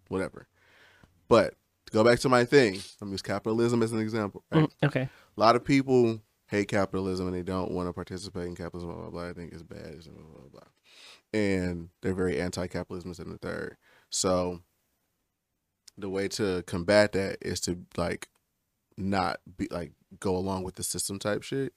whatever. 0.08 0.46
But 1.28 1.54
to 1.86 1.92
go 1.92 2.04
back 2.04 2.18
to 2.20 2.28
my 2.28 2.44
thing, 2.44 2.80
I'm 3.00 3.10
use 3.10 3.22
capitalism 3.22 3.82
as 3.82 3.92
an 3.92 4.00
example. 4.00 4.44
Right? 4.52 4.64
Mm, 4.64 4.86
okay. 4.86 5.08
A 5.36 5.40
lot 5.40 5.56
of 5.56 5.64
people 5.64 6.20
hate 6.46 6.68
capitalism 6.68 7.26
and 7.26 7.34
they 7.34 7.42
don't 7.42 7.70
want 7.70 7.88
to 7.88 7.92
participate 7.92 8.46
in 8.46 8.54
capitalism. 8.54 8.90
Blah 8.90 9.00
blah 9.00 9.10
blah. 9.10 9.28
I 9.30 9.32
think 9.32 9.52
it's 9.52 9.62
bad. 9.62 10.02
Blah 10.04 10.12
blah 10.12 10.48
blah. 10.52 10.60
And 11.32 11.88
they're 12.02 12.12
very 12.12 12.38
anti-capitalism 12.38 13.14
in 13.18 13.32
the 13.32 13.38
third. 13.38 13.78
So 14.10 14.60
the 15.96 16.10
way 16.10 16.28
to 16.28 16.62
combat 16.66 17.12
that 17.12 17.38
is 17.40 17.60
to 17.60 17.78
like 17.96 18.28
not 18.98 19.40
be 19.56 19.68
like 19.70 19.92
go 20.20 20.36
along 20.36 20.64
with 20.64 20.74
the 20.76 20.82
system 20.82 21.18
type 21.18 21.42
shit. 21.42 21.72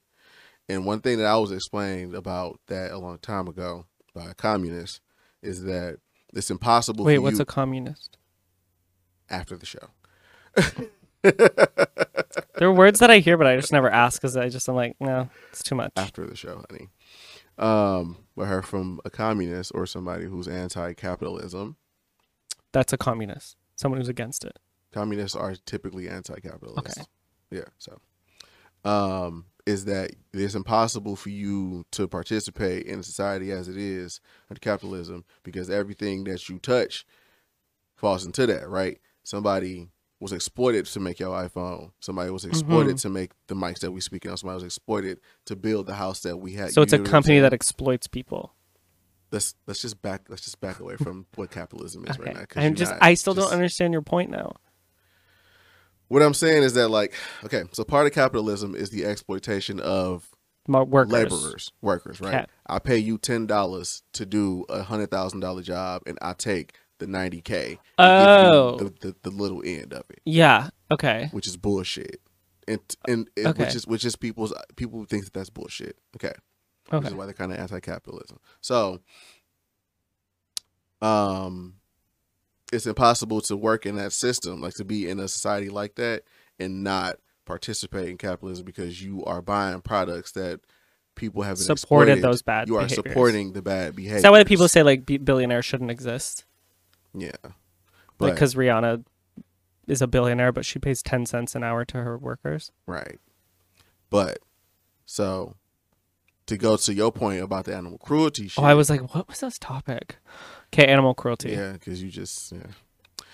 And 0.68 0.84
one 0.84 1.00
thing 1.00 1.18
that 1.18 1.26
I 1.26 1.36
was 1.36 1.52
explained 1.52 2.14
about 2.14 2.60
that 2.66 2.90
a 2.90 2.98
long 2.98 3.18
time 3.18 3.46
ago 3.48 3.86
by 4.14 4.30
a 4.30 4.34
communist 4.34 5.00
is 5.42 5.62
that 5.64 5.98
it's 6.34 6.50
impossible 6.50 7.04
Wait, 7.04 7.18
what's 7.18 7.38
a 7.38 7.44
communist? 7.44 8.18
after 9.30 9.56
the 9.56 9.66
show. 9.66 9.88
There 12.58 12.68
are 12.68 12.72
words 12.72 13.00
that 13.00 13.10
I 13.10 13.18
hear, 13.18 13.36
but 13.36 13.46
I 13.46 13.56
just 13.56 13.72
never 13.72 13.90
ask 13.90 14.20
because 14.20 14.36
I 14.36 14.48
just 14.48 14.66
I'm 14.68 14.76
like, 14.76 14.96
no, 14.98 15.28
it's 15.50 15.62
too 15.62 15.74
much. 15.74 15.92
after 15.96 16.26
the 16.26 16.34
show, 16.34 16.64
honey. 16.70 16.88
Um, 17.58 18.16
but 18.34 18.46
her 18.46 18.62
from 18.62 19.00
a 19.04 19.10
communist 19.10 19.72
or 19.74 19.86
somebody 19.86 20.24
who's 20.24 20.48
anti-capitalism. 20.48 21.76
That's 22.72 22.92
a 22.92 22.98
communist. 22.98 23.56
Someone 23.76 24.00
who's 24.00 24.08
against 24.08 24.44
it. 24.44 24.58
Communists 24.92 25.36
are 25.36 25.54
typically 25.66 26.08
anti-capitalist. 26.08 26.98
Okay. 26.98 27.06
Yeah. 27.50 27.64
So, 27.78 27.98
um, 28.86 29.46
is 29.66 29.84
that 29.86 30.12
it's 30.32 30.54
impossible 30.54 31.16
for 31.16 31.30
you 31.30 31.84
to 31.92 32.06
participate 32.06 32.86
in 32.86 33.02
society 33.02 33.50
as 33.50 33.68
it 33.68 33.76
is 33.76 34.20
under 34.50 34.60
capitalism 34.60 35.24
because 35.42 35.68
everything 35.68 36.24
that 36.24 36.48
you 36.48 36.58
touch 36.58 37.04
falls 37.96 38.24
into 38.24 38.46
that, 38.46 38.68
right? 38.68 38.98
Somebody 39.24 39.88
was 40.20 40.32
exploited 40.32 40.86
to 40.86 41.00
make 41.00 41.18
your 41.18 41.36
iPhone. 41.36 41.90
Somebody 42.00 42.30
was 42.30 42.44
exploited 42.44 42.96
Mhm. 42.96 43.02
to 43.02 43.08
make 43.10 43.32
the 43.48 43.54
mics 43.54 43.80
that 43.80 43.90
we 43.92 44.00
speaking 44.00 44.30
on. 44.30 44.36
Somebody 44.36 44.56
was 44.56 44.64
exploited 44.64 45.18
to 45.46 45.56
build 45.56 45.86
the 45.86 45.94
house 45.94 46.20
that 46.20 46.36
we 46.38 46.52
had. 46.52 46.72
So 46.72 46.80
it's 46.82 46.92
a 46.92 46.96
know 46.96 47.02
what 47.02 47.08
I'm 47.08 47.12
company 47.12 47.40
that 47.40 47.52
exploits 47.52 48.06
people. 48.06 48.52
let's 49.32 49.56
let's 49.66 49.82
just 49.82 50.00
back 50.00 50.22
let's 50.28 50.42
just 50.44 50.60
back 50.60 50.78
away 50.78 50.96
from 50.96 51.26
what 51.34 51.50
capitalism 51.50 52.04
is 52.06 52.16
Okay. 52.16 52.32
right 52.32 52.34
now. 52.56 52.62
I'm 52.62 52.76
just 52.76 52.92
not- 52.92 53.02
I 53.02 53.14
still 53.14 53.34
just- 53.34 53.48
don't 53.48 53.54
understand 53.54 53.92
your 53.92 54.00
point 54.02 54.30
now. 54.30 54.54
What 56.08 56.22
I'm 56.22 56.34
saying 56.34 56.62
is 56.62 56.74
that 56.74 56.88
like 56.88 57.12
okay, 57.44 57.64
so 57.72 57.84
part 57.84 58.06
of 58.06 58.12
capitalism 58.12 58.74
is 58.74 58.90
the 58.90 59.04
exploitation 59.04 59.80
of 59.80 60.28
My 60.68 60.82
workers. 60.82 61.12
laborers, 61.12 61.72
workers, 61.82 62.20
right? 62.20 62.30
Cap. 62.32 62.50
I 62.66 62.78
pay 62.78 62.98
you 62.98 63.18
ten 63.18 63.46
dollars 63.46 64.02
to 64.12 64.24
do 64.26 64.64
a 64.68 64.82
hundred 64.82 65.10
thousand 65.10 65.40
dollar 65.40 65.62
job, 65.62 66.02
and 66.06 66.16
I 66.22 66.32
take 66.34 66.74
the 66.98 67.06
ninety 67.06 67.40
k. 67.40 67.78
Oh. 67.98 68.76
the, 68.78 68.84
the 69.00 69.16
the 69.22 69.30
little 69.30 69.62
end 69.64 69.92
of 69.92 70.04
it, 70.10 70.20
Yeah. 70.24 70.70
Okay. 70.90 71.28
which 71.32 71.46
is 71.46 71.56
bullshit, 71.56 72.20
and 72.68 72.80
and, 73.08 73.28
and 73.36 73.48
Okay. 73.48 73.64
which 73.64 73.74
is 73.74 73.86
which 73.86 74.04
is 74.04 74.14
people's 74.16 74.54
people 74.76 75.04
think 75.06 75.24
that 75.24 75.32
that's 75.32 75.50
bullshit. 75.50 75.98
Okay, 76.16 76.32
which 76.88 76.98
Okay. 76.98 77.08
is 77.08 77.14
why 77.14 77.24
they're 77.26 77.34
kind 77.34 77.52
of 77.52 77.58
anti-capitalism. 77.58 78.38
So, 78.60 79.00
um, 81.02 81.74
it's 82.72 82.86
impossible 82.86 83.40
to 83.42 83.56
work 83.56 83.86
in 83.86 83.96
that 83.96 84.12
system, 84.12 84.60
like 84.60 84.74
to 84.74 84.84
be 84.84 85.08
in 85.08 85.20
a 85.20 85.28
society 85.28 85.68
like 85.68 85.94
that 85.96 86.22
and 86.58 86.82
not 86.82 87.16
participate 87.44 88.08
in 88.08 88.18
capitalism 88.18 88.64
because 88.64 89.02
you 89.02 89.22
are 89.24 89.40
buying 89.40 89.80
products 89.80 90.32
that 90.32 90.60
people 91.14 91.42
have 91.42 91.56
Supported 91.58 92.12
exploited. 92.12 92.22
those 92.24 92.42
bad 92.42 92.68
You 92.68 92.76
are 92.76 92.80
behaviors. 92.86 92.96
supporting 93.12 93.52
the 93.52 93.62
bad 93.62 93.94
behavior. 93.94 94.16
Is 94.16 94.22
that 94.22 94.32
why 94.32 94.42
people 94.44 94.68
say 94.68 94.82
like 94.82 95.06
bi- 95.06 95.18
billionaires 95.18 95.64
shouldn't 95.64 95.90
exist? 95.90 96.44
Yeah, 97.14 97.30
Like 98.18 98.34
because 98.34 98.54
Rihanna 98.54 99.04
is 99.86 100.02
a 100.02 100.06
billionaire, 100.06 100.52
but 100.52 100.66
she 100.66 100.78
pays 100.78 101.02
ten 101.02 101.24
cents 101.24 101.54
an 101.54 101.62
hour 101.62 101.84
to 101.86 101.98
her 102.02 102.18
workers. 102.18 102.72
right, 102.86 103.18
but 104.10 104.38
so 105.06 105.54
to 106.46 106.56
go 106.56 106.76
to 106.76 106.92
your 106.92 107.10
point 107.12 107.42
about 107.42 107.64
the 107.64 107.74
animal 107.74 107.98
cruelty 107.98 108.48
shit. 108.48 108.62
Oh, 108.62 108.66
I 108.66 108.74
was 108.74 108.90
like, 108.90 109.14
what 109.14 109.28
was 109.28 109.40
this 109.40 109.58
topic? 109.58 110.16
Okay, 110.72 110.86
animal 110.86 111.14
cruelty. 111.14 111.50
Yeah, 111.50 111.72
because 111.72 112.02
you 112.02 112.10
just 112.10 112.52
yeah. 112.52 112.58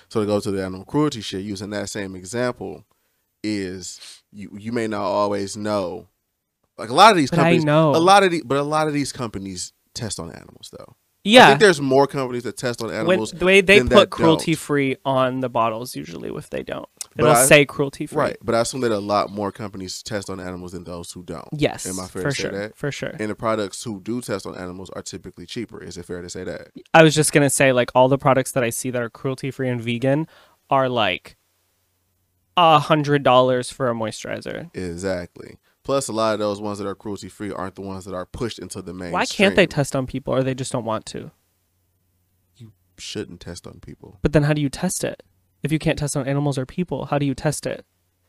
So 0.08 0.20
to 0.20 0.26
go 0.26 0.40
to 0.40 0.50
the 0.50 0.62
animal 0.62 0.84
cruelty 0.84 1.20
shit, 1.22 1.42
using 1.42 1.70
that 1.70 1.88
same 1.88 2.14
example, 2.14 2.84
is 3.42 4.22
you 4.30 4.50
you 4.58 4.72
may 4.72 4.86
not 4.86 5.02
always 5.02 5.56
know. 5.56 6.08
Like 6.78 6.88
a 6.90 6.94
lot 6.94 7.10
of 7.10 7.16
these 7.16 7.30
But 7.30 7.38
I 7.38 7.42
companies, 7.42 7.64
know. 7.64 7.94
a 7.94 7.98
lot 7.98 8.22
of 8.22 8.30
the, 8.30 8.42
but 8.44 8.56
a 8.58 8.62
lot 8.62 8.88
of 8.88 8.94
these 8.94 9.12
companies 9.12 9.72
test 9.94 10.18
on 10.18 10.30
animals 10.30 10.70
though. 10.76 10.96
I 11.24 11.46
think 11.48 11.60
there's 11.60 11.80
more 11.80 12.06
companies 12.06 12.42
that 12.42 12.56
test 12.56 12.82
on 12.82 12.88
When, 12.88 12.96
animals. 12.96 13.30
the 13.32 13.44
way 13.44 13.60
they 13.60 13.80
put 13.80 13.88
don't. 13.90 14.10
cruelty 14.10 14.54
free 14.54 14.96
on 15.04 15.40
the 15.40 15.48
bottles 15.48 15.94
usually 15.94 16.28
if 16.36 16.50
they 16.50 16.62
don't. 16.62 16.88
It'll 17.16 17.30
I- 17.30 17.44
say 17.44 17.64
cruelty 17.64 18.06
free. 18.06 18.16
Right, 18.18 18.36
but 18.42 18.54
I 18.54 18.60
assume 18.60 18.80
that 18.80 18.90
a 18.90 18.98
lot 18.98 19.30
more 19.30 19.52
companies 19.52 20.02
test 20.02 20.28
on 20.30 20.40
animals 20.40 20.72
than 20.72 20.84
those 20.84 21.12
who 21.12 21.22
don't. 21.22 21.46
Yes. 21.52 21.86
Am 21.86 22.00
I 22.00 22.06
fair 22.08 22.22
for 22.22 22.28
to 22.30 22.34
say 22.34 22.42
sure. 22.42 22.50
that? 22.52 22.76
For 22.76 22.90
sure. 22.90 23.12
And 23.20 23.30
the 23.30 23.34
products 23.34 23.84
who 23.84 24.00
do 24.00 24.20
test 24.20 24.46
on 24.46 24.56
animals 24.56 24.90
are 24.90 25.02
typically 25.02 25.46
cheaper. 25.46 25.80
Is 25.82 25.96
it 25.96 26.04
fair 26.06 26.22
to 26.22 26.30
say 26.30 26.42
that? 26.44 26.68
I 26.94 27.02
was 27.02 27.14
just 27.14 27.32
gonna 27.32 27.50
say 27.50 27.72
like 27.72 27.90
all 27.94 28.08
the 28.08 28.18
products 28.18 28.52
that 28.52 28.64
I 28.64 28.70
see 28.70 28.90
that 28.90 29.00
are 29.02 29.10
cruelty 29.10 29.50
free 29.50 29.68
and 29.68 29.80
vegan 29.80 30.26
are 30.70 30.88
like 30.88 31.36
a 32.56 32.78
hundred 32.78 33.22
dollars 33.22 33.70
for 33.70 33.88
a 33.88 33.94
moisturizer. 33.94 34.74
Exactly. 34.74 35.58
Plus, 35.84 36.08
a 36.08 36.12
lot 36.12 36.34
of 36.34 36.38
those 36.38 36.60
ones 36.60 36.78
that 36.78 36.86
are 36.86 36.94
cruelty 36.94 37.28
free 37.28 37.50
aren't 37.52 37.74
the 37.74 37.80
ones 37.80 38.04
that 38.04 38.14
are 38.14 38.26
pushed 38.26 38.58
into 38.58 38.80
the 38.82 38.94
main. 38.94 39.10
Why 39.12 39.26
can't 39.26 39.56
they 39.56 39.66
test 39.66 39.96
on 39.96 40.06
people 40.06 40.32
or 40.32 40.42
they 40.42 40.54
just 40.54 40.70
don't 40.72 40.84
want 40.84 41.06
to? 41.06 41.32
You 42.56 42.72
shouldn't 42.98 43.40
test 43.40 43.66
on 43.66 43.80
people. 43.80 44.18
But 44.22 44.32
then 44.32 44.44
how 44.44 44.52
do 44.52 44.60
you 44.60 44.68
test 44.68 45.02
it? 45.04 45.22
If 45.62 45.72
you 45.72 45.78
can't 45.78 45.98
test 45.98 46.16
on 46.16 46.26
animals 46.26 46.58
or 46.58 46.66
people, 46.66 47.06
how 47.06 47.18
do 47.18 47.26
you 47.26 47.34
test 47.34 47.66
it? 47.66 47.84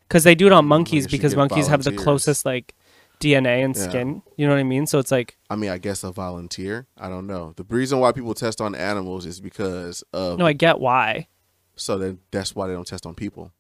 Because 0.08 0.24
they 0.24 0.36
do 0.36 0.48
it 0.48 0.52
on 0.52 0.66
monkeys 0.66 1.08
because 1.08 1.36
monkeys 1.36 1.68
have 1.68 1.84
the 1.84 1.92
closest 1.94 2.46
like 2.46 2.76
DNA 3.20 3.64
and 3.64 3.76
Yeah. 3.76 3.90
skin. 3.90 4.22
You 4.36 4.48
know 4.48 4.54
what 4.54 4.60
I 4.60 4.64
mean? 4.64 4.86
So 4.86 5.00
it's 5.00 5.12
like 5.12 5.38
I 5.50 5.56
mean, 5.56 5.70
I 5.70 5.78
guess 5.78 6.04
a 6.04 6.12
volunteer. 6.12 6.88
I 6.98 7.10
don't 7.10 7.26
know. 7.28 7.54
The 7.56 7.66
reason 7.70 8.00
why 8.00 8.12
people 8.12 8.34
test 8.34 8.62
on 8.62 8.76
animals 8.76 9.26
is 9.26 9.40
because 9.40 10.04
of 10.14 10.40
no, 10.40 10.46
I 10.46 10.54
get 10.54 10.80
why. 10.80 11.28
so 11.76 11.98
then 11.98 12.20
that's 12.32 12.56
why 12.56 12.68
they 12.68 12.74
don't 12.74 12.88
test 12.88 13.06
on 13.06 13.16
people. 13.16 13.52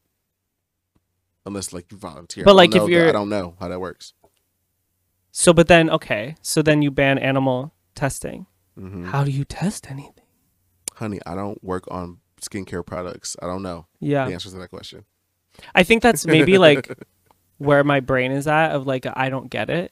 Unless 1.45 1.73
like 1.73 1.91
you 1.91 1.97
volunteer. 1.97 2.43
But, 2.45 2.55
like, 2.55 2.73
if 2.75 2.87
you're- 2.87 3.09
I 3.09 3.11
don't 3.11 3.29
know 3.29 3.55
how 3.59 3.67
that 3.67 3.79
works. 3.81 4.13
So, 5.31 5.51
but 5.51 5.67
then 5.67 5.89
okay, 5.89 6.35
so 6.41 6.61
then 6.61 6.81
you 6.81 6.91
ban 6.91 7.17
animal 7.17 7.73
testing. 7.95 8.45
hmm 8.77 9.05
How 9.05 9.23
do 9.23 9.31
you 9.31 9.43
test 9.45 9.89
anything? 9.89 10.25
Honey, 10.95 11.19
I 11.25 11.33
don't 11.35 11.61
work 11.63 11.85
on 11.89 12.19
skincare 12.41 12.85
products. 12.85 13.35
I 13.41 13.47
don't 13.47 13.63
know 13.63 13.87
Yeah, 13.99 14.25
the 14.27 14.33
answer 14.33 14.49
to 14.49 14.55
that 14.57 14.69
question. 14.69 15.05
I 15.73 15.83
think 15.83 16.01
that's 16.03 16.25
maybe 16.25 16.57
like 16.67 16.87
where 17.57 17.83
my 17.83 17.99
brain 17.99 18.31
is 18.31 18.47
at 18.47 18.71
of 18.71 18.85
like 18.87 19.05
I 19.15 19.29
don't 19.29 19.49
get 19.49 19.69
it 19.69 19.91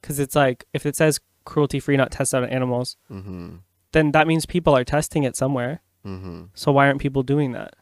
because 0.00 0.18
it's 0.18 0.36
like 0.36 0.66
if 0.74 0.84
it 0.86 0.94
says 0.96 1.20
cruelty 1.44 1.80
free, 1.80 1.96
not 1.96 2.10
tested 2.10 2.42
on 2.42 2.48
animals, 2.50 2.96
Mm-hmm. 3.10 3.56
then 3.92 4.12
that 4.12 4.26
means 4.26 4.44
people 4.46 4.76
are 4.76 4.84
testing 4.84 5.22
it 5.24 5.36
somewhere. 5.36 5.80
Mm-hmm. 6.06 6.44
So 6.54 6.70
why 6.72 6.86
aren't 6.86 7.00
people 7.00 7.22
doing 7.22 7.52
that? 7.52 7.74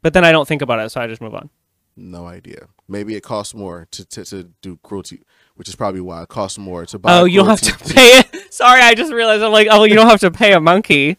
But 0.00 0.12
then 0.14 0.24
I 0.24 0.32
don't 0.32 0.48
think 0.48 0.62
about 0.62 0.80
it, 0.80 0.88
so 0.90 1.00
I 1.00 1.06
just 1.06 1.20
move 1.20 1.34
on. 1.34 1.50
No 1.96 2.26
idea. 2.26 2.68
Maybe 2.88 3.14
it 3.14 3.22
costs 3.22 3.54
more 3.54 3.86
to, 3.92 4.04
to 4.04 4.24
to 4.24 4.42
do 4.62 4.78
cruelty, 4.82 5.22
which 5.54 5.68
is 5.68 5.76
probably 5.76 6.00
why 6.00 6.22
it 6.22 6.28
costs 6.28 6.58
more 6.58 6.84
to 6.86 6.98
buy. 6.98 7.18
Oh, 7.20 7.24
you 7.24 7.38
don't 7.40 7.48
have 7.48 7.60
to 7.62 7.72
cruelty- 7.72 7.94
pay 7.94 8.18
it. 8.18 8.52
Sorry, 8.52 8.80
I 8.82 8.94
just 8.94 9.12
realized 9.12 9.42
I'm 9.42 9.52
like, 9.52 9.68
oh, 9.70 9.84
you 9.84 9.94
don't 9.94 10.08
have 10.08 10.20
to 10.20 10.30
pay 10.30 10.52
a 10.52 10.60
monkey. 10.60 11.16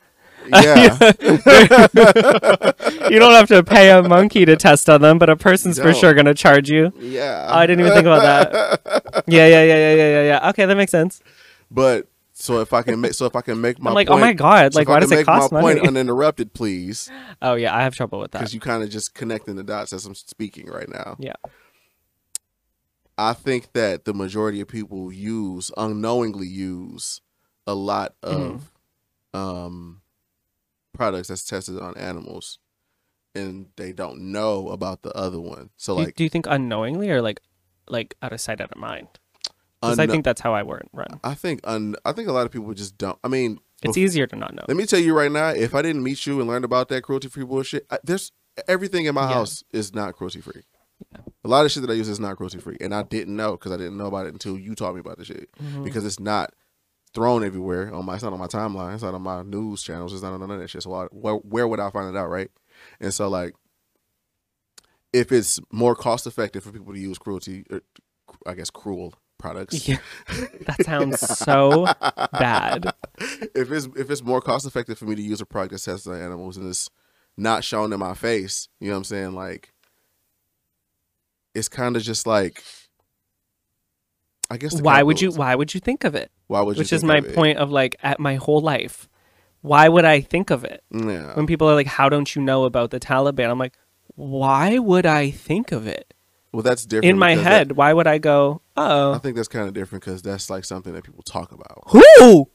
Yeah. 0.47 0.97
you 3.09 3.19
don't 3.19 3.33
have 3.33 3.47
to 3.47 3.63
pay 3.65 3.89
a 3.91 4.03
monkey 4.03 4.45
to 4.45 4.55
test 4.55 4.89
on 4.89 5.01
them, 5.01 5.17
but 5.17 5.29
a 5.29 5.35
person's 5.35 5.79
for 5.79 5.93
sure 5.93 6.13
going 6.13 6.25
to 6.27 6.33
charge 6.35 6.69
you. 6.69 6.91
yeah. 6.99 7.47
Oh, 7.49 7.55
I 7.57 7.65
didn't 7.65 7.79
even 7.81 7.93
think 7.93 8.05
about 8.05 8.21
that. 8.21 9.23
Yeah, 9.27 9.47
yeah, 9.47 9.63
yeah, 9.63 9.75
yeah, 9.77 9.93
yeah, 10.05 10.23
yeah. 10.23 10.49
Okay, 10.49 10.65
that 10.67 10.75
makes 10.77 10.91
sense. 10.91 11.19
But 11.71 12.07
so 12.37 12.59
if 12.59 12.73
I 12.73 12.81
can 12.81 12.99
make 12.99 13.13
so 13.13 13.25
if 13.25 13.35
I 13.35 13.41
can 13.41 13.61
make 13.61 13.79
my 13.79 13.91
I'm 13.91 13.95
like, 13.95 14.07
point, 14.09 14.17
oh 14.21 14.21
my 14.25 14.33
god, 14.33 14.73
so 14.73 14.79
like 14.79 14.87
why 14.89 14.95
can 14.95 15.01
does 15.03 15.11
it 15.13 15.15
make 15.15 15.25
cost 15.25 15.51
my 15.53 15.61
money? 15.61 15.75
point 15.79 15.87
uninterrupted, 15.95 16.53
please, 16.53 17.09
oh 17.41 17.55
yeah, 17.55 17.73
I 17.75 17.81
have 17.83 17.95
trouble 17.95 18.19
with 18.19 18.31
that. 18.31 18.39
because 18.39 18.53
you 18.53 18.59
kind 18.59 18.83
of 18.83 18.89
just 18.89 19.13
connecting 19.15 19.55
the 19.55 19.63
dots 19.63 19.93
as 19.93 20.05
I'm 20.05 20.15
speaking 20.15 20.67
right 20.67 20.89
now. 20.89 21.15
Yeah. 21.19 21.33
I 23.17 23.33
think 23.33 23.71
that 23.73 24.03
the 24.05 24.13
majority 24.13 24.59
of 24.59 24.67
people 24.67 25.11
use 25.11 25.71
unknowingly 25.77 26.47
use 26.47 27.21
a 27.65 27.73
lot 27.73 28.15
of 28.21 28.71
Mm-hmm. 29.33 29.37
um 29.39 30.01
products 30.93 31.27
that's 31.29 31.43
tested 31.45 31.79
on 31.79 31.95
animals 31.97 32.59
and 33.33 33.67
they 33.75 33.91
don't 33.91 34.19
know 34.31 34.69
about 34.69 35.01
the 35.01 35.11
other 35.13 35.39
one. 35.41 35.69
So 35.77 35.93
Do 35.95 36.01
you- 36.01 36.05
like 36.07 36.15
do 36.15 36.23
you 36.23 36.29
think 36.29 36.45
unknowingly 36.47 37.09
or 37.09 37.21
like 37.21 37.41
like 37.87 38.15
out 38.21 38.33
of 38.33 38.41
sight, 38.41 38.59
out 38.61 38.71
of 38.71 38.77
mind? 38.77 39.07
Because 39.85 39.99
I 39.99 40.07
think 40.07 40.23
that's 40.25 40.41
how 40.41 40.53
I 40.53 40.61
run. 40.63 41.19
I 41.23 41.33
think 41.33 41.61
un- 41.63 41.95
I 42.05 42.11
think 42.11 42.27
a 42.27 42.31
lot 42.31 42.45
of 42.45 42.51
people 42.51 42.73
just 42.73 42.97
don't. 42.97 43.17
I 43.23 43.27
mean, 43.27 43.59
It's 43.83 43.97
bef- 43.97 44.01
easier 44.01 44.27
to 44.27 44.35
not 44.35 44.53
know. 44.55 44.63
Let 44.67 44.77
me 44.77 44.85
tell 44.85 44.99
you 44.99 45.15
right 45.15 45.31
now, 45.31 45.49
if 45.49 45.73
I 45.75 45.81
didn't 45.81 46.03
meet 46.03 46.25
you 46.25 46.39
and 46.39 46.47
learn 46.49 46.63
about 46.63 46.89
that 46.89 47.01
cruelty 47.03 47.27
free 47.27 47.43
bullshit, 47.45 47.85
I, 47.89 47.99
there's 48.03 48.31
everything 48.67 49.05
in 49.05 49.15
my 49.15 49.27
Yeah. 49.29 49.33
house 49.35 49.63
is 49.71 49.93
not 49.93 50.15
cruelty 50.15 50.41
free. 50.41 50.63
Yeah. 51.11 51.21
A 51.43 51.47
lot 51.47 51.65
of 51.65 51.71
shit 51.71 51.81
that 51.81 51.91
I 51.91 51.95
use 51.95 52.07
is 52.09 52.19
not 52.19 52.37
cruelty 52.37 52.59
free, 52.59 52.77
and 52.79 52.93
I 52.95 53.03
didn't 53.03 53.35
know 53.35 53.51
because 53.51 53.71
I 53.71 53.77
didn't 53.77 53.97
know 53.97 54.05
about 54.07 54.25
it 54.27 54.33
until 54.33 54.57
you 54.57 54.75
taught 54.75 54.93
me 54.93 55.01
about 55.01 55.17
the 55.17 55.25
shit. 55.25 55.49
Mhm. 55.61 55.83
Because 55.83 56.05
it's 56.05 56.19
not 56.19 56.53
thrown 57.13 57.43
everywhere 57.43 57.93
on 57.93 58.05
my. 58.05 58.15
It's 58.15 58.23
not 58.23 58.33
on 58.33 58.39
my 58.39 58.47
timeline. 58.47 58.93
It's 58.93 59.03
not 59.03 59.13
on 59.13 59.21
my 59.21 59.41
news 59.43 59.83
channels. 59.83 60.13
It's 60.13 60.21
not 60.23 60.33
on 60.33 60.39
none 60.39 60.51
of 60.51 60.59
that 60.59 60.69
shit. 60.69 60.83
So 60.83 60.89
why, 60.91 61.05
where, 61.11 61.35
where 61.35 61.67
would 61.67 61.79
I 61.79 61.89
find 61.89 62.13
it 62.13 62.17
out, 62.17 62.29
right? 62.29 62.49
And 62.99 63.13
so 63.13 63.27
like, 63.29 63.53
if 65.13 65.31
it's 65.31 65.59
more 65.71 65.95
cost 65.95 66.27
effective 66.27 66.63
for 66.63 66.71
people 66.71 66.93
to 66.93 66.99
use 66.99 67.17
cruelty, 67.17 67.65
or, 67.69 67.81
I 68.45 68.53
guess 68.53 68.69
cruel 68.69 69.13
products. 69.45 69.87
Yeah. 69.87 69.97
that 70.65 70.83
sounds 70.85 71.19
so 71.19 71.85
bad. 72.31 72.93
if 73.19 73.71
it's 73.71 73.87
if 73.95 74.09
it's 74.09 74.23
more 74.23 74.41
cost 74.41 74.65
effective 74.65 74.97
for 74.97 75.05
me 75.05 75.15
to 75.15 75.21
use 75.21 75.41
a 75.41 75.45
product 75.45 75.73
that 75.73 75.91
tests 75.91 76.07
on 76.07 76.19
animals 76.19 76.57
and 76.57 76.67
it's 76.67 76.89
not 77.37 77.63
shown 77.63 77.93
in 77.93 77.99
my 77.99 78.13
face, 78.13 78.67
you 78.79 78.87
know 78.87 78.93
what 78.93 78.99
I'm 78.99 79.03
saying? 79.05 79.35
Like 79.35 79.73
it's 81.53 81.69
kind 81.69 81.95
of 81.95 82.03
just 82.03 82.25
like 82.25 82.63
I 84.49 84.57
guess 84.57 84.75
the 84.75 84.83
Why 84.83 85.03
would 85.03 85.21
you? 85.21 85.31
Why 85.31 85.55
would 85.55 85.73
you 85.73 85.79
think 85.79 86.03
of 86.03 86.15
it? 86.15 86.31
Why 86.47 86.61
would 86.61 86.77
you 86.77 86.81
Which 86.81 86.93
is 86.93 87.03
my 87.03 87.17
of 87.17 87.33
point 87.33 87.57
of 87.57 87.71
like 87.71 87.95
at 88.01 88.19
my 88.19 88.35
whole 88.35 88.61
life. 88.61 89.07
Why 89.61 89.89
would 89.89 90.05
I 90.05 90.21
think 90.21 90.51
of 90.51 90.63
it? 90.63 90.83
Yeah. 90.91 91.35
When 91.35 91.47
people 91.47 91.67
are 91.67 91.73
like, 91.73 91.87
"How 91.87 92.07
don't 92.07 92.35
you 92.35 92.41
know 92.41 92.65
about 92.65 92.91
the 92.91 92.99
Taliban?" 92.99 93.49
I'm 93.49 93.57
like, 93.57 93.75
"Why 94.13 94.77
would 94.77 95.07
I 95.07 95.31
think 95.31 95.71
of 95.71 95.87
it 95.87 96.13
Well, 96.55 96.63
that's 96.63 96.85
different 96.85 97.05
in 97.09 97.17
my 97.19 97.33
because 97.33 97.43
that- 97.43 97.51
head? 97.51 97.71
Why 97.73 97.91
would 97.93 98.07
I 98.07 98.17
go? 98.17 98.61
Oh. 98.77 99.11
I 99.11 99.15
Oh, 99.15 99.19
think 99.19 99.35
that's 99.35 99.47
kind 99.49 99.67
of 99.67 99.73
different 99.73 100.03
because 100.05 100.21
that's 100.21 100.49
like 100.49 100.63
something 100.65 100.93
that 100.93 101.03
people 101.03 101.21
talk 101.23 101.51
about. 101.51 101.83
who? 101.87 102.49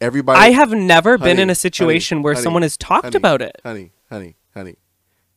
Everybody, 0.00 0.38
I 0.38 0.50
have 0.50 0.72
never 0.72 1.16
been 1.16 1.28
Honey, 1.36 1.42
in 1.42 1.50
a 1.50 1.54
situation 1.54 2.18
honey, 2.18 2.24
where 2.24 2.34
honey, 2.34 2.42
someone 2.44 2.62
has 2.62 2.76
talked 2.76 3.04
honey, 3.06 3.16
about 3.16 3.40
it. 3.40 3.56
honey, 3.64 3.92
honey, 4.10 4.36
honey. 4.52 4.76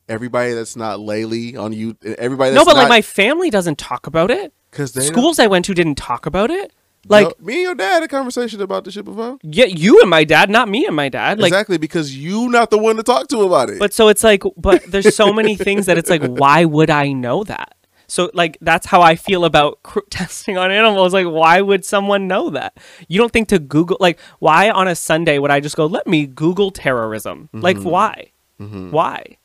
Everybody 0.10 0.54
that's 0.54 0.76
not 0.76 1.00
Laylee 1.00 1.58
on 1.58 1.72
you, 1.72 1.96
everybody. 2.18 2.52
No, 2.52 2.56
That's 2.66 2.66
but 2.66 2.76
like 2.76 2.90
my 2.90 3.02
family 3.02 3.50
doesn't 3.50 3.78
talk 3.78 4.06
about 4.06 4.32
it. 4.32 4.52
because 4.70 4.92
Schools 5.08 5.40
I 5.40 5.48
went 5.48 5.64
to 5.66 5.74
didn't 5.74 5.96
talk 5.96 6.26
about 6.26 6.52
it. 6.52 6.74
Like, 7.08 7.28
No, 7.40 7.46
me 7.46 7.54
and 7.56 7.62
your 7.64 7.76
dad 7.76 7.94
had 7.94 8.04
a 8.04 8.08
conversation 8.08 8.62
about 8.62 8.84
this 8.84 8.94
shit 8.94 9.06
before. 9.06 9.38
yeah, 9.42 9.66
you 9.66 10.02
and 10.02 10.10
my 10.10 10.24
dad, 10.26 10.50
not 10.50 10.68
me 10.70 10.86
and 10.86 10.96
my 10.96 11.10
dad. 11.10 11.40
Like, 11.40 11.50
exactly 11.50 11.78
because 11.78 12.16
you 12.16 12.50
not 12.50 12.70
the 12.72 12.78
one 12.78 12.98
to 12.98 13.04
talk 13.04 13.28
to 13.30 13.40
about 13.42 13.70
it. 13.70 13.80
But 13.80 13.94
so 13.94 14.10
it's 14.10 14.24
like, 14.24 14.44
but 14.58 14.84
there's 14.84 15.16
so 15.16 15.32
many 15.34 15.56
things 15.56 15.86
that 15.86 15.98
it's 15.98 16.10
like, 16.10 16.24
why 16.26 16.66
would 16.66 16.90
I 16.90 17.12
know 17.14 17.44
that? 17.46 17.76
So 18.08 18.32
like 18.34 18.58
that's 18.60 18.88
how 18.88 19.02
I 19.04 19.16
feel 19.16 19.46
about 19.46 19.84
cr- 19.84 20.00
testing 20.10 20.58
on 20.58 20.72
animals. 20.72 21.14
Like, 21.14 21.28
why 21.28 21.62
would 21.62 21.86
someone 21.86 22.28
know 22.28 22.50
that? 22.50 22.76
You 23.08 23.20
don't 23.20 23.32
think 23.32 23.48
to 23.50 23.60
Google 23.60 23.98
like 24.00 24.20
why 24.40 24.70
on 24.72 24.88
a 24.88 24.96
Sunday 24.96 25.38
would 25.38 25.52
I 25.52 25.60
just 25.60 25.76
go 25.78 25.86
let 25.86 26.08
me 26.08 26.26
Google 26.26 26.72
terrorism? 26.72 27.50
Like 27.54 27.80
why? 27.80 28.32
Mhm. 28.60 28.90
Why? 28.92 29.38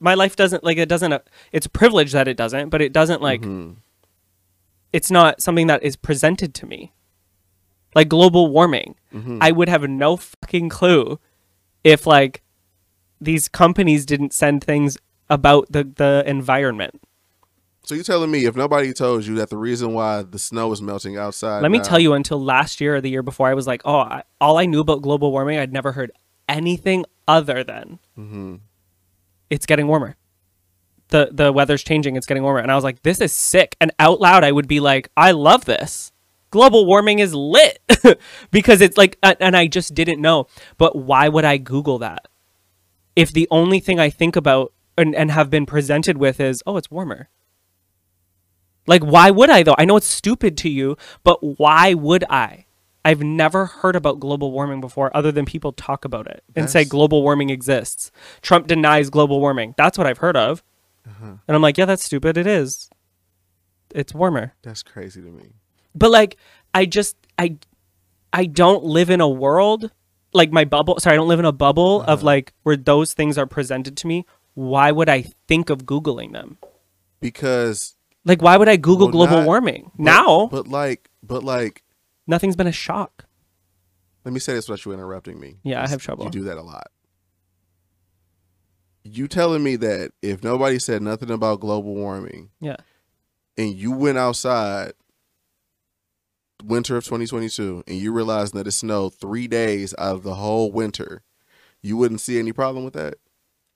My 0.00 0.14
life 0.14 0.34
doesn't 0.36 0.62
like 0.64 0.78
it 0.78 0.88
doesn't. 0.88 1.12
Uh, 1.12 1.18
it's 1.50 1.66
a 1.66 1.70
privilege 1.70 2.12
that 2.12 2.26
it 2.28 2.36
doesn't, 2.36 2.70
but 2.70 2.80
it 2.80 2.92
doesn't 2.92 3.22
like. 3.22 3.42
Mhm. 3.42 3.76
It's 4.92 5.10
not 5.10 5.40
something 5.42 5.66
that 5.68 5.82
is 5.82 5.96
presented 5.96 6.54
to 6.54 6.66
me. 6.66 6.92
Like 7.94 8.08
global 8.08 8.48
warming, 8.48 8.94
Mhm. 9.14 9.38
I 9.40 9.52
would 9.52 9.68
have 9.68 9.82
no 9.88 10.16
fucking 10.16 10.68
clue 10.70 11.18
if 11.84 12.06
like 12.06 12.42
these 13.20 13.48
companies 13.48 14.06
didn't 14.06 14.32
send 14.32 14.64
things 14.64 14.96
about 15.28 15.66
the 15.70 15.84
the 15.84 16.22
environment. 16.26 17.00
So 17.84 17.94
you're 17.96 18.04
telling 18.04 18.30
me 18.30 18.44
if 18.46 18.54
nobody 18.54 18.92
told 18.92 19.26
you 19.26 19.34
that 19.36 19.50
the 19.50 19.56
reason 19.56 19.92
why 19.92 20.22
the 20.22 20.38
snow 20.38 20.70
is 20.72 20.80
melting 20.80 21.16
outside? 21.18 21.62
Let 21.62 21.70
me 21.72 21.78
now- 21.78 21.84
tell 21.84 21.98
you, 21.98 22.12
until 22.14 22.40
last 22.42 22.80
year 22.80 22.94
or 22.96 23.00
the 23.00 23.10
year 23.10 23.22
before, 23.24 23.48
I 23.48 23.54
was 23.54 23.66
like, 23.66 23.82
oh, 23.84 23.98
I, 23.98 24.22
all 24.40 24.56
I 24.56 24.66
knew 24.66 24.80
about 24.80 25.02
global 25.02 25.32
warming, 25.32 25.58
I'd 25.58 25.72
never 25.72 25.90
heard 25.92 26.12
anything 26.48 27.04
other 27.26 27.64
than 27.64 27.98
Mhm. 28.16 28.60
it's 29.50 29.66
getting 29.66 29.88
warmer. 29.88 30.16
The 31.08 31.30
the 31.32 31.52
weather's 31.52 31.82
changing, 31.82 32.14
it's 32.16 32.26
getting 32.26 32.42
warmer. 32.44 32.60
And 32.60 32.70
I 32.70 32.74
was 32.76 32.84
like, 32.84 33.02
this 33.02 33.20
is 33.20 33.32
sick. 33.32 33.76
And 33.80 33.90
out 33.98 34.20
loud 34.20 34.44
I 34.44 34.52
would 34.52 34.68
be 34.68 34.78
like, 34.80 35.08
I 35.16 35.32
love 35.32 35.64
this. 35.64 36.11
Global 36.52 36.86
warming 36.86 37.18
is 37.18 37.34
lit. 37.34 37.80
because 38.50 38.80
it's 38.80 38.96
like 38.96 39.18
and 39.22 39.36
and 39.40 39.56
I 39.56 39.66
just 39.66 39.94
didn't 39.94 40.20
know. 40.20 40.46
But 40.78 40.96
why 40.96 41.28
would 41.28 41.44
I 41.44 41.56
Google 41.56 41.98
that? 41.98 42.28
If 43.16 43.32
the 43.32 43.48
only 43.50 43.80
thing 43.80 43.98
I 43.98 44.10
think 44.10 44.36
about 44.36 44.72
and, 44.96 45.14
and 45.14 45.30
have 45.30 45.50
been 45.50 45.66
presented 45.66 46.18
with 46.18 46.40
is, 46.40 46.62
oh, 46.66 46.76
it's 46.76 46.90
warmer. 46.90 47.28
Like, 48.86 49.02
why 49.02 49.30
would 49.30 49.50
I 49.50 49.62
though? 49.62 49.74
I 49.78 49.84
know 49.84 49.96
it's 49.96 50.06
stupid 50.06 50.56
to 50.58 50.68
you, 50.68 50.96
but 51.24 51.38
why 51.58 51.94
would 51.94 52.24
I? 52.30 52.66
I've 53.04 53.22
never 53.22 53.66
heard 53.66 53.96
about 53.96 54.20
global 54.20 54.52
warming 54.52 54.80
before 54.80 55.14
other 55.16 55.32
than 55.32 55.44
people 55.44 55.72
talk 55.72 56.04
about 56.04 56.28
it 56.28 56.44
and 56.54 56.70
say 56.70 56.84
global 56.84 57.22
warming 57.22 57.50
exists. 57.50 58.12
Trump 58.42 58.68
denies 58.68 59.10
global 59.10 59.40
warming. 59.40 59.74
That's 59.76 59.98
what 59.98 60.06
I've 60.06 60.18
heard 60.18 60.36
of. 60.36 60.62
Uh-huh. 61.04 61.34
And 61.48 61.56
I'm 61.56 61.62
like, 61.62 61.78
yeah, 61.78 61.84
that's 61.84 62.04
stupid. 62.04 62.36
It 62.36 62.46
is. 62.46 62.90
It's 63.92 64.14
warmer. 64.14 64.54
That's 64.62 64.84
crazy 64.84 65.20
to 65.20 65.28
me. 65.28 65.54
But 65.94 66.10
like 66.10 66.36
I 66.74 66.86
just 66.86 67.16
I 67.38 67.56
I 68.32 68.46
don't 68.46 68.84
live 68.84 69.10
in 69.10 69.20
a 69.20 69.28
world 69.28 69.90
like 70.34 70.50
my 70.50 70.64
bubble 70.64 70.98
sorry, 71.00 71.14
I 71.14 71.16
don't 71.18 71.28
live 71.28 71.38
in 71.38 71.44
a 71.44 71.52
bubble 71.52 72.02
of 72.02 72.18
Uh-huh. 72.20 72.26
like 72.26 72.52
where 72.62 72.76
those 72.76 73.12
things 73.14 73.36
are 73.38 73.46
presented 73.46 73.96
to 73.98 74.06
me. 74.06 74.24
Why 74.54 74.90
would 74.92 75.08
I 75.08 75.26
think 75.48 75.70
of 75.70 75.84
googling 75.84 76.32
them? 76.32 76.58
Because 77.20 77.94
Like 78.24 78.40
why 78.42 78.56
would 78.56 78.68
I 78.68 78.76
google 78.76 79.06
Well, 79.08 79.12
global 79.26 79.36
not- 79.38 79.46
warming? 79.46 79.90
but- 79.96 80.02
now, 80.04 80.46
but 80.46 80.68
like, 80.68 81.10
but 81.22 81.42
like, 81.44 81.82
nothing's 82.26 82.56
been 82.56 82.66
a 82.66 82.72
shock. 82.72 83.26
let 84.24 84.32
me 84.32 84.38
say 84.40 84.54
this 84.54 84.68
without 84.68 84.84
you 84.86 84.92
interrupting 84.92 85.38
me. 85.40 85.56
Yeah, 85.64 85.82
I 85.82 85.88
have 85.88 86.00
trouble. 86.00 86.24
You 86.26 86.30
do 86.30 86.44
that 86.44 86.56
a 86.56 86.62
lot. 86.62 86.88
You 89.04 89.26
telling 89.26 89.62
me 89.64 89.76
that 89.76 90.12
if 90.22 90.44
nobody 90.44 90.78
said 90.78 91.02
nothing 91.02 91.30
about 91.30 91.60
global 91.60 91.94
warming, 91.94 92.50
Yeah. 92.60 92.76
and 93.58 93.74
you 93.74 93.90
went 93.90 94.16
outside 94.18 94.92
winter 96.64 96.96
of 96.96 97.04
2022 97.04 97.84
and 97.86 97.96
you 97.98 98.12
realize 98.12 98.52
that 98.52 98.66
it 98.66 98.72
snowed 98.72 99.14
three 99.14 99.46
days 99.48 99.94
out 99.98 100.16
of 100.16 100.22
the 100.22 100.34
whole 100.36 100.70
winter, 100.72 101.22
you 101.82 101.96
wouldn't 101.96 102.20
see 102.20 102.38
any 102.38 102.52
problem 102.52 102.84
with 102.84 102.94
that? 102.94 103.14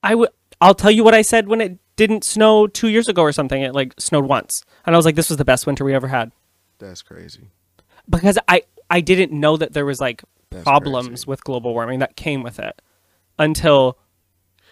I 0.02 0.14
would 0.14 0.30
I'll 0.60 0.74
tell 0.74 0.90
you 0.90 1.04
what 1.04 1.14
I 1.14 1.22
said 1.22 1.48
when 1.48 1.60
it 1.60 1.78
didn't 1.96 2.24
snow 2.24 2.66
2 2.66 2.88
years 2.88 3.08
ago 3.08 3.22
or 3.22 3.32
something. 3.32 3.60
It 3.62 3.74
like 3.74 3.94
snowed 3.98 4.26
once. 4.26 4.64
And 4.84 4.94
I 4.94 4.98
was 4.98 5.04
like 5.04 5.14
this 5.16 5.28
was 5.28 5.38
the 5.38 5.44
best 5.44 5.66
winter 5.66 5.84
we 5.84 5.94
ever 5.94 6.08
had 6.08 6.32
That's 6.78 7.02
crazy. 7.02 7.50
because 8.08 8.38
I 8.48 8.62
I 8.90 9.00
didn't 9.00 9.32
know 9.32 9.56
that 9.56 9.72
there 9.72 9.84
was 9.86 10.00
like 10.00 10.22
That's 10.50 10.62
problems 10.64 11.08
crazy. 11.08 11.24
with 11.26 11.44
global 11.44 11.74
warming 11.74 11.98
that 11.98 12.16
came 12.16 12.42
with 12.42 12.58
it 12.58 12.80
until 13.38 13.98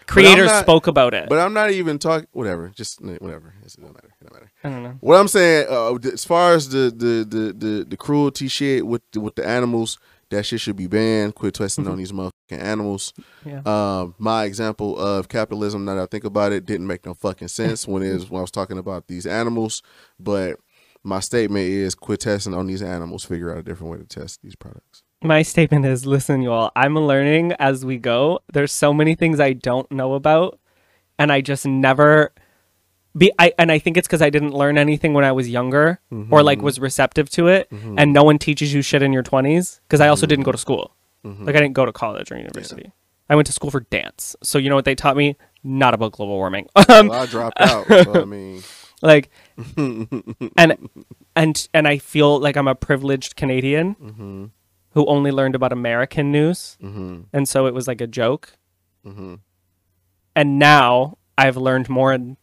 creators 0.07 0.47
not- 0.47 0.63
spoke 0.63 0.87
about 0.87 1.13
it. 1.13 1.29
But 1.29 1.39
I'm 1.39 1.53
not 1.53 1.71
even 1.71 1.99
talking. 1.99 2.27
Whatever. 2.31 2.69
Just 2.75 3.01
whatever. 3.01 3.53
It 3.59 3.63
doesn't 3.63 3.83
matter. 3.83 4.13
It 4.19 4.23
doesn't 4.23 4.33
matter. 4.33 4.51
I 4.63 4.69
don't 4.69 4.83
know. 4.83 4.97
What 5.01 5.19
I'm 5.19 5.27
saying, 5.27 5.67
uh, 5.69 5.93
as 6.11 6.25
far 6.25 6.53
as 6.53 6.69
the 6.69 6.91
the 6.95 7.25
the 7.27 7.53
the, 7.53 7.85
the 7.85 7.97
cruelty 7.97 8.47
shit 8.47 8.85
with 8.85 9.01
the, 9.11 9.19
with 9.19 9.35
the 9.35 9.47
animals, 9.47 9.97
that 10.29 10.45
shit 10.45 10.61
should 10.61 10.75
be 10.75 10.87
banned. 10.87 11.35
Quit 11.35 11.53
testing 11.53 11.87
on 11.87 11.97
these 11.97 12.11
motherfucking 12.11 12.31
animals. 12.51 13.13
Yeah. 13.45 13.61
Um, 13.65 14.15
my 14.17 14.45
example 14.45 14.97
of 14.97 15.29
capitalism, 15.29 15.85
now 15.85 15.95
that 15.95 16.03
I 16.03 16.05
think 16.07 16.23
about 16.23 16.51
it, 16.51 16.65
didn't 16.65 16.87
make 16.87 17.05
no 17.05 17.13
fucking 17.13 17.47
sense 17.49 17.87
when 17.87 18.03
it 18.03 18.23
when 18.29 18.39
I 18.39 18.41
was 18.41 18.51
talking 18.51 18.77
about 18.77 19.07
these 19.07 19.25
animals. 19.25 19.81
But 20.19 20.57
my 21.03 21.19
statement 21.19 21.65
is, 21.67 21.93
quit 21.93 22.21
testing 22.21 22.55
on 22.55 22.65
these 22.65 22.81
animals. 22.81 23.23
Figure 23.23 23.51
out 23.51 23.59
a 23.59 23.63
different 23.63 23.91
way 23.91 23.99
to 23.99 24.05
test 24.05 24.41
these 24.41 24.55
products. 24.55 24.84
My 25.25 25.41
statement 25.41 25.85
is 25.85 26.05
listen, 26.05 26.41
you 26.41 26.51
all, 26.51 26.71
I'm 26.75 26.95
learning 26.95 27.53
as 27.53 27.83
we 27.83 27.97
go. 27.97 28.39
There's 28.53 28.71
so 28.71 28.93
many 28.93 29.15
things 29.15 29.39
I 29.39 29.53
don't 29.53 29.89
know 29.91 30.13
about, 30.13 30.59
and 31.17 31.31
I 31.31 31.41
just 31.41 31.65
never 31.65 32.31
be 33.17 33.31
I 33.39 33.53
and 33.57 33.71
I 33.71 33.79
think 33.79 33.97
it's 33.97 34.07
because 34.07 34.21
I 34.21 34.29
didn't 34.29 34.53
learn 34.53 34.77
anything 34.77 35.13
when 35.13 35.23
I 35.25 35.31
was 35.31 35.49
younger 35.49 35.99
or 36.31 36.43
like 36.43 36.61
was 36.61 36.79
receptive 36.79 37.29
to 37.31 37.47
it, 37.47 37.67
and 37.71 38.13
no 38.13 38.23
one 38.23 38.37
teaches 38.37 38.73
you 38.73 38.81
shit 38.81 39.01
in 39.01 39.11
your 39.13 39.23
20s 39.23 39.79
because 39.87 40.01
I 40.01 40.07
also 40.09 40.25
didn't 40.27 40.43
go 40.45 40.51
to 40.51 40.57
school. 40.57 40.95
Mhm. 41.25 41.45
Like 41.45 41.55
I 41.55 41.59
didn't 41.59 41.73
go 41.73 41.85
to 41.85 41.91
college 41.91 42.31
or 42.31 42.37
university. 42.37 42.91
I 43.27 43.35
went 43.35 43.47
to 43.47 43.53
school 43.53 43.71
for 43.71 43.79
dance. 43.79 44.35
So 44.43 44.59
you 44.59 44.69
know 44.69 44.75
what 44.75 44.85
they 44.85 44.93
taught 44.95 45.17
me? 45.17 45.35
Not 45.63 45.95
about 45.95 46.11
global 46.11 46.35
warming. 46.35 46.67
um, 46.75 47.07
well, 47.07 47.21
I 47.21 47.25
dropped 47.25 47.59
out. 47.59 47.87
So, 47.87 48.21
I 48.21 48.25
mean, 48.35 48.61
like 49.01 49.29
and 49.77 50.89
and 51.35 51.67
and 51.73 51.87
I 51.87 51.97
feel 51.97 52.39
like 52.39 52.55
I'm 52.57 52.67
a 52.67 52.75
privileged 52.75 53.35
Canadian 53.35 53.93
hmm 53.93 54.45
who 54.95 55.05
only 55.05 55.29
learned 55.31 55.53
about 55.55 55.71
American 55.71 56.31
news, 56.31 56.77
hmm 56.81 57.21
and 57.31 57.47
so 57.47 57.67
it 57.67 57.73
was 57.73 57.87
like 57.87 58.01
a 58.01 58.07
joke. 58.07 58.53
hmm 59.03 59.35
And 60.35 60.57
now 60.59 61.17
I've 61.37 61.57
learned 61.57 61.87
more 61.89 62.11
in 62.13 62.37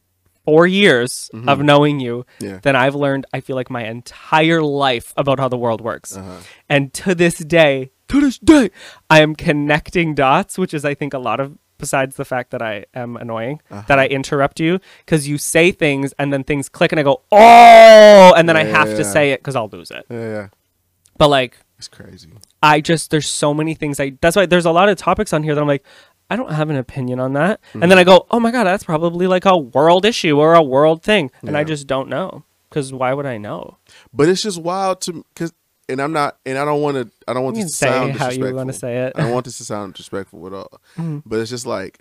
four 0.45 0.67
years 0.67 1.31
of 1.47 1.59
Mhm. 1.59 1.65
knowing 1.65 2.01
you 2.01 2.25
Yeah. 2.41 2.59
than 2.63 2.75
I've 2.75 2.95
learned. 2.95 3.27
I 3.33 3.41
feel 3.41 3.55
like 3.57 3.71
my 3.71 3.85
entire 3.87 4.63
life 4.63 5.13
about 5.17 5.39
how 5.39 5.49
the 5.49 5.57
world 5.59 5.81
works. 5.81 6.17
Uh-huh. 6.17 6.39
And 6.69 6.93
to 6.95 7.15
this 7.15 7.37
day, 7.39 7.91
to 8.09 8.21
this 8.21 8.39
day, 8.39 8.71
I 9.09 9.21
am 9.23 9.35
connecting 9.37 10.15
dots, 10.15 10.59
which 10.59 10.75
is, 10.75 10.85
I 10.85 10.95
think, 10.95 11.15
a 11.15 11.19
lot 11.19 11.39
of, 11.41 11.59
besides 11.79 12.17
the 12.17 12.25
fact 12.25 12.51
that 12.51 12.61
I 12.63 12.87
am 12.95 13.17
annoying, 13.17 13.61
that 13.89 13.99
I 13.99 14.07
interrupt 14.07 14.59
you 14.59 14.81
because 15.07 15.29
you 15.29 15.39
say 15.39 15.71
things 15.71 16.13
and 16.19 16.33
then 16.33 16.43
things 16.45 16.69
click 16.69 16.93
and 16.93 16.99
I 16.99 17.05
go, 17.05 17.23
oh, 17.31 18.35
and 18.37 18.49
then 18.49 18.57
I 18.57 18.65
have 18.65 18.89
to 18.97 19.03
Yeah. 19.05 19.13
say 19.17 19.31
it 19.33 19.41
because 19.41 19.55
I'll 19.57 19.69
lose 19.73 19.91
it. 19.93 20.05
Yeah, 20.11 20.29
yeah. 20.37 20.47
But 21.19 21.29
like, 21.29 21.57
It's 21.83 21.89
crazy. 21.89 22.29
I 22.63 22.81
just, 22.81 23.11
there's 23.11 23.29
so 23.29 23.53
many 23.53 23.75
things 23.75 23.99
I, 23.99 24.13
that's 24.21 24.37
why 24.37 24.47
there's 24.47 24.67
a 24.67 24.71
lot 24.71 24.89
of 24.89 24.97
topics 24.97 25.33
on 25.33 25.43
here 25.43 25.53
that 25.57 25.61
I'm 25.61 25.67
like, 25.67 25.85
I 26.31 26.37
don't 26.37 26.53
have 26.53 26.71
an 26.71 26.77
opinion 26.77 27.19
on 27.19 27.33
that. 27.33 27.59
And 27.75 27.91
then 27.91 27.99
I 27.99 28.05
go, 28.05 28.27
oh 28.31 28.39
my 28.39 28.53
God, 28.53 28.65
that's 28.65 28.85
probably 28.85 29.27
like 29.27 29.45
a 29.45 29.59
world 29.59 30.05
issue 30.05 30.39
or 30.39 30.55
a 30.55 30.63
world 30.63 31.03
thing. 31.03 31.33
And 31.43 31.57
I 31.57 31.65
just 31.65 31.89
don't 31.89 32.09
know 32.09 32.45
because 32.71 32.93
why 32.93 33.13
would 33.13 33.27
I 33.27 33.37
know? 33.37 33.79
But 34.15 34.29
it's 34.29 34.43
just 34.43 34.63
wild 34.63 35.01
to 35.03 35.25
because, 35.35 35.53
and 35.89 36.01
I'm 36.01 36.13
not, 36.13 36.39
and 36.47 36.57
I 36.57 36.65
don't 36.65 36.81
want 36.81 36.97
to, 36.99 37.11
I 37.27 37.33
don't 37.35 37.43
want 37.43 37.57
You 37.57 37.65
this 37.65 37.73
to 37.73 37.77
say 37.79 37.87
sound 37.89 38.13
how 38.13 38.31
you 38.31 38.55
want 38.55 38.69
to 38.69 38.73
say 38.79 38.99
it. 39.07 39.13
I 39.17 39.23
don't 39.23 39.33
want 39.33 39.45
this 39.45 39.59
to 39.59 39.65
sound 39.65 39.95
disrespectful 39.95 40.47
at 40.47 40.53
all. 40.53 40.81
Mhm. 40.97 41.23
But 41.27 41.41
it's 41.41 41.51
just 41.51 41.67
like 41.67 41.99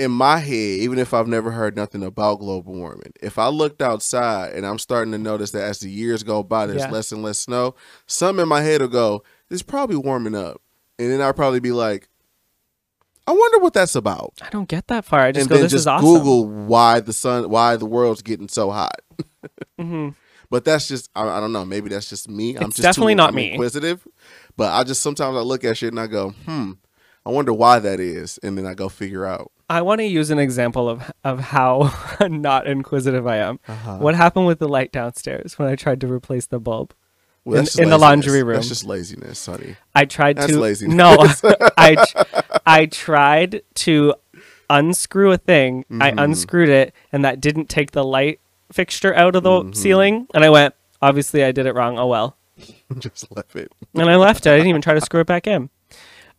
in 0.00 0.10
my 0.10 0.38
head, 0.38 0.80
even 0.80 0.98
if 0.98 1.12
I've 1.12 1.28
never 1.28 1.50
heard 1.50 1.76
nothing 1.76 2.02
about 2.02 2.40
global 2.40 2.72
warming, 2.74 3.12
if 3.22 3.38
I 3.38 3.48
looked 3.48 3.82
outside 3.82 4.54
and 4.54 4.64
I'm 4.66 4.78
starting 4.78 5.12
to 5.12 5.18
notice 5.18 5.50
that 5.50 5.62
as 5.62 5.80
the 5.80 5.90
years 5.90 6.22
go 6.22 6.42
by, 6.42 6.66
there's 6.66 6.82
Yeah. 6.82 6.90
less 6.90 7.12
and 7.12 7.22
less 7.22 7.38
snow, 7.38 7.74
some 8.06 8.40
in 8.40 8.48
my 8.48 8.62
head 8.62 8.80
will 8.80 8.88
go, 8.88 9.22
"It's 9.50 9.62
probably 9.62 9.96
warming 9.96 10.34
up," 10.34 10.60
and 10.98 11.10
then 11.10 11.20
I'll 11.20 11.34
probably 11.34 11.60
be 11.60 11.72
like, 11.72 12.08
"I 13.26 13.32
wonder 13.32 13.58
what 13.58 13.74
that's 13.74 13.94
about." 13.94 14.32
I 14.40 14.48
don't 14.50 14.68
get 14.68 14.88
that 14.88 15.04
far. 15.04 15.20
I 15.20 15.32
just 15.32 15.42
and 15.42 15.50
go, 15.50 15.54
then 15.56 15.64
this 15.64 15.72
just 15.72 15.82
is 15.82 15.86
awesome. 15.86 16.06
Google 16.06 16.48
why 16.48 17.00
the 17.00 17.12
sun, 17.12 17.50
why 17.50 17.76
the 17.76 17.86
world's 17.86 18.22
getting 18.22 18.48
so 18.48 18.70
hot. 18.70 19.00
hmm 19.78 20.08
But 20.50 20.64
that's 20.64 20.88
just 20.88 21.10
I, 21.14 21.28
I 21.28 21.40
don't 21.40 21.52
know. 21.52 21.64
Maybe 21.64 21.90
that's 21.90 22.08
just 22.08 22.28
me. 22.28 22.56
I'm 22.56 22.68
It's 22.68 22.76
just 22.76 22.82
definitely 22.88 23.12
too, 23.14 23.18
not 23.18 23.28
I'm 23.30 23.34
me. 23.36 23.52
Inquisitive, 23.52 24.06
but 24.56 24.72
I 24.72 24.82
just 24.82 25.02
sometimes 25.02 25.36
I 25.36 25.40
look 25.40 25.62
at 25.64 25.76
shit 25.76 25.92
and 25.92 26.00
I 26.00 26.06
go, 26.06 26.30
hmm. 26.30 26.72
I 27.26 27.30
wonder 27.30 27.52
why 27.52 27.78
that 27.80 28.00
is, 28.00 28.38
and 28.42 28.56
then 28.56 28.64
I 28.66 28.72
go 28.72 28.88
figure 28.88 29.26
out. 29.26 29.52
I 29.70 29.82
want 29.82 30.00
to 30.00 30.04
use 30.04 30.30
an 30.30 30.38
example 30.38 30.88
of 30.88 31.10
of 31.24 31.38
how 31.40 31.94
not 32.28 32.66
inquisitive 32.66 33.26
I 33.26 33.36
am. 33.38 33.60
Uh-huh. 33.68 33.98
What 33.98 34.14
happened 34.16 34.46
with 34.46 34.58
the 34.58 34.68
light 34.68 34.92
downstairs 34.92 35.58
when 35.58 35.68
I 35.68 35.76
tried 35.76 36.00
to 36.02 36.12
replace 36.12 36.46
the 36.46 36.58
bulb? 36.58 36.92
Well, 37.44 37.60
in- 37.60 37.82
in 37.84 37.88
the 37.90 37.96
laundry 37.98 38.42
room. 38.42 38.56
That's 38.56 38.68
just 38.68 38.84
laziness, 38.84 39.46
honey. 39.46 39.76
I 39.94 40.04
tried 40.04 40.36
That's 40.36 40.52
to 40.52 40.60
laziness. 40.60 40.94
no, 40.96 41.16
I 41.78 41.96
I 42.66 42.86
tried 42.86 43.62
to 43.76 44.14
unscrew 44.68 45.32
a 45.32 45.38
thing. 45.38 45.84
I 46.00 46.10
Mhm. 46.10 46.22
unscrewed 46.24 46.68
it, 46.68 46.94
and 47.12 47.24
that 47.24 47.40
didn't 47.40 47.68
take 47.68 47.92
the 47.92 48.04
light 48.04 48.40
fixture 48.72 49.14
out 49.14 49.34
of 49.36 49.42
the 49.42 49.50
Mhm. 49.50 49.74
ceiling. 49.74 50.26
And 50.34 50.44
I 50.44 50.50
went, 50.50 50.74
obviously, 51.00 51.42
I 51.42 51.52
did 51.52 51.66
it 51.66 51.74
wrong. 51.74 51.98
Oh 51.98 52.06
well. 52.08 52.36
just 52.98 53.34
left 53.34 53.56
it. 53.56 53.72
and 53.94 54.10
I 54.10 54.16
left 54.16 54.46
it. 54.46 54.50
I 54.50 54.56
didn't 54.56 54.68
even 54.68 54.82
try 54.82 54.94
to 54.94 55.00
screw 55.00 55.20
it 55.20 55.26
back 55.26 55.46
in. 55.46 55.70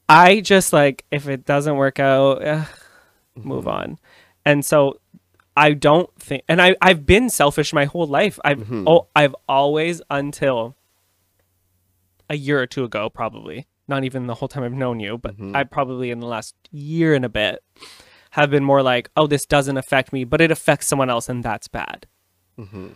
I 0.08 0.42
just 0.42 0.72
like 0.74 1.04
if 1.12 1.28
it 1.28 1.46
doesn't 1.46 1.78
work 1.78 2.00
out, 2.00 2.44
eh, 3.38 3.42
move 3.44 3.68
on. 3.68 4.00
And 4.46 4.66
so 4.66 5.00
I 5.56 5.74
don't 5.74 6.10
think, 6.20 6.44
and 6.48 6.62
I 6.62 6.76
I've 6.82 7.06
been 7.06 7.30
selfish 7.30 7.74
my 7.74 7.86
whole 7.86 8.08
life. 8.08 8.40
I've 8.46 8.60
Mhm. 8.60 8.84
oh 8.88 9.08
I've 9.16 9.36
always 9.48 10.02
until 10.10 10.76
a 12.30 12.36
year 12.36 12.62
or 12.62 12.66
two 12.68 12.84
ago, 12.84 13.10
probably 13.10 13.68
not 13.88 14.04
even 14.06 14.26
the 14.28 14.36
whole 14.36 14.48
time 14.48 14.64
I've 14.64 14.72
known 14.72 15.02
you, 15.02 15.18
but 15.18 15.36
Mhm. 15.38 15.54
I 15.56 15.66
probably 15.66 16.12
in 16.12 16.20
the 16.22 16.28
last 16.28 16.56
year 16.72 17.14
and 17.14 17.26
a 17.26 17.30
bit 17.30 17.62
have 18.32 18.50
been 18.50 18.64
more 18.64 18.82
like, 18.82 19.10
oh, 19.18 19.28
this 19.28 19.46
doesn't 19.46 19.76
affect 19.76 20.14
me, 20.14 20.24
but 20.24 20.40
it 20.40 20.50
affects 20.52 20.88
someone 20.88 21.10
else, 21.10 21.28
and 21.28 21.44
that's 21.44 21.68
bad. 21.68 22.08
Mm-hmm. 22.58 22.88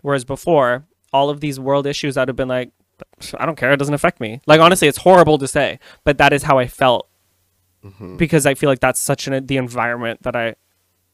Whereas 0.00 0.24
before, 0.24 0.86
all 1.12 1.28
of 1.28 1.40
these 1.40 1.60
world 1.60 1.86
issues, 1.86 2.16
I'd 2.16 2.28
have 2.28 2.36
been 2.36 2.48
like, 2.48 2.70
I 3.38 3.44
don't 3.44 3.56
care. 3.56 3.70
It 3.72 3.76
doesn't 3.76 3.92
affect 3.92 4.18
me. 4.20 4.40
Like, 4.46 4.60
honestly, 4.60 4.88
it's 4.88 4.98
horrible 4.98 5.36
to 5.36 5.46
say, 5.48 5.78
but 6.04 6.16
that 6.16 6.32
is 6.32 6.44
how 6.44 6.58
I 6.58 6.66
felt 6.66 7.09
hmm 7.82 8.16
because 8.16 8.44
I 8.46 8.54
feel 8.54 8.68
like 8.68 8.80
that's 8.80 9.00
such 9.00 9.26
an, 9.26 9.46
the 9.46 9.56
environment 9.56 10.22
that 10.22 10.36
I 10.36 10.54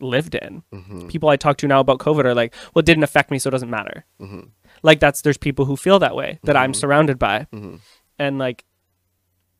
lived 0.01 0.35
in. 0.35 0.63
hmm 0.73 1.07
People 1.09 1.29
I 1.29 1.37
talk 1.37 1.57
to 1.59 1.69
now 1.69 1.81
about 1.81 1.99
COVID 2.01 2.25
are 2.25 2.35
like, 2.35 2.55
well, 2.75 2.81
it 2.81 2.87
didn't 2.87 3.05
affect 3.05 3.31
me, 3.31 3.39
so 3.39 3.49
it 3.49 3.53
doesn't 3.53 3.71
matter. 3.71 4.05
hmm 4.19 4.41
Like, 4.83 5.01
that's, 5.01 5.23
there's 5.23 5.39
people 5.39 5.65
who 5.65 5.77
feel 5.77 5.99
that 6.01 6.15
way 6.17 6.39
that 6.45 6.57
I'm 6.57 6.73
Mhm. 6.73 6.77
surrounded 6.77 7.19
by. 7.19 7.47
hmm 7.53 7.77
And 8.19 8.39
like, 8.39 8.65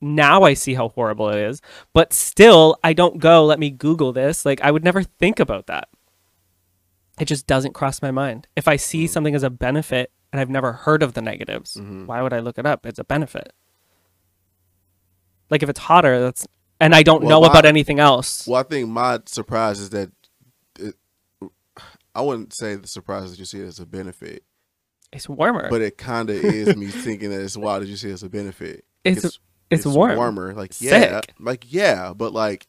now 0.01 0.43
I 0.43 0.53
see 0.55 0.74
how 0.74 0.89
horrible 0.91 1.31
it 1.31 1.39
is, 1.39 1.62
but 1.95 2.12
still, 2.12 2.77
I 2.85 2.93
don't 2.93 3.19
go, 3.19 3.45
let 3.47 3.59
me 3.59 3.70
Google 3.70 4.12
this. 4.12 4.45
Like, 4.45 4.61
I 4.61 4.70
would 4.70 4.85
never 4.85 5.03
think 5.03 5.41
about 5.41 5.66
that. 5.69 5.89
It 7.19 7.24
just 7.24 7.47
doesn't 7.47 7.73
cross 7.73 8.03
my 8.03 8.11
mind. 8.11 8.47
If 8.57 8.69
I 8.69 8.77
see 8.77 9.07
something 9.07 9.35
as 9.35 9.43
a 9.43 9.49
benefit 9.49 10.11
and 10.33 10.41
I've 10.41 10.51
never 10.51 10.73
heard 10.74 11.03
of 11.03 11.15
the 11.15 11.23
negatives, 11.23 11.81
why 11.81 12.20
would 12.20 12.35
I 12.35 12.41
look 12.41 12.59
it 12.59 12.66
up? 12.66 12.85
It's 12.85 12.99
a 12.99 13.05
benefit. 13.05 13.53
Like, 15.49 15.62
if 15.62 15.69
it's 15.70 15.81
hotter, 15.81 16.20
that's, 16.20 16.47
and 16.81 16.94
I 16.94 17.03
don't 17.03 17.23
Well, 17.24 17.40
know 17.40 17.47
about 17.47 17.65
anything 17.65 17.98
else. 18.01 18.47
Well, 18.47 18.61
I 18.61 18.62
think 18.65 18.89
my 18.89 19.20
surprise 19.27 19.81
is 19.81 19.90
that 19.90 20.11
it, 20.78 20.94
I 22.15 22.20
wouldn't 22.23 22.55
say 22.55 22.77
the 22.77 22.86
surprise 22.86 23.24
is 23.24 23.31
that 23.32 23.39
you 23.39 23.44
see 23.44 23.61
it 23.61 23.66
as 23.66 23.78
a 23.81 23.86
benefit, 23.86 24.43
It's 25.12 25.28
warmer. 25.28 25.69
but 25.70 25.82
it 25.82 25.98
kind 25.98 26.31
of 26.31 26.36
is 26.36 26.74
me 26.77 26.86
thinking 26.86 27.31
that 27.31 27.40
it's 27.43 27.57
why 27.57 27.78
did 27.78 27.89
you 27.89 27.97
see 27.97 28.11
it 28.11 28.15
as 28.15 28.23
a 28.23 28.28
benefit? 28.31 28.85
It's- 29.05 29.39
it's 29.69 29.85
warm. 29.85 30.16
warmer. 30.16 30.55
Like 30.55 30.81
yeah, 30.81 31.20
Sick. 31.20 31.35
like 31.40 31.65
yeah, 31.73 32.12
but 32.15 32.32
like 32.32 32.69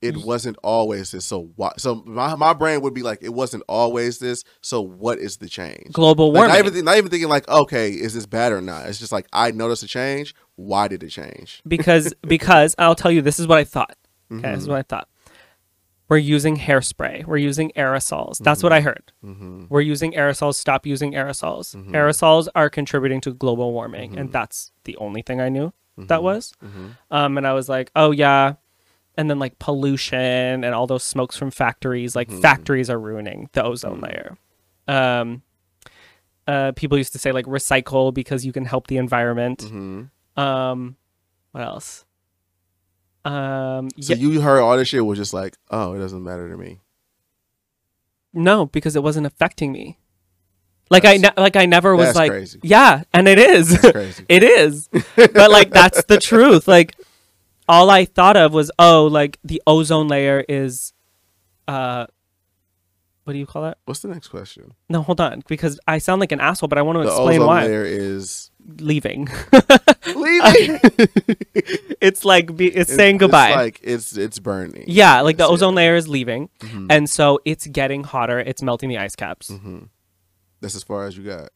it 0.00 0.16
wasn't 0.18 0.56
always 0.62 1.10
this. 1.10 1.24
So 1.24 1.50
why? 1.56 1.72
So 1.78 2.02
my 2.06 2.34
my 2.36 2.52
brain 2.52 2.80
would 2.82 2.94
be 2.94 3.02
like, 3.02 3.18
it 3.22 3.32
wasn't 3.34 3.64
always 3.68 4.18
this. 4.18 4.44
So 4.60 4.80
what 4.80 5.18
is 5.18 5.38
the 5.38 5.48
change? 5.48 5.92
Global 5.92 6.32
Like, 6.32 6.48
warming. 6.48 6.64
not 6.64 6.66
even 6.72 6.84
not 6.84 6.96
even 6.98 7.10
thinking 7.10 7.28
like, 7.28 7.48
okay, 7.48 7.90
is 7.90 8.14
this 8.14 8.26
bad 8.26 8.52
or 8.52 8.60
not? 8.60 8.86
It's 8.86 8.98
just 8.98 9.12
like 9.12 9.26
I 9.32 9.50
noticed 9.50 9.82
a 9.82 9.88
change. 9.88 10.34
Why 10.56 10.88
did 10.88 11.02
it 11.02 11.08
change? 11.10 11.62
because 11.66 12.14
because 12.22 12.74
I'll 12.78 12.94
tell 12.94 13.10
you 13.10 13.22
this 13.22 13.38
is 13.40 13.46
what 13.46 13.58
I 13.58 13.64
thought. 13.64 13.96
Okay, 14.30 14.42
Mm-hmm. 14.42 14.52
this 14.54 14.62
is 14.62 14.68
what 14.68 14.78
I 14.78 14.82
thought. 14.82 15.08
We're 16.08 16.16
using 16.16 16.56
hairspray. 16.56 17.26
We're 17.26 17.36
using 17.36 17.70
aerosols. 17.76 18.38
That's 18.38 18.62
what 18.62 18.72
I 18.72 18.80
heard. 18.80 19.12
Mm-hmm. 19.22 19.64
We're 19.68 19.82
using 19.82 20.12
aerosols. 20.12 20.54
Stop 20.54 20.86
using 20.86 21.12
aerosols. 21.12 21.76
Mhm. 21.76 21.90
Aerosols 21.90 22.48
are 22.54 22.70
contributing 22.70 23.20
to 23.22 23.34
global 23.34 23.72
warming, 23.72 24.18
and 24.18 24.32
that's 24.32 24.72
the 24.84 24.96
only 24.96 25.20
thing 25.20 25.40
I 25.42 25.50
knew 25.50 25.72
that 25.98 26.22
was. 26.22 26.52
Mm-hmm. 26.64 26.86
Um, 27.10 27.36
and 27.36 27.46
I 27.46 27.52
was 27.52 27.68
like, 27.68 27.90
oh 27.94 28.10
yeah. 28.12 28.54
And 29.18 29.28
then 29.28 29.38
like 29.38 29.58
pollution 29.58 30.64
and 30.64 30.74
all 30.74 30.86
those 30.86 31.02
smokes 31.04 31.36
from 31.36 31.50
factories, 31.50 32.14
like 32.16 32.28
Mhm. 32.30 32.40
factories 32.40 32.88
are 32.88 32.98
ruining 32.98 33.50
the 33.52 33.62
ozone 33.64 34.00
Mhm. 34.00 34.02
layer. 34.04 34.38
Um, 34.86 35.42
uh, 36.46 36.72
people 36.76 36.96
used 36.96 37.12
to 37.12 37.18
say 37.18 37.32
like 37.32 37.44
recycle 37.44 38.14
because 38.14 38.46
you 38.46 38.52
can 38.52 38.64
help 38.64 38.86
the 38.86 38.96
environment. 38.96 39.58
Mm-hmm. 39.64 40.40
Um, 40.40 40.96
what 41.52 41.64
else? 41.64 42.04
Um, 43.24 43.90
So 44.00 44.14
yeah, 44.14 44.16
you 44.20 44.40
heard 44.40 44.60
all 44.60 44.76
this 44.76 44.88
shit 44.88 45.04
was 45.04 45.18
just 45.18 45.34
like, 45.34 45.56
oh, 45.70 45.92
it 45.94 45.98
doesn't 45.98 46.22
matter 46.22 46.48
to 46.48 46.56
me. 46.56 46.80
no, 48.32 48.66
because 48.66 48.94
it 48.94 49.02
wasn't 49.02 49.26
affecting 49.26 49.72
me. 49.72 49.98
Like 50.90 51.04
I, 51.04 51.16
ne- 51.18 51.32
like 51.36 51.56
I 51.56 51.66
never 51.66 51.94
was 51.96 52.06
That's 52.08 52.16
like, 52.16 52.30
crazy. 52.30 52.60
yeah, 52.62 53.02
and 53.12 53.26
it 53.28 53.38
is, 53.38 53.80
That's 53.82 54.22
it 54.28 54.42
is, 54.42 54.88
but 55.16 55.50
like 55.50 55.70
that's 55.70 56.04
the 56.04 56.18
truth. 56.18 56.66
Like 56.68 56.94
all 57.68 57.90
I 57.90 58.04
thought 58.04 58.36
of 58.36 58.52
was, 58.52 58.70
oh, 58.78 59.06
like 59.06 59.38
the 59.44 59.62
ozone 59.66 60.08
layer 60.08 60.44
is, 60.48 60.92
uh, 61.66 62.06
what 63.24 63.32
do 63.34 63.38
you 63.38 63.46
call 63.46 63.62
that? 63.62 63.76
What's 63.84 64.00
the 64.00 64.08
next 64.08 64.28
question? 64.28 64.72
No, 64.88 65.02
hold 65.02 65.20
on, 65.20 65.42
because 65.48 65.78
I 65.86 65.98
sound 65.98 66.20
like 66.20 66.32
an 66.32 66.40
asshole, 66.40 66.68
but 66.68 66.78
I 66.78 66.82
want 66.82 66.96
to 66.96 67.02
explain 67.02 67.26
why. 67.26 67.26
the 67.26 67.26
explain 67.26 67.40
ozone 67.42 67.46
why. 67.46 67.62
layer 67.64 67.84
is 67.84 68.50
Leaving. 68.80 69.28
leaving. 70.14 70.80
it's 72.00 72.24
like 72.24 72.54
be, 72.56 72.66
it's, 72.68 72.76
It's- 72.90 72.96
saying 72.96 73.18
goodbye. 73.18 73.48
It's 73.48 73.56
like 73.56 73.80
it's 73.82 74.16
it's 74.16 74.38
burning. 74.38 74.84
yeah, 74.86 75.20
like 75.22 75.36
the 75.36 75.44
That's 75.44 75.50
it. 75.50 75.54
ozone 75.54 75.74
layer 75.74 75.96
is 75.96 76.08
leaving, 76.08 76.48
Mhm. 76.60 76.86
and 76.90 77.08
so 77.08 77.38
it's 77.44 77.66
getting 77.66 78.04
hotter. 78.04 78.38
It's 78.40 78.62
melting 78.62 78.88
the 78.88 78.98
ice 78.98 79.14
caps. 79.16 79.50
Mhm. 79.50 79.88
That's 80.60 80.74
as 80.74 80.82
far 80.82 81.06
as 81.06 81.16
you 81.16 81.24
got. 81.24 81.48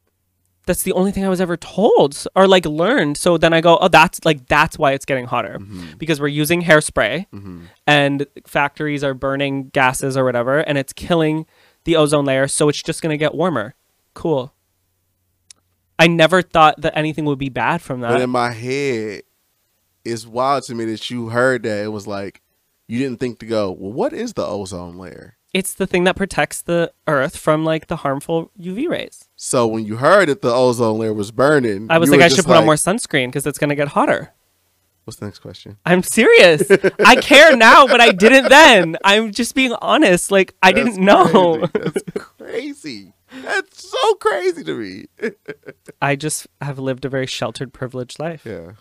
That's 0.66 0.82
the 0.84 0.92
only 0.92 1.10
thing 1.10 1.24
I 1.24 1.28
was 1.28 1.40
ever 1.40 1.56
told 1.56 2.24
or 2.36 2.46
like 2.46 2.64
learned. 2.64 3.16
So 3.16 3.36
then 3.36 3.52
I 3.52 3.60
go, 3.60 3.78
oh, 3.80 3.88
that's 3.88 4.24
like 4.24 4.46
that's 4.46 4.78
why 4.78 4.92
it's 4.92 5.04
getting 5.04 5.24
hotter 5.26 5.58
Mhm. 5.58 5.98
because 5.98 6.20
we're 6.20 6.28
using 6.28 6.62
hairspray 6.62 7.26
Mhm. 7.34 7.62
and 7.86 8.26
factories 8.46 9.02
are 9.02 9.12
burning 9.14 9.68
gases 9.70 10.16
or 10.16 10.24
whatever, 10.24 10.58
and 10.60 10.78
it's 10.78 10.92
killing 10.92 11.46
the 11.84 11.96
ozone 11.96 12.24
layer. 12.24 12.46
So 12.46 12.68
it's 12.68 12.80
just 12.82 13.02
gonna 13.02 13.16
get 13.16 13.34
warmer. 13.34 13.74
Cool. 14.14 14.52
I 15.98 16.06
never 16.06 16.42
thought 16.42 16.80
that 16.80 16.96
anything 16.96 17.24
would 17.26 17.38
be 17.38 17.48
bad 17.48 17.82
from 17.82 18.00
that. 18.00 18.10
But 18.12 18.20
in 18.20 18.30
my 18.30 18.52
head, 18.52 19.22
it's 20.04 20.26
wild 20.26 20.64
to 20.64 20.74
me 20.74 20.84
that 20.86 21.10
you 21.10 21.28
heard 21.30 21.62
that. 21.64 21.84
It 21.84 21.88
was 21.88 22.06
like 22.06 22.40
you 22.88 22.98
didn't 22.98 23.20
think 23.20 23.38
to 23.40 23.46
go, 23.46 23.70
well, 23.72 23.92
what 23.92 24.12
is 24.12 24.34
the 24.34 24.44
ozone 24.46 24.96
layer? 24.96 25.36
It's 25.52 25.74
the 25.74 25.86
thing 25.86 26.04
that 26.04 26.16
protects 26.16 26.62
the 26.62 26.92
earth 27.06 27.36
from 27.36 27.64
like 27.64 27.88
the 27.88 27.96
harmful 27.96 28.50
UV 28.58 28.88
rays. 28.88 29.28
So 29.36 29.66
when 29.66 29.84
you 29.84 29.96
heard 29.96 30.28
that 30.28 30.40
the 30.42 30.52
ozone 30.52 30.98
layer 30.98 31.12
was 31.14 31.30
burning, 31.30 31.86
I 31.90 31.98
was 31.98 32.10
like, 32.10 32.20
I 32.20 32.28
should 32.28 32.44
put 32.44 32.56
on 32.56 32.64
more 32.64 32.74
sunscreen 32.74 33.26
because 33.28 33.46
it's 33.46 33.58
gonna 33.58 33.74
get 33.74 33.88
hotter. 33.88 34.32
What's 35.04 35.18
the 35.18 35.24
next 35.26 35.40
question? 35.40 35.78
I'm 35.84 36.02
serious. 36.04 36.70
I 37.04 37.16
care 37.16 37.56
now, 37.56 37.88
but 37.88 38.00
I 38.00 38.12
didn't 38.12 38.48
then. 38.50 38.96
I'm 39.02 39.32
just 39.32 39.54
being 39.54 39.72
honest. 39.82 40.30
Like 40.30 40.54
I 40.62 40.72
That's 40.72 40.90
didn't 40.90 41.04
know. 41.04 41.66
crazy. 41.66 41.72
That's 41.74 42.02
crazy. 42.38 43.12
That's 43.42 43.90
so 43.90 44.14
crazy 44.16 44.62
to 44.62 44.74
me. 44.74 45.06
I 46.02 46.16
just 46.16 46.46
have 46.60 46.78
lived 46.78 47.04
a 47.04 47.08
very 47.08 47.26
sheltered, 47.26 47.72
privileged 47.72 48.20
life. 48.20 48.44
yeah, 48.46 48.72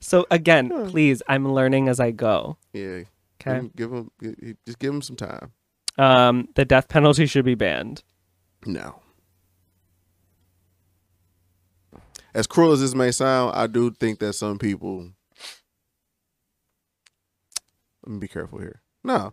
So 0.00 0.26
again, 0.30 0.70
please, 0.90 1.22
I'm 1.28 1.52
learning 1.52 1.88
as 1.88 1.98
I 2.00 2.10
go. 2.12 2.56
yeah. 2.72 3.02
Okay. 3.40 3.68
Give 3.76 3.92
him, 3.92 4.10
give 4.20 4.38
him, 4.38 4.56
just 4.66 4.78
give 4.78 4.94
him 4.94 5.02
some 5.02 5.16
time. 5.16 5.52
Um, 5.98 6.48
the 6.54 6.64
death 6.64 6.88
penalty 6.88 7.26
should 7.26 7.44
be 7.44 7.54
banned. 7.54 8.02
No. 8.66 9.00
As 12.34 12.46
cruel 12.46 12.72
as 12.72 12.80
this 12.80 12.94
may 12.94 13.12
sound, 13.12 13.54
I 13.54 13.66
do 13.66 13.90
think 13.90 14.18
that 14.18 14.32
some 14.32 14.58
people. 14.58 15.10
Let 18.04 18.12
me 18.12 18.18
be 18.18 18.28
careful 18.28 18.58
here. 18.58 18.82
No. 19.04 19.32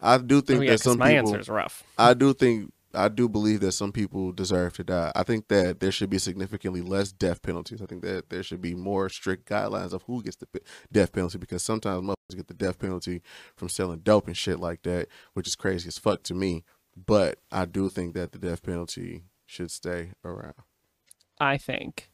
I 0.00 0.18
do 0.18 0.40
think 0.42 0.60
oh, 0.60 0.62
yeah, 0.62 0.70
that 0.72 0.80
some 0.80 0.98
my 0.98 1.12
people. 1.12 1.28
answer 1.28 1.40
is 1.40 1.48
rough. 1.48 1.82
I 1.96 2.14
do 2.14 2.34
think 2.34 2.72
I 2.94 3.08
do 3.08 3.28
believe 3.28 3.60
that 3.60 3.72
some 3.72 3.92
people 3.92 4.32
deserve 4.32 4.74
to 4.74 4.84
die. 4.84 5.12
I 5.14 5.22
think 5.22 5.48
that 5.48 5.80
there 5.80 5.92
should 5.92 6.10
be 6.10 6.18
significantly 6.18 6.82
less 6.82 7.12
death 7.12 7.42
penalties. 7.42 7.80
I 7.80 7.86
think 7.86 8.02
that 8.02 8.28
there 8.28 8.42
should 8.42 8.60
be 8.60 8.74
more 8.74 9.08
strict 9.08 9.48
guidelines 9.48 9.92
of 9.92 10.02
who 10.02 10.22
gets 10.22 10.36
the 10.36 10.46
death 10.92 11.12
penalty 11.12 11.38
because 11.38 11.62
sometimes 11.62 12.14
get 12.36 12.48
the 12.48 12.54
death 12.54 12.78
penalty 12.78 13.22
from 13.56 13.68
selling 13.68 14.00
dope 14.00 14.26
and 14.26 14.36
shit 14.36 14.58
like 14.60 14.82
that, 14.82 15.08
which 15.34 15.46
is 15.46 15.56
crazy 15.56 15.88
as 15.88 15.98
fuck 15.98 16.22
to 16.24 16.34
me. 16.34 16.64
But 17.06 17.38
I 17.50 17.64
do 17.64 17.88
think 17.88 18.14
that 18.14 18.32
the 18.32 18.38
death 18.38 18.62
penalty 18.62 19.22
should 19.46 19.70
stay 19.70 20.12
around. 20.24 20.54
I 21.40 21.56
think 21.58 22.10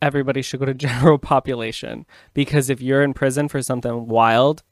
everybody 0.00 0.42
should 0.42 0.60
go 0.60 0.66
to 0.66 0.74
general 0.86 1.18
population 1.18 2.06
because 2.34 2.70
if 2.70 2.80
you're 2.80 3.02
in 3.02 3.14
prison 3.14 3.48
for 3.48 3.60
something 3.62 4.06
wild 4.06 4.62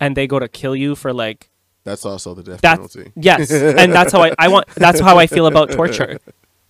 and 0.00 0.16
they 0.16 0.26
go 0.26 0.38
to 0.38 0.48
kill 0.48 0.76
you 0.76 0.94
for 0.94 1.12
like 1.12 1.50
That's 1.84 2.06
also 2.06 2.34
the 2.34 2.42
death 2.44 2.60
that's 2.60 2.94
penalty. 2.94 3.12
yes 3.16 3.50
and 3.50 3.92
that's 3.92 4.12
how 4.12 4.22
I, 4.22 4.32
I 4.38 4.48
want 4.48 4.68
that's 4.76 5.00
how 5.00 5.18
I 5.18 5.26
feel 5.26 5.46
about 5.46 5.72
torture 5.72 6.18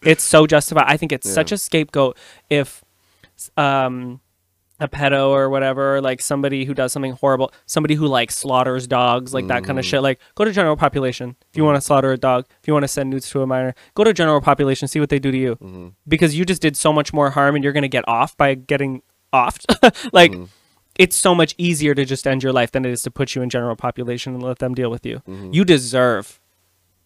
it's 0.02 0.22
so 0.24 0.46
justified 0.46 0.86
I 0.88 0.96
think 0.96 1.12
it's 1.12 1.30
such 1.30 1.52
a 1.52 1.58
scapegoat 1.58 2.16
if 2.48 2.82
um 3.58 4.20
a 4.80 4.86
pedo 4.88 5.28
or 5.30 5.50
whatever 5.50 6.00
like 6.00 6.20
somebody 6.20 6.64
who 6.64 6.72
does 6.74 6.92
something 6.92 7.12
horrible 7.12 7.52
somebody 7.66 7.94
who 7.94 8.06
like 8.06 8.30
slaughters 8.30 8.86
dogs 8.86 9.34
like 9.34 9.46
that 9.48 9.64
kind 9.64 9.78
of 9.78 9.84
Mm. 9.84 9.88
shit 9.88 10.02
like 10.02 10.20
go 10.36 10.44
to 10.44 10.52
general 10.52 10.76
population 10.76 11.34
if 11.50 11.56
you 11.56 11.64
want 11.64 11.76
to 11.76 11.80
slaughter 11.80 12.12
a 12.12 12.16
dog 12.16 12.44
if 12.60 12.68
you 12.68 12.72
want 12.72 12.84
to 12.84 12.88
send 12.88 13.10
nudes 13.10 13.28
to 13.30 13.42
a 13.42 13.46
minor 13.46 13.74
go 13.94 14.04
to 14.04 14.12
general 14.12 14.40
population 14.40 14.86
see 14.88 15.00
what 15.00 15.08
they 15.08 15.18
do 15.18 15.30
to 15.32 15.38
you 15.38 15.56
Mhm. 15.56 15.92
because 16.06 16.36
you 16.38 16.44
just 16.44 16.62
did 16.62 16.76
so 16.76 16.92
much 16.92 17.12
more 17.12 17.30
harm 17.30 17.54
and 17.56 17.64
you're 17.64 17.72
going 17.72 17.82
to 17.82 17.88
get 17.88 18.04
off 18.08 18.36
by 18.36 18.54
getting 18.54 19.02
offed. 19.34 19.64
like 20.12 20.32
Mhm. 20.32 20.48
it's 20.98 21.16
so 21.16 21.34
much 21.34 21.54
easier 21.58 21.94
to 21.94 22.04
just 22.04 22.26
end 22.26 22.42
your 22.42 22.52
life 22.52 22.70
than 22.72 22.84
it 22.84 22.90
is 22.92 23.02
to 23.02 23.10
put 23.10 23.34
you 23.34 23.42
in 23.42 23.50
general 23.50 23.76
population 23.76 24.34
and 24.34 24.42
let 24.42 24.58
them 24.58 24.74
deal 24.74 24.90
with 24.90 25.04
you. 25.04 25.20
Mhm. 25.28 25.52
You 25.54 25.64
deserve 25.64 26.40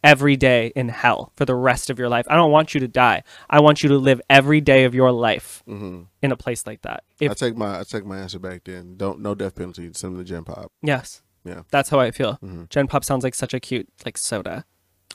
every 0.04 0.36
day 0.36 0.72
in 0.74 0.88
hell 0.88 1.32
for 1.36 1.44
the 1.44 1.54
rest 1.54 1.90
of 1.90 1.98
your 1.98 2.08
life. 2.08 2.26
I 2.28 2.34
don't 2.36 2.50
want 2.50 2.74
you 2.74 2.80
to 2.80 2.88
die. 2.88 3.22
I 3.48 3.60
want 3.60 3.82
you 3.82 3.88
to 3.90 3.98
live 3.98 4.20
every 4.28 4.60
day 4.60 4.84
of 4.84 4.94
your 4.94 5.12
life 5.12 5.62
Mhm. 5.68 6.06
in 6.22 6.32
a 6.32 6.36
place 6.36 6.66
like 6.66 6.82
that. 6.82 7.04
I 7.20 7.28
take 7.34 7.56
my 7.56 7.80
I 7.80 7.84
take 7.84 8.04
my 8.04 8.18
answer 8.18 8.38
back. 8.38 8.64
Then 8.64 8.96
don't 8.96 9.20
no 9.20 9.34
death 9.34 9.54
penalty. 9.54 9.90
Send 9.94 10.14
them 10.16 10.24
to 10.24 10.28
Gen 10.28 10.44
Pop. 10.44 10.72
yes. 10.82 11.22
Yeah. 11.44 11.62
That's 11.70 11.88
how 11.90 11.98
I 11.98 12.12
feel. 12.12 12.38
Mhm. 12.44 12.68
Gen 12.68 12.86
Pop 12.86 13.04
sounds 13.04 13.24
like 13.24 13.34
such 13.34 13.52
a 13.54 13.58
cute 13.60 13.88
like 14.04 14.16
soda. 14.16 14.64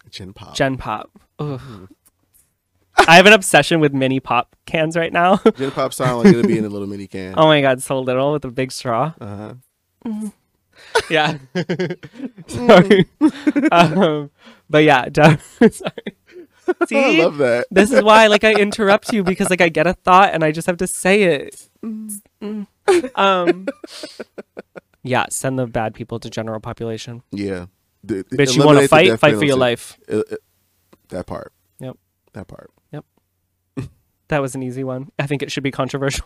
Gen 0.10 0.34
Pop. 0.34 0.56
Gen 0.56 0.78
Pop. 0.78 1.10
Mm-hmm. 1.40 1.86
I 3.08 3.16
have 3.16 3.26
an 3.28 3.34
obsession 3.34 3.80
with 3.80 3.94
mini 3.94 4.20
pop 4.20 4.56
cans 4.66 4.98
right 4.98 5.14
now. 5.14 5.38
Gen 5.58 5.72
Pop 5.72 5.94
sound 5.94 6.18
like 6.24 6.28
it'll 6.34 6.48
be 6.48 6.58
in 6.58 6.66
a 6.66 6.70
little 6.70 6.88
mini 6.88 7.08
can. 7.08 7.36
oh 7.38 7.46
my 7.46 7.62
god, 7.62 7.82
so 7.84 8.00
little 8.00 8.32
with 8.34 8.44
a 8.46 8.52
big 8.52 8.72
straw. 8.72 9.14
Uh 9.22 9.54
huh. 10.04 10.30
Yeah. 11.10 11.38
sorry. 12.48 13.06
um, 13.72 14.30
but 14.70 14.84
yeah, 14.84 15.06
sorry. 15.14 16.18
I 16.92 17.24
love 17.24 17.38
that. 17.38 17.66
this 17.72 17.92
is 17.92 18.04
why 18.04 18.28
like 18.28 18.44
I 18.44 18.54
interrupt 18.54 19.14
you 19.14 19.24
because 19.24 19.50
like 19.50 19.62
I 19.62 19.70
get 19.70 19.88
a 19.88 19.94
thought 19.94 20.34
and 20.34 20.44
I 20.44 20.52
just 20.52 20.68
have 20.68 20.78
to 20.78 20.88
say 20.88 21.24
it. 21.24 21.70
Mm. 21.84 22.68
Um. 23.16 23.68
Yeah, 25.04 25.28
send 25.30 25.58
the 25.58 25.68
bad 25.68 25.94
people 25.94 26.20
to 26.20 26.30
general 26.30 26.60
population. 26.60 27.24
Yeah. 27.32 27.68
The- 28.04 28.26
Bitch, 28.26 28.56
you 28.58 28.66
want 28.66 28.80
to 28.80 28.88
fight? 28.88 29.18
Fight 29.20 29.38
for 29.38 29.46
your 29.46 29.56
life. 29.56 29.98
Uh, 30.12 30.24
uh, 30.32 30.36
that 31.10 31.26
part. 31.26 31.54
Yep. 31.80 31.98
That 32.34 32.48
part. 32.48 32.72
Yep. 32.92 33.06
that 34.28 34.42
was 34.42 34.54
an 34.56 34.64
easy 34.64 34.84
one. 34.84 35.12
I 35.18 35.28
think 35.28 35.42
it 35.42 35.52
should 35.52 35.64
be 35.64 35.72
controversial. 35.72 36.26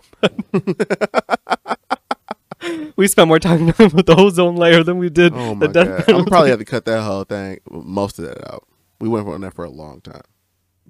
we 2.95 3.07
spent 3.07 3.27
more 3.27 3.39
time 3.39 3.67
talking 3.67 3.85
about 3.85 4.05
the 4.05 4.15
ozone 4.15 4.55
layer 4.55 4.83
than 4.83 4.97
we 4.97 5.09
did 5.09 5.33
Oh 5.33 5.49
the 5.55 5.67
my 5.67 5.67
death 5.67 6.05
god. 6.07 6.15
I'm 6.15 6.25
probably 6.25 6.49
have 6.49 6.59
to 6.59 6.65
cut 6.65 6.85
that 6.85 7.01
whole 7.03 7.23
thing, 7.23 7.59
most 7.69 8.19
of 8.19 8.25
that 8.25 8.53
out. 8.53 8.67
We 8.99 9.09
went 9.09 9.27
on 9.27 9.41
that 9.41 9.53
for 9.53 9.65
a 9.65 9.69
long 9.69 10.01
time. 10.01 10.21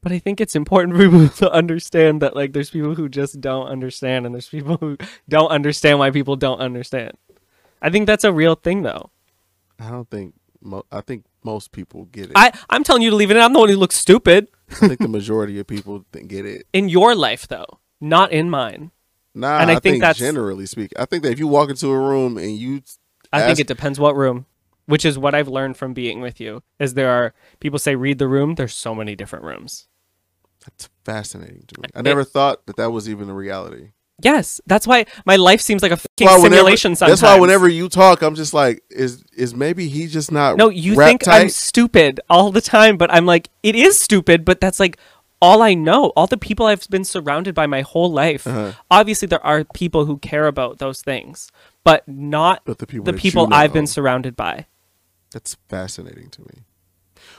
But 0.02 0.12
I 0.12 0.20
think 0.20 0.42
it's 0.42 0.56
important 0.56 0.96
for 0.98 1.04
people 1.04 1.30
to 1.30 1.52
understand 1.52 2.22
that 2.22 2.36
like 2.36 2.54
there's 2.54 2.70
people 2.70 2.96
who 2.96 3.08
just 3.08 3.40
don't 3.40 3.68
understand 3.68 4.26
and 4.26 4.34
there's 4.36 4.50
people 4.50 4.78
who 4.78 4.98
don't 5.30 5.50
understand 5.50 6.00
why 6.00 6.12
people 6.12 6.36
don't 6.36 6.60
understand. 6.60 7.14
I 7.82 7.90
think 7.90 8.08
that's 8.08 8.24
a 8.24 8.34
real 8.34 8.56
thing 8.56 8.84
though. 8.84 9.12
I 9.80 9.90
don't 9.90 10.10
think. 10.10 10.36
Mo- 10.64 10.86
I 10.92 11.02
think 11.02 11.26
most 11.44 11.72
people 11.72 12.06
get 12.06 12.26
it. 12.26 12.34
I, 12.36 12.52
I'm 12.70 12.84
telling 12.84 13.02
you 13.02 13.10
to 13.10 13.16
leave 13.16 13.32
it 13.32 13.38
in. 13.38 13.42
I'm 13.42 13.52
the 13.54 13.60
one 13.60 13.70
who 13.70 13.76
looks 13.78 13.96
stupid. 13.96 14.48
I 14.70 14.88
think 14.88 15.00
the 15.00 15.08
majority 15.08 15.60
of 15.60 15.66
people 15.66 16.06
get 16.12 16.46
it. 16.46 16.68
In 16.74 16.88
your 16.88 17.16
life 17.16 17.48
though, 17.48 17.80
not 18.00 18.32
in 18.32 18.50
mine. 18.50 18.92
Nah, 19.34 19.60
And 19.60 19.70
I, 19.70 19.74
I 19.74 19.76
think, 19.76 19.84
think 19.94 20.02
that's- 20.02 20.18
generally 20.18 20.66
speaking, 20.66 20.98
I 21.00 21.06
think 21.06 21.24
that 21.24 21.32
if 21.32 21.40
you 21.40 21.48
walk 21.48 21.70
into 21.70 21.88
a 21.88 21.98
room 22.00 22.38
and 22.38 22.58
you, 22.58 22.82
I 23.32 23.46
think 23.46 23.60
it 23.60 23.68
depends 23.68 24.00
what 24.00 24.16
room. 24.16 24.46
Which 24.88 25.06
is 25.06 25.18
what 25.18 25.34
I've 25.34 25.48
learned 25.48 25.78
from 25.78 25.94
being 25.94 26.20
with 26.20 26.42
you. 26.42 26.64
Is 26.80 26.96
there 26.96 27.10
are 27.12 27.34
people 27.62 27.80
say 27.80 27.96
read 27.96 28.18
the 28.20 28.28
room. 28.28 28.56
There's 28.56 28.74
so 28.76 28.94
many 28.94 29.16
different 29.16 29.46
rooms. 29.46 29.88
that's 30.66 30.90
fascinating 31.06 31.64
to 31.68 31.82
me. 31.82 31.88
I 31.96 32.02
never 32.02 32.24
thought 32.26 32.66
that 32.66 32.76
that 32.76 32.92
was 32.92 33.08
even 33.10 33.30
a 33.30 33.34
reality. 33.34 33.92
Yes, 34.24 34.60
that's 34.68 34.86
why 34.86 35.06
my 35.26 35.36
life 35.38 35.62
seems 35.62 35.82
like 35.82 35.92
a 35.92 35.98
fucking 35.98 36.28
Why 36.28 36.36
whenever- 36.36 36.56
simulation. 36.56 36.96
Sometimes 36.96 37.22
That's 37.22 37.34
why 37.34 37.40
whenever 37.40 37.68
you 37.68 37.90
talk, 37.90 38.22
I'm 38.22 38.36
just 38.36 38.54
like, 38.54 38.84
is 38.90 39.24
is 39.36 39.56
maybe 39.56 39.88
he 39.88 40.06
just 40.08 40.32
not? 40.32 40.58
No, 40.58 40.70
you 40.70 40.96
think 40.96 41.22
tight? 41.24 41.42
I'm 41.42 41.50
stupid 41.50 42.20
all 42.30 42.52
the 42.52 42.62
time, 42.62 42.98
but 42.98 43.12
I'm 43.14 43.26
like, 43.26 43.50
it 43.64 43.76
is 43.76 44.00
stupid, 44.00 44.44
but 44.46 44.60
that's 44.62 44.80
like 44.80 44.98
all 45.42 45.62
I 45.62 45.74
know. 45.74 46.08
All 46.16 46.28
the 46.28 46.38
people 46.38 46.68
I've 46.68 46.88
been 46.90 47.04
surrounded 47.04 47.56
by 47.56 47.68
my 47.68 47.82
whole 47.82 48.12
life. 48.12 48.46
Uh-huh. 48.46 48.74
Obviously, 48.90 49.28
there 49.28 49.46
are 49.46 49.64
people 49.74 50.06
who 50.06 50.18
care 50.18 50.48
about 50.48 50.78
those 50.80 51.02
things, 51.02 51.52
but 51.84 52.08
not 52.08 52.62
But 52.66 52.80
the 52.80 52.88
people, 52.88 53.06
the 53.06 53.14
people 53.14 53.54
I've 53.54 53.74
been 53.74 53.88
surrounded 53.88 54.36
by. 54.36 54.68
That's 55.32 55.56
fascinating 55.70 56.30
to 56.32 56.42
me. 56.42 56.64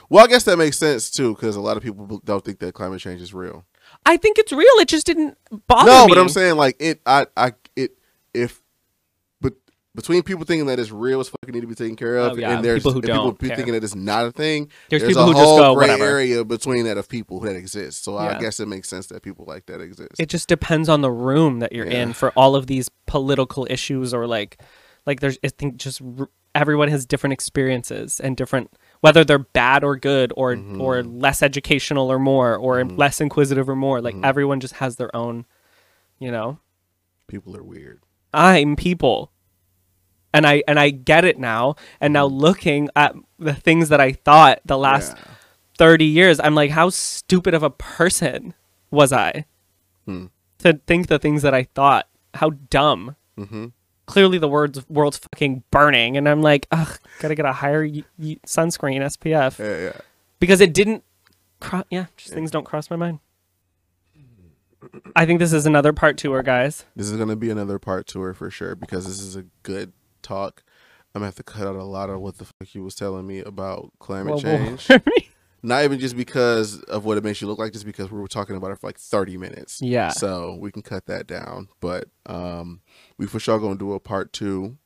Well, 0.09 0.23
I 0.23 0.27
guess 0.27 0.43
that 0.45 0.57
makes 0.57 0.77
sense 0.77 1.11
too, 1.11 1.35
because 1.35 1.55
a 1.55 1.61
lot 1.61 1.77
of 1.77 1.83
people 1.83 2.21
don't 2.23 2.43
think 2.43 2.59
that 2.59 2.73
climate 2.73 2.99
change 2.99 3.21
is 3.21 3.33
real. 3.33 3.65
I 4.05 4.17
think 4.17 4.39
it's 4.39 4.51
real. 4.51 4.65
It 4.79 4.87
just 4.87 5.05
didn't 5.05 5.37
bother 5.67 5.91
no, 5.91 6.05
me. 6.05 6.07
No, 6.07 6.15
but 6.15 6.21
I'm 6.21 6.29
saying 6.29 6.55
like 6.55 6.75
it. 6.79 7.01
I, 7.05 7.27
I, 7.37 7.53
it. 7.75 7.91
If, 8.33 8.62
between 9.95 10.23
people 10.23 10.43
thinking 10.43 10.65
that 10.67 10.79
it's 10.79 10.89
real, 10.91 11.21
it's 11.21 11.29
fucking 11.29 11.53
need 11.53 11.61
to 11.61 11.67
be 11.67 11.75
taken 11.75 11.95
care 11.95 12.17
of, 12.17 12.33
Oh, 12.33 12.35
yeah, 12.35 12.55
and 12.55 12.65
there's 12.65 12.79
people 12.79 12.93
who 12.93 13.01
don't 13.01 13.33
people 13.33 13.47
care. 13.49 13.55
thinking 13.57 13.73
that 13.75 13.83
it's 13.83 13.93
not 13.95 14.25
a 14.25 14.31
thing. 14.31 14.69
There's 14.89 15.03
a 15.03 15.07
people 15.07 15.25
who 15.27 15.33
just 15.33 15.43
whole 15.45 15.57
go, 15.59 15.75
gray 15.75 15.87
"Whatever." 15.89 16.05
area 16.05 16.43
between 16.43 16.85
that 16.85 16.97
of 16.97 17.07
people 17.07 17.39
that 17.41 17.55
exist. 17.55 18.03
So 18.03 18.17
I 18.17 18.39
guess 18.39 18.59
it 18.59 18.67
makes 18.67 18.89
sense 18.89 19.07
that 19.07 19.21
people 19.21 19.45
like 19.47 19.67
that 19.67 19.81
exist. 19.81 20.19
it 20.19 20.29
just 20.29 20.47
depends 20.47 20.89
on 20.89 21.01
the 21.01 21.11
room 21.11 21.59
that 21.59 21.73
you're 21.73 21.85
Yeah. 21.87 22.01
in 22.03 22.13
for 22.13 22.31
all 22.31 22.55
of 22.55 22.65
these 22.67 22.89
political 23.05 23.67
issues 23.69 24.13
or 24.13 24.25
like 24.25 24.59
like 25.05 25.19
there's 25.19 25.37
i 25.43 25.49
think 25.49 25.75
just 25.77 26.01
r- 26.17 26.29
everyone 26.55 26.87
has 26.87 27.05
different 27.05 27.33
experiences 27.33 28.19
and 28.19 28.37
different 28.37 28.71
whether 29.01 29.23
they're 29.23 29.37
bad 29.39 29.83
or 29.83 29.95
good 29.97 30.31
or 30.37 30.55
Mm-hmm. 30.55 30.79
or 30.81 31.03
less 31.03 31.43
educational 31.43 32.09
or 32.11 32.17
more 32.19 32.55
or 32.55 32.83
less 32.85 33.19
inquisitive 33.21 33.67
or 33.69 33.75
more 33.75 34.01
like 34.01 34.15
Mm-hmm. 34.15 34.25
everyone 34.25 34.59
just 34.61 34.75
has 34.75 34.95
their 34.95 35.13
own 35.15 35.45
you 36.19 36.31
know 36.31 36.57
people 37.27 37.55
are 37.57 37.63
weird. 37.63 37.99
i'm 38.33 38.75
people 38.77 39.31
and 40.33 40.45
i 40.47 40.63
and 40.67 40.79
i 40.79 40.89
get 40.89 41.23
it 41.25 41.37
now 41.39 41.75
and 42.01 42.13
now 42.13 42.25
looking 42.25 42.89
at 42.95 43.15
the 43.39 43.53
things 43.53 43.89
that 43.89 43.99
i 44.01 44.11
thought 44.11 44.59
the 44.65 44.77
last. 44.77 45.15
Yeah. 45.17 45.23
30 45.79 46.05
years 46.05 46.39
i'm 46.39 46.53
like 46.55 46.69
how 46.71 46.89
stupid 46.89 47.53
of 47.53 47.63
a 47.63 47.69
person 47.69 48.53
was 48.91 49.11
i 49.11 49.45
Hmm. 50.05 50.25
to 50.59 50.79
think 50.85 51.07
the 51.07 51.17
things 51.19 51.41
that 51.41 51.53
i 51.53 51.63
thought 51.63 52.07
how 52.35 52.51
dumb 52.69 53.15
Mm-hmm. 53.37 53.67
clearly 54.05 54.37
the 54.37 54.47
world's 54.47 54.87
world's 54.87 55.17
fucking 55.17 55.63
burning 55.71 56.15
and 56.17 56.29
i'm 56.29 56.41
like 56.43 56.67
ugh 56.71 56.99
gotta 57.19 57.33
get 57.33 57.45
a 57.45 57.53
higher 57.53 57.83
y- 57.83 58.03
y- 58.19 58.37
sunscreen 58.45 59.01
spf 59.01 59.57
Yeah, 59.57 59.85
yeah. 59.85 60.01
because 60.39 60.61
it 60.61 60.73
didn't 60.73 61.03
cro- 61.59 61.85
yeah, 61.89 62.05
just 62.17 62.33
things 62.33 62.51
don't 62.51 62.65
cross 62.65 62.89
my 62.91 62.95
mind. 62.97 63.19
I 65.15 65.25
think 65.25 65.39
this 65.39 65.53
is 65.53 65.65
another 65.65 65.93
part 65.93 66.17
tour, 66.17 66.43
guys. 66.43 66.85
This 66.95 67.09
is 67.09 67.17
gonna 67.17 67.35
be 67.37 67.49
another 67.49 67.79
part 67.79 68.05
tour 68.05 68.33
for 68.33 68.49
sure 68.51 68.75
because 68.75 69.05
this 69.07 69.19
is 69.21 69.35
a 69.35 69.45
good 69.63 69.93
talk. 70.23 70.63
I'm 71.15 71.19
gonna 71.19 71.27
have 71.27 71.35
to 71.35 71.43
cut 71.43 71.67
out 71.67 71.75
a 71.75 71.83
lot 71.83 72.09
of 72.09 72.19
what 72.21 72.37
the 72.39 72.45
fuck 72.45 72.73
you 72.73 72.83
was 72.83 72.95
telling 72.95 73.27
me 73.27 73.39
about 73.39 73.91
climate 73.99 74.39
change. 74.41 74.87
Not 75.65 75.83
even 75.85 75.97
just 75.99 76.17
because 76.17 76.81
of 76.83 77.05
what 77.05 77.17
it 77.17 77.23
makes 77.23 77.39
you 77.41 77.47
look 77.47 77.57
like, 77.59 77.71
just 77.71 77.85
because 77.85 78.11
we 78.11 78.19
were 78.19 78.27
talking 78.27 78.55
about 78.57 78.71
it 78.71 78.79
for 78.79 78.87
like 78.87 78.97
30 78.99 79.37
minutes. 79.37 79.79
yeah. 79.81 80.09
So 80.09 80.57
we 80.59 80.71
can 80.71 80.81
cut 80.81 81.05
that 81.05 81.25
down. 81.27 81.69
But 81.79 82.05
um 82.25 82.81
we 83.17 83.27
for 83.27 83.39
sure 83.39 83.59
gonna 83.59 83.75
do 83.75 83.93
a 83.93 83.99
part 83.99 84.33
two. 84.33 84.77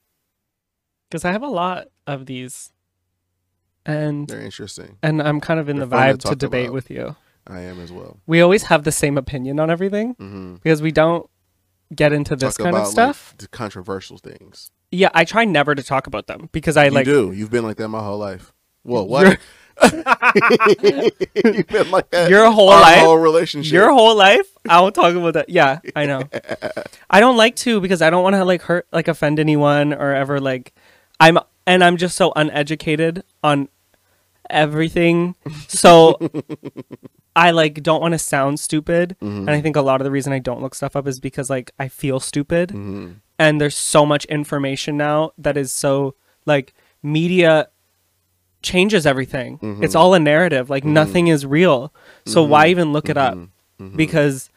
Because 1.09 1.23
I 1.26 1.31
have 1.31 1.41
a 1.43 1.47
lot 1.47 1.88
of 2.05 2.26
these, 2.26 2.73
and 3.85 4.27
They're 4.27 4.41
interesting. 4.41 4.97
and 5.01 5.22
I'm 5.22 5.39
kind 5.39 5.59
of 5.59 5.69
in 5.69 5.77
They're 5.77 5.85
the 5.85 5.95
fun 5.95 6.18
to 6.19 6.27
vibe 6.27 6.30
to, 6.31 6.35
debate 6.35 6.65
about. 6.65 6.73
with 6.73 6.91
you. 6.91 7.15
I 7.47 7.61
am 7.61 7.80
as 7.80 7.91
well. 7.93 8.19
We 8.27 8.41
always 8.41 8.64
have 8.64 8.84
the 8.84 8.91
same 8.91 9.18
opinion 9.18 9.59
on 9.59 9.69
everything 9.72 10.15
Mm-hmm. 10.15 10.55
because 10.55 10.81
we 10.81 10.91
don't 10.91 11.30
get 11.95 12.14
into 12.14 12.35
this 12.35 12.55
Talk 12.55 12.64
kind 12.65 12.76
about 12.76 12.88
of 12.88 12.91
stuff. 12.91 13.31
like 13.34 13.38
the 13.39 13.47
controversial 13.49 14.18
things. 14.18 14.72
yeah, 14.91 15.09
I 15.14 15.26
try 15.26 15.45
never 15.45 15.76
to 15.76 15.84
talk 15.84 16.07
about 16.07 16.27
them 16.27 16.49
because 16.51 16.77
I 16.77 16.85
you 16.85 16.91
like 16.91 17.05
do. 17.05 17.31
You've 17.31 17.51
been 17.51 17.64
like 17.64 17.77
that 17.77 17.88
my 17.89 18.01
whole 18.03 18.18
life. 18.18 18.53
Whoa, 18.84 19.03
what? 19.03 19.38
You've 19.84 21.68
been 21.68 21.91
like 21.91 22.09
that. 22.11 22.30
your 22.30 22.49
whole 22.51 22.68
life. 22.68 22.99
whole 22.99 23.18
relationship. 23.18 23.73
Your 23.73 23.91
whole 23.91 24.15
life, 24.15 24.47
I 24.68 24.81
won't 24.81 24.95
talk 24.95 25.14
about 25.15 25.34
that. 25.34 25.49
Yeah, 25.49 25.80
I 25.95 26.05
know. 26.05 26.23
I 27.09 27.19
don't 27.19 27.38
like 27.38 27.55
to 27.57 27.80
because 27.81 28.01
I 28.01 28.09
don't 28.09 28.23
want 28.23 28.35
to 28.35 28.45
like 28.45 28.64
hurt, 28.64 28.88
like 28.91 29.07
offend 29.07 29.39
anyone 29.39 29.93
or 29.93 30.14
ever 30.14 30.39
like. 30.39 30.73
I'm 31.19 31.38
and 31.65 31.84
I'm 31.84 31.97
just 31.97 32.15
so 32.15 32.31
uneducated 32.35 33.23
on 33.43 33.69
everything, 34.49 35.36
so 35.68 36.18
I 37.36 37.52
like 37.52 37.84
don't 37.84 38.02
want 38.02 38.14
to 38.14 38.19
sound 38.19 38.60
stupid. 38.60 39.15
And 39.22 39.49
I 39.49 39.61
think 39.61 39.76
a 39.76 39.82
lot 39.82 40.02
of 40.02 40.06
the 40.06 40.11
reason 40.11 40.34
I 40.34 40.40
don't 40.40 40.61
look 40.61 40.76
stuff 40.76 40.95
up 40.95 41.07
is 41.07 41.19
because 41.19 41.49
like 41.49 41.72
I 41.80 41.88
feel 41.88 42.19
stupid, 42.19 42.72
hmm 42.72 43.11
and 43.40 43.61
there's 43.61 43.76
so 43.76 44.03
much 44.03 44.26
information 44.26 44.98
now 44.98 45.30
that 45.38 45.57
is 45.57 45.72
so 45.72 46.15
like 46.48 46.74
media 47.03 47.68
changes 48.64 49.06
everything. 49.06 49.60
Mhm. 49.60 49.84
It's 49.84 49.94
all 49.94 50.15
a 50.15 50.19
narrative. 50.19 50.72
Like 50.72 50.84
nothing 50.84 51.28
is 51.28 51.45
real. 51.45 51.94
So 52.26 52.41
why 52.44 52.68
even 52.68 52.94
look 52.94 53.10
it 53.10 53.18
up? 53.18 53.38
Mhm. 53.80 53.95
Because 53.95 54.49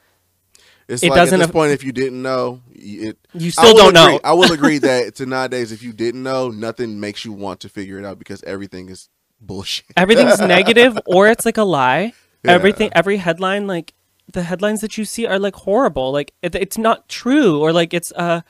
It's 0.89 1.03
it 1.03 1.11
like 1.11 1.17
doesn't 1.19 1.35
at 1.35 1.39
this 1.45 1.49
aff- 1.49 1.53
point, 1.53 1.73
if 1.73 1.85
you 1.85 1.93
didn't 1.93 2.23
know, 2.23 2.62
it. 2.75 3.19
you 3.35 3.51
still 3.51 3.75
don't 3.77 3.95
agree- 3.95 4.15
know. 4.15 4.21
I 4.25 4.33
will 4.33 4.51
agree 4.51 4.79
that 4.89 5.15
to 5.17 5.27
nowadays, 5.27 5.73
if 5.73 5.83
you 5.83 5.93
didn't 5.93 6.23
know, 6.23 6.49
nothing 6.49 6.99
makes 6.99 7.23
you 7.25 7.33
want 7.35 7.61
to 7.61 7.69
figure 7.69 7.99
it 7.99 8.05
out 8.07 8.19
because 8.19 8.43
everything 8.45 8.89
is 8.89 9.11
bullshit. 9.41 9.87
Everything's 9.97 10.41
negative 10.57 10.99
or 11.07 11.29
it's 11.29 11.45
like 11.45 11.57
a 11.59 11.65
lie. 11.65 12.12
Yeah. 12.43 12.53
Everything, 12.53 12.91
every 12.95 13.19
headline, 13.19 13.67
like 13.67 13.93
the 14.33 14.43
headlines 14.43 14.81
that 14.81 14.97
you 14.97 15.05
see 15.05 15.27
are 15.27 15.39
like 15.39 15.57
horrible. 15.57 16.12
Like 16.12 16.33
it, 16.43 16.55
it's 16.55 16.79
not 16.79 17.09
true 17.09 17.61
or 17.61 17.73
like 17.73 17.93
it's 17.95 18.12
a 18.12 18.45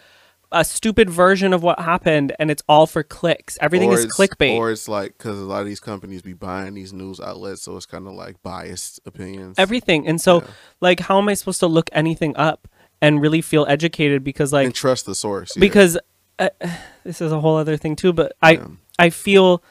a 0.52 0.64
stupid 0.64 1.08
version 1.08 1.52
of 1.52 1.62
what 1.62 1.78
happened 1.78 2.34
and 2.40 2.50
it's 2.50 2.62
all 2.68 2.86
for 2.86 3.04
clicks. 3.04 3.56
Everything 3.60 3.90
Or 3.90 3.94
is 3.94 4.06
clickbait. 4.06 4.56
Or 4.56 4.72
it's 4.72 4.88
like 4.88 5.16
because 5.16 5.38
a 5.38 5.44
lot 5.44 5.60
of 5.60 5.66
these 5.66 5.78
companies 5.78 6.22
be 6.22 6.32
buying 6.32 6.74
these 6.74 6.92
news 6.92 7.20
outlets, 7.20 7.62
so 7.62 7.76
it's 7.76 7.86
kind 7.86 8.08
of 8.08 8.14
like 8.14 8.42
biased 8.42 8.98
opinions. 9.06 9.56
Everything. 9.58 10.08
And 10.08 10.20
so 10.20 10.40
Yeah. 10.40 10.46
like 10.80 11.00
how 11.00 11.18
am 11.18 11.28
I 11.28 11.34
supposed 11.34 11.60
to 11.60 11.68
look 11.68 11.88
anything 11.92 12.36
up 12.36 12.66
and 13.00 13.20
really 13.20 13.40
feel 13.40 13.64
educated 13.68 14.24
because 14.24 14.52
like 14.52 14.66
and 14.66 14.74
trust 14.74 15.06
the 15.06 15.14
source 15.14 15.52
yeah. 15.56 15.60
because 15.60 15.98
uh, 16.38 16.48
this 17.04 17.20
is 17.20 17.32
a 17.32 17.40
whole 17.40 17.56
other 17.56 17.76
thing 17.76 17.96
too 17.96 18.12
but 18.12 18.32
i 18.42 18.60
i 18.98 19.10
feel 19.10 19.62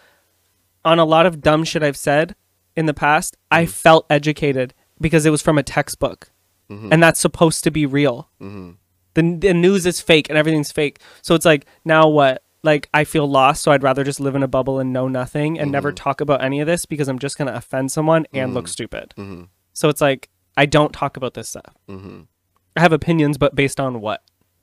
on 0.85 0.99
a 0.99 1.05
lot 1.05 1.25
of 1.25 1.41
dumb 1.41 1.63
shit 1.63 1.83
i've 1.83 1.97
said 1.97 2.35
in 2.75 2.85
the 2.85 2.93
past 2.93 3.35
i 3.51 3.63
Mm-hmm. 3.63 3.71
felt 3.71 4.05
educated 4.09 4.73
because 5.01 5.25
it 5.25 5.29
was 5.31 5.41
from 5.41 5.57
a 5.57 5.63
textbook 5.63 6.31
Mhm. 6.69 6.89
and 6.91 7.01
that's 7.03 7.19
supposed 7.19 7.63
to 7.63 7.71
be 7.71 7.85
real 7.85 8.29
Mhm. 8.41 8.75
the, 9.15 9.21
the 9.39 9.53
news 9.53 9.85
is 9.85 9.99
fake 10.01 10.29
and 10.29 10.37
everything's 10.37 10.71
fake 10.71 10.99
so 11.21 11.35
it's 11.35 11.45
like 11.45 11.65
now 11.85 12.07
what 12.07 12.43
like 12.63 12.89
i 12.93 13.03
feel 13.03 13.27
lost 13.27 13.63
so 13.63 13.71
i'd 13.71 13.83
rather 13.83 14.03
just 14.03 14.19
live 14.19 14.35
in 14.35 14.43
a 14.43 14.47
bubble 14.47 14.79
and 14.79 14.93
know 14.93 15.07
nothing 15.07 15.57
and 15.59 15.71
never 15.71 15.91
Mhm. 15.91 15.95
talk 15.95 16.21
about 16.21 16.43
any 16.43 16.59
of 16.59 16.67
this 16.67 16.85
because 16.85 17.07
i'm 17.07 17.19
just 17.19 17.37
going 17.37 17.47
to 17.47 17.55
offend 17.55 17.91
someone 17.91 18.25
and 18.33 18.53
look 18.53 18.65
Mhm. 18.65 18.69
stupid 18.69 19.13
Mhm. 19.17 19.47
so 19.73 19.89
it's 19.89 20.01
like 20.01 20.29
i 20.57 20.65
don't 20.65 20.93
talk 20.93 21.17
about 21.17 21.33
this 21.33 21.49
stuff 21.49 21.73
i 21.89 22.79
have 22.81 22.93
opinions 22.93 23.37
but 23.37 23.55
based 23.55 23.79
on 23.79 23.99
what 24.01 24.21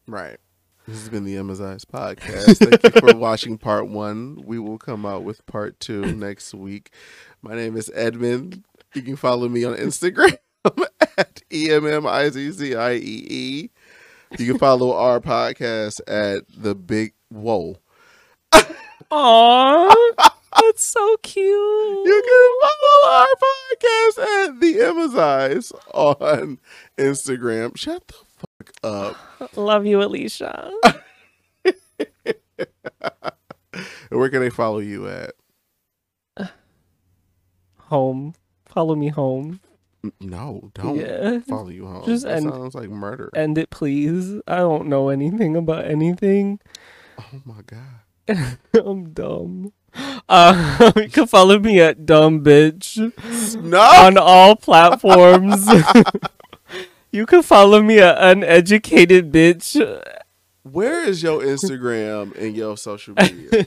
Right. 0.09 0.39
This 0.87 1.01
has 1.01 1.09
been 1.09 1.25
the 1.25 1.37
Amazon's 1.37 1.85
podcast. 1.85 2.59
Thank 2.59 2.81
you 2.85 2.91
for 3.01 3.17
watching 3.17 3.59
part 3.59 3.89
one. 3.89 4.41
We 4.45 4.61
will 4.61 4.79
come 4.79 5.05
out 5.05 5.25
with 5.25 5.45
part 5.47 5.81
two 5.81 6.07
next 6.15 6.55
week. 6.55 6.93
My 7.43 7.57
name 7.57 7.77
is 7.77 7.91
Edmund. 7.93 8.63
You 8.95 9.03
can 9.03 9.17
follow 9.17 9.49
me 9.49 9.65
on 9.65 9.75
Instagram 9.75 10.37
at 11.19 11.43
E 11.53 11.71
E-M-M-I-Z-Z-I-E-E. 11.71 13.71
You 14.39 14.47
can 14.47 14.59
follow 14.59 14.93
our 14.93 15.19
podcast 15.19 16.01
at 16.07 16.45
the 16.57 16.77
big 16.77 17.15
whoa. 17.31 17.79
Aww, 18.53 19.93
that's 20.55 20.85
so 20.85 21.17
cute. 21.25 21.45
You 21.45 22.23
can 22.25 22.51
follow 22.63 23.13
our 23.13 23.27
podcast 23.43 24.19
at 24.47 24.61
the 24.61 24.81
Amazons 24.83 25.73
on 25.93 26.61
Instagram. 26.97 27.77
Shut 27.77 28.07
the 28.07 28.15
fuck 28.37 28.73
up. 28.83 29.17
Love 29.57 29.87
you, 29.87 30.03
Alicia. 30.03 30.71
Where 34.11 34.29
can 34.31 34.41
they 34.41 34.51
follow 34.51 34.79
you 34.79 35.09
at? 35.09 35.33
home. 37.79 38.35
Follow 38.65 38.95
me 38.95 39.09
home. 39.09 39.61
No, 40.21 40.71
don't 40.75 40.97
Yeah. 40.97 41.41
follow 41.41 41.69
you 41.69 41.87
home. 41.87 42.05
Just 42.07 42.25
that 42.25 42.37
end- 42.37 42.51
sounds 42.51 42.75
like 42.75 42.89
murder. 42.91 43.31
End 43.35 43.59
it, 43.59 43.71
please. 43.71 44.41
I 44.47 44.57
don't 44.59 44.87
know 44.87 45.09
anything 45.09 45.57
about 45.57 45.85
anything. 45.87 46.61
oh 47.19 47.41
my 47.45 47.63
god. 47.67 48.03
I'm 48.75 49.11
dumb. 49.13 49.73
Uh, 50.29 50.93
you 50.97 51.09
can 51.09 51.27
follow 51.27 51.59
me 51.59 51.81
at 51.81 52.05
dumb 52.07 52.45
bitch 52.45 52.99
No. 53.63 53.81
on 53.81 54.19
all 54.19 54.55
platforms. 54.57 55.67
You 57.17 57.25
can 57.25 57.43
follow 57.43 57.81
me 57.81 57.99
at 57.99 58.19
uneducated 58.19 59.33
bitch. 59.33 59.73
Where 60.65 61.03
is 61.03 61.23
your 61.23 61.41
Instagram 61.41 62.37
and 62.37 62.55
your 62.55 62.77
social 62.77 63.15
media? 63.15 63.65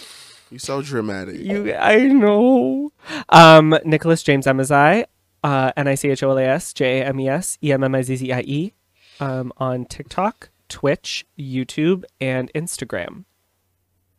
you 0.50 0.58
so 0.58 0.82
dramatic. 0.82 1.38
You, 1.38 1.74
I 1.74 2.08
know. 2.08 2.90
Um, 3.28 3.78
Nicholas 3.84 4.24
James 4.24 4.46
Emmizzie, 4.46 5.04
uh, 5.44 5.70
N 5.76 5.86
I 5.86 5.94
C 5.94 6.08
H 6.08 6.24
O 6.24 6.30
L 6.30 6.38
A 6.38 6.42
S 6.42 6.72
J 6.72 7.02
A 7.02 7.04
M 7.04 7.20
E 7.20 7.28
S 7.28 7.56
E 7.62 7.72
M 7.72 7.84
M 7.84 7.94
I 7.94 8.02
Z 8.02 8.16
Z 8.16 8.32
I 8.32 8.40
E, 8.40 8.72
um, 9.20 9.52
on 9.58 9.84
TikTok, 9.84 10.48
Twitch, 10.68 11.24
YouTube, 11.38 12.02
and 12.20 12.52
Instagram. 12.52 13.26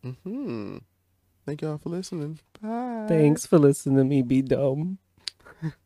hmm 0.05 0.77
Thank 1.45 1.63
y'all 1.63 1.79
for 1.79 1.89
listening. 1.89 2.39
Bye. 2.61 3.07
Thanks 3.09 3.45
for 3.45 3.59
listening 3.59 3.97
to 3.97 4.05
me 4.05 4.21
be 4.21 4.41
dumb. 4.41 4.99